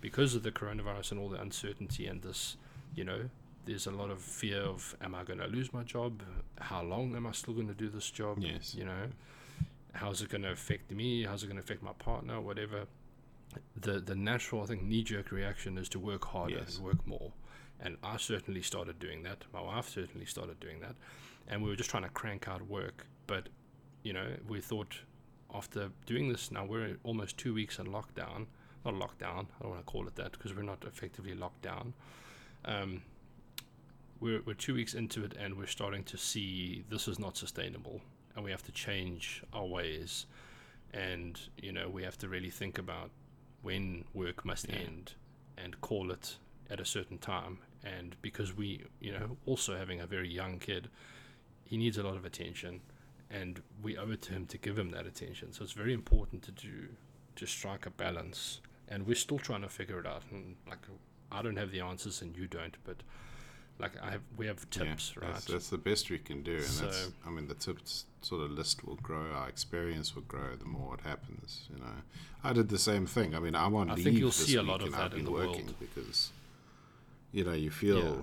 because 0.00 0.34
of 0.34 0.42
the 0.42 0.50
coronavirus 0.50 1.12
and 1.12 1.20
all 1.20 1.28
the 1.28 1.40
uncertainty 1.40 2.06
and 2.06 2.22
this, 2.22 2.56
you 2.94 3.04
know, 3.04 3.20
there's 3.66 3.86
a 3.86 3.90
lot 3.90 4.10
of 4.10 4.20
fear 4.20 4.60
of 4.62 4.96
am 5.02 5.14
I 5.14 5.22
going 5.24 5.38
to 5.40 5.46
lose 5.46 5.72
my 5.72 5.82
job? 5.82 6.22
How 6.60 6.82
long 6.82 7.14
am 7.16 7.26
I 7.26 7.32
still 7.32 7.54
going 7.54 7.68
to 7.68 7.74
do 7.84 7.88
this 7.88 8.10
job? 8.10 8.38
Yes. 8.40 8.74
You 8.74 8.84
know, 8.86 9.04
how's 9.92 10.22
it 10.22 10.28
going 10.30 10.42
to 10.42 10.52
affect 10.52 10.90
me? 10.90 11.24
How's 11.24 11.42
it 11.42 11.46
going 11.48 11.56
to 11.56 11.62
affect 11.62 11.82
my 11.82 11.92
partner? 12.10 12.40
Whatever. 12.40 12.86
The 13.80 14.00
the 14.00 14.14
natural 14.16 14.62
I 14.62 14.66
think 14.66 14.82
knee 14.82 15.02
jerk 15.04 15.30
reaction 15.30 15.78
is 15.78 15.88
to 15.90 15.98
work 15.98 16.24
harder 16.24 16.56
Yes. 16.60 16.76
and 16.76 16.84
work 16.86 17.06
more. 17.06 17.32
And 17.80 17.96
I 18.02 18.16
certainly 18.16 18.62
started 18.62 18.98
doing 18.98 19.22
that. 19.24 19.44
My 19.52 19.60
wife 19.60 19.88
certainly 19.88 20.26
started 20.26 20.60
doing 20.60 20.80
that. 20.80 20.94
And 21.48 21.62
we 21.62 21.68
were 21.68 21.76
just 21.76 21.90
trying 21.90 22.04
to 22.04 22.08
crank 22.08 22.48
out 22.48 22.62
work. 22.62 23.06
But, 23.26 23.48
you 24.02 24.12
know, 24.12 24.28
we 24.48 24.60
thought 24.60 24.96
after 25.54 25.90
doing 26.06 26.28
this 26.28 26.50
now, 26.50 26.64
we're 26.64 26.96
almost 27.04 27.36
two 27.36 27.52
weeks 27.54 27.78
in 27.78 27.86
lockdown. 27.86 28.46
Not 28.84 28.94
lockdown, 28.94 29.46
I 29.58 29.62
don't 29.62 29.70
want 29.70 29.86
to 29.86 29.90
call 29.90 30.06
it 30.06 30.14
that 30.16 30.32
because 30.32 30.54
we're 30.54 30.62
not 30.62 30.84
effectively 30.84 31.34
locked 31.34 31.62
down. 31.62 31.94
Um, 32.64 33.02
we're, 34.20 34.40
we're 34.44 34.54
two 34.54 34.74
weeks 34.74 34.94
into 34.94 35.24
it 35.24 35.34
and 35.38 35.56
we're 35.56 35.66
starting 35.66 36.04
to 36.04 36.16
see 36.16 36.84
this 36.90 37.08
is 37.08 37.18
not 37.18 37.36
sustainable 37.36 38.00
and 38.36 38.44
we 38.44 38.50
have 38.50 38.62
to 38.64 38.72
change 38.72 39.42
our 39.52 39.64
ways. 39.66 40.26
And, 40.92 41.38
you 41.56 41.72
know, 41.72 41.88
we 41.88 42.02
have 42.04 42.18
to 42.18 42.28
really 42.28 42.50
think 42.50 42.78
about 42.78 43.10
when 43.62 44.04
work 44.14 44.44
must 44.44 44.68
Yeah. 44.68 44.76
end 44.76 45.14
and 45.56 45.80
call 45.80 46.10
it 46.10 46.36
at 46.70 46.80
a 46.80 46.84
certain 46.84 47.18
time. 47.18 47.58
And 47.84 48.16
because 48.22 48.56
we, 48.56 48.84
you 49.00 49.12
know, 49.12 49.36
also 49.46 49.76
having 49.76 50.00
a 50.00 50.06
very 50.06 50.28
young 50.28 50.58
kid, 50.58 50.88
he 51.64 51.76
needs 51.76 51.98
a 51.98 52.02
lot 52.02 52.16
of 52.16 52.24
attention, 52.24 52.80
and 53.30 53.60
we 53.82 53.96
owe 53.96 54.10
it 54.10 54.22
to 54.22 54.32
him 54.32 54.46
to 54.46 54.58
give 54.58 54.78
him 54.78 54.90
that 54.92 55.06
attention. 55.06 55.52
So 55.52 55.64
it's 55.64 55.72
very 55.72 55.92
important 55.92 56.42
to 56.44 56.50
do 56.52 56.88
to 57.36 57.46
strike 57.46 57.84
a 57.86 57.90
balance, 57.90 58.60
and 58.88 59.06
we're 59.06 59.16
still 59.16 59.38
trying 59.38 59.62
to 59.62 59.68
figure 59.68 59.98
it 59.98 60.06
out. 60.06 60.22
And 60.30 60.56
like, 60.68 60.86
I 61.32 61.42
don't 61.42 61.56
have 61.56 61.72
the 61.72 61.80
answers, 61.80 62.22
and 62.22 62.36
you 62.36 62.46
don't, 62.46 62.76
but 62.84 63.02
like 63.78 63.92
I 64.02 64.12
have, 64.12 64.20
we 64.36 64.46
have 64.46 64.68
tips, 64.70 65.14
yeah, 65.16 65.24
right? 65.26 65.34
That's, 65.34 65.46
that's 65.46 65.68
the 65.70 65.78
best 65.78 66.10
we 66.10 66.18
can 66.18 66.42
do, 66.42 66.52
and 66.52 66.62
that's. 66.62 66.96
So- 66.98 67.12
I 67.26 67.30
mean, 67.30 67.48
the 67.48 67.54
tips 67.54 68.04
sort 68.22 68.42
of 68.42 68.50
list 68.52 68.84
will 68.86 68.96
grow. 68.96 69.32
Our 69.32 69.48
experience 69.48 70.14
will 70.14 70.22
grow 70.22 70.54
the 70.56 70.64
more 70.64 70.94
it 70.94 71.00
happens. 71.00 71.66
You 71.70 71.80
know, 71.82 71.90
I 72.44 72.52
did 72.52 72.68
the 72.68 72.78
same 72.78 73.06
thing. 73.06 73.34
I 73.34 73.40
mean, 73.40 73.54
I'm 73.54 73.74
on 73.74 73.90
I 73.90 73.94
leave 73.94 74.04
think 74.04 74.18
you'll 74.18 74.30
see 74.32 74.56
a 74.56 74.62
lot 74.62 74.82
of 74.82 74.92
that 74.92 75.12
I've 75.12 75.14
in 75.14 75.24
the 75.24 75.30
working 75.32 75.66
world. 75.66 75.74
because, 75.80 76.30
you 77.34 77.44
know, 77.44 77.52
you 77.52 77.70
feel. 77.70 77.98
Yeah. 78.04 78.22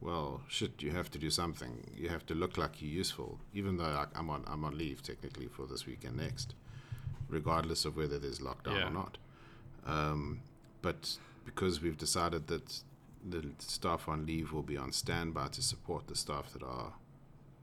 Well, 0.00 0.40
shit! 0.48 0.82
You 0.82 0.90
have 0.92 1.10
to 1.12 1.18
do 1.18 1.30
something. 1.30 1.72
You 1.96 2.08
have 2.10 2.24
to 2.26 2.34
look 2.34 2.56
like 2.58 2.80
you're 2.82 2.90
useful, 2.90 3.38
even 3.54 3.76
though 3.78 3.90
like, 4.00 4.08
I'm 4.18 4.28
on 4.30 4.42
I'm 4.46 4.64
on 4.64 4.76
leave 4.76 5.02
technically 5.02 5.46
for 5.48 5.66
this 5.66 5.86
week 5.86 6.04
and 6.04 6.16
next, 6.16 6.54
regardless 7.28 7.84
of 7.84 7.96
whether 7.96 8.18
there's 8.18 8.38
lockdown 8.40 8.76
Yeah. 8.78 8.88
or 8.88 8.90
not. 8.90 9.18
Um, 9.86 10.40
but 10.82 11.18
because 11.44 11.80
we've 11.80 11.96
decided 11.96 12.46
that 12.48 12.82
the 13.28 13.42
staff 13.58 14.08
on 14.08 14.26
leave 14.26 14.52
will 14.52 14.62
be 14.74 14.76
on 14.76 14.92
standby 14.92 15.48
to 15.48 15.62
support 15.62 16.06
the 16.06 16.14
staff 16.16 16.52
that 16.52 16.62
are 16.62 16.92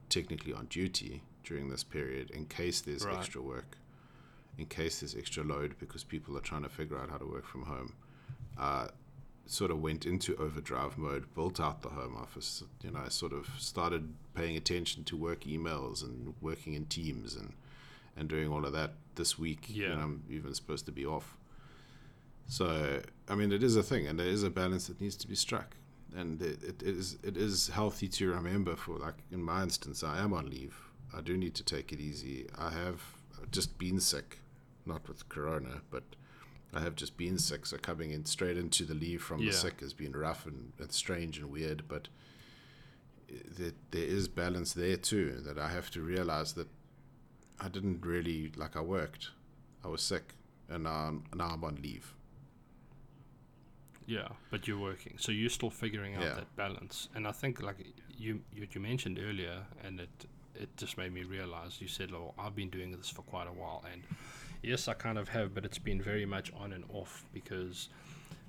technically 0.09 0.53
on 0.53 0.65
duty 0.67 1.21
during 1.43 1.69
this 1.69 1.83
period 1.83 2.31
in 2.31 2.45
case 2.45 2.81
there's 2.81 3.05
Right. 3.05 3.17
extra 3.17 3.41
work, 3.41 3.77
in 4.57 4.65
case 4.65 4.99
there's 4.99 5.15
extra 5.15 5.43
load 5.43 5.75
because 5.79 6.03
people 6.03 6.37
are 6.37 6.41
trying 6.41 6.63
to 6.63 6.69
figure 6.69 6.97
out 6.99 7.09
how 7.09 7.17
to 7.17 7.25
work 7.25 7.45
from 7.45 7.63
home. 7.63 7.93
Uh, 8.57 8.87
sort 9.45 9.71
of 9.71 9.81
went 9.81 10.05
into 10.05 10.35
overdrive 10.37 10.97
mode, 10.97 11.33
built 11.35 11.59
out 11.59 11.81
the 11.81 11.89
home 11.89 12.15
office. 12.15 12.63
You 12.81 12.91
know, 12.91 13.01
I 13.05 13.09
sort 13.09 13.33
of 13.33 13.49
started 13.57 14.13
paying 14.35 14.55
attention 14.55 15.03
to 15.05 15.17
work 15.17 15.41
emails 15.41 16.03
and 16.03 16.33
working 16.41 16.73
in 16.73 16.85
teams 16.85 17.35
and 17.35 17.53
and 18.15 18.29
doing 18.29 18.47
all 18.47 18.63
of 18.63 18.73
that 18.73 18.91
this 19.15 19.39
week. 19.39 19.65
Yeah. 19.67 19.89
when 19.89 19.99
I'm 19.99 20.23
even 20.29 20.53
supposed 20.53 20.85
to 20.85 20.91
be 20.91 21.05
off. 21.05 21.35
So 22.47 23.01
I 23.27 23.35
mean, 23.35 23.51
it 23.51 23.63
is 23.63 23.75
a 23.75 23.83
thing, 23.83 24.07
and 24.07 24.19
there 24.19 24.27
is 24.27 24.43
a 24.43 24.49
balance 24.49 24.87
that 24.87 25.01
needs 25.01 25.15
to 25.17 25.27
be 25.27 25.35
struck. 25.35 25.75
And 26.15 26.41
it, 26.41 26.63
it 26.63 26.83
is 26.83 27.17
it 27.23 27.37
is 27.37 27.69
healthy 27.69 28.07
to 28.09 28.31
remember. 28.31 28.75
For 28.75 28.97
like 28.97 29.15
in 29.31 29.41
my 29.41 29.63
instance, 29.63 30.03
I 30.03 30.19
am 30.19 30.33
on 30.33 30.49
leave. 30.49 30.75
I 31.15 31.21
do 31.21 31.37
need 31.37 31.53
to 31.55 31.63
take 31.63 31.91
it 31.91 31.99
easy. 31.99 32.47
I 32.57 32.71
have 32.71 33.01
just 33.51 33.77
been 33.77 33.99
sick, 33.99 34.39
not 34.85 35.07
with 35.07 35.27
corona, 35.29 35.81
but 35.91 36.03
I 36.75 36.79
have 36.81 36.95
just 36.95 37.17
been 37.17 37.37
sick. 37.37 37.65
So 37.65 37.77
coming 37.77 38.11
in 38.11 38.25
straight 38.25 38.57
into 38.57 38.83
the 38.85 38.93
leave 38.95 39.21
from 39.21 39.41
Yeah. 39.41 39.51
the 39.51 39.57
sick 39.57 39.79
has 39.81 39.93
been 39.93 40.13
rough 40.13 40.45
and, 40.45 40.73
and 40.79 40.91
strange 40.91 41.37
and 41.37 41.51
weird. 41.51 41.83
But 41.87 42.07
eh, 43.29 43.33
there, 43.57 43.71
there 43.91 44.03
is 44.05 44.27
balance 44.27 44.73
there 44.73 44.97
too. 44.97 45.39
That 45.45 45.57
I 45.57 45.69
have 45.69 45.89
to 45.91 46.01
realize 46.01 46.53
that 46.53 46.67
I 47.59 47.69
didn't 47.69 48.05
really 48.05 48.51
like. 48.55 48.75
I 48.75 48.81
worked. 48.81 49.29
I 49.85 49.87
was 49.89 50.01
sick, 50.01 50.33
and 50.69 50.83
now 50.85 51.07
I'm, 51.07 51.23
now 51.35 51.49
I'm 51.49 51.63
on 51.63 51.75
leave. 51.81 52.13
Yeah, 54.05 54.27
but 54.51 54.67
you're 54.67 54.79
working, 54.79 55.13
so 55.17 55.31
you're 55.31 55.49
still 55.49 55.69
figuring 55.69 56.15
out 56.15 56.23
Yeah. 56.23 56.33
that 56.35 56.55
balance. 56.57 57.07
And 57.15 57.25
I 57.27 57.31
think, 57.31 57.61
like 57.61 57.77
you, 58.17 58.41
you 58.53 58.67
you 58.71 58.81
mentioned 58.81 59.17
earlier, 59.19 59.63
and 59.83 59.99
it 59.99 60.25
it 60.55 60.69
just 60.77 60.97
made 60.97 61.13
me 61.13 61.23
realize. 61.23 61.79
You 61.79 61.87
said, 61.87 62.11
"Oh, 62.13 62.33
I've 62.37 62.55
been 62.55 62.69
doing 62.69 62.91
this 62.91 63.09
for 63.09 63.21
quite 63.21 63.47
a 63.47 63.53
while," 63.53 63.83
and 63.91 64.03
yes, 64.63 64.87
I 64.87 64.93
kind 64.93 65.17
of 65.17 65.29
have, 65.29 65.53
but 65.53 65.65
it's 65.65 65.77
been 65.77 66.01
very 66.01 66.25
much 66.25 66.51
on 66.53 66.73
and 66.73 66.85
off 66.91 67.25
because 67.33 67.89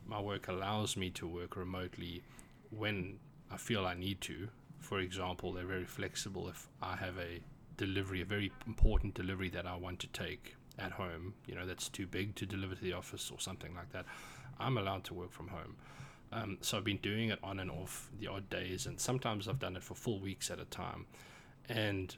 my 0.06 0.20
work 0.20 0.48
allows 0.48 0.96
me 0.96 1.10
to 1.10 1.26
work 1.26 1.56
remotely 1.56 2.22
when 2.70 3.18
I 3.50 3.56
feel 3.56 3.84
I 3.84 3.94
need 3.94 4.20
to. 4.22 4.48
For 4.78 5.00
example, 5.00 5.52
they're 5.52 5.64
very 5.64 5.84
flexible. 5.84 6.48
If 6.48 6.68
I 6.80 6.96
have 6.96 7.18
a 7.18 7.40
delivery, 7.76 8.20
a 8.20 8.24
very 8.24 8.52
important 8.66 9.14
delivery 9.14 9.48
that 9.50 9.66
I 9.66 9.76
want 9.76 9.98
to 10.00 10.06
take 10.08 10.56
at 10.78 10.92
home, 10.92 11.34
you 11.46 11.54
know, 11.54 11.66
that's 11.66 11.88
too 11.88 12.06
big 12.06 12.34
to 12.36 12.46
deliver 12.46 12.74
to 12.74 12.82
the 12.82 12.92
office 12.92 13.30
or 13.30 13.40
something 13.40 13.74
like 13.74 13.92
that, 13.92 14.04
I'm 14.58 14.78
allowed 14.78 15.04
to 15.04 15.14
work 15.14 15.32
from 15.32 15.48
home. 15.48 15.76
Um, 16.32 16.58
so 16.60 16.78
I've 16.78 16.84
been 16.84 16.98
doing 16.98 17.30
it 17.30 17.38
on 17.42 17.60
and 17.60 17.70
off 17.70 18.10
the 18.18 18.26
odd 18.26 18.50
days, 18.50 18.86
and 18.86 19.00
sometimes 19.00 19.48
I've 19.48 19.60
done 19.60 19.76
it 19.76 19.82
for 19.82 19.94
full 19.94 20.18
weeks 20.18 20.50
at 20.50 20.58
a 20.58 20.64
time. 20.64 21.06
And 21.68 22.14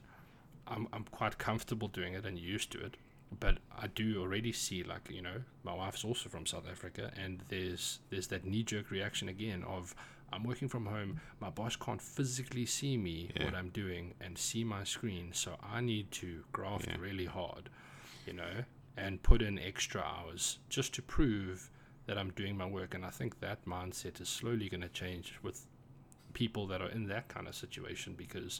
I'm, 0.67 0.87
I'm 0.91 1.03
quite 1.03 1.37
comfortable 1.37 1.87
doing 1.87 2.13
it 2.13 2.25
and 2.25 2.37
used 2.37 2.71
to 2.71 2.79
it. 2.79 2.97
But 3.39 3.57
I 3.77 3.87
do 3.87 4.21
already 4.21 4.51
see, 4.53 4.83
like, 4.83 5.09
you 5.11 5.21
know, 5.21 5.43
my 5.63 5.73
wife's 5.73 6.03
also 6.05 6.29
from 6.29 6.45
South 6.45 6.65
Africa, 6.69 7.11
and 7.21 7.43
there's 7.49 7.99
there's 8.09 8.27
that 8.27 8.45
knee 8.45 8.63
jerk 8.63 8.89
reaction 8.89 9.27
again 9.29 9.63
of 9.63 9.93
I'm 10.31 10.43
working 10.43 10.67
from 10.67 10.85
home, 10.85 11.19
my 11.39 11.49
boss 11.49 11.75
can't 11.77 12.01
physically 12.01 12.65
see 12.65 12.97
me, 12.97 13.31
Yeah. 13.35 13.45
what 13.45 13.55
I'm 13.55 13.69
doing, 13.69 14.13
and 14.19 14.37
see 14.37 14.63
my 14.63 14.83
screen, 14.83 15.31
so 15.33 15.57
I 15.63 15.79
need 15.81 16.11
to 16.13 16.43
graft 16.51 16.87
Yeah. 16.87 16.97
really 16.99 17.25
hard, 17.25 17.69
you 18.25 18.33
know, 18.33 18.65
and 18.97 19.21
put 19.23 19.41
in 19.41 19.57
extra 19.57 20.01
hours 20.01 20.59
just 20.69 20.93
to 20.95 21.01
prove 21.01 21.69
that 22.07 22.17
I'm 22.17 22.31
doing 22.31 22.57
my 22.57 22.65
work. 22.65 22.93
And 22.93 23.05
I 23.05 23.09
think 23.09 23.39
that 23.39 23.65
mindset 23.65 24.19
is 24.19 24.27
slowly 24.27 24.67
going 24.69 24.81
to 24.81 24.89
change 24.89 25.33
with 25.43 25.65
people 26.33 26.67
that 26.67 26.81
are 26.81 26.89
in 26.89 27.07
that 27.07 27.27
kind 27.29 27.47
of 27.47 27.55
situation 27.55 28.13
because 28.15 28.59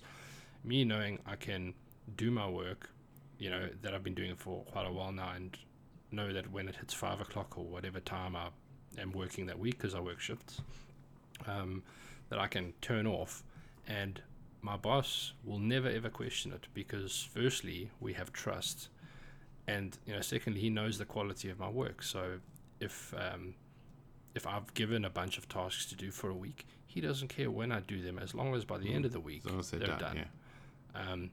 me 0.64 0.86
knowing 0.86 1.20
I 1.26 1.36
can 1.36 1.74
do 2.16 2.32
my 2.32 2.48
work, 2.48 2.92
you 3.40 3.50
know, 3.50 3.70
that 3.82 3.94
I've 3.94 4.04
been 4.04 4.16
doing 4.16 4.32
it 4.32 4.40
for 4.40 4.64
quite 4.66 4.88
a 4.88 4.92
while 4.92 5.12
now 5.12 5.32
and 5.36 5.58
know 6.12 6.32
that 6.34 6.52
when 6.52 6.68
it 6.68 6.76
hits 6.78 6.94
five 6.94 7.22
o'clock 7.22 7.58
or 7.58 7.66
whatever 7.66 8.00
time 8.00 8.36
I 8.36 8.48
am 9.00 9.12
working 9.12 9.46
that 9.48 9.60
week 9.60 9.78
because 9.78 9.94
I 9.94 10.00
work 10.00 10.20
shifts, 10.20 10.62
um, 11.46 11.84
that 12.30 12.40
I 12.40 12.48
can 12.48 12.74
turn 12.82 13.06
off 13.08 13.44
and 13.88 14.22
my 14.62 14.76
boss 14.76 15.34
will 15.46 15.60
never 15.60 15.88
ever 15.88 16.10
question 16.10 16.52
it 16.52 16.68
because 16.74 17.28
firstly 17.34 17.90
we 18.00 18.14
have 18.14 18.34
trust 18.34 18.90
and 19.68 19.98
you 20.06 20.14
know 20.14 20.20
secondly 20.22 20.60
he 20.60 20.70
knows 20.70 20.98
the 20.98 21.06
quality 21.06 21.50
of 21.50 21.60
my 21.60 21.70
work 21.70 22.02
so 22.02 22.40
if 22.82 23.14
um, 23.18 23.54
if 24.36 24.46
I've 24.48 24.74
given 24.74 25.06
a 25.06 25.10
bunch 25.10 25.38
of 25.38 25.48
tasks 25.48 25.86
to 25.88 25.96
do 25.96 26.12
for 26.12 26.30
a 26.30 26.36
week 26.36 26.66
he 26.88 27.00
doesn't 27.00 27.28
care 27.30 27.50
when 27.52 27.72
I 27.72 27.80
do 27.82 28.02
them 28.02 28.18
as 28.20 28.34
long 28.34 28.56
as 28.56 28.66
by 28.66 28.78
the 28.78 28.94
end 28.94 29.06
of 29.06 29.14
the 29.14 29.20
week 29.20 29.44
As 29.46 29.52
long 29.52 29.60
as 29.60 29.70
they're, 29.72 29.80
they're 29.82 29.90
done, 29.90 30.00
done. 30.00 30.26
yeah. 30.96 31.12
um, 31.14 31.30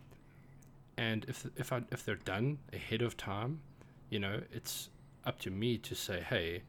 and 0.97 1.24
if 1.28 1.47
if 1.57 1.72
I 1.72 1.82
if 1.90 2.05
they're 2.05 2.16
done 2.16 2.59
ahead 2.72 3.03
of 3.03 3.16
time, 3.16 3.61
you 4.11 4.18
know, 4.18 4.40
it's 4.53 4.90
up 5.24 5.38
to 5.40 5.51
me 5.51 5.78
to 5.78 5.95
say, 5.95 6.20
hey, 6.20 6.62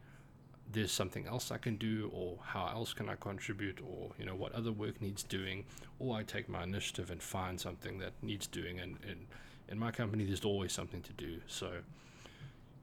there's 0.72 0.90
something 0.90 1.26
else 1.26 1.50
I 1.50 1.58
can 1.58 1.76
do, 1.76 2.10
or 2.12 2.38
how 2.42 2.66
else 2.68 2.92
can 2.92 3.08
I 3.08 3.14
contribute, 3.14 3.80
or 3.86 4.10
you 4.18 4.24
know, 4.24 4.34
what 4.34 4.52
other 4.52 4.72
work 4.72 5.00
needs 5.00 5.22
doing, 5.22 5.64
or 5.98 6.16
I 6.16 6.22
take 6.22 6.48
my 6.48 6.64
initiative 6.64 7.10
and 7.10 7.22
find 7.22 7.60
something 7.60 7.98
that 7.98 8.12
needs 8.22 8.46
doing. 8.46 8.80
And 8.80 8.98
in 9.04 9.26
in 9.68 9.78
my 9.78 9.90
company, 9.90 10.24
there's 10.24 10.44
always 10.44 10.72
something 10.72 11.02
to 11.02 11.12
do. 11.12 11.40
So, 11.46 11.70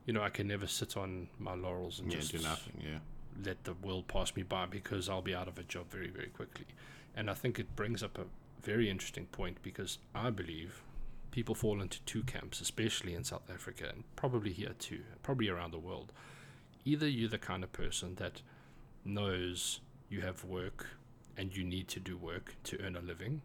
you 0.06 0.14
know, 0.14 0.22
I 0.22 0.30
can 0.30 0.48
never 0.48 0.68
sit 0.68 0.98
on 0.98 1.28
my 1.40 1.56
laurels 1.56 2.00
and 2.00 2.12
Yeah, 2.12 2.20
just 2.20 2.32
do 2.32 2.40
nothing, 2.40 2.82
yeah. 2.82 3.00
let 3.46 3.64
the 3.64 3.74
world 3.74 4.08
pass 4.08 4.36
me 4.36 4.44
by 4.44 4.66
because 4.66 5.08
I'll 5.10 5.22
be 5.22 5.34
out 5.36 5.48
of 5.48 5.58
a 5.58 5.64
job 5.64 5.90
very, 5.90 6.10
very 6.10 6.28
quickly. 6.28 6.66
And 7.16 7.30
I 7.30 7.34
think 7.34 7.58
it 7.60 7.76
brings 7.76 8.04
up 8.04 8.18
a 8.18 8.26
very 8.62 8.90
interesting 8.90 9.26
point 9.28 9.58
because 9.62 9.98
I 10.14 10.30
believe 10.30 10.82
people 11.34 11.56
fall 11.56 11.82
into 11.82 12.00
two 12.02 12.22
camps, 12.24 12.62
especially 12.62 13.16
in 13.16 13.24
South 13.24 13.50
Africa 13.52 13.86
and 13.92 14.04
probably 14.16 14.54
here 14.54 14.76
too, 14.78 15.02
probably 15.24 15.50
around 15.50 15.72
the 15.72 15.80
world. 15.80 16.14
Either 16.86 17.08
you're 17.10 17.28
the 17.28 17.40
kind 17.40 17.64
of 17.64 17.74
person 17.74 18.14
that 18.16 18.44
knows 19.04 19.80
you 20.10 20.22
have 20.22 20.44
work 20.46 20.86
and 21.36 21.58
you 21.58 21.64
need 21.64 21.88
to 21.88 22.00
do 22.00 22.16
work 22.16 22.54
to 22.64 22.80
earn 22.82 22.96
a 22.96 23.02
living. 23.02 23.42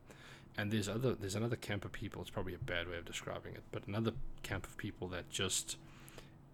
And 0.59 0.70
there's 0.70 0.86
other 0.89 1.14
there's 1.14 1.34
another 1.34 1.57
camp 1.57 1.86
of 1.86 1.93
people, 1.93 2.20
it's 2.20 2.30
probably 2.30 2.55
a 2.55 2.59
bad 2.59 2.89
way 2.89 2.99
of 2.99 3.07
describing 3.07 3.55
it, 3.55 3.62
but 3.72 3.86
another 3.86 4.12
camp 4.43 4.66
of 4.66 4.76
people 4.76 5.09
that 5.09 5.30
just 5.30 5.76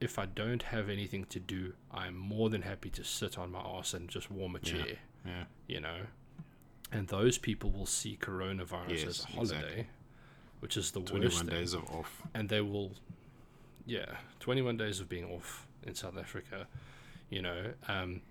if 0.00 0.18
I 0.18 0.26
don't 0.26 0.62
have 0.64 0.88
anything 0.88 1.24
to 1.26 1.40
do, 1.40 1.72
I'm 1.90 2.16
more 2.16 2.48
than 2.48 2.62
happy 2.62 2.90
to 2.90 3.02
sit 3.04 3.38
on 3.38 3.50
my 3.50 3.60
ass 3.60 3.92
and 3.92 4.08
just 4.08 4.30
warm 4.30 4.54
a 4.54 4.60
Yeah. 4.62 4.72
chair, 4.72 4.96
Yeah. 5.26 5.44
you 5.66 5.80
know. 5.80 6.00
And 6.92 7.08
those 7.08 7.38
people 7.38 7.70
will 7.72 7.86
see 7.86 8.16
coronavirus 8.20 8.88
Yes, 8.90 9.04
as 9.06 9.20
a 9.24 9.26
holiday, 9.28 9.56
exactly. 9.56 9.86
Which 10.64 10.78
is 10.78 10.92
the 10.92 11.00
worst 11.00 11.10
21 11.12 11.46
thing. 11.46 11.46
days 11.58 11.74
of 11.74 11.84
off. 11.90 12.22
And 12.32 12.48
they 12.48 12.62
will, 12.62 12.92
yeah, 13.84 14.06
21 14.40 14.78
days 14.78 14.98
of 14.98 15.10
being 15.10 15.26
off 15.26 15.66
in 15.82 15.94
South 15.94 16.16
Africa, 16.16 16.66
you 17.28 17.42
know. 17.42 17.66
Um, 17.86 18.22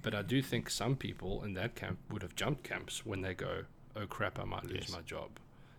but 0.00 0.14
I 0.14 0.22
do 0.22 0.40
think 0.40 0.70
some 0.70 0.94
people 0.94 1.42
in 1.42 1.54
that 1.54 1.74
camp 1.74 1.98
would 2.08 2.22
have 2.22 2.36
jumped 2.36 2.62
camps 2.62 3.04
when 3.04 3.22
they 3.22 3.34
go, 3.34 3.64
oh 3.96 4.06
crap, 4.06 4.38
I 4.38 4.44
might 4.44 4.66
lose 4.66 4.82
Yes. 4.82 4.92
my 4.92 5.00
job. 5.00 5.30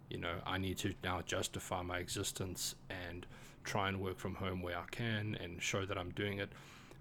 You 0.10 0.18
know, 0.18 0.36
I 0.46 0.58
need 0.58 0.78
to 0.80 0.94
now 1.02 1.22
justify 1.22 1.82
my 1.82 2.00
existence 2.00 2.76
and 2.90 3.26
try 3.64 3.88
and 3.88 4.02
work 4.02 4.20
from 4.20 4.36
home 4.36 4.62
where 4.62 4.78
I 4.78 4.84
can 4.92 5.38
and 5.42 5.64
show 5.64 5.86
that 5.86 5.98
I'm 5.98 6.10
doing 6.12 6.40
it. 6.40 6.50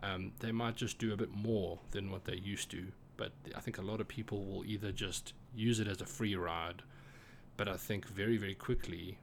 Um, 0.05 0.31
they 0.39 0.53
might 0.53 0.77
just 0.77 1.01
do 1.01 1.13
a 1.13 1.17
bit 1.17 1.33
more 1.35 1.81
than 1.91 2.13
what 2.13 2.27
they 2.27 2.37
used 2.37 2.71
to. 2.71 2.87
But 3.17 3.33
I 3.57 3.61
think 3.61 3.79
a 3.79 3.83
lot 3.83 4.01
of 4.01 4.07
people 4.07 4.45
will 4.45 4.65
either 4.65 4.93
just 4.93 5.33
use 5.53 5.81
it 5.81 5.89
as 5.89 6.01
a 6.01 6.07
free 6.07 6.37
ride. 6.37 6.83
But 7.61 7.69
I 7.69 7.77
think 7.77 8.07
very, 8.09 8.39
very 8.39 8.55
quickly, 8.55 9.19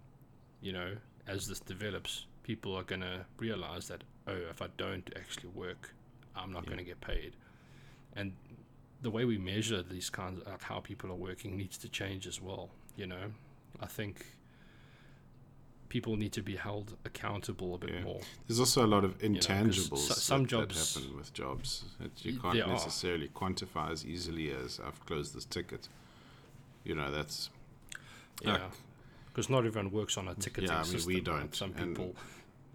you 0.61 0.71
know, 0.71 0.95
as 1.25 1.47
this 1.47 1.59
develops, 1.59 2.27
people 2.43 2.75
are 2.75 2.83
going 2.83 3.01
to 3.01 3.25
realize 3.39 3.87
that, 3.87 4.03
oh, 4.27 4.35
if 4.51 4.61
I 4.61 4.67
don't 4.77 5.09
actually 5.15 5.49
work, 5.55 5.91
I'm 6.35 6.51
not 6.51 6.61
Yeah. 6.65 6.67
going 6.67 6.77
to 6.77 6.83
get 6.83 7.01
paid. 7.01 7.35
And 8.15 8.33
the 9.01 9.09
way 9.09 9.25
we 9.25 9.39
measure 9.39 9.81
these 9.81 10.11
kinds 10.11 10.39
of 10.41 10.45
like 10.45 10.61
how 10.61 10.81
people 10.81 11.09
are 11.11 11.15
working 11.15 11.57
needs 11.57 11.79
to 11.79 11.89
change 11.89 12.27
as 12.27 12.39
well. 12.39 12.69
You 12.95 13.07
know, 13.07 13.33
I 13.79 13.87
think 13.87 14.23
people 15.89 16.15
need 16.15 16.33
to 16.33 16.43
be 16.43 16.57
held 16.57 16.95
accountable 17.05 17.73
a 17.73 17.79
bit 17.79 17.89
Yeah. 17.89 18.03
more. 18.03 18.21
There's 18.45 18.59
also 18.59 18.85
a 18.85 18.91
lot 18.95 19.03
of 19.03 19.17
intangibles 19.17 19.97
so- 19.97 20.13
some 20.13 20.43
that, 20.43 20.49
jobs- 20.49 20.93
that 20.93 20.99
happen 21.01 21.17
with 21.17 21.33
jobs 21.33 21.85
that 21.99 22.23
you 22.23 22.39
can't 22.39 22.53
there 22.53 22.65
are. 22.65 22.73
necessarily 22.73 23.29
quantify 23.29 23.89
as 23.89 24.05
easily 24.05 24.51
as 24.51 24.79
I've 24.79 25.03
closed 25.07 25.33
this 25.33 25.45
ticket. 25.45 25.89
You 26.83 26.93
know, 26.93 27.09
that's 27.11 27.49
Yeah, 28.43 28.69
because 29.27 29.49
not 29.49 29.65
everyone 29.65 29.91
works 29.91 30.17
on 30.17 30.27
a 30.27 30.35
ticketing 30.35 30.69
Yeah, 30.69 30.79
I 30.79 30.83
mean, 30.83 30.91
we 30.93 30.97
system. 30.99 31.13
right? 31.15 31.23
don't, 31.25 31.55
Some 31.55 31.73
and- 31.77 31.95
people 31.95 32.15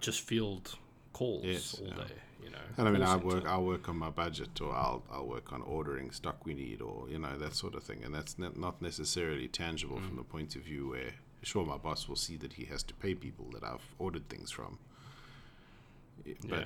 just 0.01 0.21
field 0.23 0.75
calls 1.13 1.45
Yes, 1.45 1.75
all 1.81 1.87
yeah. 1.89 1.95
day. 2.05 2.15
You 2.43 2.51
know, 2.51 2.59
And 2.77 2.89
I 2.89 2.91
mean, 2.91 3.03
I 3.03 3.15
work, 3.17 3.47
I'll 3.47 3.65
work 3.65 3.89
on 3.89 3.97
my 3.97 4.11
budget, 4.11 4.61
or 4.61 4.75
I'll, 4.75 5.05
I'll 5.13 5.27
work 5.29 5.53
on 5.53 5.63
ordering 5.63 6.11
stock 6.11 6.45
we 6.45 6.55
need, 6.55 6.83
or 6.83 7.09
you 7.09 7.19
know 7.19 7.39
that 7.39 7.55
sort 7.55 7.77
of 7.77 7.85
thing. 7.85 8.03
And 8.05 8.13
that's 8.13 8.37
not 8.39 8.83
necessarily 8.83 9.47
tangible 9.47 9.99
Mm. 9.99 10.07
from 10.09 10.17
the 10.17 10.25
point 10.25 10.57
of 10.57 10.63
view 10.63 10.89
where, 10.89 11.13
sure, 11.43 11.65
my 11.65 11.77
boss 11.77 12.09
will 12.09 12.17
see 12.17 12.37
that 12.39 12.55
he 12.55 12.65
has 12.65 12.83
to 12.85 12.95
pay 12.95 13.15
people 13.15 13.49
that 13.53 13.63
I've 13.63 13.87
ordered 14.01 14.29
things 14.29 14.51
from. 14.51 14.81
I- 16.27 16.35
But 16.49 16.61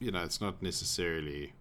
Yeah. 0.00 0.06
you 0.06 0.10
know, 0.12 0.22
it's 0.22 0.40
not 0.42 0.62
necessarily 0.62 1.54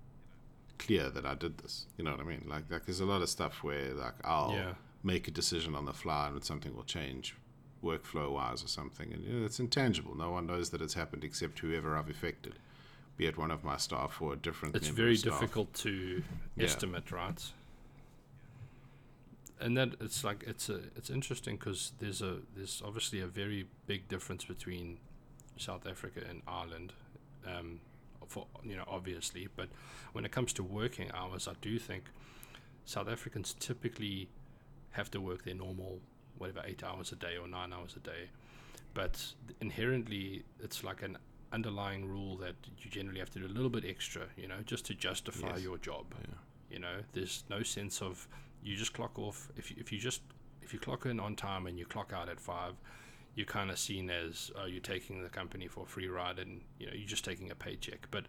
clear 0.77 1.09
that 1.09 1.25
I 1.25 1.35
did 1.35 1.59
this. 1.59 1.85
You 1.97 2.03
know 2.03 2.11
what 2.11 2.19
I 2.19 2.23
mean? 2.25 2.43
Like, 2.45 2.69
like 2.69 2.85
there's 2.85 2.99
a 2.99 3.05
lot 3.05 3.21
of 3.21 3.29
stuff 3.29 3.63
where 3.63 3.93
like 3.93 4.15
I'll 4.25 4.51
Yeah. 4.51 4.73
Make 5.03 5.27
a 5.27 5.31
decision 5.31 5.75
on 5.75 5.85
the 5.85 5.93
fly 5.93 6.27
and 6.29 6.43
something 6.43 6.75
will 6.75 6.83
change 6.83 7.35
workflow 7.83 8.31
wise 8.31 8.63
or 8.63 8.67
something, 8.67 9.11
and 9.11 9.23
you 9.23 9.33
know, 9.33 9.45
it's 9.45 9.59
intangible. 9.59 10.15
No 10.15 10.31
one 10.31 10.47
knows 10.47 10.69
that 10.69 10.81
it's 10.81 10.93
happened 10.93 11.23
except 11.25 11.59
whoever 11.59 11.97
I've 11.97 12.09
affected, 12.09 12.53
be 13.17 13.25
it 13.25 13.37
one 13.37 13.51
of 13.51 13.63
my 13.63 13.75
staff 13.77 14.21
or 14.21 14.33
a 14.33 14.35
different. 14.37 14.75
it's 14.75 14.87
very 14.87 15.17
difficult 15.17 15.73
to 15.75 16.23
Yeah. 16.55 16.63
estimate, 16.65 17.11
right? 17.11 17.41
And 19.59 19.77
that 19.77 19.95
it's 20.01 20.23
like 20.23 20.43
it's 20.47 20.69
a 20.69 20.81
it's 20.95 21.09
interesting 21.09 21.55
because 21.57 21.91
there's 21.99 22.21
a 22.21 22.39
there's 22.55 22.81
obviously 22.85 23.19
a 23.21 23.27
very 23.27 23.67
big 23.87 24.07
difference 24.07 24.43
between 24.45 24.97
South 25.57 25.85
Africa 25.87 26.21
and 26.27 26.41
Ireland, 26.47 26.93
um, 27.45 27.79
for 28.27 28.47
you 28.63 28.75
know 28.75 28.83
obviously, 28.87 29.47
but 29.55 29.69
when 30.13 30.25
it 30.25 30.31
comes 30.31 30.53
to 30.53 30.63
working 30.63 31.11
hours, 31.13 31.47
I 31.47 31.53
do 31.61 31.77
think 31.79 32.05
South 32.85 33.07
Africans 33.07 33.55
typically 33.59 34.27
have 34.93 35.11
to 35.11 35.19
work 35.21 35.43
their 35.43 35.55
normal 35.55 35.99
whatever 36.37 36.61
eight 36.65 36.83
hours 36.83 37.11
a 37.11 37.15
day 37.15 37.37
or 37.39 37.47
nine 37.47 37.71
hours 37.71 37.95
a 37.95 37.99
day, 37.99 38.29
but 38.93 39.23
inherently 39.61 40.43
it's 40.59 40.83
like 40.83 41.01
an 41.03 41.17
underlying 41.51 42.05
rule 42.05 42.35
that 42.37 42.55
you 42.79 42.89
generally 42.89 43.19
have 43.19 43.29
to 43.29 43.39
do 43.39 43.45
a 43.45 43.53
little 43.57 43.69
bit 43.69 43.85
extra, 43.85 44.23
you 44.35 44.47
know, 44.47 44.55
just 44.65 44.85
to 44.85 44.93
justify 44.95 45.49
Yes. 45.55 45.61
your 45.63 45.77
job. 45.77 46.05
Yeah. 46.19 46.35
You 46.71 46.79
know, 46.79 46.95
there's 47.13 47.43
no 47.49 47.61
sense 47.61 48.01
of 48.01 48.27
you 48.63 48.75
just 48.75 48.93
clock 48.93 49.19
off. 49.19 49.49
If 49.57 49.69
you, 49.69 49.77
if 49.79 49.91
you 49.91 49.99
just 49.99 50.21
if 50.63 50.73
you 50.73 50.79
clock 50.79 51.05
in 51.05 51.19
on 51.19 51.35
time 51.35 51.67
and 51.67 51.77
you 51.77 51.85
clock 51.85 52.13
out 52.13 52.29
at 52.29 52.39
five, 52.39 52.73
you're 53.35 53.45
kind 53.45 53.69
of 53.69 53.77
seen 53.77 54.09
as 54.09 54.49
oh, 54.59 54.65
you're 54.65 54.81
taking 54.81 55.21
the 55.21 55.29
company 55.29 55.67
for 55.67 55.83
a 55.83 55.85
free 55.85 56.07
ride 56.07 56.39
and 56.39 56.61
you 56.79 56.87
know 56.87 56.93
you're 56.93 57.07
just 57.07 57.25
taking 57.25 57.51
a 57.51 57.55
paycheck. 57.55 58.07
But 58.09 58.25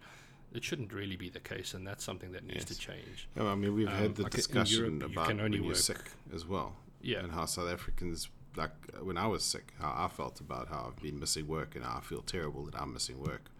it 0.55 0.63
shouldn't 0.63 0.93
really 0.93 1.15
be 1.15 1.29
the 1.29 1.39
case, 1.39 1.73
and 1.73 1.85
that's 1.85 2.03
something 2.03 2.31
that 2.31 2.43
needs 2.45 2.65
to 2.65 2.77
change. 2.77 3.27
Yeah, 3.35 3.47
I 3.47 3.55
mean, 3.55 3.75
we've 3.75 3.87
Um, 3.87 3.93
had 3.93 4.15
the 4.15 4.23
like 4.23 4.31
discussion 4.31 4.77
Europe, 4.99 4.99
you 5.01 5.05
about 5.07 5.27
can 5.27 5.39
only 5.39 5.59
when 5.59 5.63
you're 5.63 5.71
work- 5.73 5.77
sick 5.77 6.11
as 6.33 6.45
well, 6.45 6.75
Yeah, 7.01 7.19
and 7.23 7.31
how 7.31 7.45
South 7.45 7.69
Africans, 7.69 8.29
like 8.55 8.71
when 9.01 9.17
I 9.17 9.27
was 9.27 9.43
sick, 9.43 9.73
how 9.79 9.93
I 9.95 10.07
felt 10.07 10.39
about 10.39 10.69
how 10.69 10.87
I've 10.91 11.01
been 11.01 11.19
missing 11.19 11.47
work, 11.47 11.75
and 11.75 11.83
how 11.83 11.97
I 11.97 12.01
feel 12.01 12.21
terrible 12.21 12.65
that 12.65 12.81
I'm 12.81 12.93
missing 12.93 13.19
work. 13.19 13.51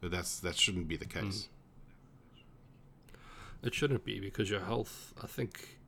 But 0.00 0.10
that's 0.10 0.38
that 0.40 0.56
shouldn't 0.56 0.88
be 0.88 0.96
the 0.96 1.06
Mm. 1.06 1.20
case. 1.22 1.48
it 3.62 3.74
shouldn't 3.74 4.04
be 4.04 4.20
because 4.20 4.48
your 4.48 4.60
health, 4.60 5.12
I 5.20 5.26
think, 5.26 5.78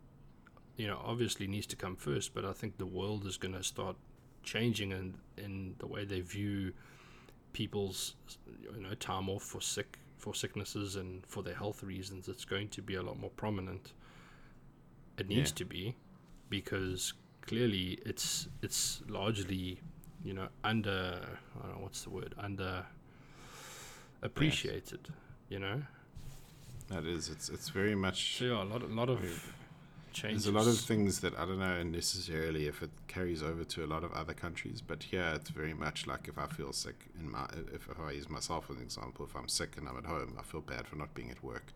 you 0.76 0.88
know, 0.88 1.00
obviously 1.04 1.46
needs 1.46 1.66
to 1.68 1.76
come 1.76 1.94
first. 1.94 2.34
But 2.34 2.44
I 2.44 2.52
think 2.52 2.78
the 2.78 2.86
world 2.86 3.24
is 3.26 3.36
going 3.36 3.54
to 3.54 3.62
start 3.62 3.96
changing 4.42 4.90
in 4.90 5.14
in 5.36 5.76
the 5.78 5.86
way 5.86 6.04
they 6.04 6.20
view 6.20 6.72
people's 7.52 8.14
you 8.74 8.80
know 8.80 8.94
time 8.94 9.28
off 9.28 9.42
for 9.42 9.60
sick 9.60 9.98
for 10.20 10.34
sicknesses 10.34 10.96
and 10.96 11.26
for 11.26 11.42
their 11.42 11.54
health 11.54 11.82
reasons 11.82 12.28
it's 12.28 12.44
going 12.44 12.68
to 12.68 12.82
be 12.82 12.94
a 12.94 13.02
lot 13.02 13.18
more 13.18 13.30
prominent 13.30 13.92
it 15.18 15.28
needs 15.28 15.50
Yeah. 15.50 15.56
to 15.56 15.64
be 15.64 15.96
because 16.48 17.12
clearly 17.42 17.98
it's 18.06 18.48
it's 18.62 19.02
largely 19.08 19.80
you 20.24 20.34
know 20.34 20.48
under 20.64 21.20
I 21.56 21.66
don't 21.66 21.76
know 21.76 21.82
what's 21.82 22.02
the 22.04 22.10
word 22.10 22.34
under 22.38 22.84
appreciated 24.22 25.08
you 25.48 25.58
know 25.58 25.82
That 26.88 27.04
is, 27.04 27.28
it's 27.28 27.48
it's 27.48 27.68
very 27.70 27.94
much. 27.94 28.38
so 28.38 28.44
yeah 28.44 28.62
a 28.62 28.64
lot 28.72 28.82
a 28.82 28.86
lot 28.86 29.08
of 29.08 29.20
changes 30.12 30.44
There's 30.44 30.54
a 30.54 30.58
lot 30.58 30.66
of 30.66 30.78
things 30.78 31.20
that 31.20 31.34
I 31.38 31.44
don't 31.46 31.58
know 31.58 31.82
necessarily 31.82 32.66
if 32.66 32.82
it 32.82 32.90
carries 33.08 33.42
over 33.42 33.64
to 33.64 33.84
a 33.84 33.88
lot 33.88 34.04
of 34.04 34.12
other 34.12 34.34
countries, 34.34 34.80
but 34.86 35.02
here 35.04 35.32
it's 35.34 35.50
very 35.50 35.74
much 35.74 36.06
like 36.06 36.28
if 36.28 36.38
I 36.38 36.46
feel 36.46 36.72
sick 36.72 37.06
in 37.18 37.30
my 37.30 37.44
if, 37.72 37.88
if 37.88 38.00
I 38.00 38.12
use 38.12 38.28
myself 38.28 38.66
as 38.70 38.76
an 38.76 38.82
example, 38.82 39.24
if 39.28 39.34
I'm 39.36 39.48
sick 39.48 39.76
and 39.76 39.88
I'm 39.88 39.96
at 39.96 40.04
home, 40.04 40.36
I 40.38 40.42
feel 40.42 40.60
bad 40.60 40.86
for 40.86 40.96
not 40.96 41.14
being 41.14 41.30
at 41.30 41.42
work. 41.42 41.72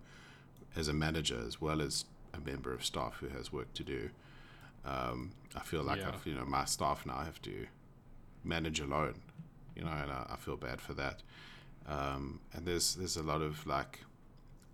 As 0.77 0.89
a 0.89 0.93
manager 0.93 1.41
as 1.47 1.61
well 1.61 1.81
as 1.81 2.05
a 2.33 2.41
member 2.41 2.73
of 2.73 2.85
staff 2.85 3.15
who 3.21 3.29
has 3.29 3.53
work 3.53 3.73
to 3.75 3.85
do, 3.85 4.11
um, 4.85 5.33
I 5.55 5.61
feel 5.61 5.83
like 5.83 6.01
Yeah. 6.01 6.11
I've 6.15 6.27
you 6.27 6.35
know 6.35 6.45
my 6.45 6.65
staff 6.65 7.07
now 7.07 7.19
have 7.19 7.41
to 7.43 7.67
manage 8.43 8.81
alone, 8.81 9.23
you 9.77 9.85
know, 9.85 9.91
and 9.93 10.11
I, 10.11 10.27
I 10.33 10.37
feel 10.37 10.57
bad 10.57 10.81
for 10.81 10.95
that. 10.95 11.23
Um, 11.87 12.41
and 12.53 12.67
there's 12.67 12.95
there's 12.95 13.17
a 13.17 13.23
lot 13.23 13.43
of 13.43 13.67
like 13.67 14.01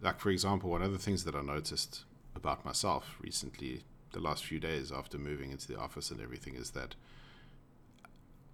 like 0.03 0.19
for 0.21 0.31
example, 0.31 0.71
one 0.71 0.83
of 0.83 0.93
the 0.93 0.99
things 0.99 1.25
that 1.25 1.35
I 1.35 1.43
noticed 1.43 2.05
about 2.41 2.65
myself 2.65 3.17
recently, 3.21 3.83
the 4.13 4.21
last 4.21 4.45
few 4.45 4.59
days 4.61 4.91
after 4.91 5.19
moving 5.19 5.51
into 5.53 5.69
the 5.69 5.79
office 5.79 6.11
and 6.11 6.21
everything, 6.21 6.55
is 6.55 6.71
that 6.71 6.95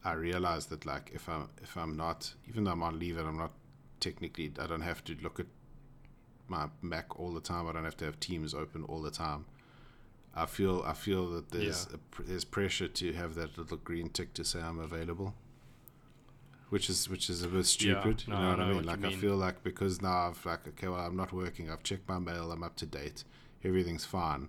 I 0.05 0.13
realized 0.13 0.69
that 0.71 0.87
like 0.87 1.11
if 1.15 1.29
I'm 1.29 1.49
if 1.63 1.77
I'm 1.77 1.97
not 1.97 2.35
even 2.49 2.65
though 2.65 2.73
I'm 2.73 2.83
on 2.83 2.99
leave 2.99 3.19
and 3.19 3.27
I'm 3.29 3.39
not 3.39 3.53
technically 4.01 4.53
I 4.61 4.67
don't 4.67 4.83
have 4.83 5.03
to 5.05 5.17
look 5.23 5.41
at 5.41 5.47
my 6.49 6.69
Mac 6.83 7.19
all 7.19 7.33
the 7.33 7.41
time. 7.41 7.67
I 7.69 7.73
don't 7.73 7.85
have 7.85 7.97
to 7.99 8.05
have 8.05 8.21
Teams 8.21 8.55
open 8.55 8.85
all 8.85 9.03
the 9.03 9.11
time. 9.11 9.47
I 10.35 10.47
feel 10.47 10.83
I 10.87 10.93
feel 10.93 11.31
that 11.31 11.51
there's 11.51 11.89
Yeah. 11.91 11.97
a, 12.19 12.23
there's 12.23 12.45
pressure 12.45 12.89
to 12.89 13.13
have 13.15 13.35
that 13.35 13.57
little 13.59 13.79
green 13.79 14.11
tick 14.11 14.33
to 14.35 14.45
say 14.45 14.61
I'm 14.61 14.79
available, 14.79 15.35
which 16.69 16.89
is 16.91 17.09
which 17.09 17.29
is 17.31 17.43
a 17.43 17.49
bit 17.49 17.67
stupid. 17.67 18.25
no, 18.29 18.35
you 18.37 18.41
know 18.43 18.47
I 18.47 18.51
what 18.51 18.61
I 18.61 18.63
know 18.63 18.67
mean? 18.75 18.77
what 18.77 18.87
Like 18.87 19.05
I 19.05 19.11
feel 19.17 19.37
like 19.37 19.63
because 19.65 20.01
now 20.03 20.29
I've 20.29 20.45
like 20.47 20.69
okay, 20.69 20.89
well 20.89 21.01
I'm 21.01 21.17
not 21.17 21.33
working. 21.33 21.71
I've 21.71 21.83
checked 21.83 22.09
my 22.09 22.19
mail. 22.21 22.53
I'm 22.53 22.63
up 22.63 22.77
to 22.77 22.87
date. 22.87 23.25
Everything's 23.65 24.05
fine. 24.05 24.49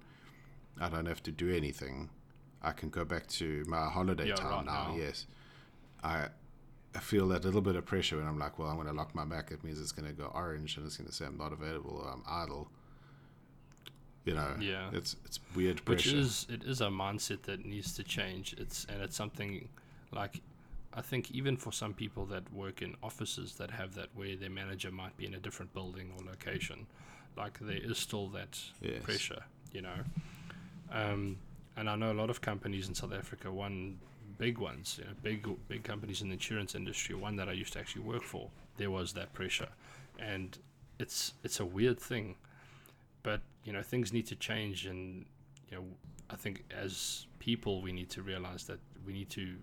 I 0.79 0.89
don't 0.89 1.05
have 1.07 1.23
to 1.23 1.31
do 1.31 1.49
anything. 1.53 2.09
I 2.61 2.71
can 2.71 2.89
go 2.89 3.05
back 3.05 3.27
to 3.27 3.63
my 3.67 3.85
holiday 3.89 4.27
Yeah, 4.29 4.35
time 4.35 4.51
right 4.51 4.65
now. 4.65 4.87
now. 4.89 4.95
Yes, 4.97 5.25
I 6.03 6.27
I 6.95 6.99
feel 6.99 7.27
that 7.29 7.43
little 7.45 7.61
bit 7.61 7.75
of 7.75 7.85
pressure 7.85 8.17
when 8.17 8.25
I'm 8.27 8.39
like, 8.39 8.57
well, 8.57 8.69
I'm 8.69 8.75
going 8.75 8.87
to 8.87 8.93
lock 8.93 9.13
my 9.13 9.23
Mac. 9.25 9.51
It 9.51 9.63
means 9.63 9.79
it's 9.79 9.91
going 9.91 10.07
to 10.07 10.13
go 10.13 10.31
orange 10.33 10.77
and 10.77 10.85
it's 10.85 10.97
going 10.97 11.07
to 11.07 11.13
say 11.13 11.25
I'm 11.25 11.37
not 11.37 11.53
available 11.53 12.01
or 12.03 12.09
I'm 12.11 12.23
idle. 12.27 12.69
You 14.25 14.33
know, 14.33 14.55
Yeah. 14.59 14.89
it's 14.91 15.15
it's 15.25 15.39
weird 15.55 15.83
pressure. 15.85 16.09
which 16.09 16.13
is 16.25 16.47
it 16.49 16.63
is 16.63 16.81
a 16.81 16.87
mindset 16.87 17.43
that 17.43 17.65
needs 17.65 17.93
to 17.93 18.03
change 18.03 18.53
it's 18.57 18.85
and 18.89 19.01
it's 19.01 19.15
something 19.15 19.69
like 20.11 20.41
i 20.93 21.01
think 21.01 21.31
even 21.31 21.55
for 21.55 21.71
some 21.71 21.93
people 21.93 22.25
that 22.25 22.51
work 22.53 22.81
in 22.81 22.93
offices 23.01 23.55
that 23.55 23.71
have 23.71 23.93
that 23.95 24.09
where 24.15 24.35
their 24.35 24.49
manager 24.49 24.91
might 24.91 25.15
be 25.15 25.25
in 25.25 25.33
a 25.33 25.39
different 25.39 25.73
building 25.73 26.11
or 26.17 26.25
location 26.25 26.87
like 27.38 27.59
there 27.59 27.77
is 27.77 27.97
still 27.97 28.27
that 28.30 28.59
Yes. 28.81 29.03
pressure 29.03 29.43
you 29.72 29.81
know 29.81 29.99
um, 30.91 31.38
and 31.76 31.89
i 31.89 31.95
know 31.95 32.11
a 32.11 32.14
lot 32.22 32.30
of 32.30 32.41
companies 32.41 32.88
in 32.88 32.95
south 32.95 33.14
africa 33.14 33.51
one 33.51 33.99
big 34.38 34.57
ones 34.57 34.97
you 34.99 35.05
know, 35.05 35.11
big 35.23 35.47
big 35.68 35.84
companies 35.84 36.22
in 36.22 36.27
the 36.30 36.34
insurance 36.34 36.76
industry 36.76 37.15
one 37.15 37.35
that 37.35 37.47
i 37.49 37.51
used 37.51 37.73
to 37.73 37.80
actually 37.80 38.01
work 38.03 38.23
for 38.23 38.49
there 38.77 38.91
was 38.91 39.14
that 39.14 39.34
pressure 39.34 39.69
and 40.19 40.59
it's 40.99 41.34
it's 41.43 41.59
a 41.59 41.65
weird 41.65 41.99
thing 41.99 42.35
but 43.23 43.41
you 43.64 43.73
know 43.73 43.81
things 43.81 44.14
need 44.14 44.26
to 44.27 44.35
change 44.35 44.85
and 44.85 45.26
you 45.69 45.77
know 45.77 45.84
i 46.30 46.35
think 46.35 46.64
as 46.76 47.26
people 47.39 47.81
we 47.81 47.91
need 47.91 48.09
to 48.09 48.22
realize 48.22 48.64
that 48.65 48.80
we 49.05 49.14
need 49.14 49.30
to 49.30 49.55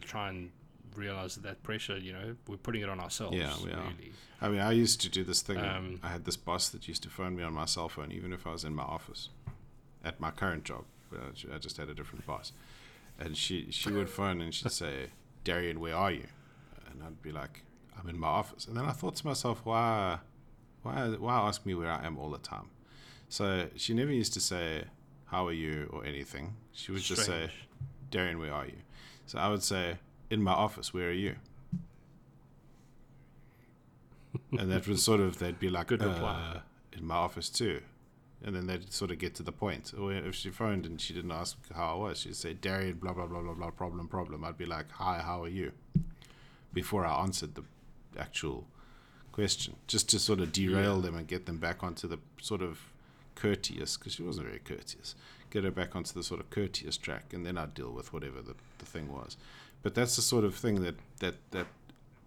try 0.00 0.28
and 0.28 0.50
realize 0.96 1.34
that, 1.34 1.42
that 1.42 1.62
pressure 1.62 1.96
you 1.96 2.12
know 2.12 2.36
we're 2.48 2.56
putting 2.56 2.82
it 2.82 2.88
on 2.88 3.00
ourselves 3.00 3.36
Yeah, 3.36 3.54
we 3.64 3.70
are. 3.72 3.76
really 3.76 4.12
I 4.42 4.48
mean, 4.48 4.60
I 4.60 4.72
used 4.72 5.02
to 5.02 5.10
do 5.10 5.22
this 5.22 5.42
thing. 5.42 5.58
Um, 5.58 6.00
I 6.02 6.08
had 6.08 6.24
this 6.24 6.36
boss 6.36 6.70
that 6.70 6.88
used 6.88 7.02
to 7.02 7.10
phone 7.10 7.36
me 7.36 7.42
on 7.42 7.52
my 7.52 7.66
cell 7.66 7.90
phone, 7.90 8.10
even 8.10 8.32
if 8.32 8.46
I 8.46 8.52
was 8.52 8.64
in 8.64 8.74
my 8.74 8.84
office, 8.84 9.28
at 10.02 10.18
my 10.18 10.30
current 10.30 10.64
job. 10.64 10.84
I 11.12 11.58
just 11.58 11.76
had 11.76 11.90
a 11.90 11.94
different 11.94 12.26
boss, 12.26 12.52
and 13.18 13.36
she 13.36 13.66
she 13.70 13.90
would 13.90 14.08
phone 14.18 14.40
and 14.40 14.54
she'd 14.54 14.72
say, 14.72 15.10
"Darian, 15.44 15.78
where 15.78 15.94
are 15.94 16.10
you?" 16.10 16.26
And 16.90 17.02
I'd 17.02 17.20
be 17.20 17.32
like, 17.32 17.64
"I'm 17.98 18.08
in 18.08 18.18
my 18.18 18.28
office." 18.28 18.66
And 18.66 18.76
then 18.76 18.86
I 18.86 18.92
thought 18.92 19.16
to 19.16 19.26
myself, 19.26 19.60
"Why, 19.64 20.20
why, 20.82 21.08
why 21.08 21.34
ask 21.40 21.66
me 21.66 21.74
where 21.74 21.90
I 21.90 22.06
am 22.06 22.16
all 22.16 22.30
the 22.30 22.38
time?" 22.38 22.70
So 23.28 23.68
she 23.76 23.92
never 23.92 24.12
used 24.12 24.32
to 24.34 24.40
say, 24.40 24.84
"How 25.26 25.46
are 25.48 25.52
you?" 25.52 25.90
or 25.92 26.04
anything. 26.06 26.54
She 26.72 26.92
would 26.92 27.02
just 27.02 27.26
say, 27.26 27.50
Darian, 28.10 28.38
where 28.38 28.52
are 28.54 28.66
you? 28.66 28.78
So 29.26 29.38
I 29.38 29.48
would 29.48 29.62
say, 29.62 29.98
in 30.30 30.42
my 30.42 30.52
office, 30.52 30.94
where 30.94 31.08
are 31.08 31.12
you? 31.12 31.36
and 34.58 34.70
that 34.70 34.86
was 34.86 35.02
sort 35.02 35.20
of, 35.20 35.38
they'd 35.38 35.58
be 35.58 35.68
like, 35.68 35.88
Good 35.88 36.02
reply. 36.02 36.52
"Uh, 36.56 36.60
in 36.96 37.04
my 37.06 37.16
office 37.16 37.48
too. 37.48 37.80
And 38.42 38.54
then 38.56 38.66
they'd 38.66 38.90
sort 38.92 39.10
of 39.10 39.18
get 39.18 39.34
to 39.36 39.42
the 39.42 39.52
point. 39.52 39.92
Or 39.98 40.12
if 40.12 40.34
she 40.34 40.50
phoned 40.50 40.86
and 40.86 41.00
she 41.00 41.12
didn't 41.12 41.32
ask 41.32 41.56
how 41.74 41.92
I 41.92 41.94
was, 41.96 42.20
she'd 42.20 42.36
say, 42.36 42.54
Darian, 42.54 42.96
blah, 42.96 43.12
blah, 43.12 43.26
blah, 43.26 43.42
blah, 43.42 43.52
blah, 43.54 43.70
problem, 43.70 44.08
problem. 44.08 44.44
I'd 44.44 44.56
be 44.56 44.64
like, 44.66 44.90
hi, 44.92 45.18
how 45.18 45.42
are 45.42 45.48
you? 45.48 45.72
Before 46.72 47.04
I 47.04 47.20
answered 47.22 47.54
the 47.54 47.64
actual 48.18 48.66
question, 49.32 49.76
just 49.86 50.08
to 50.10 50.18
sort 50.18 50.40
of 50.40 50.52
derail 50.52 50.96
Yeah. 50.96 51.02
them 51.02 51.16
and 51.16 51.26
get 51.26 51.46
them 51.46 51.58
back 51.58 51.82
onto 51.82 52.08
the 52.08 52.18
sort 52.40 52.62
of 52.62 52.78
courteous, 53.34 53.96
because 53.96 54.14
she 54.14 54.22
wasn't 54.22 54.46
very 54.46 54.58
courteous, 54.60 55.14
get 55.50 55.64
her 55.64 55.70
back 55.70 55.94
onto 55.94 56.14
the 56.14 56.22
sort 56.22 56.40
of 56.40 56.48
courteous 56.50 56.96
track, 56.96 57.32
and 57.34 57.44
then 57.44 57.58
I'd 57.58 57.74
deal 57.74 57.90
with 57.90 58.12
whatever 58.12 58.40
the, 58.40 58.54
the 58.78 58.86
thing 58.86 59.12
was. 59.12 59.36
But 59.82 59.94
that's 59.94 60.16
the 60.16 60.22
sort 60.22 60.44
of 60.44 60.54
thing 60.54 60.82
that, 60.82 60.96
that, 61.20 61.34
that 61.52 61.66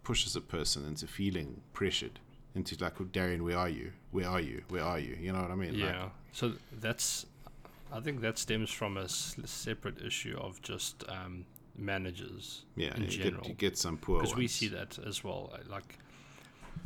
pushes 0.03 0.35
a 0.35 0.41
person 0.41 0.85
into 0.85 1.07
feeling 1.07 1.61
pressured, 1.73 2.19
into 2.55 2.75
like, 2.83 2.99
well, 2.99 3.09
Darian, 3.11 3.43
where 3.43 3.57
are 3.57 3.69
you? 3.69 3.91
Where 4.11 4.27
are 4.27 4.39
you? 4.39 4.63
Where 4.69 4.83
are 4.83 4.99
you? 4.99 5.17
You 5.19 5.33
know 5.33 5.41
what 5.41 5.51
I 5.51 5.55
mean? 5.55 5.75
yeah 5.75 6.03
Like, 6.03 6.11
so 6.31 6.53
that's 6.81 7.27
i 7.91 7.99
think 7.99 8.21
that 8.21 8.39
stems 8.39 8.71
from 8.71 8.97
a 8.97 9.07
separate 9.07 10.01
issue 10.01 10.35
of 10.41 10.59
just 10.63 11.03
um, 11.07 11.45
managers 11.77 12.65
yeah, 12.75 12.95
in 12.95 13.03
you 13.03 13.07
general 13.07 13.41
get, 13.41 13.49
you 13.49 13.53
get 13.53 13.77
some 13.77 13.97
poor 13.97 14.21
because 14.21 14.35
we 14.35 14.47
see 14.47 14.67
that 14.67 14.97
as 15.05 15.23
well 15.23 15.51
uh, 15.53 15.59
like 15.69 15.99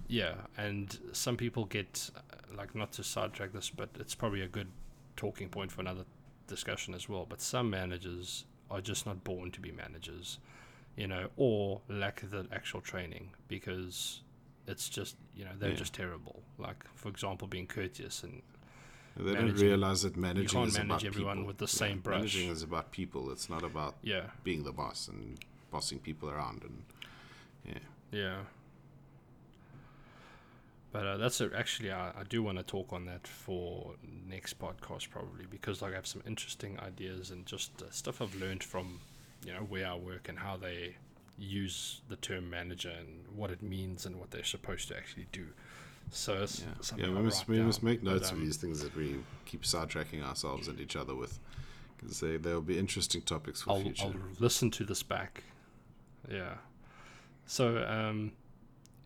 yeah 0.09 0.33
and 0.57 0.99
some 1.13 1.37
people 1.37 1.63
get 1.63 2.09
uh, 2.17 2.19
like 2.55 2.75
not 2.75 2.91
to 2.93 3.03
sidetrack 3.03 3.53
this, 3.53 3.69
but 3.69 3.89
it's 3.99 4.15
probably 4.15 4.41
a 4.41 4.47
good 4.47 4.67
talking 5.15 5.49
point 5.49 5.71
for 5.71 5.81
another 5.81 6.03
discussion 6.47 6.93
as 6.93 7.09
well. 7.09 7.25
But 7.27 7.41
some 7.41 7.69
managers 7.69 8.45
are 8.69 8.81
just 8.81 9.05
not 9.05 9.23
born 9.23 9.51
to 9.51 9.59
be 9.59 9.71
managers, 9.71 10.39
you 10.97 11.07
know, 11.07 11.29
or 11.37 11.79
lack 11.87 12.23
of 12.23 12.31
the 12.31 12.45
actual 12.51 12.81
training 12.81 13.29
because 13.47 14.21
it's 14.67 14.89
just 14.89 15.15
you 15.35 15.45
know 15.45 15.51
they're 15.57 15.69
Yeah. 15.69 15.75
just 15.75 15.93
terrible. 15.93 16.41
Like 16.57 16.83
for 16.95 17.07
example, 17.09 17.47
being 17.47 17.67
courteous 17.67 18.23
and 18.23 18.41
They 19.15 19.33
don't 19.33 19.53
realize 19.55 20.01
that 20.03 20.15
managing 20.17 20.43
you 20.43 20.49
can't 20.49 20.67
is 20.67 20.73
manage 20.77 21.03
about 21.03 21.05
everyone 21.05 21.37
people. 21.37 21.47
with 21.47 21.57
the 21.57 21.67
same 21.67 21.99
brush. 22.01 22.17
Managing 22.17 22.49
is 22.49 22.61
about 22.63 22.91
people. 22.91 23.31
It's 23.31 23.49
not 23.49 23.63
about 23.63 23.95
yeah, 24.03 24.25
being 24.43 24.63
the 24.63 24.71
boss 24.73 25.07
and 25.07 25.37
bossing 25.71 25.99
people 25.99 26.29
around. 26.29 26.63
And 26.63 26.83
yeah, 27.65 27.79
yeah. 28.11 28.37
But 30.91 31.05
uh, 31.05 31.17
that's 31.17 31.41
a, 31.41 31.49
actually 31.55 31.91
I, 31.91 32.09
I 32.09 32.23
do 32.27 32.41
want 32.41 32.57
to 32.57 32.63
talk 32.63 32.91
on 32.93 33.05
that 33.05 33.27
for 33.27 33.93
next 34.27 34.57
podcast 34.59 35.09
probably 35.09 35.45
because 35.49 35.81
like 35.81 35.93
I 35.93 35.95
have 35.95 36.07
some 36.07 36.23
interesting 36.25 36.79
ideas 36.79 37.29
and 37.31 37.45
just 37.45 37.71
uh, 37.81 37.85
stuff 37.91 38.21
I've 38.21 38.35
learned 38.35 38.63
from 38.63 38.99
you 39.45 39.53
know 39.53 39.61
where 39.61 39.87
I 39.87 39.95
work 39.95 40.29
and 40.29 40.39
how 40.39 40.57
they 40.57 40.95
use 41.37 42.01
the 42.09 42.15
term 42.15 42.49
manager 42.49 42.91
and 42.97 43.25
what 43.35 43.51
it 43.51 43.61
means 43.61 44.05
and 44.05 44.19
what 44.19 44.31
they're 44.31 44.43
supposed 44.43 44.87
to 44.89 44.97
actually 44.97 45.27
do. 45.31 45.47
So 46.09 46.43
it's 46.43 46.63
yeah, 46.97 47.05
yeah. 47.05 47.13
We 47.13 47.21
must 47.21 47.47
we 47.47 47.57
down. 47.57 47.65
must 47.65 47.83
make 47.83 48.03
But, 48.03 48.13
notes 48.13 48.31
um, 48.31 48.37
of 48.37 48.45
these 48.45 48.57
things 48.57 48.81
that 48.81 48.95
we 48.95 49.17
keep 49.45 49.63
sidetracking 49.63 50.23
ourselves 50.23 50.67
and 50.67 50.79
each 50.79 50.95
other 50.95 51.13
with, 51.15 51.39
because 51.97 52.19
they 52.19 52.37
they'll 52.37 52.61
be 52.61 52.79
interesting 52.79 53.21
topics 53.21 53.61
for 53.61 53.71
I'll, 53.71 53.81
future. 53.81 54.05
I'll 54.05 54.13
listen 54.39 54.71
to 54.71 54.85
this 54.85 55.03
back. 55.03 55.43
Yeah. 56.31 56.55
So, 57.45 57.85
um, 57.87 58.33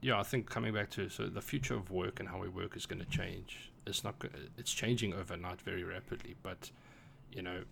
yeah, 0.02 0.20
I 0.20 0.24
think 0.24 0.50
coming 0.50 0.74
back 0.74 0.90
to 0.92 1.10
so 1.10 1.28
the 1.28 1.42
future 1.42 1.76
of 1.76 1.92
work 1.92 2.20
and 2.20 2.30
how 2.30 2.40
we 2.40 2.50
work 2.50 2.76
is 2.76 2.86
going 2.86 3.00
to 3.00 3.10
change. 3.10 3.72
It's 3.88 4.04
not. 4.04 4.16
It's 4.58 4.72
changing 4.72 5.14
overnight 5.14 5.62
very 5.62 5.84
rapidly, 5.84 6.36
but 6.44 6.72
you 7.32 7.42
know, 7.42 7.64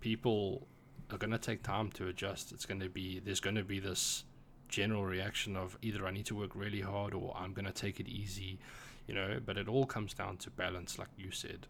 people 0.00 0.66
are 1.10 1.18
going 1.18 1.30
to 1.30 1.38
take 1.38 1.62
time 1.62 1.90
to 1.92 2.08
adjust. 2.08 2.52
It's 2.52 2.66
going 2.66 2.80
to 2.80 2.88
be 2.88 3.18
there's 3.20 3.40
going 3.40 3.56
to 3.56 3.64
be 3.64 3.80
this 3.80 4.24
general 4.68 5.04
reaction 5.04 5.56
of 5.56 5.78
either 5.82 6.06
I 6.06 6.10
need 6.10 6.26
to 6.26 6.34
work 6.34 6.50
really 6.54 6.80
hard 6.82 7.14
or 7.14 7.34
I'm 7.38 7.52
going 7.54 7.64
to 7.64 7.72
take 7.72 8.00
it 8.00 8.08
easy, 8.08 8.58
you 9.06 9.14
know. 9.14 9.40
But 9.44 9.56
it 9.56 9.68
all 9.68 9.86
comes 9.86 10.12
down 10.14 10.36
to 10.38 10.50
balance, 10.50 10.98
like 10.98 11.08
you 11.16 11.30
said. 11.30 11.66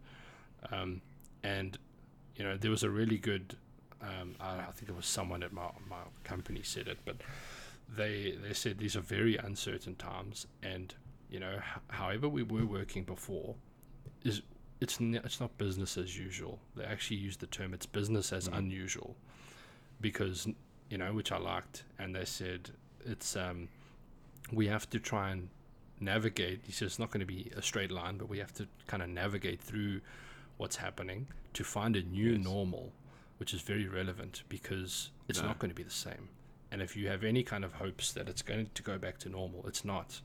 Um, 0.71 1.01
and 1.43 1.77
you 2.35 2.43
know, 2.43 2.57
there 2.57 2.71
was 2.71 2.83
a 2.83 2.89
really 2.89 3.17
good 3.17 3.55
um, 4.01 4.35
I, 4.39 4.59
I 4.59 4.71
think 4.73 4.89
it 4.89 4.95
was 4.95 5.05
someone 5.05 5.43
at 5.43 5.51
my, 5.51 5.69
my 5.89 5.97
company 6.23 6.61
said 6.63 6.87
it, 6.87 6.99
but 7.05 7.17
they 7.93 8.37
they 8.41 8.53
said 8.53 8.77
these 8.77 8.95
are 8.95 9.01
very 9.01 9.35
uncertain 9.37 9.95
times, 9.95 10.47
and 10.63 10.93
you 11.29 11.39
know, 11.39 11.55
h- 11.57 11.81
however 11.89 12.27
we 12.29 12.43
were 12.43 12.65
working 12.65 13.03
before, 13.03 13.55
is 14.23 14.41
it's 14.79 15.01
n- 15.01 15.19
it's 15.23 15.39
not 15.41 15.57
business 15.57 15.97
as 15.97 16.17
usual. 16.17 16.59
They 16.75 16.85
actually 16.85 17.17
use 17.17 17.35
the 17.37 17.47
term 17.47 17.73
it's 17.73 17.85
business 17.85 18.31
as 18.31 18.47
Mhm. 18.47 18.57
unusual, 18.57 19.17
because 20.01 20.47
you 20.89 20.97
know, 20.97 21.13
which 21.13 21.31
I 21.31 21.37
liked, 21.37 21.83
and 21.99 22.15
they 22.15 22.25
said 22.25 22.71
it's 23.05 23.35
um, 23.35 23.69
we 24.51 24.67
have 24.67 24.89
to 24.89 24.99
try 24.99 25.29
and 25.31 25.49
navigate. 25.99 26.61
He 26.65 26.71
says 26.71 26.87
it's 26.87 26.99
not 26.99 27.11
going 27.11 27.19
to 27.19 27.25
be 27.25 27.51
a 27.55 27.61
straight 27.61 27.91
line, 27.91 28.17
but 28.17 28.27
we 28.29 28.39
have 28.39 28.53
to 28.55 28.67
kind 28.87 29.03
of 29.03 29.09
navigate 29.09 29.61
through 29.61 30.01
what's 30.57 30.77
happening 30.77 31.27
to 31.53 31.63
find 31.63 31.95
a 31.95 32.01
new 32.01 32.31
Yes. 32.33 32.43
normal, 32.43 32.91
which 33.37 33.53
is 33.53 33.61
very 33.61 33.87
relevant 33.87 34.43
because 34.49 35.11
it's 35.27 35.39
No. 35.39 35.47
not 35.47 35.59
going 35.59 35.69
to 35.69 35.75
be 35.75 35.83
the 35.83 35.89
same. 35.91 36.29
And 36.71 36.81
if 36.81 36.95
you 36.95 37.07
have 37.07 37.23
any 37.23 37.43
kind 37.43 37.63
of 37.65 37.73
hopes 37.73 38.11
that 38.13 38.27
it's 38.29 38.41
going 38.41 38.69
to 38.73 38.83
go 38.83 38.97
back 38.97 39.17
to 39.19 39.29
normal, 39.29 39.65
it's 39.67 39.83
not. 39.85 40.21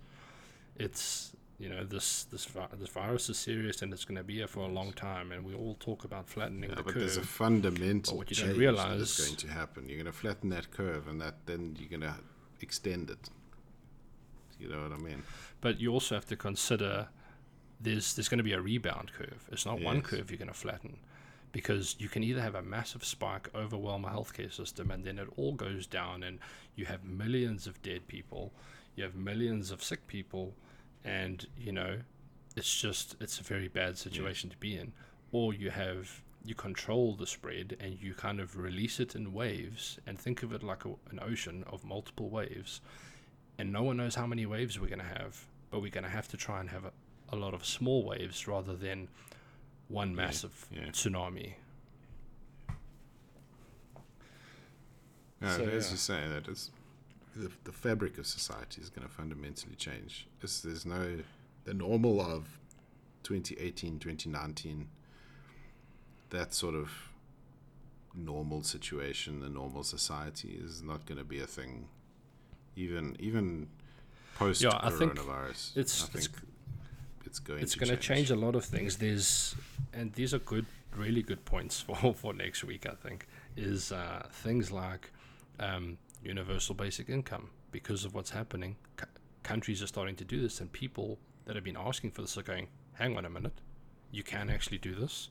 It's 0.76 1.34
you 1.64 1.70
know 1.70 1.82
this 1.82 2.24
this 2.24 2.44
vi- 2.44 2.74
this 2.78 2.90
virus 2.90 3.30
is 3.30 3.38
serious 3.38 3.80
and 3.80 3.90
it's 3.94 4.04
going 4.04 4.18
to 4.18 4.22
be 4.22 4.34
here 4.34 4.46
for 4.46 4.60
a 4.60 4.72
long 4.78 4.92
time, 4.92 5.32
and 5.32 5.42
we 5.46 5.54
all 5.54 5.76
talk 5.80 6.04
about 6.04 6.28
flattening 6.28 6.68
yeah, 6.68 6.76
the 6.76 6.82
but 6.82 6.94
there's 6.94 7.16
a 7.16 7.22
fundamental 7.22 8.12
But 8.12 8.18
what 8.18 8.30
you 8.30 8.36
don't 8.36 8.46
change 8.48 8.58
that 8.58 8.60
realize- 8.60 9.00
is 9.00 9.26
going 9.26 9.36
to 9.36 9.48
happen. 9.48 9.88
You're 9.88 10.02
going 10.02 10.12
to 10.14 10.20
flatten 10.24 10.50
that 10.50 10.70
curve, 10.70 11.08
and 11.08 11.18
that 11.22 11.36
then 11.46 11.74
you're 11.78 11.88
going 11.88 12.12
to 12.12 12.16
extend 12.60 13.08
it. 13.08 13.30
You 14.60 14.68
know 14.68 14.82
what 14.82 14.92
I 14.92 14.98
mean? 14.98 15.22
But 15.62 15.80
you 15.80 15.90
also 15.90 16.14
have 16.14 16.26
to 16.26 16.36
consider 16.36 17.08
there's 17.80 18.14
there's 18.14 18.28
going 18.28 18.44
to 18.44 18.50
be 18.52 18.52
a 18.52 18.60
rebound 18.60 19.12
curve. 19.18 19.48
It's 19.50 19.64
not 19.64 19.80
one 19.80 20.02
curve 20.02 20.30
you're 20.30 20.42
going 20.44 20.48
to 20.48 20.62
flatten, 20.66 20.98
because 21.52 21.96
you 21.98 22.10
can 22.10 22.22
either 22.22 22.42
have 22.42 22.54
a 22.54 22.62
massive 22.62 23.04
spike, 23.04 23.48
overwhelm 23.54 24.04
a 24.04 24.10
healthcare 24.10 24.52
system, 24.52 24.90
and 24.90 25.02
then 25.06 25.18
it 25.18 25.28
all 25.38 25.54
goes 25.54 25.86
down, 25.86 26.22
and 26.22 26.40
you 26.76 26.84
have 26.84 27.04
millions 27.04 27.66
of 27.66 27.80
dead 27.80 28.06
people, 28.06 28.52
you 28.96 29.02
have 29.02 29.14
millions 29.14 29.70
of 29.70 29.82
sick 29.82 30.06
people, 30.06 30.54
and 31.04 31.46
you 31.58 31.72
know, 31.72 31.98
it's 32.56 32.74
just 32.80 33.16
it's 33.20 33.38
a 33.40 33.42
very 33.42 33.68
bad 33.68 33.98
situation 33.98 34.50
to 34.50 34.56
be 34.56 34.76
in. 34.76 34.92
Or 35.32 35.52
you 35.52 35.70
have 35.70 36.22
you 36.44 36.54
control 36.54 37.14
the 37.14 37.26
spread 37.26 37.76
and 37.80 37.98
you 38.00 38.14
kind 38.14 38.38
of 38.38 38.56
release 38.58 39.00
it 39.00 39.14
in 39.14 39.32
waves 39.32 39.98
and 40.06 40.18
think 40.18 40.42
of 40.42 40.52
it 40.52 40.62
like 40.62 40.84
a, 40.84 40.90
an 41.10 41.18
ocean 41.22 41.64
of 41.66 41.84
multiple 41.84 42.28
waves 42.28 42.80
and 43.58 43.72
no 43.72 43.82
one 43.82 43.96
knows 43.96 44.14
how 44.14 44.26
many 44.26 44.44
waves 44.44 44.78
we're 44.78 44.88
going 44.88 44.98
to 44.98 45.04
have, 45.20 45.44
but 45.70 45.80
we're 45.80 45.90
going 45.90 46.04
to 46.04 46.10
have 46.10 46.28
to 46.28 46.36
try 46.36 46.60
and 46.60 46.68
have 46.68 46.84
a, 46.84 46.92
a 47.30 47.36
lot 47.36 47.54
of 47.54 47.64
small 47.64 48.04
waves 48.04 48.46
rather 48.46 48.74
than 48.74 49.08
one 49.88 50.10
Yeah, 50.10 50.16
massive 50.16 50.66
yeah. 50.70 50.86
tsunami. 50.90 51.54
Yeah, 55.42 55.56
So, 55.56 55.62
as 55.64 55.86
yeah. 55.86 55.90
you 55.92 55.96
say, 55.96 56.28
that 56.28 56.48
is 56.48 56.70
the, 57.36 57.50
the 57.64 57.72
fabric 57.72 58.18
of 58.18 58.26
society 58.26 58.80
is 58.80 58.90
going 58.90 59.06
to 59.06 59.12
fundamentally 59.12 59.74
change. 59.76 60.26
It's, 60.42 60.60
there's 60.60 60.86
no 60.86 61.18
the 61.64 61.74
normal 61.74 62.20
of 62.20 62.58
2018, 63.24 63.98
2019. 63.98 64.88
That 66.30 66.52
sort 66.54 66.74
of 66.74 66.90
normal 68.14 68.62
situation, 68.62 69.40
the 69.40 69.48
normal 69.48 69.82
society, 69.84 70.58
is 70.62 70.82
not 70.82 71.06
going 71.06 71.18
to 71.18 71.24
be 71.24 71.40
a 71.40 71.46
thing. 71.46 71.88
Even 72.76 73.16
even 73.20 73.68
post 74.36 74.62
Yeah, 74.62 74.78
I 74.80 74.90
think 74.90 75.14
coronavirus, 75.14 75.76
it's- 75.76 76.02
I 76.02 76.06
it's- 76.06 76.26
think 76.26 76.30
it's 77.24 77.38
going. 77.38 77.62
It's 77.62 77.72
to 77.74 77.78
going 77.78 77.90
to 77.90 77.96
change 77.96 78.28
change 78.28 78.30
a 78.30 78.36
lot 78.36 78.54
of 78.56 78.64
things. 78.64 78.96
There's, 78.96 79.54
and 79.92 80.12
these 80.14 80.34
are 80.34 80.38
good, 80.40 80.66
really 80.96 81.22
good 81.22 81.44
points 81.44 81.80
for, 81.86 82.14
for 82.14 82.32
next 82.34 82.64
week, 82.64 82.86
I 82.86 82.94
think, 82.94 83.26
is 83.56 83.92
uh, 83.92 84.26
things 84.30 84.70
like 84.72 85.10
um, 85.60 85.98
universal 86.24 86.74
basic 86.74 87.08
income. 87.08 87.50
Because 87.70 88.04
of 88.04 88.14
what's 88.14 88.30
happening, 88.30 88.76
c- 89.00 89.06
countries 89.42 89.82
are 89.82 89.86
starting 89.86 90.16
to 90.16 90.24
do 90.24 90.40
this, 90.40 90.60
and 90.60 90.72
people 90.72 91.18
that 91.44 91.54
have 91.56 91.64
been 91.64 91.76
asking 91.76 92.12
for 92.12 92.22
this 92.22 92.38
are 92.38 92.42
going, 92.42 92.68
hang 92.94 93.16
on 93.16 93.24
a 93.24 93.30
minute, 93.30 93.60
you 94.10 94.22
can 94.22 94.48
actually 94.48 94.78
do 94.78 94.94
this. 94.94 95.28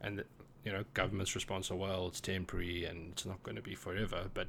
And, 0.00 0.22
you 0.64 0.72
know, 0.72 0.84
government's 0.94 1.34
response 1.34 1.70
are, 1.70 1.76
well, 1.76 2.06
it's 2.08 2.20
temporary 2.20 2.84
and 2.84 3.12
it's 3.12 3.26
not 3.26 3.42
going 3.42 3.56
to 3.56 3.62
be 3.62 3.74
forever, 3.74 4.26
but 4.34 4.48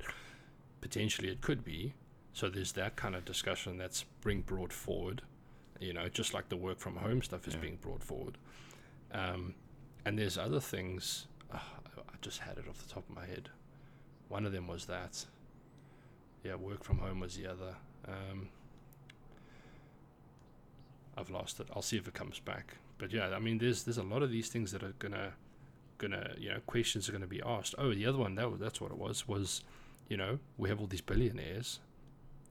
potentially 0.81 1.29
it 1.29 1.41
could 1.41 1.63
be. 1.63 1.93
So 2.33 2.49
there's 2.49 2.73
that 2.73 2.95
kind 2.95 3.15
of 3.15 3.25
discussion 3.25 3.77
that's 3.77 4.05
being 4.23 4.41
brought 4.41 4.71
forward, 4.71 5.23
you 5.79 5.93
know, 5.93 6.07
just 6.09 6.33
like 6.33 6.49
the 6.49 6.57
work 6.57 6.79
from 6.79 6.97
home 6.97 7.21
stuff 7.21 7.47
is 7.47 7.55
Yeah. 7.55 7.61
being 7.61 7.77
brought 7.77 8.03
forward. 8.03 8.37
Um, 9.11 9.55
and 10.05 10.19
there's 10.19 10.37
other 10.37 10.59
things. 10.59 11.25
ah, 11.51 11.65
I 11.97 12.15
just 12.21 12.39
had 12.39 12.57
it 12.59 12.65
off 12.69 12.77
the 12.85 12.93
top 12.93 13.09
of 13.09 13.15
my 13.15 13.25
head. 13.25 13.49
One 14.27 14.45
of 14.45 14.51
them 14.51 14.67
was 14.67 14.85
that. 14.85 15.25
Yeah, 16.49 16.55
work 16.55 16.83
from 16.83 16.97
home 16.97 17.19
was 17.19 17.35
the 17.35 17.45
other. 17.45 17.75
Um, 18.07 18.49
I've 21.15 21.29
lost 21.29 21.59
it. 21.59 21.67
I'll 21.75 21.83
see 21.83 21.95
if 21.95 22.07
it 22.07 22.15
comes 22.15 22.39
back. 22.39 22.77
But 22.97 23.13
yeah, 23.13 23.29
I 23.35 23.39
mean, 23.39 23.59
there's 23.59 23.83
there's 23.83 23.99
a 23.99 24.03
lot 24.03 24.23
of 24.23 24.31
these 24.31 24.49
things 24.49 24.71
that 24.71 24.81
are 24.81 24.93
gonna 24.97 25.33
gonna 25.99 26.33
you 26.39 26.49
know 26.49 26.59
questions 26.65 27.07
are 27.07 27.11
gonna 27.11 27.27
be 27.27 27.39
asked. 27.45 27.75
Oh, 27.77 27.93
the 27.93 28.07
other 28.07 28.17
one 28.17 28.33
that 28.33 28.49
was, 28.49 28.59
that's 28.59 28.81
what 28.81 28.89
it 28.89 28.97
was 28.97 29.27
was, 29.27 29.63
you 30.07 30.17
know, 30.17 30.39
we 30.57 30.69
have 30.69 30.79
all 30.79 30.87
these 30.87 31.01
billionaires, 31.01 31.81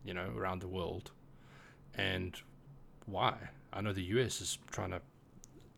you 0.04 0.14
know, 0.14 0.30
around 0.36 0.60
the 0.60 0.68
world, 0.68 1.10
and 1.92 2.40
why? 3.04 3.50
I 3.72 3.80
know 3.80 3.92
the 3.92 4.04
U.S. 4.14 4.40
is 4.40 4.58
trying 4.70 4.90
to 4.90 5.00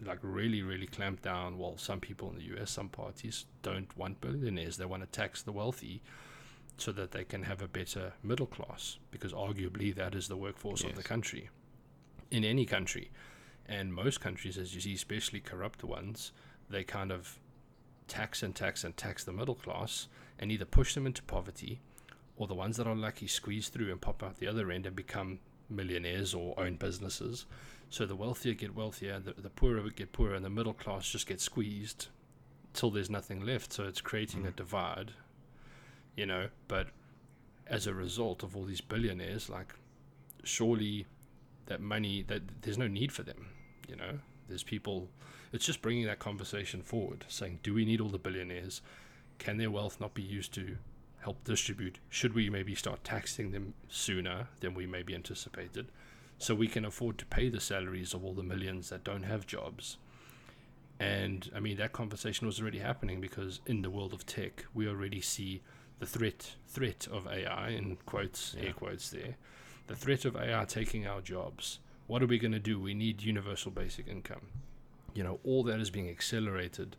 like 0.04 0.18
really 0.20 0.60
really 0.62 0.86
clamp 0.86 1.22
down. 1.22 1.56
Well, 1.56 1.78
some 1.78 2.00
people 2.00 2.28
in 2.28 2.36
the 2.36 2.44
U.S. 2.56 2.70
some 2.70 2.90
parties 2.90 3.46
don't 3.62 3.96
want 3.96 4.20
billionaires. 4.20 4.76
They 4.76 4.84
want 4.84 5.04
to 5.04 5.08
tax 5.08 5.40
the 5.40 5.52
wealthy. 5.52 6.02
So 6.80 6.92
that 6.92 7.10
they 7.12 7.24
can 7.24 7.42
have 7.42 7.60
a 7.60 7.68
better 7.68 8.14
middle 8.22 8.46
class, 8.46 8.96
because 9.10 9.34
arguably 9.34 9.94
that 9.94 10.14
is 10.14 10.28
the 10.28 10.36
workforce 10.36 10.82
of 10.82 10.96
the 10.96 11.02
country, 11.02 11.50
in 12.30 12.42
any 12.42 12.64
country, 12.64 13.10
and 13.66 13.92
most 13.92 14.20
countries, 14.22 14.56
as 14.56 14.74
you 14.74 14.80
see, 14.80 14.94
especially 14.94 15.40
corrupt 15.40 15.84
ones, 15.84 16.32
they 16.70 16.82
kind 16.82 17.12
of 17.12 17.38
tax 18.08 18.42
and 18.42 18.54
tax 18.54 18.82
and 18.82 18.96
tax 18.96 19.24
the 19.24 19.32
middle 19.32 19.54
class 19.54 20.08
and 20.38 20.50
either 20.50 20.64
push 20.64 20.94
them 20.94 21.06
into 21.06 21.22
poverty 21.24 21.80
or 22.36 22.46
the 22.46 22.54
ones 22.54 22.78
that 22.78 22.86
are 22.86 22.96
lucky 22.96 23.26
squeeze 23.26 23.68
through 23.68 23.90
and 23.92 24.00
pop 24.00 24.22
out 24.22 24.38
the 24.38 24.46
other 24.48 24.70
end 24.70 24.86
and 24.86 24.96
become 24.96 25.38
millionaires 25.68 26.32
or 26.32 26.58
own 26.58 26.76
businesses. 26.76 27.44
So 27.90 28.06
the 28.06 28.16
wealthier 28.16 28.54
get 28.54 28.74
wealthier, 28.74 29.20
the, 29.20 29.34
the 29.34 29.50
poorer 29.50 29.88
get 29.90 30.12
poorer, 30.12 30.34
and 30.34 30.44
the 30.44 30.50
middle 30.50 30.72
class 30.72 31.10
just 31.10 31.26
get 31.26 31.40
squeezed 31.42 32.08
till 32.72 32.90
there's 32.90 33.10
nothing 33.10 33.44
left. 33.44 33.72
So 33.72 33.84
it's 33.84 34.00
creating 34.00 34.46
a 34.46 34.50
Mm. 34.50 34.56
divide, 34.56 35.12
you 36.16 36.26
know. 36.26 36.48
But 36.68 36.88
as 37.66 37.86
a 37.86 37.94
result 37.94 38.42
of 38.42 38.56
all 38.56 38.64
these 38.64 38.80
billionaires, 38.80 39.48
like 39.48 39.74
surely 40.44 41.06
that 41.66 41.80
money 41.80 42.22
that 42.26 42.42
there's 42.62 42.78
no 42.78 42.88
need 42.88 43.12
for 43.12 43.22
them, 43.22 43.46
you 43.88 43.96
know. 43.96 44.18
There's 44.48 44.64
people. 44.64 45.08
It's 45.52 45.64
just 45.64 45.82
bringing 45.82 46.06
that 46.06 46.18
conversation 46.18 46.82
forward, 46.82 47.24
saying, 47.28 47.60
do 47.62 47.74
we 47.74 47.84
need 47.84 48.00
all 48.00 48.08
the 48.08 48.18
billionaires? 48.18 48.82
Can 49.38 49.56
their 49.56 49.70
wealth 49.70 50.00
not 50.00 50.14
be 50.14 50.22
used 50.22 50.52
to 50.54 50.76
help 51.20 51.44
distribute? 51.44 51.98
Should 52.08 52.34
we 52.34 52.50
maybe 52.50 52.74
start 52.74 53.04
taxing 53.04 53.50
them 53.50 53.74
sooner 53.88 54.48
than 54.60 54.74
we 54.74 54.86
maybe 54.86 55.14
anticipated, 55.14 55.86
so 56.38 56.54
we 56.54 56.68
can 56.68 56.84
afford 56.84 57.18
to 57.18 57.26
pay 57.26 57.48
the 57.48 57.60
salaries 57.60 58.14
of 58.14 58.24
all 58.24 58.34
the 58.34 58.42
millions 58.42 58.90
that 58.90 59.04
don't 59.04 59.22
have 59.22 59.46
jobs? 59.46 59.98
And 60.98 61.50
I 61.54 61.60
mean, 61.60 61.76
that 61.78 61.92
conversation 61.92 62.46
was 62.46 62.60
already 62.60 62.80
happening 62.80 63.20
because 63.20 63.60
in 63.66 63.82
the 63.82 63.90
world 63.90 64.12
of 64.12 64.26
tech, 64.26 64.66
we 64.74 64.86
already 64.86 65.20
see 65.20 65.62
the 66.00 66.06
threat 66.06 66.56
threat 66.66 67.06
of 67.10 67.26
AI 67.26 67.68
in 67.70 67.96
quotes 68.06 68.54
Yeah. 68.58 68.66
air 68.68 68.72
quotes 68.72 69.10
there, 69.10 69.36
the 69.86 69.94
threat 69.96 70.24
of 70.24 70.34
AI 70.36 70.64
taking 70.64 71.06
our 71.06 71.20
jobs. 71.20 71.78
What 72.08 72.22
are 72.22 72.26
we 72.26 72.38
going 72.38 72.52
to 72.52 72.58
do? 72.58 72.80
We 72.80 72.94
need 72.94 73.22
universal 73.22 73.70
basic 73.70 74.08
income. 74.08 74.48
You 75.14 75.22
know, 75.22 75.38
all 75.44 75.62
that 75.64 75.78
is 75.80 75.90
being 75.90 76.08
accelerated 76.08 76.96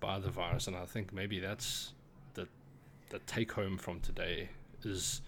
by 0.00 0.18
the 0.20 0.30
virus, 0.30 0.66
and 0.68 0.76
I 0.76 0.84
think 0.86 1.12
maybe 1.12 1.40
that's 1.40 1.92
the 2.34 2.46
the 3.10 3.18
take 3.20 3.52
home 3.52 3.78
from 3.78 4.00
today 4.00 4.50
is, 4.84 5.22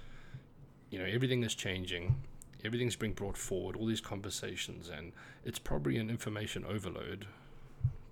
you 0.90 0.98
know, 0.98 1.04
everything 1.06 1.42
is 1.42 1.54
changing, 1.54 2.16
everything's 2.64 2.96
being 2.96 3.14
brought 3.14 3.36
forward, 3.38 3.76
all 3.76 3.86
these 3.86 4.00
conversations, 4.00 4.88
and 4.88 5.12
it's 5.44 5.58
probably 5.58 5.96
an 5.96 6.10
information 6.10 6.64
overload. 6.64 7.26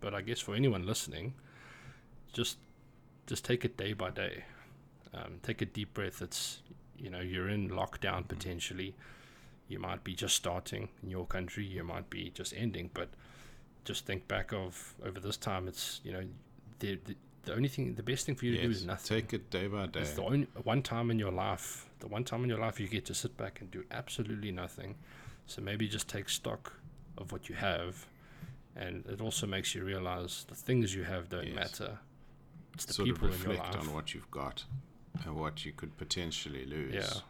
But 0.00 0.14
I 0.14 0.22
guess 0.22 0.40
for 0.40 0.54
anyone 0.54 0.86
listening, 0.86 1.34
just 2.32 2.56
just 3.26 3.44
take 3.44 3.64
it 3.64 3.76
day 3.76 3.92
by 3.92 4.10
day. 4.10 4.44
Um, 5.14 5.38
take 5.42 5.62
a 5.62 5.66
deep 5.66 5.94
breath. 5.94 6.22
It's 6.22 6.60
you 6.98 7.10
know 7.10 7.20
you're 7.20 7.48
in 7.48 7.70
lockdown 7.70 8.26
potentially. 8.26 8.94
You 9.68 9.78
might 9.78 10.04
be 10.04 10.14
just 10.14 10.34
starting 10.34 10.88
in 11.02 11.10
your 11.10 11.26
country. 11.26 11.64
You 11.64 11.84
might 11.84 12.10
be 12.10 12.30
just 12.30 12.52
ending. 12.56 12.90
But 12.92 13.08
just 13.84 14.06
think 14.06 14.26
back 14.28 14.52
of 14.52 14.94
over 15.04 15.20
this 15.20 15.36
time. 15.36 15.68
It's 15.68 16.00
you 16.04 16.12
know 16.12 16.24
the 16.80 16.98
the, 17.04 17.16
the 17.44 17.54
only 17.54 17.68
thing, 17.68 17.94
the 17.94 18.02
best 18.02 18.26
thing 18.26 18.34
for 18.34 18.46
you 18.46 18.56
to 18.56 18.62
do 18.62 18.70
is 18.70 18.84
nothing. 18.86 19.20
Take 19.20 19.34
it 19.34 19.50
day 19.50 19.66
by 19.66 19.86
day. 19.86 20.00
It's 20.00 20.12
the 20.12 20.22
only 20.22 20.48
one 20.62 20.82
time 20.82 21.10
in 21.10 21.18
your 21.18 21.32
life, 21.32 21.88
the 22.00 22.08
one 22.08 22.24
time 22.24 22.42
in 22.42 22.48
your 22.48 22.58
life 22.58 22.80
you 22.80 22.88
get 22.88 23.04
to 23.06 23.14
sit 23.14 23.36
back 23.36 23.60
and 23.60 23.70
do 23.70 23.84
absolutely 23.90 24.50
nothing. 24.50 24.94
So 25.46 25.60
maybe 25.60 25.86
just 25.86 26.08
take 26.08 26.28
stock 26.30 26.72
of 27.18 27.30
what 27.30 27.48
you 27.50 27.54
have, 27.54 28.06
and 28.74 29.04
it 29.06 29.20
also 29.20 29.46
makes 29.46 29.74
you 29.74 29.84
realize 29.84 30.46
the 30.48 30.54
things 30.54 30.94
you 30.94 31.04
have 31.04 31.28
don't 31.28 31.48
Yes. 31.48 31.54
matter. 31.54 31.98
It's 32.72 32.86
the 32.86 32.94
sort 32.94 33.08
of 33.10 33.14
people 33.14 33.28
in 33.28 33.42
your 33.42 33.52
reflect 33.52 33.74
life, 33.74 33.88
on 33.88 33.94
what 33.94 34.14
you've 34.14 34.30
got 34.30 34.64
and 35.24 35.36
what 35.36 35.64
you 35.64 35.72
could 35.72 35.96
potentially 35.96 36.64
lose. 36.66 36.94
yeah, 36.94 37.20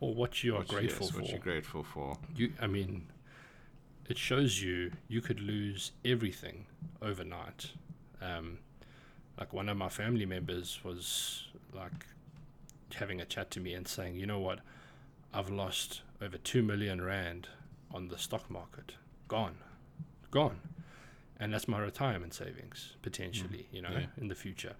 or 0.00 0.14
what 0.14 0.42
you 0.44 0.54
are 0.54 0.58
What- 0.58 0.68
grateful 0.68 1.06
yes, 1.06 1.14
for. 1.14 1.20
What 1.22 1.30
you're 1.30 1.38
grateful 1.38 1.82
for. 1.84 2.18
you, 2.36 2.52
I 2.60 2.66
mean, 2.66 3.06
it 4.08 4.18
shows 4.18 4.60
you 4.62 4.92
you 5.08 5.20
could 5.20 5.40
lose 5.40 5.92
everything 6.04 6.66
overnight. 7.00 7.72
Um, 8.20 8.58
like 9.38 9.52
one 9.52 9.68
of 9.68 9.76
my 9.76 9.88
family 9.88 10.26
members 10.26 10.80
was 10.84 11.48
like 11.72 12.06
having 12.94 13.20
a 13.20 13.24
chat 13.24 13.50
to 13.52 13.60
me 13.60 13.72
and 13.72 13.86
saying, 13.88 14.16
you 14.16 14.26
know 14.26 14.38
what, 14.40 14.60
I've 15.32 15.48
lost 15.50 16.02
over 16.20 16.36
two 16.36 16.62
million 16.62 17.00
rand 17.00 17.48
on 17.92 18.08
the 18.08 18.18
stock 18.18 18.50
market, 18.50 18.94
gone, 19.28 19.56
gone, 20.30 20.60
and 21.38 21.54
that's 21.54 21.66
my 21.68 21.78
retirement 21.78 22.34
savings 22.34 22.94
potentially, 23.02 23.68
you 23.72 23.80
know, 23.80 23.88
Mm. 23.90 24.00
yeah. 24.00 24.06
in 24.18 24.28
the 24.28 24.34
future. 24.34 24.74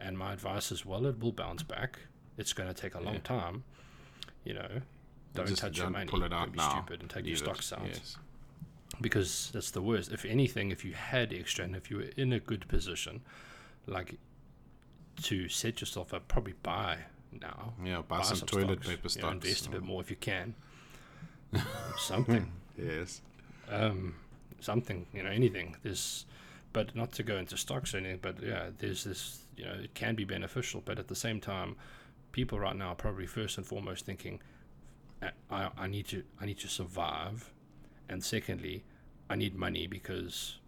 And 0.00 0.16
my 0.16 0.32
advice 0.32 0.70
is, 0.70 0.84
well, 0.86 1.06
it 1.06 1.18
will 1.20 1.32
bounce 1.32 1.62
back. 1.62 1.98
It's 2.36 2.52
going 2.52 2.68
to 2.72 2.74
take 2.74 2.94
a 2.94 3.00
long 3.00 3.14
Yeah. 3.14 3.20
time, 3.20 3.64
you 4.44 4.54
know. 4.54 4.82
Don't 5.34 5.48
Just 5.48 5.60
touch 5.60 5.76
your 5.76 5.86
don't 5.86 5.92
money. 5.92 6.06
Pull 6.06 6.22
it 6.22 6.28
Don't 6.28 6.52
be 6.52 6.56
now. 6.58 6.70
stupid 6.70 7.00
and 7.00 7.10
take 7.10 7.24
your 7.26 7.34
Leave 7.36 7.42
it. 7.42 7.44
stocks 7.44 7.72
out 7.72 7.86
Yes. 7.86 8.16
because 9.00 9.50
that's 9.52 9.70
the 9.72 9.82
worst. 9.82 10.12
If 10.12 10.24
anything, 10.24 10.70
if 10.70 10.84
you 10.84 10.94
had 10.94 11.32
extra 11.32 11.64
and 11.64 11.74
if 11.76 11.90
you 11.90 11.96
were 11.98 12.10
in 12.16 12.32
a 12.32 12.40
good 12.40 12.66
position, 12.68 13.22
like 13.86 14.18
to 15.24 15.48
set 15.48 15.80
yourself 15.80 16.14
up, 16.14 16.28
probably 16.28 16.54
buy 16.62 16.98
now. 17.32 17.74
Yeah. 17.84 18.02
Buy, 18.02 18.22
some, 18.22 18.46
toilet 18.46 18.82
stocks, 18.84 18.88
paper 18.88 19.08
you 19.16 19.22
know, 19.22 19.30
invest 19.32 19.66
a 19.66 19.70
bit 19.70 19.82
more 19.82 20.00
if 20.00 20.10
you 20.10 20.16
can. 20.16 20.54
something, 21.98 22.52
Yes. 22.78 23.20
um, 23.68 24.14
something, 24.60 25.06
you 25.12 25.22
know, 25.22 25.30
anything. 25.30 25.76
There's, 25.82 26.24
but 26.72 26.94
not 26.94 27.12
to 27.12 27.22
go 27.22 27.36
into 27.36 27.56
stocks 27.56 27.94
or 27.94 27.98
anything. 27.98 28.18
But 28.22 28.42
yeah, 28.42 28.70
there's 28.78 29.04
this. 29.04 29.44
You 29.58 29.64
know, 29.64 29.74
it 29.82 29.94
can 29.94 30.14
be 30.14 30.24
beneficial, 30.24 30.82
but 30.84 30.98
at 30.98 31.08
the 31.08 31.16
same 31.16 31.40
time, 31.40 31.76
people 32.30 32.60
right 32.60 32.76
now 32.76 32.90
are 32.90 32.94
probably 32.94 33.26
first 33.26 33.58
and 33.58 33.66
foremost 33.66 34.06
thinking, 34.06 34.40
I, 35.50 35.70
I, 35.76 35.88
need 35.88 36.06
to, 36.08 36.22
I 36.40 36.46
need 36.46 36.58
to 36.60 36.68
survive, 36.68 37.50
and 38.08 38.22
secondly, 38.22 38.84
I 39.28 39.34
need 39.34 39.56
money 39.56 39.88
because 39.88 40.58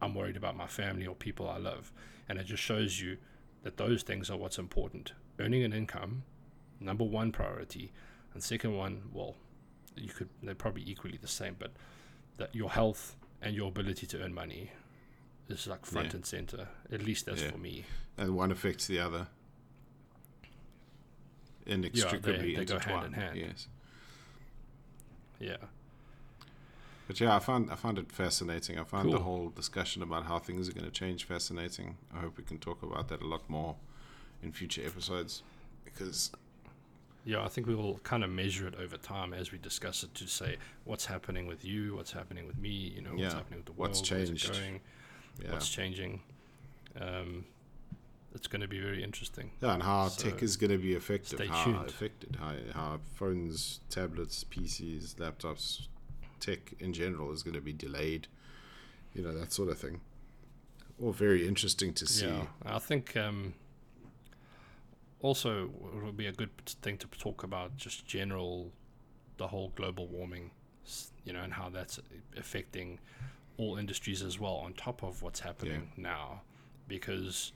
I'm 0.00 0.14
worried 0.14 0.36
about 0.36 0.56
my 0.56 0.68
family 0.68 1.06
or 1.06 1.16
people 1.16 1.50
I 1.50 1.58
love, 1.58 1.92
and 2.28 2.38
it 2.38 2.44
just 2.44 2.62
shows 2.62 3.00
you 3.00 3.16
that 3.64 3.78
those 3.78 4.04
things 4.04 4.30
are 4.30 4.36
what's 4.36 4.58
important. 4.58 5.12
Earning 5.40 5.64
an 5.64 5.72
income, 5.72 6.22
number 6.78 7.04
one 7.04 7.32
priority, 7.32 7.92
and 8.32 8.42
second 8.42 8.76
one, 8.76 9.02
well, 9.12 9.34
you 9.96 10.10
could 10.10 10.28
they're 10.40 10.54
probably 10.54 10.84
equally 10.86 11.18
the 11.20 11.26
same, 11.26 11.56
but 11.58 11.72
that 12.36 12.54
your 12.54 12.70
health 12.70 13.16
and 13.42 13.56
your 13.56 13.68
ability 13.68 14.06
to 14.06 14.22
earn 14.22 14.32
money 14.32 14.70
is 15.48 15.66
like 15.66 15.86
front 15.86 16.08
Yeah. 16.08 16.16
and 16.16 16.26
center. 16.26 16.68
At 16.90 17.02
least 17.02 17.26
that's 17.26 17.42
Yeah. 17.42 17.50
for 17.50 17.58
me. 17.58 17.84
And 18.18 18.34
one 18.36 18.50
affects 18.50 18.86
the 18.86 18.98
other. 18.98 19.28
Inextricably 21.66 22.54
they 22.56 22.64
go 22.64 22.74
intertwined. 22.76 23.14
hand 23.14 23.14
in 23.14 23.20
hand. 23.20 23.36
Yes. 23.38 23.68
Yeah. 25.40 25.56
But 27.08 27.20
yeah, 27.20 27.36
I 27.36 27.38
found 27.40 27.70
I 27.70 27.76
found 27.76 27.98
it 27.98 28.10
fascinating. 28.10 28.78
I 28.78 28.84
found 28.84 29.12
the 29.12 29.18
whole 29.20 29.48
discussion 29.50 30.02
about 30.02 30.24
how 30.26 30.38
things 30.38 30.68
are 30.68 30.72
going 30.72 30.84
to 30.86 30.90
change 30.92 31.24
fascinating. 31.24 31.98
I 32.14 32.18
hope 32.20 32.36
we 32.36 32.44
can 32.44 32.58
talk 32.58 32.82
about 32.82 33.08
that 33.08 33.20
a 33.22 33.26
lot 33.26 33.48
more 33.48 33.76
in 34.42 34.52
future 34.52 34.82
episodes 34.84 35.42
because 35.84 36.30
Yeah, 37.24 37.44
I 37.44 37.48
think 37.48 37.66
we 37.66 37.74
will 37.74 37.98
kind 37.98 38.22
of 38.22 38.30
measure 38.30 38.68
it 38.68 38.74
over 38.76 38.96
time 38.96 39.32
as 39.34 39.50
we 39.50 39.58
discuss 39.58 40.04
it 40.04 40.14
to 40.14 40.26
say 40.28 40.58
what's 40.84 41.06
happening 41.06 41.46
with 41.48 41.64
you, 41.64 41.96
what's 41.96 42.12
happening 42.12 42.46
with 42.46 42.56
me, 42.58 42.70
you 42.70 43.02
know, 43.02 43.10
what's 43.10 43.22
Yeah, 43.22 43.34
happening 43.34 43.58
with 43.60 43.66
the 43.66 43.72
world, 43.72 43.90
what's 43.96 44.08
where's 44.10 44.30
it 44.30 44.52
going, 44.52 44.80
yeah, 45.42 45.52
what's 45.52 45.68
changing. 45.68 46.20
Um, 47.00 47.44
it's 48.34 48.46
going 48.48 48.60
to 48.60 48.68
be 48.68 48.80
very 48.80 49.02
interesting. 49.02 49.50
yeah, 49.62 49.74
and 49.74 49.82
how 49.82 50.08
So, 50.08 50.28
tech 50.30 50.42
is 50.42 50.56
going 50.56 50.70
to 50.70 50.78
be 50.78 50.94
affected, 50.94 51.38
stay 51.38 51.46
how 51.46 51.64
tuned. 51.64 51.86
affected, 51.88 52.36
how 52.38 52.52
how 52.74 53.00
phones, 53.14 53.80
tablets, 53.90 54.44
PCs, 54.44 55.14
laptops, 55.16 55.88
tech 56.40 56.74
in 56.78 56.92
general 56.92 57.32
is 57.32 57.42
going 57.42 57.54
to 57.54 57.62
be 57.62 57.72
delayed. 57.72 58.28
You 59.14 59.22
know 59.22 59.32
that 59.38 59.52
sort 59.52 59.70
of 59.70 59.78
thing. 59.78 60.00
All 61.02 61.12
very 61.12 61.46
interesting 61.48 61.92
to 61.94 62.06
see. 62.06 62.26
Yeah, 62.26 62.46
I 62.64 62.78
think 62.78 63.16
um, 63.16 63.54
also 65.20 65.64
it 65.64 66.04
would 66.04 66.16
be 66.16 66.26
a 66.26 66.32
good 66.32 66.50
thing 66.82 66.98
to 66.98 67.06
talk 67.08 67.42
about 67.42 67.76
just 67.76 68.06
general, 68.06 68.70
the 69.38 69.48
whole 69.48 69.72
global 69.76 70.06
warming, 70.06 70.50
you 71.24 71.32
know, 71.32 71.40
and 71.42 71.52
how 71.54 71.68
that's 71.70 71.98
affecting 72.36 72.98
all 73.58 73.76
industries 73.78 74.22
as 74.22 74.38
well, 74.38 74.54
on 74.56 74.72
top 74.74 75.02
of 75.02 75.22
what's 75.22 75.40
happening 75.40 75.90
now, 75.96 76.42
because 76.88 77.52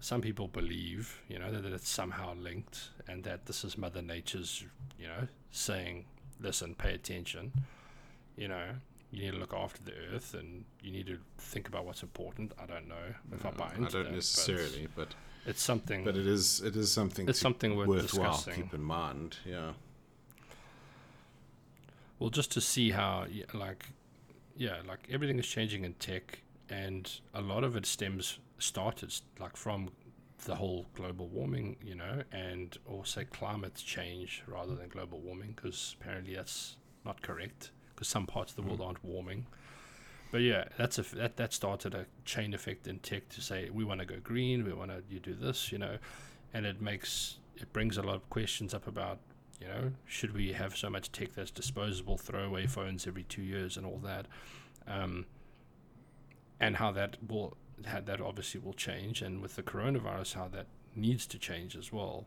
some 0.00 0.20
people 0.20 0.48
believe, 0.48 1.20
you 1.28 1.38
know, 1.38 1.50
that 1.52 1.64
it's 1.72 1.88
somehow 1.88 2.34
linked, 2.34 2.90
and 3.08 3.24
that 3.24 3.46
this 3.46 3.64
is 3.64 3.76
Mother 3.78 4.02
Nature's, 4.02 4.64
you 4.98 5.06
know, 5.06 5.26
saying, 5.50 6.04
listen, 6.40 6.74
pay 6.74 6.94
attention, 6.94 7.52
you 8.36 8.48
know. 8.48 8.66
You 9.10 9.24
need 9.24 9.32
to 9.32 9.36
look 9.36 9.52
after 9.52 9.82
the 9.82 9.92
earth, 10.14 10.32
and 10.32 10.64
you 10.82 10.90
need 10.90 11.06
to 11.08 11.18
think 11.36 11.68
about 11.68 11.84
what's 11.84 12.02
important. 12.02 12.52
I 12.58 12.64
don't 12.64 12.88
know 12.88 13.14
if 13.34 13.44
I 13.44 13.50
Uh, 13.50 13.52
buy 13.52 13.66
I 13.66 13.68
don't 13.74 13.82
that, 13.92 14.04
but 14.04 14.12
necessarily, 14.12 14.88
but 14.96 15.14
it's 15.44 15.60
something. 15.62 16.02
but 16.02 16.16
it 16.16 16.26
is 16.26 16.62
it 16.62 16.76
is 16.76 16.90
something 16.90 17.28
it's 17.28 17.38
to- 17.38 17.42
something 17.42 17.76
worth 17.76 17.88
worthwhile 17.88 18.32
discussing. 18.32 18.62
keep 18.62 18.72
in 18.72 18.82
mind. 18.82 19.36
Yeah. 19.44 19.72
Well, 22.18 22.30
just 22.30 22.52
to 22.52 22.60
see 22.62 22.92
how, 22.92 23.26
like, 23.52 23.90
yeah, 24.56 24.76
like 24.86 25.08
everything 25.10 25.38
is 25.38 25.46
changing 25.46 25.84
in 25.84 25.94
tech, 25.94 26.42
and 26.68 27.10
a 27.34 27.40
lot 27.40 27.64
of 27.64 27.76
it 27.76 27.86
stems 27.86 28.38
started 28.58 29.12
like 29.40 29.56
from 29.56 29.90
the 30.44 30.54
whole 30.56 30.86
global 30.94 31.28
warming, 31.28 31.76
you 31.84 31.94
know, 31.94 32.22
and 32.32 32.76
also 32.86 33.24
climate 33.24 33.74
change 33.76 34.42
rather 34.46 34.74
than 34.74 34.88
global 34.88 35.20
warming, 35.20 35.52
because 35.54 35.96
apparently 36.00 36.34
that's 36.34 36.76
not 37.04 37.22
correct, 37.22 37.70
because 37.94 38.08
some 38.08 38.26
parts 38.26 38.52
of 38.52 38.56
the 38.56 38.62
world 38.62 38.80
mm. 38.80 38.86
aren't 38.86 39.04
warming. 39.04 39.46
But 40.30 40.38
yeah, 40.38 40.64
that's 40.78 40.98
a 40.98 41.02
that 41.16 41.36
that 41.36 41.52
started 41.52 41.94
a 41.94 42.06
chain 42.24 42.54
effect 42.54 42.86
in 42.86 42.98
tech 43.00 43.28
to 43.30 43.40
say 43.42 43.68
we 43.70 43.84
want 43.84 44.00
to 44.00 44.06
go 44.06 44.16
green, 44.22 44.64
we 44.64 44.72
want 44.72 44.90
to 44.90 45.02
you 45.08 45.20
do 45.20 45.34
this, 45.34 45.70
you 45.70 45.78
know, 45.78 45.98
and 46.54 46.64
it 46.64 46.80
makes 46.80 47.36
it 47.56 47.72
brings 47.72 47.98
a 47.98 48.02
lot 48.02 48.16
of 48.16 48.28
questions 48.30 48.72
up 48.72 48.86
about 48.86 49.18
you 49.62 49.68
know 49.68 49.92
should 50.06 50.34
we 50.34 50.52
have 50.52 50.76
so 50.76 50.90
much 50.90 51.12
tech 51.12 51.32
that's 51.34 51.50
disposable, 51.50 52.18
throwaway 52.18 52.66
phones 52.66 53.06
every 53.06 53.22
two 53.24 53.42
years 53.42 53.76
and 53.76 53.86
all 53.86 53.98
that, 54.02 54.26
um, 54.88 55.26
and 56.60 56.76
how 56.76 56.90
that 56.92 57.16
will 57.28 57.56
how 57.86 58.00
that 58.00 58.20
obviously 58.20 58.60
will 58.60 58.72
change, 58.74 59.22
and 59.22 59.40
with 59.40 59.56
the 59.56 59.62
coronavirus, 59.62 60.34
how 60.34 60.48
that 60.48 60.66
needs 60.94 61.26
to 61.26 61.38
change 61.38 61.76
as 61.76 61.92
well. 61.92 62.26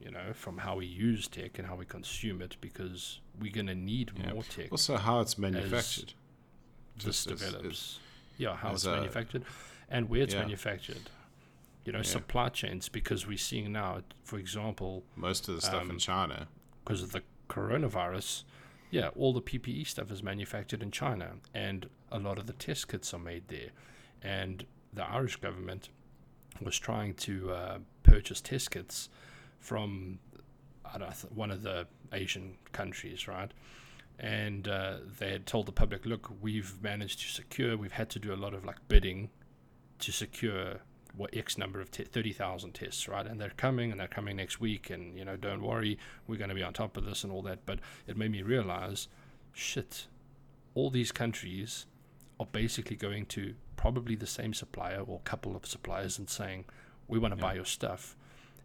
You 0.00 0.10
know, 0.10 0.32
from 0.34 0.58
how 0.58 0.76
we 0.76 0.86
use 0.86 1.26
tech 1.26 1.58
and 1.58 1.66
how 1.66 1.74
we 1.76 1.86
consume 1.86 2.42
it, 2.42 2.56
because 2.60 3.20
we're 3.40 3.52
gonna 3.52 3.74
need 3.74 4.12
Yeah. 4.16 4.32
more 4.34 4.42
tech. 4.42 4.70
Also, 4.70 4.96
how 4.96 5.20
it's 5.20 5.38
manufactured. 5.38 6.12
this 7.02 7.26
as- 7.26 7.40
develops. 7.40 7.98
yeah, 8.38 8.56
how 8.56 8.72
it's 8.72 8.84
a- 8.84 8.94
manufactured 8.96 9.44
and 9.90 10.08
where 10.08 10.22
it's 10.22 10.32
Yeah. 10.34 10.40
manufactured. 10.40 11.10
You 11.86 11.92
know, 11.92 11.98
Yeah. 11.98 12.04
supply 12.04 12.48
chains, 12.48 12.88
because 12.88 13.26
we're 13.28 13.38
seeing 13.38 13.70
now, 13.72 14.02
for 14.24 14.38
example, 14.38 15.04
Most 15.14 15.48
of 15.48 15.54
the 15.54 15.60
stuff 15.62 15.84
in 15.84 15.92
Um, 15.92 15.98
China. 15.98 16.48
because 16.84 17.00
of 17.02 17.12
the 17.12 17.22
coronavirus, 17.48 18.44
yeah, 18.90 19.08
all 19.14 19.32
the 19.32 19.40
PPE 19.40 19.84
stuff 19.84 20.10
is 20.10 20.20
manufactured 20.22 20.82
in 20.82 20.90
China, 20.90 21.36
and 21.54 21.88
a 22.10 22.18
lot 22.18 22.38
of 22.38 22.46
the 22.48 22.52
test 22.54 22.88
kits 22.88 23.14
are 23.14 23.20
made 23.20 23.46
there. 23.48 23.70
And 24.20 24.66
the 24.92 25.04
Irish 25.04 25.36
government 25.36 25.90
was 26.60 26.76
trying 26.78 27.14
to 27.14 27.52
uh, 27.52 27.78
purchase 28.02 28.40
test 28.40 28.72
kits 28.72 29.08
from 29.60 30.18
I 30.84 30.98
don't 30.98 31.08
know, 31.24 31.28
one 31.34 31.50
of 31.50 31.62
the 31.62 31.86
Asian 32.12 32.56
countries, 32.72 33.26
right? 33.28 33.52
And 34.18 34.66
uh, 34.68 34.98
they 35.18 35.32
had 35.32 35.46
told 35.46 35.66
the 35.66 35.72
public, 35.72 36.06
look, 36.06 36.30
we've 36.40 36.80
managed 36.82 37.20
to 37.20 37.26
secure, 37.28 37.76
we've 37.76 37.92
had 37.92 38.08
to 38.10 38.18
do 38.20 38.32
a 38.32 38.36
lot 38.36 38.54
of 38.54 38.64
like 38.64 38.76
bidding 38.88 39.30
to 39.98 40.12
secure 40.12 40.80
what 41.16 41.34
X 41.36 41.56
number 41.56 41.80
of 41.80 41.90
te- 41.90 42.04
30,000 42.04 42.72
tests, 42.72 43.08
right? 43.08 43.26
And 43.26 43.40
they're 43.40 43.50
coming 43.56 43.90
and 43.90 43.98
they're 43.98 44.06
coming 44.06 44.36
next 44.36 44.60
week. 44.60 44.90
And, 44.90 45.16
you 45.18 45.24
know, 45.24 45.36
don't 45.36 45.62
worry, 45.62 45.98
we're 46.26 46.36
going 46.36 46.50
to 46.50 46.54
be 46.54 46.62
on 46.62 46.72
top 46.74 46.96
of 46.96 47.04
this 47.04 47.24
and 47.24 47.32
all 47.32 47.42
that. 47.42 47.64
But 47.66 47.78
it 48.06 48.16
made 48.16 48.30
me 48.32 48.42
realize 48.42 49.08
shit, 49.52 50.06
all 50.74 50.90
these 50.90 51.12
countries 51.12 51.86
are 52.38 52.46
basically 52.46 52.96
going 52.96 53.26
to 53.26 53.54
probably 53.76 54.14
the 54.14 54.26
same 54.26 54.52
supplier 54.52 55.00
or 55.00 55.20
couple 55.24 55.56
of 55.56 55.64
suppliers 55.66 56.18
and 56.18 56.28
saying, 56.28 56.64
we 57.08 57.18
want 57.18 57.32
to 57.34 57.38
Yeah. 57.38 57.46
buy 57.48 57.54
your 57.54 57.64
stuff. 57.64 58.16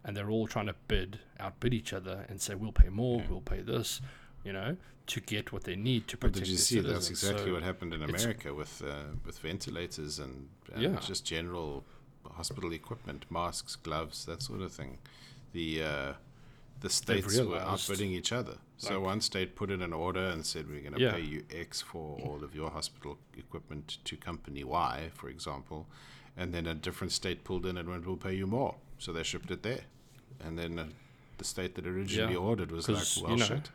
And 0.03 0.17
they're 0.17 0.29
all 0.31 0.47
trying 0.47 0.65
to 0.67 0.75
bid, 0.87 1.19
outbid 1.39 1.73
each 1.73 1.93
other 1.93 2.25
and 2.27 2.41
say, 2.41 2.55
we'll 2.55 2.71
pay 2.71 2.89
more, 2.89 3.21
Yeah. 3.21 3.27
we'll 3.29 3.41
pay 3.41 3.61
this, 3.61 4.01
you 4.43 4.51
know, 4.51 4.75
to 5.07 5.19
get 5.21 5.51
what 5.53 5.63
they 5.63 5.75
need 5.75 6.07
to 6.09 6.17
But 6.17 6.33
did 6.33 6.47
you 6.47 6.57
see 6.57 6.79
that's 6.79 7.09
exactly 7.09 7.45
So- 7.45 7.53
what 7.53 7.63
happened 7.63 7.93
in 7.93 8.01
America 8.03 8.53
with 8.53 8.81
uh, 8.83 9.03
with 9.25 9.39
ventilators 9.39 10.19
and, 10.19 10.49
and 10.73 10.81
Yeah. 10.83 10.99
just 10.99 11.25
general 11.25 11.85
hospital 12.31 12.71
equipment, 12.73 13.25
masks, 13.29 13.75
gloves, 13.75 14.25
that 14.25 14.41
sort 14.41 14.61
of 14.61 14.71
thing. 14.71 14.97
The 15.53 15.83
uh, 15.83 16.13
the 16.79 16.89
states 16.89 17.37
were 17.39 17.57
outbidding 17.59 18.11
each 18.11 18.31
other. 18.31 18.57
So 18.77 18.95
like- 18.95 19.05
one 19.05 19.21
state 19.21 19.55
put 19.55 19.69
in 19.69 19.81
an 19.83 19.93
order 19.93 20.25
and 20.27 20.43
said 20.45 20.67
we're 20.69 20.81
going 20.81 20.93
to 20.93 20.99
Yeah. 20.99 21.11
pay 21.13 21.21
you 21.21 21.43
X 21.51 21.81
for 21.81 22.19
all 22.25 22.43
of 22.43 22.55
your 22.55 22.71
hospital 22.71 23.17
equipment 23.37 23.99
to 24.05 24.17
company 24.17 24.63
Y, 24.63 25.11
for 25.13 25.29
example, 25.29 25.85
and 26.35 26.53
then 26.53 26.65
a 26.65 26.73
different 26.73 27.11
state 27.13 27.43
pulled 27.43 27.65
in 27.67 27.77
and 27.77 27.87
went, 27.89 28.05
"We'll 28.07 28.17
pay 28.17 28.33
you 28.35 28.47
more." 28.47 28.75
So 28.97 29.13
they 29.13 29.23
shipped 29.23 29.51
it 29.51 29.61
there, 29.63 29.81
and 30.39 30.57
then 30.57 30.79
uh, 30.79 30.87
the 31.37 31.43
state 31.43 31.75
that 31.75 31.85
originally 31.85 32.33
Yeah, 32.33 32.39
ordered 32.39 32.71
was 32.71 32.87
like, 32.89 32.97
'cause, 32.97 33.17
you 33.17 33.23
"Well, 33.23 33.37
know, 33.37 33.45
shit." 33.45 33.69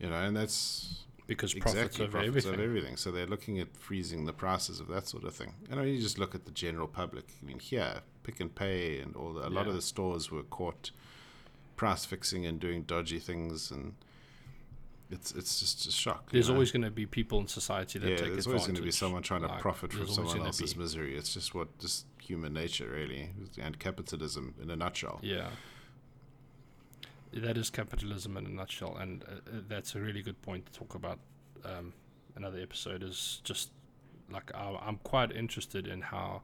You 0.00 0.08
know, 0.10 0.16
and 0.26 0.36
that's 0.36 1.04
because 1.28 1.54
profits 1.54 1.74
exactly 1.74 2.04
over 2.06 2.12
profits 2.12 2.28
everything. 2.28 2.54
of 2.54 2.60
everything. 2.60 2.96
So 2.96 3.12
they're 3.12 3.26
looking 3.26 3.60
at 3.60 3.76
freezing 3.76 4.24
the 4.24 4.32
prices 4.32 4.80
of 4.80 4.88
that 4.88 5.06
sort 5.06 5.24
of 5.24 5.34
thing. 5.34 5.54
And 5.70 5.78
I 5.78 5.84
mean, 5.84 5.94
you 5.94 6.00
just 6.00 6.18
look 6.18 6.34
at 6.34 6.46
the 6.46 6.50
general 6.50 6.88
public. 6.88 7.26
I 7.40 7.46
mean, 7.46 7.60
here, 7.60 8.00
Pick 8.24 8.40
n 8.40 8.48
Pay 8.48 8.98
and 8.98 9.14
all 9.14 9.34
the, 9.34 9.46
a 9.46 9.50
lot 9.50 9.68
of 9.68 9.74
the 9.74 9.82
stores 9.82 10.30
were 10.30 10.42
caught 10.42 10.90
price 11.76 12.04
fixing 12.06 12.46
and 12.46 12.58
doing 12.58 12.82
dodgy 12.82 13.18
things, 13.18 13.70
and 13.70 13.94
it's 15.10 15.30
it's 15.32 15.60
just 15.60 15.86
a 15.86 15.92
shock. 15.92 16.32
There's 16.32 16.48
know? 16.48 16.54
always 16.54 16.72
going 16.72 16.82
to 16.82 16.90
be 16.90 17.04
people 17.04 17.38
in 17.40 17.46
society 17.46 17.98
that 17.98 18.08
yeah, 18.08 18.16
take 18.16 18.32
there's 18.32 18.46
always 18.46 18.62
going 18.62 18.76
to 18.76 18.82
be 18.82 18.90
someone 18.90 19.22
trying 19.22 19.42
to 19.42 19.48
Like, 19.48 19.60
profit 19.60 19.92
from 19.92 20.08
someone 20.08 20.40
else's 20.40 20.72
be. 20.72 20.80
misery. 20.80 21.16
It's 21.16 21.34
just 21.34 21.54
what 21.54 21.78
just 21.78 22.06
human 22.22 22.54
nature, 22.54 22.88
really, 22.88 23.30
and 23.60 23.78
capitalism 23.78 24.54
in 24.62 24.70
a 24.70 24.76
nutshell. 24.76 25.20
Yeah. 25.22 25.48
That 27.38 27.56
is 27.56 27.70
capitalism 27.70 28.36
in 28.36 28.46
a 28.46 28.48
nutshell, 28.50 28.96
and 28.96 29.22
uh, 29.24 29.26
uh, 29.32 29.60
that's 29.68 29.94
a 29.94 30.00
really 30.00 30.22
good 30.22 30.40
point 30.42 30.66
to 30.66 30.72
talk 30.72 30.94
about. 30.94 31.18
Um, 31.64 31.92
another 32.36 32.60
episode 32.60 33.02
is 33.02 33.40
just 33.44 33.70
like 34.30 34.50
I, 34.54 34.76
I'm 34.86 34.96
quite 34.98 35.32
interested 35.32 35.86
in 35.86 36.00
how 36.00 36.42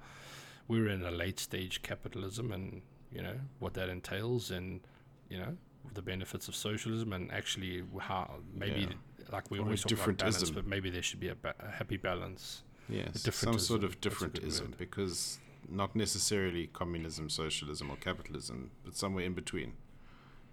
we're 0.69 0.89
in 0.89 1.03
a 1.05 1.11
late 1.11 1.39
stage 1.41 1.83
capitalism, 1.83 2.53
and 2.53 2.83
you 3.13 3.23
know 3.23 3.35
what 3.59 3.75
that 3.75 3.89
entails, 3.89 4.51
and 4.51 4.81
you 5.29 5.39
know 5.39 5.57
the 5.95 6.03
benefits 6.03 6.49
of 6.49 6.55
socialism, 6.57 7.13
and 7.13 7.31
actually 7.33 7.83
how 8.01 8.37
maybe 8.53 8.81
Yeah. 8.83 8.89
like 9.33 9.51
we 9.51 9.59
Or 9.59 9.63
a 9.63 9.65
always 9.65 9.83
talk 9.83 9.93
about 9.93 10.19
balance, 10.19 10.51
but 10.51 10.67
maybe 10.67 10.91
there 10.91 11.03
should 11.03 11.21
be 11.21 11.29
a, 11.29 11.35
ba- 11.35 11.55
a 11.61 11.71
happy 11.71 11.97
balance. 11.97 12.63
Yes, 12.89 13.23
some 13.35 13.59
sort 13.59 13.85
of 13.85 14.01
differentism, 14.01 14.77
because 14.77 15.39
not 15.69 15.97
necessarily 15.97 16.67
communism, 16.67 17.31
socialism, 17.31 17.91
or 17.91 17.97
capitalism, 17.97 18.71
but 18.85 18.95
somewhere 18.97 19.25
in 19.25 19.33
between. 19.35 19.73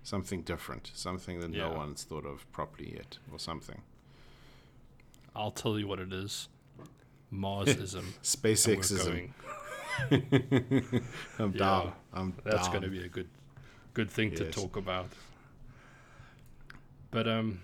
Something 0.04 0.42
different, 0.42 0.92
something 0.96 1.40
that 1.42 1.52
no 1.52 1.72
one's 1.72 2.04
thought 2.04 2.26
of 2.26 2.52
properly 2.52 2.94
yet, 2.96 3.18
or 3.32 3.38
something. 3.40 3.82
I'll 5.36 5.52
tell 5.52 5.78
you 5.78 5.88
what 5.88 6.00
it 6.00 6.12
is: 6.12 6.48
Marsism. 7.32 8.04
SpaceXism. 8.24 9.30
I'm 11.40 11.52
Yeah, 11.54 11.60
down. 11.60 11.94
I'm 12.14 12.34
That's 12.44 12.64
down. 12.64 12.72
going 12.72 12.84
to 12.84 12.90
be 12.90 13.04
a 13.04 13.08
good, 13.10 13.30
good 13.94 14.10
thing 14.10 14.32
to 14.36 14.50
talk 14.50 14.76
about. 14.76 15.08
But 17.12 17.28
um, 17.28 17.60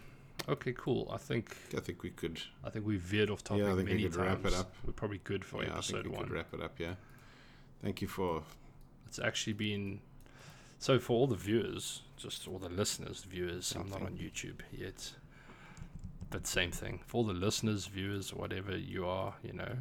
okay, 0.47 0.73
cool. 0.77 1.09
I 1.11 1.17
think 1.17 1.55
I 1.75 1.79
think 1.79 2.03
we 2.03 2.11
could. 2.11 2.39
I 2.63 2.69
think 2.69 2.85
we 2.85 2.97
veered 2.97 3.29
off 3.31 3.43
topic 3.43 3.63
yeah, 3.63 3.73
I 3.73 3.75
think 3.75 3.89
we 3.89 4.03
could 4.03 4.13
times. 4.13 4.43
wrap 4.43 4.45
it 4.45 4.53
up. 4.53 4.73
We're 4.85 4.93
probably 4.93 5.21
good 5.23 5.43
for 5.43 5.63
yeah, 5.63 5.69
I 5.71 5.73
episode 5.77 6.03
think 6.03 6.05
we 6.13 6.17
one. 6.17 6.27
could 6.27 6.33
wrap 6.33 6.53
it 6.53 6.61
up. 6.61 6.79
Yeah. 6.79 6.93
Thank 7.81 8.01
you 8.01 8.07
for. 8.07 8.43
It's 9.07 9.19
actually 9.19 9.53
been 9.53 10.01
so 10.79 10.99
for 10.99 11.13
all 11.13 11.27
the 11.27 11.35
viewers, 11.35 12.01
just 12.17 12.47
all 12.47 12.59
the 12.59 12.69
listeners, 12.69 13.23
viewers. 13.29 13.75
I'm 13.79 13.89
not 13.89 14.01
on 14.01 14.13
YouTube 14.13 14.59
yet, 14.71 15.13
but 16.29 16.45
same 16.47 16.71
thing 16.71 16.99
for 17.05 17.17
all 17.17 17.23
the 17.23 17.33
listeners, 17.33 17.87
viewers, 17.87 18.33
whatever 18.33 18.77
you 18.77 19.05
are. 19.05 19.35
You 19.43 19.53
know, 19.53 19.75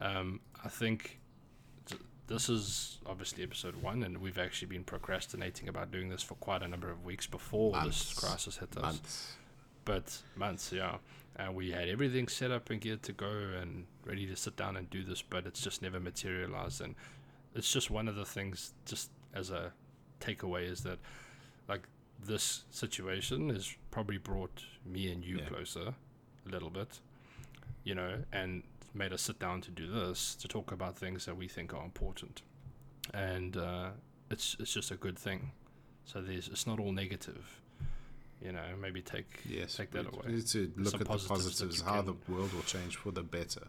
um, 0.00 0.40
I 0.64 0.68
think 0.68 1.18
th- 1.86 2.00
this 2.26 2.48
is 2.48 2.98
obviously 3.06 3.42
episode 3.42 3.76
one, 3.82 4.02
and 4.02 4.18
we've 4.18 4.38
actually 4.38 4.68
been 4.68 4.84
procrastinating 4.84 5.68
about 5.68 5.90
doing 5.90 6.08
this 6.08 6.22
for 6.22 6.34
quite 6.34 6.62
a 6.62 6.68
number 6.68 6.90
of 6.90 7.04
weeks 7.04 7.26
before 7.26 7.72
Months. 7.72 8.10
this 8.10 8.18
crisis 8.18 8.56
hit 8.58 8.76
us. 8.76 8.82
months. 8.82 9.32
But 9.84 10.18
months, 10.36 10.70
yeah. 10.72 10.96
And 11.36 11.54
we 11.54 11.70
had 11.70 11.88
everything 11.88 12.28
set 12.28 12.50
up 12.50 12.68
and 12.68 12.80
geared 12.80 13.02
to 13.04 13.12
go 13.12 13.30
and 13.30 13.86
ready 14.04 14.26
to 14.26 14.36
sit 14.36 14.56
down 14.56 14.76
and 14.76 14.90
do 14.90 15.02
this, 15.04 15.22
but 15.22 15.46
it's 15.46 15.60
just 15.62 15.80
never 15.82 16.00
materialized. 16.00 16.80
And 16.82 16.94
it's 17.54 17.72
just 17.72 17.90
one 17.90 18.08
of 18.08 18.16
the 18.16 18.24
things, 18.24 18.74
just 18.84 19.10
as 19.32 19.50
a 19.50 19.72
takeaway, 20.20 20.68
is 20.70 20.82
that 20.82 20.98
like 21.68 21.82
this 22.24 22.64
situation 22.70 23.50
has 23.50 23.74
probably 23.90 24.18
brought 24.18 24.64
me 24.84 25.10
and 25.12 25.24
you 25.24 25.38
Yeah. 25.38 25.46
closer 25.48 25.94
a 26.46 26.48
little 26.48 26.70
bit, 26.70 27.00
you 27.84 27.94
know, 27.94 28.24
and 28.32 28.62
made 28.94 29.12
us 29.12 29.22
sit 29.22 29.38
down 29.38 29.60
to 29.60 29.70
do 29.70 29.86
this 29.86 30.34
to 30.36 30.48
talk 30.48 30.72
about 30.72 30.96
things 30.96 31.24
that 31.26 31.36
we 31.36 31.46
think 31.46 31.72
are 31.74 31.84
important. 31.84 32.42
And 33.14 33.56
uh, 33.56 33.90
it's 34.30 34.56
it's 34.58 34.72
just 34.72 34.90
a 34.90 34.96
good 34.96 35.18
thing. 35.18 35.52
So 36.04 36.20
there's 36.22 36.48
it's 36.48 36.66
not 36.66 36.80
all 36.80 36.92
negative. 36.92 37.60
You 38.40 38.52
know, 38.52 38.76
maybe 38.80 39.02
take 39.02 39.40
Yes. 39.48 39.76
take 39.76 39.90
that 39.92 40.06
away. 40.06 40.32
need 40.32 40.46
to 40.48 40.72
look 40.76 40.92
some 40.92 41.00
at 41.00 41.06
the 41.06 41.12
positives 41.12 41.58
that 41.58 41.66
positives, 41.66 41.80
how 41.82 42.02
can- 42.02 42.06
the 42.06 42.32
world 42.32 42.52
will 42.52 42.62
change 42.62 42.96
for 42.96 43.10
the 43.12 43.22
better. 43.22 43.66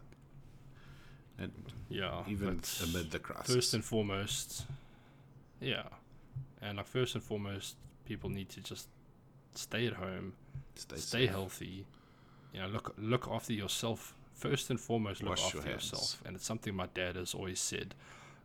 And 1.38 1.52
Yeah. 1.88 2.24
even 2.28 2.60
amid 2.82 3.10
the 3.10 3.18
crisis. 3.18 3.54
first 3.54 3.74
and 3.74 3.84
foremost, 3.84 4.66
yeah, 5.60 5.88
and 6.62 6.76
like 6.78 6.86
first 6.86 7.14
and 7.14 7.22
foremost, 7.24 7.76
people 8.04 8.30
need 8.30 8.48
to 8.50 8.60
just 8.60 8.88
stay 9.54 9.86
at 9.86 9.94
home, 9.94 10.34
stay, 10.74 10.96
stay 10.96 11.26
healthy. 11.26 11.86
You 12.52 12.60
know, 12.60 12.68
look 12.68 12.94
look 12.98 13.28
after 13.30 13.52
yourself 13.52 14.14
first 14.34 14.70
and 14.70 14.80
foremost. 14.80 15.22
Look 15.22 15.30
Wash 15.30 15.46
after 15.54 15.58
your 15.68 15.76
yourself, 15.76 16.20
and 16.24 16.34
it's 16.36 16.46
something 16.46 16.74
my 16.74 16.88
dad 16.94 17.16
has 17.16 17.34
always 17.34 17.60
said. 17.60 17.94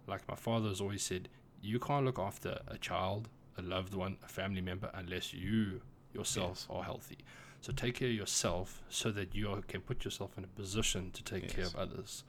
Like 0.07 0.27
my 0.27 0.35
father 0.35 0.69
has 0.69 0.79
always 0.81 1.01
said, 1.01 1.29
you 1.61 1.79
can't 1.79 2.05
look 2.05 2.19
after 2.19 2.59
a 2.67 2.77
child, 2.77 3.27
a 3.57 3.63
loved 3.63 3.95
one, 3.95 4.17
a 4.23 4.27
family 4.27 4.61
member 4.61 4.91
unless 4.93 5.33
you 5.33 5.81
yourself 6.13 6.67
are 6.69 6.83
healthy. 6.83 7.17
So 7.61 7.73
take 7.73 7.95
care 7.95 8.09
of 8.09 8.13
yourself 8.13 8.83
so 8.89 9.09
that 9.11 9.33
you 9.33 9.49
are- 9.49 9.61
can 9.63 9.81
put 9.81 10.05
yourself 10.05 10.37
in 10.37 10.43
a 10.43 10.47
position 10.47 11.09
to 11.11 11.23
take 11.23 11.49
care 11.49 11.65
of 11.65 11.75
others. 11.75 12.23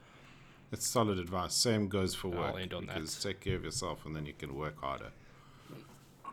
It's 0.71 0.87
solid 0.87 1.19
advice. 1.19 1.53
Same 1.53 1.87
goes 1.87 2.15
for 2.15 2.33
I'll 2.35 2.53
work. 2.53 2.61
end 2.63 2.73
on 2.73 2.87
that. 2.87 2.95
because 2.95 3.21
take 3.21 3.39
care 3.41 3.55
of 3.55 3.63
yourself 3.63 4.03
and 4.05 4.15
then 4.15 4.25
you 4.25 4.33
can 4.33 4.55
work 4.55 4.81
harder. 4.81 5.11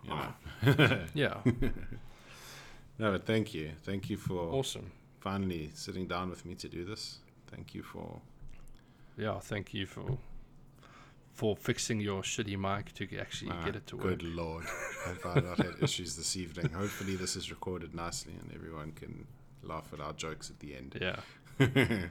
You 0.04 0.10
know. 0.10 0.98
Yeah, 1.14 1.40
No, 2.98 3.10
but 3.12 3.26
thank 3.26 3.52
you. 3.54 3.72
Thank 3.82 4.08
you 4.08 4.16
for 4.16 4.38
awesome. 4.54 4.90
finally 5.20 5.70
sitting 5.74 6.06
down 6.06 6.30
with 6.30 6.44
me 6.46 6.54
to 6.56 6.68
do 6.68 6.84
this. 6.84 7.18
Thank 7.48 7.74
you 7.74 7.82
for 7.82 8.20
Yeah, 9.16 9.38
thank 9.40 9.74
you 9.74 9.86
for 9.86 10.18
for 11.32 11.56
fixing 11.56 12.00
your 12.00 12.22
shitty 12.22 12.56
mic 12.56 12.92
to 12.94 13.18
actually 13.18 13.50
Ah, 13.50 13.64
get 13.64 13.74
it 13.74 13.86
to 13.88 13.96
work. 13.96 14.06
Good 14.06 14.22
lord. 14.22 14.64
Have 15.06 15.26
I 15.26 15.40
not 15.40 15.58
had 15.58 15.74
issues 15.82 16.14
this 16.16 16.36
evening? 16.36 16.70
Hopefully 16.72 17.16
this 17.16 17.34
is 17.34 17.50
recorded 17.50 17.92
nicely 17.94 18.34
and 18.40 18.52
everyone 18.54 18.92
can 18.92 19.26
laugh 19.64 19.92
at 19.92 20.00
our 20.00 20.12
jokes 20.12 20.48
at 20.50 20.60
the 20.60 20.76
end. 20.76 20.96
Yeah. 21.00 21.16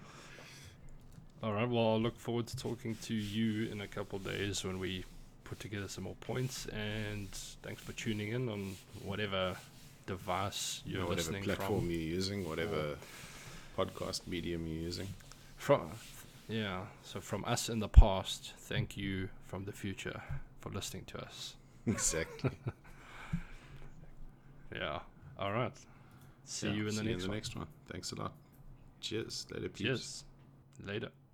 All 1.42 1.54
right. 1.54 1.70
Well, 1.70 1.88
I'll 1.94 2.02
look 2.02 2.20
forward 2.20 2.48
to 2.48 2.58
talking 2.58 2.96
to 3.04 3.14
you 3.14 3.70
in 3.72 3.80
a 3.82 3.88
couple 3.88 4.18
of 4.18 4.26
days 4.26 4.64
when 4.66 4.80
we 4.80 5.06
put 5.44 5.60
together 5.60 5.88
some 5.88 6.04
more 6.06 6.16
points. 6.22 6.66
And 6.68 7.30
thanks 7.64 7.82
for 7.82 7.92
tuning 7.94 8.30
in 8.34 8.50
on 8.50 8.76
whatever 9.04 9.56
device 10.06 10.82
You 10.86 10.94
you're 10.94 11.02
know, 11.02 11.08
whatever 11.08 11.32
listening 11.32 11.44
platform 11.44 11.80
from. 11.82 11.92
you're 11.92 12.00
using, 12.00 12.48
whatever 12.48 12.96
podcast 13.78 14.28
medium 14.28 14.68
you're 14.68 14.82
using. 14.84 15.08
From 15.58 15.92
yeah, 16.50 16.82
so 17.04 17.22
from 17.22 17.46
us 17.46 17.70
in 17.70 17.80
the 17.80 17.88
past, 17.88 18.52
thank 18.58 18.98
you 18.98 19.30
from 19.48 19.64
the 19.64 19.72
future 19.72 20.22
for 20.60 20.70
listening 20.72 21.06
to 21.06 21.22
us. 21.22 21.56
exactly. 21.88 22.52
Yeah. 24.76 25.00
All 25.38 25.52
right. 25.52 25.72
See 26.46 26.68
Yeah, 26.68 26.74
you 26.74 26.88
in 26.88 26.96
the 26.96 27.04
next 27.04 27.14
in 27.14 27.20
the 27.22 27.28
one. 27.28 27.38
next 27.38 27.56
one. 27.56 27.68
Thanks 27.92 28.12
a 28.12 28.16
lot. 28.16 28.34
Cheers. 29.02 29.46
Later, 29.52 29.70
peeps. 29.70 29.80
Cheers. 29.82 30.24
Later. 30.86 31.10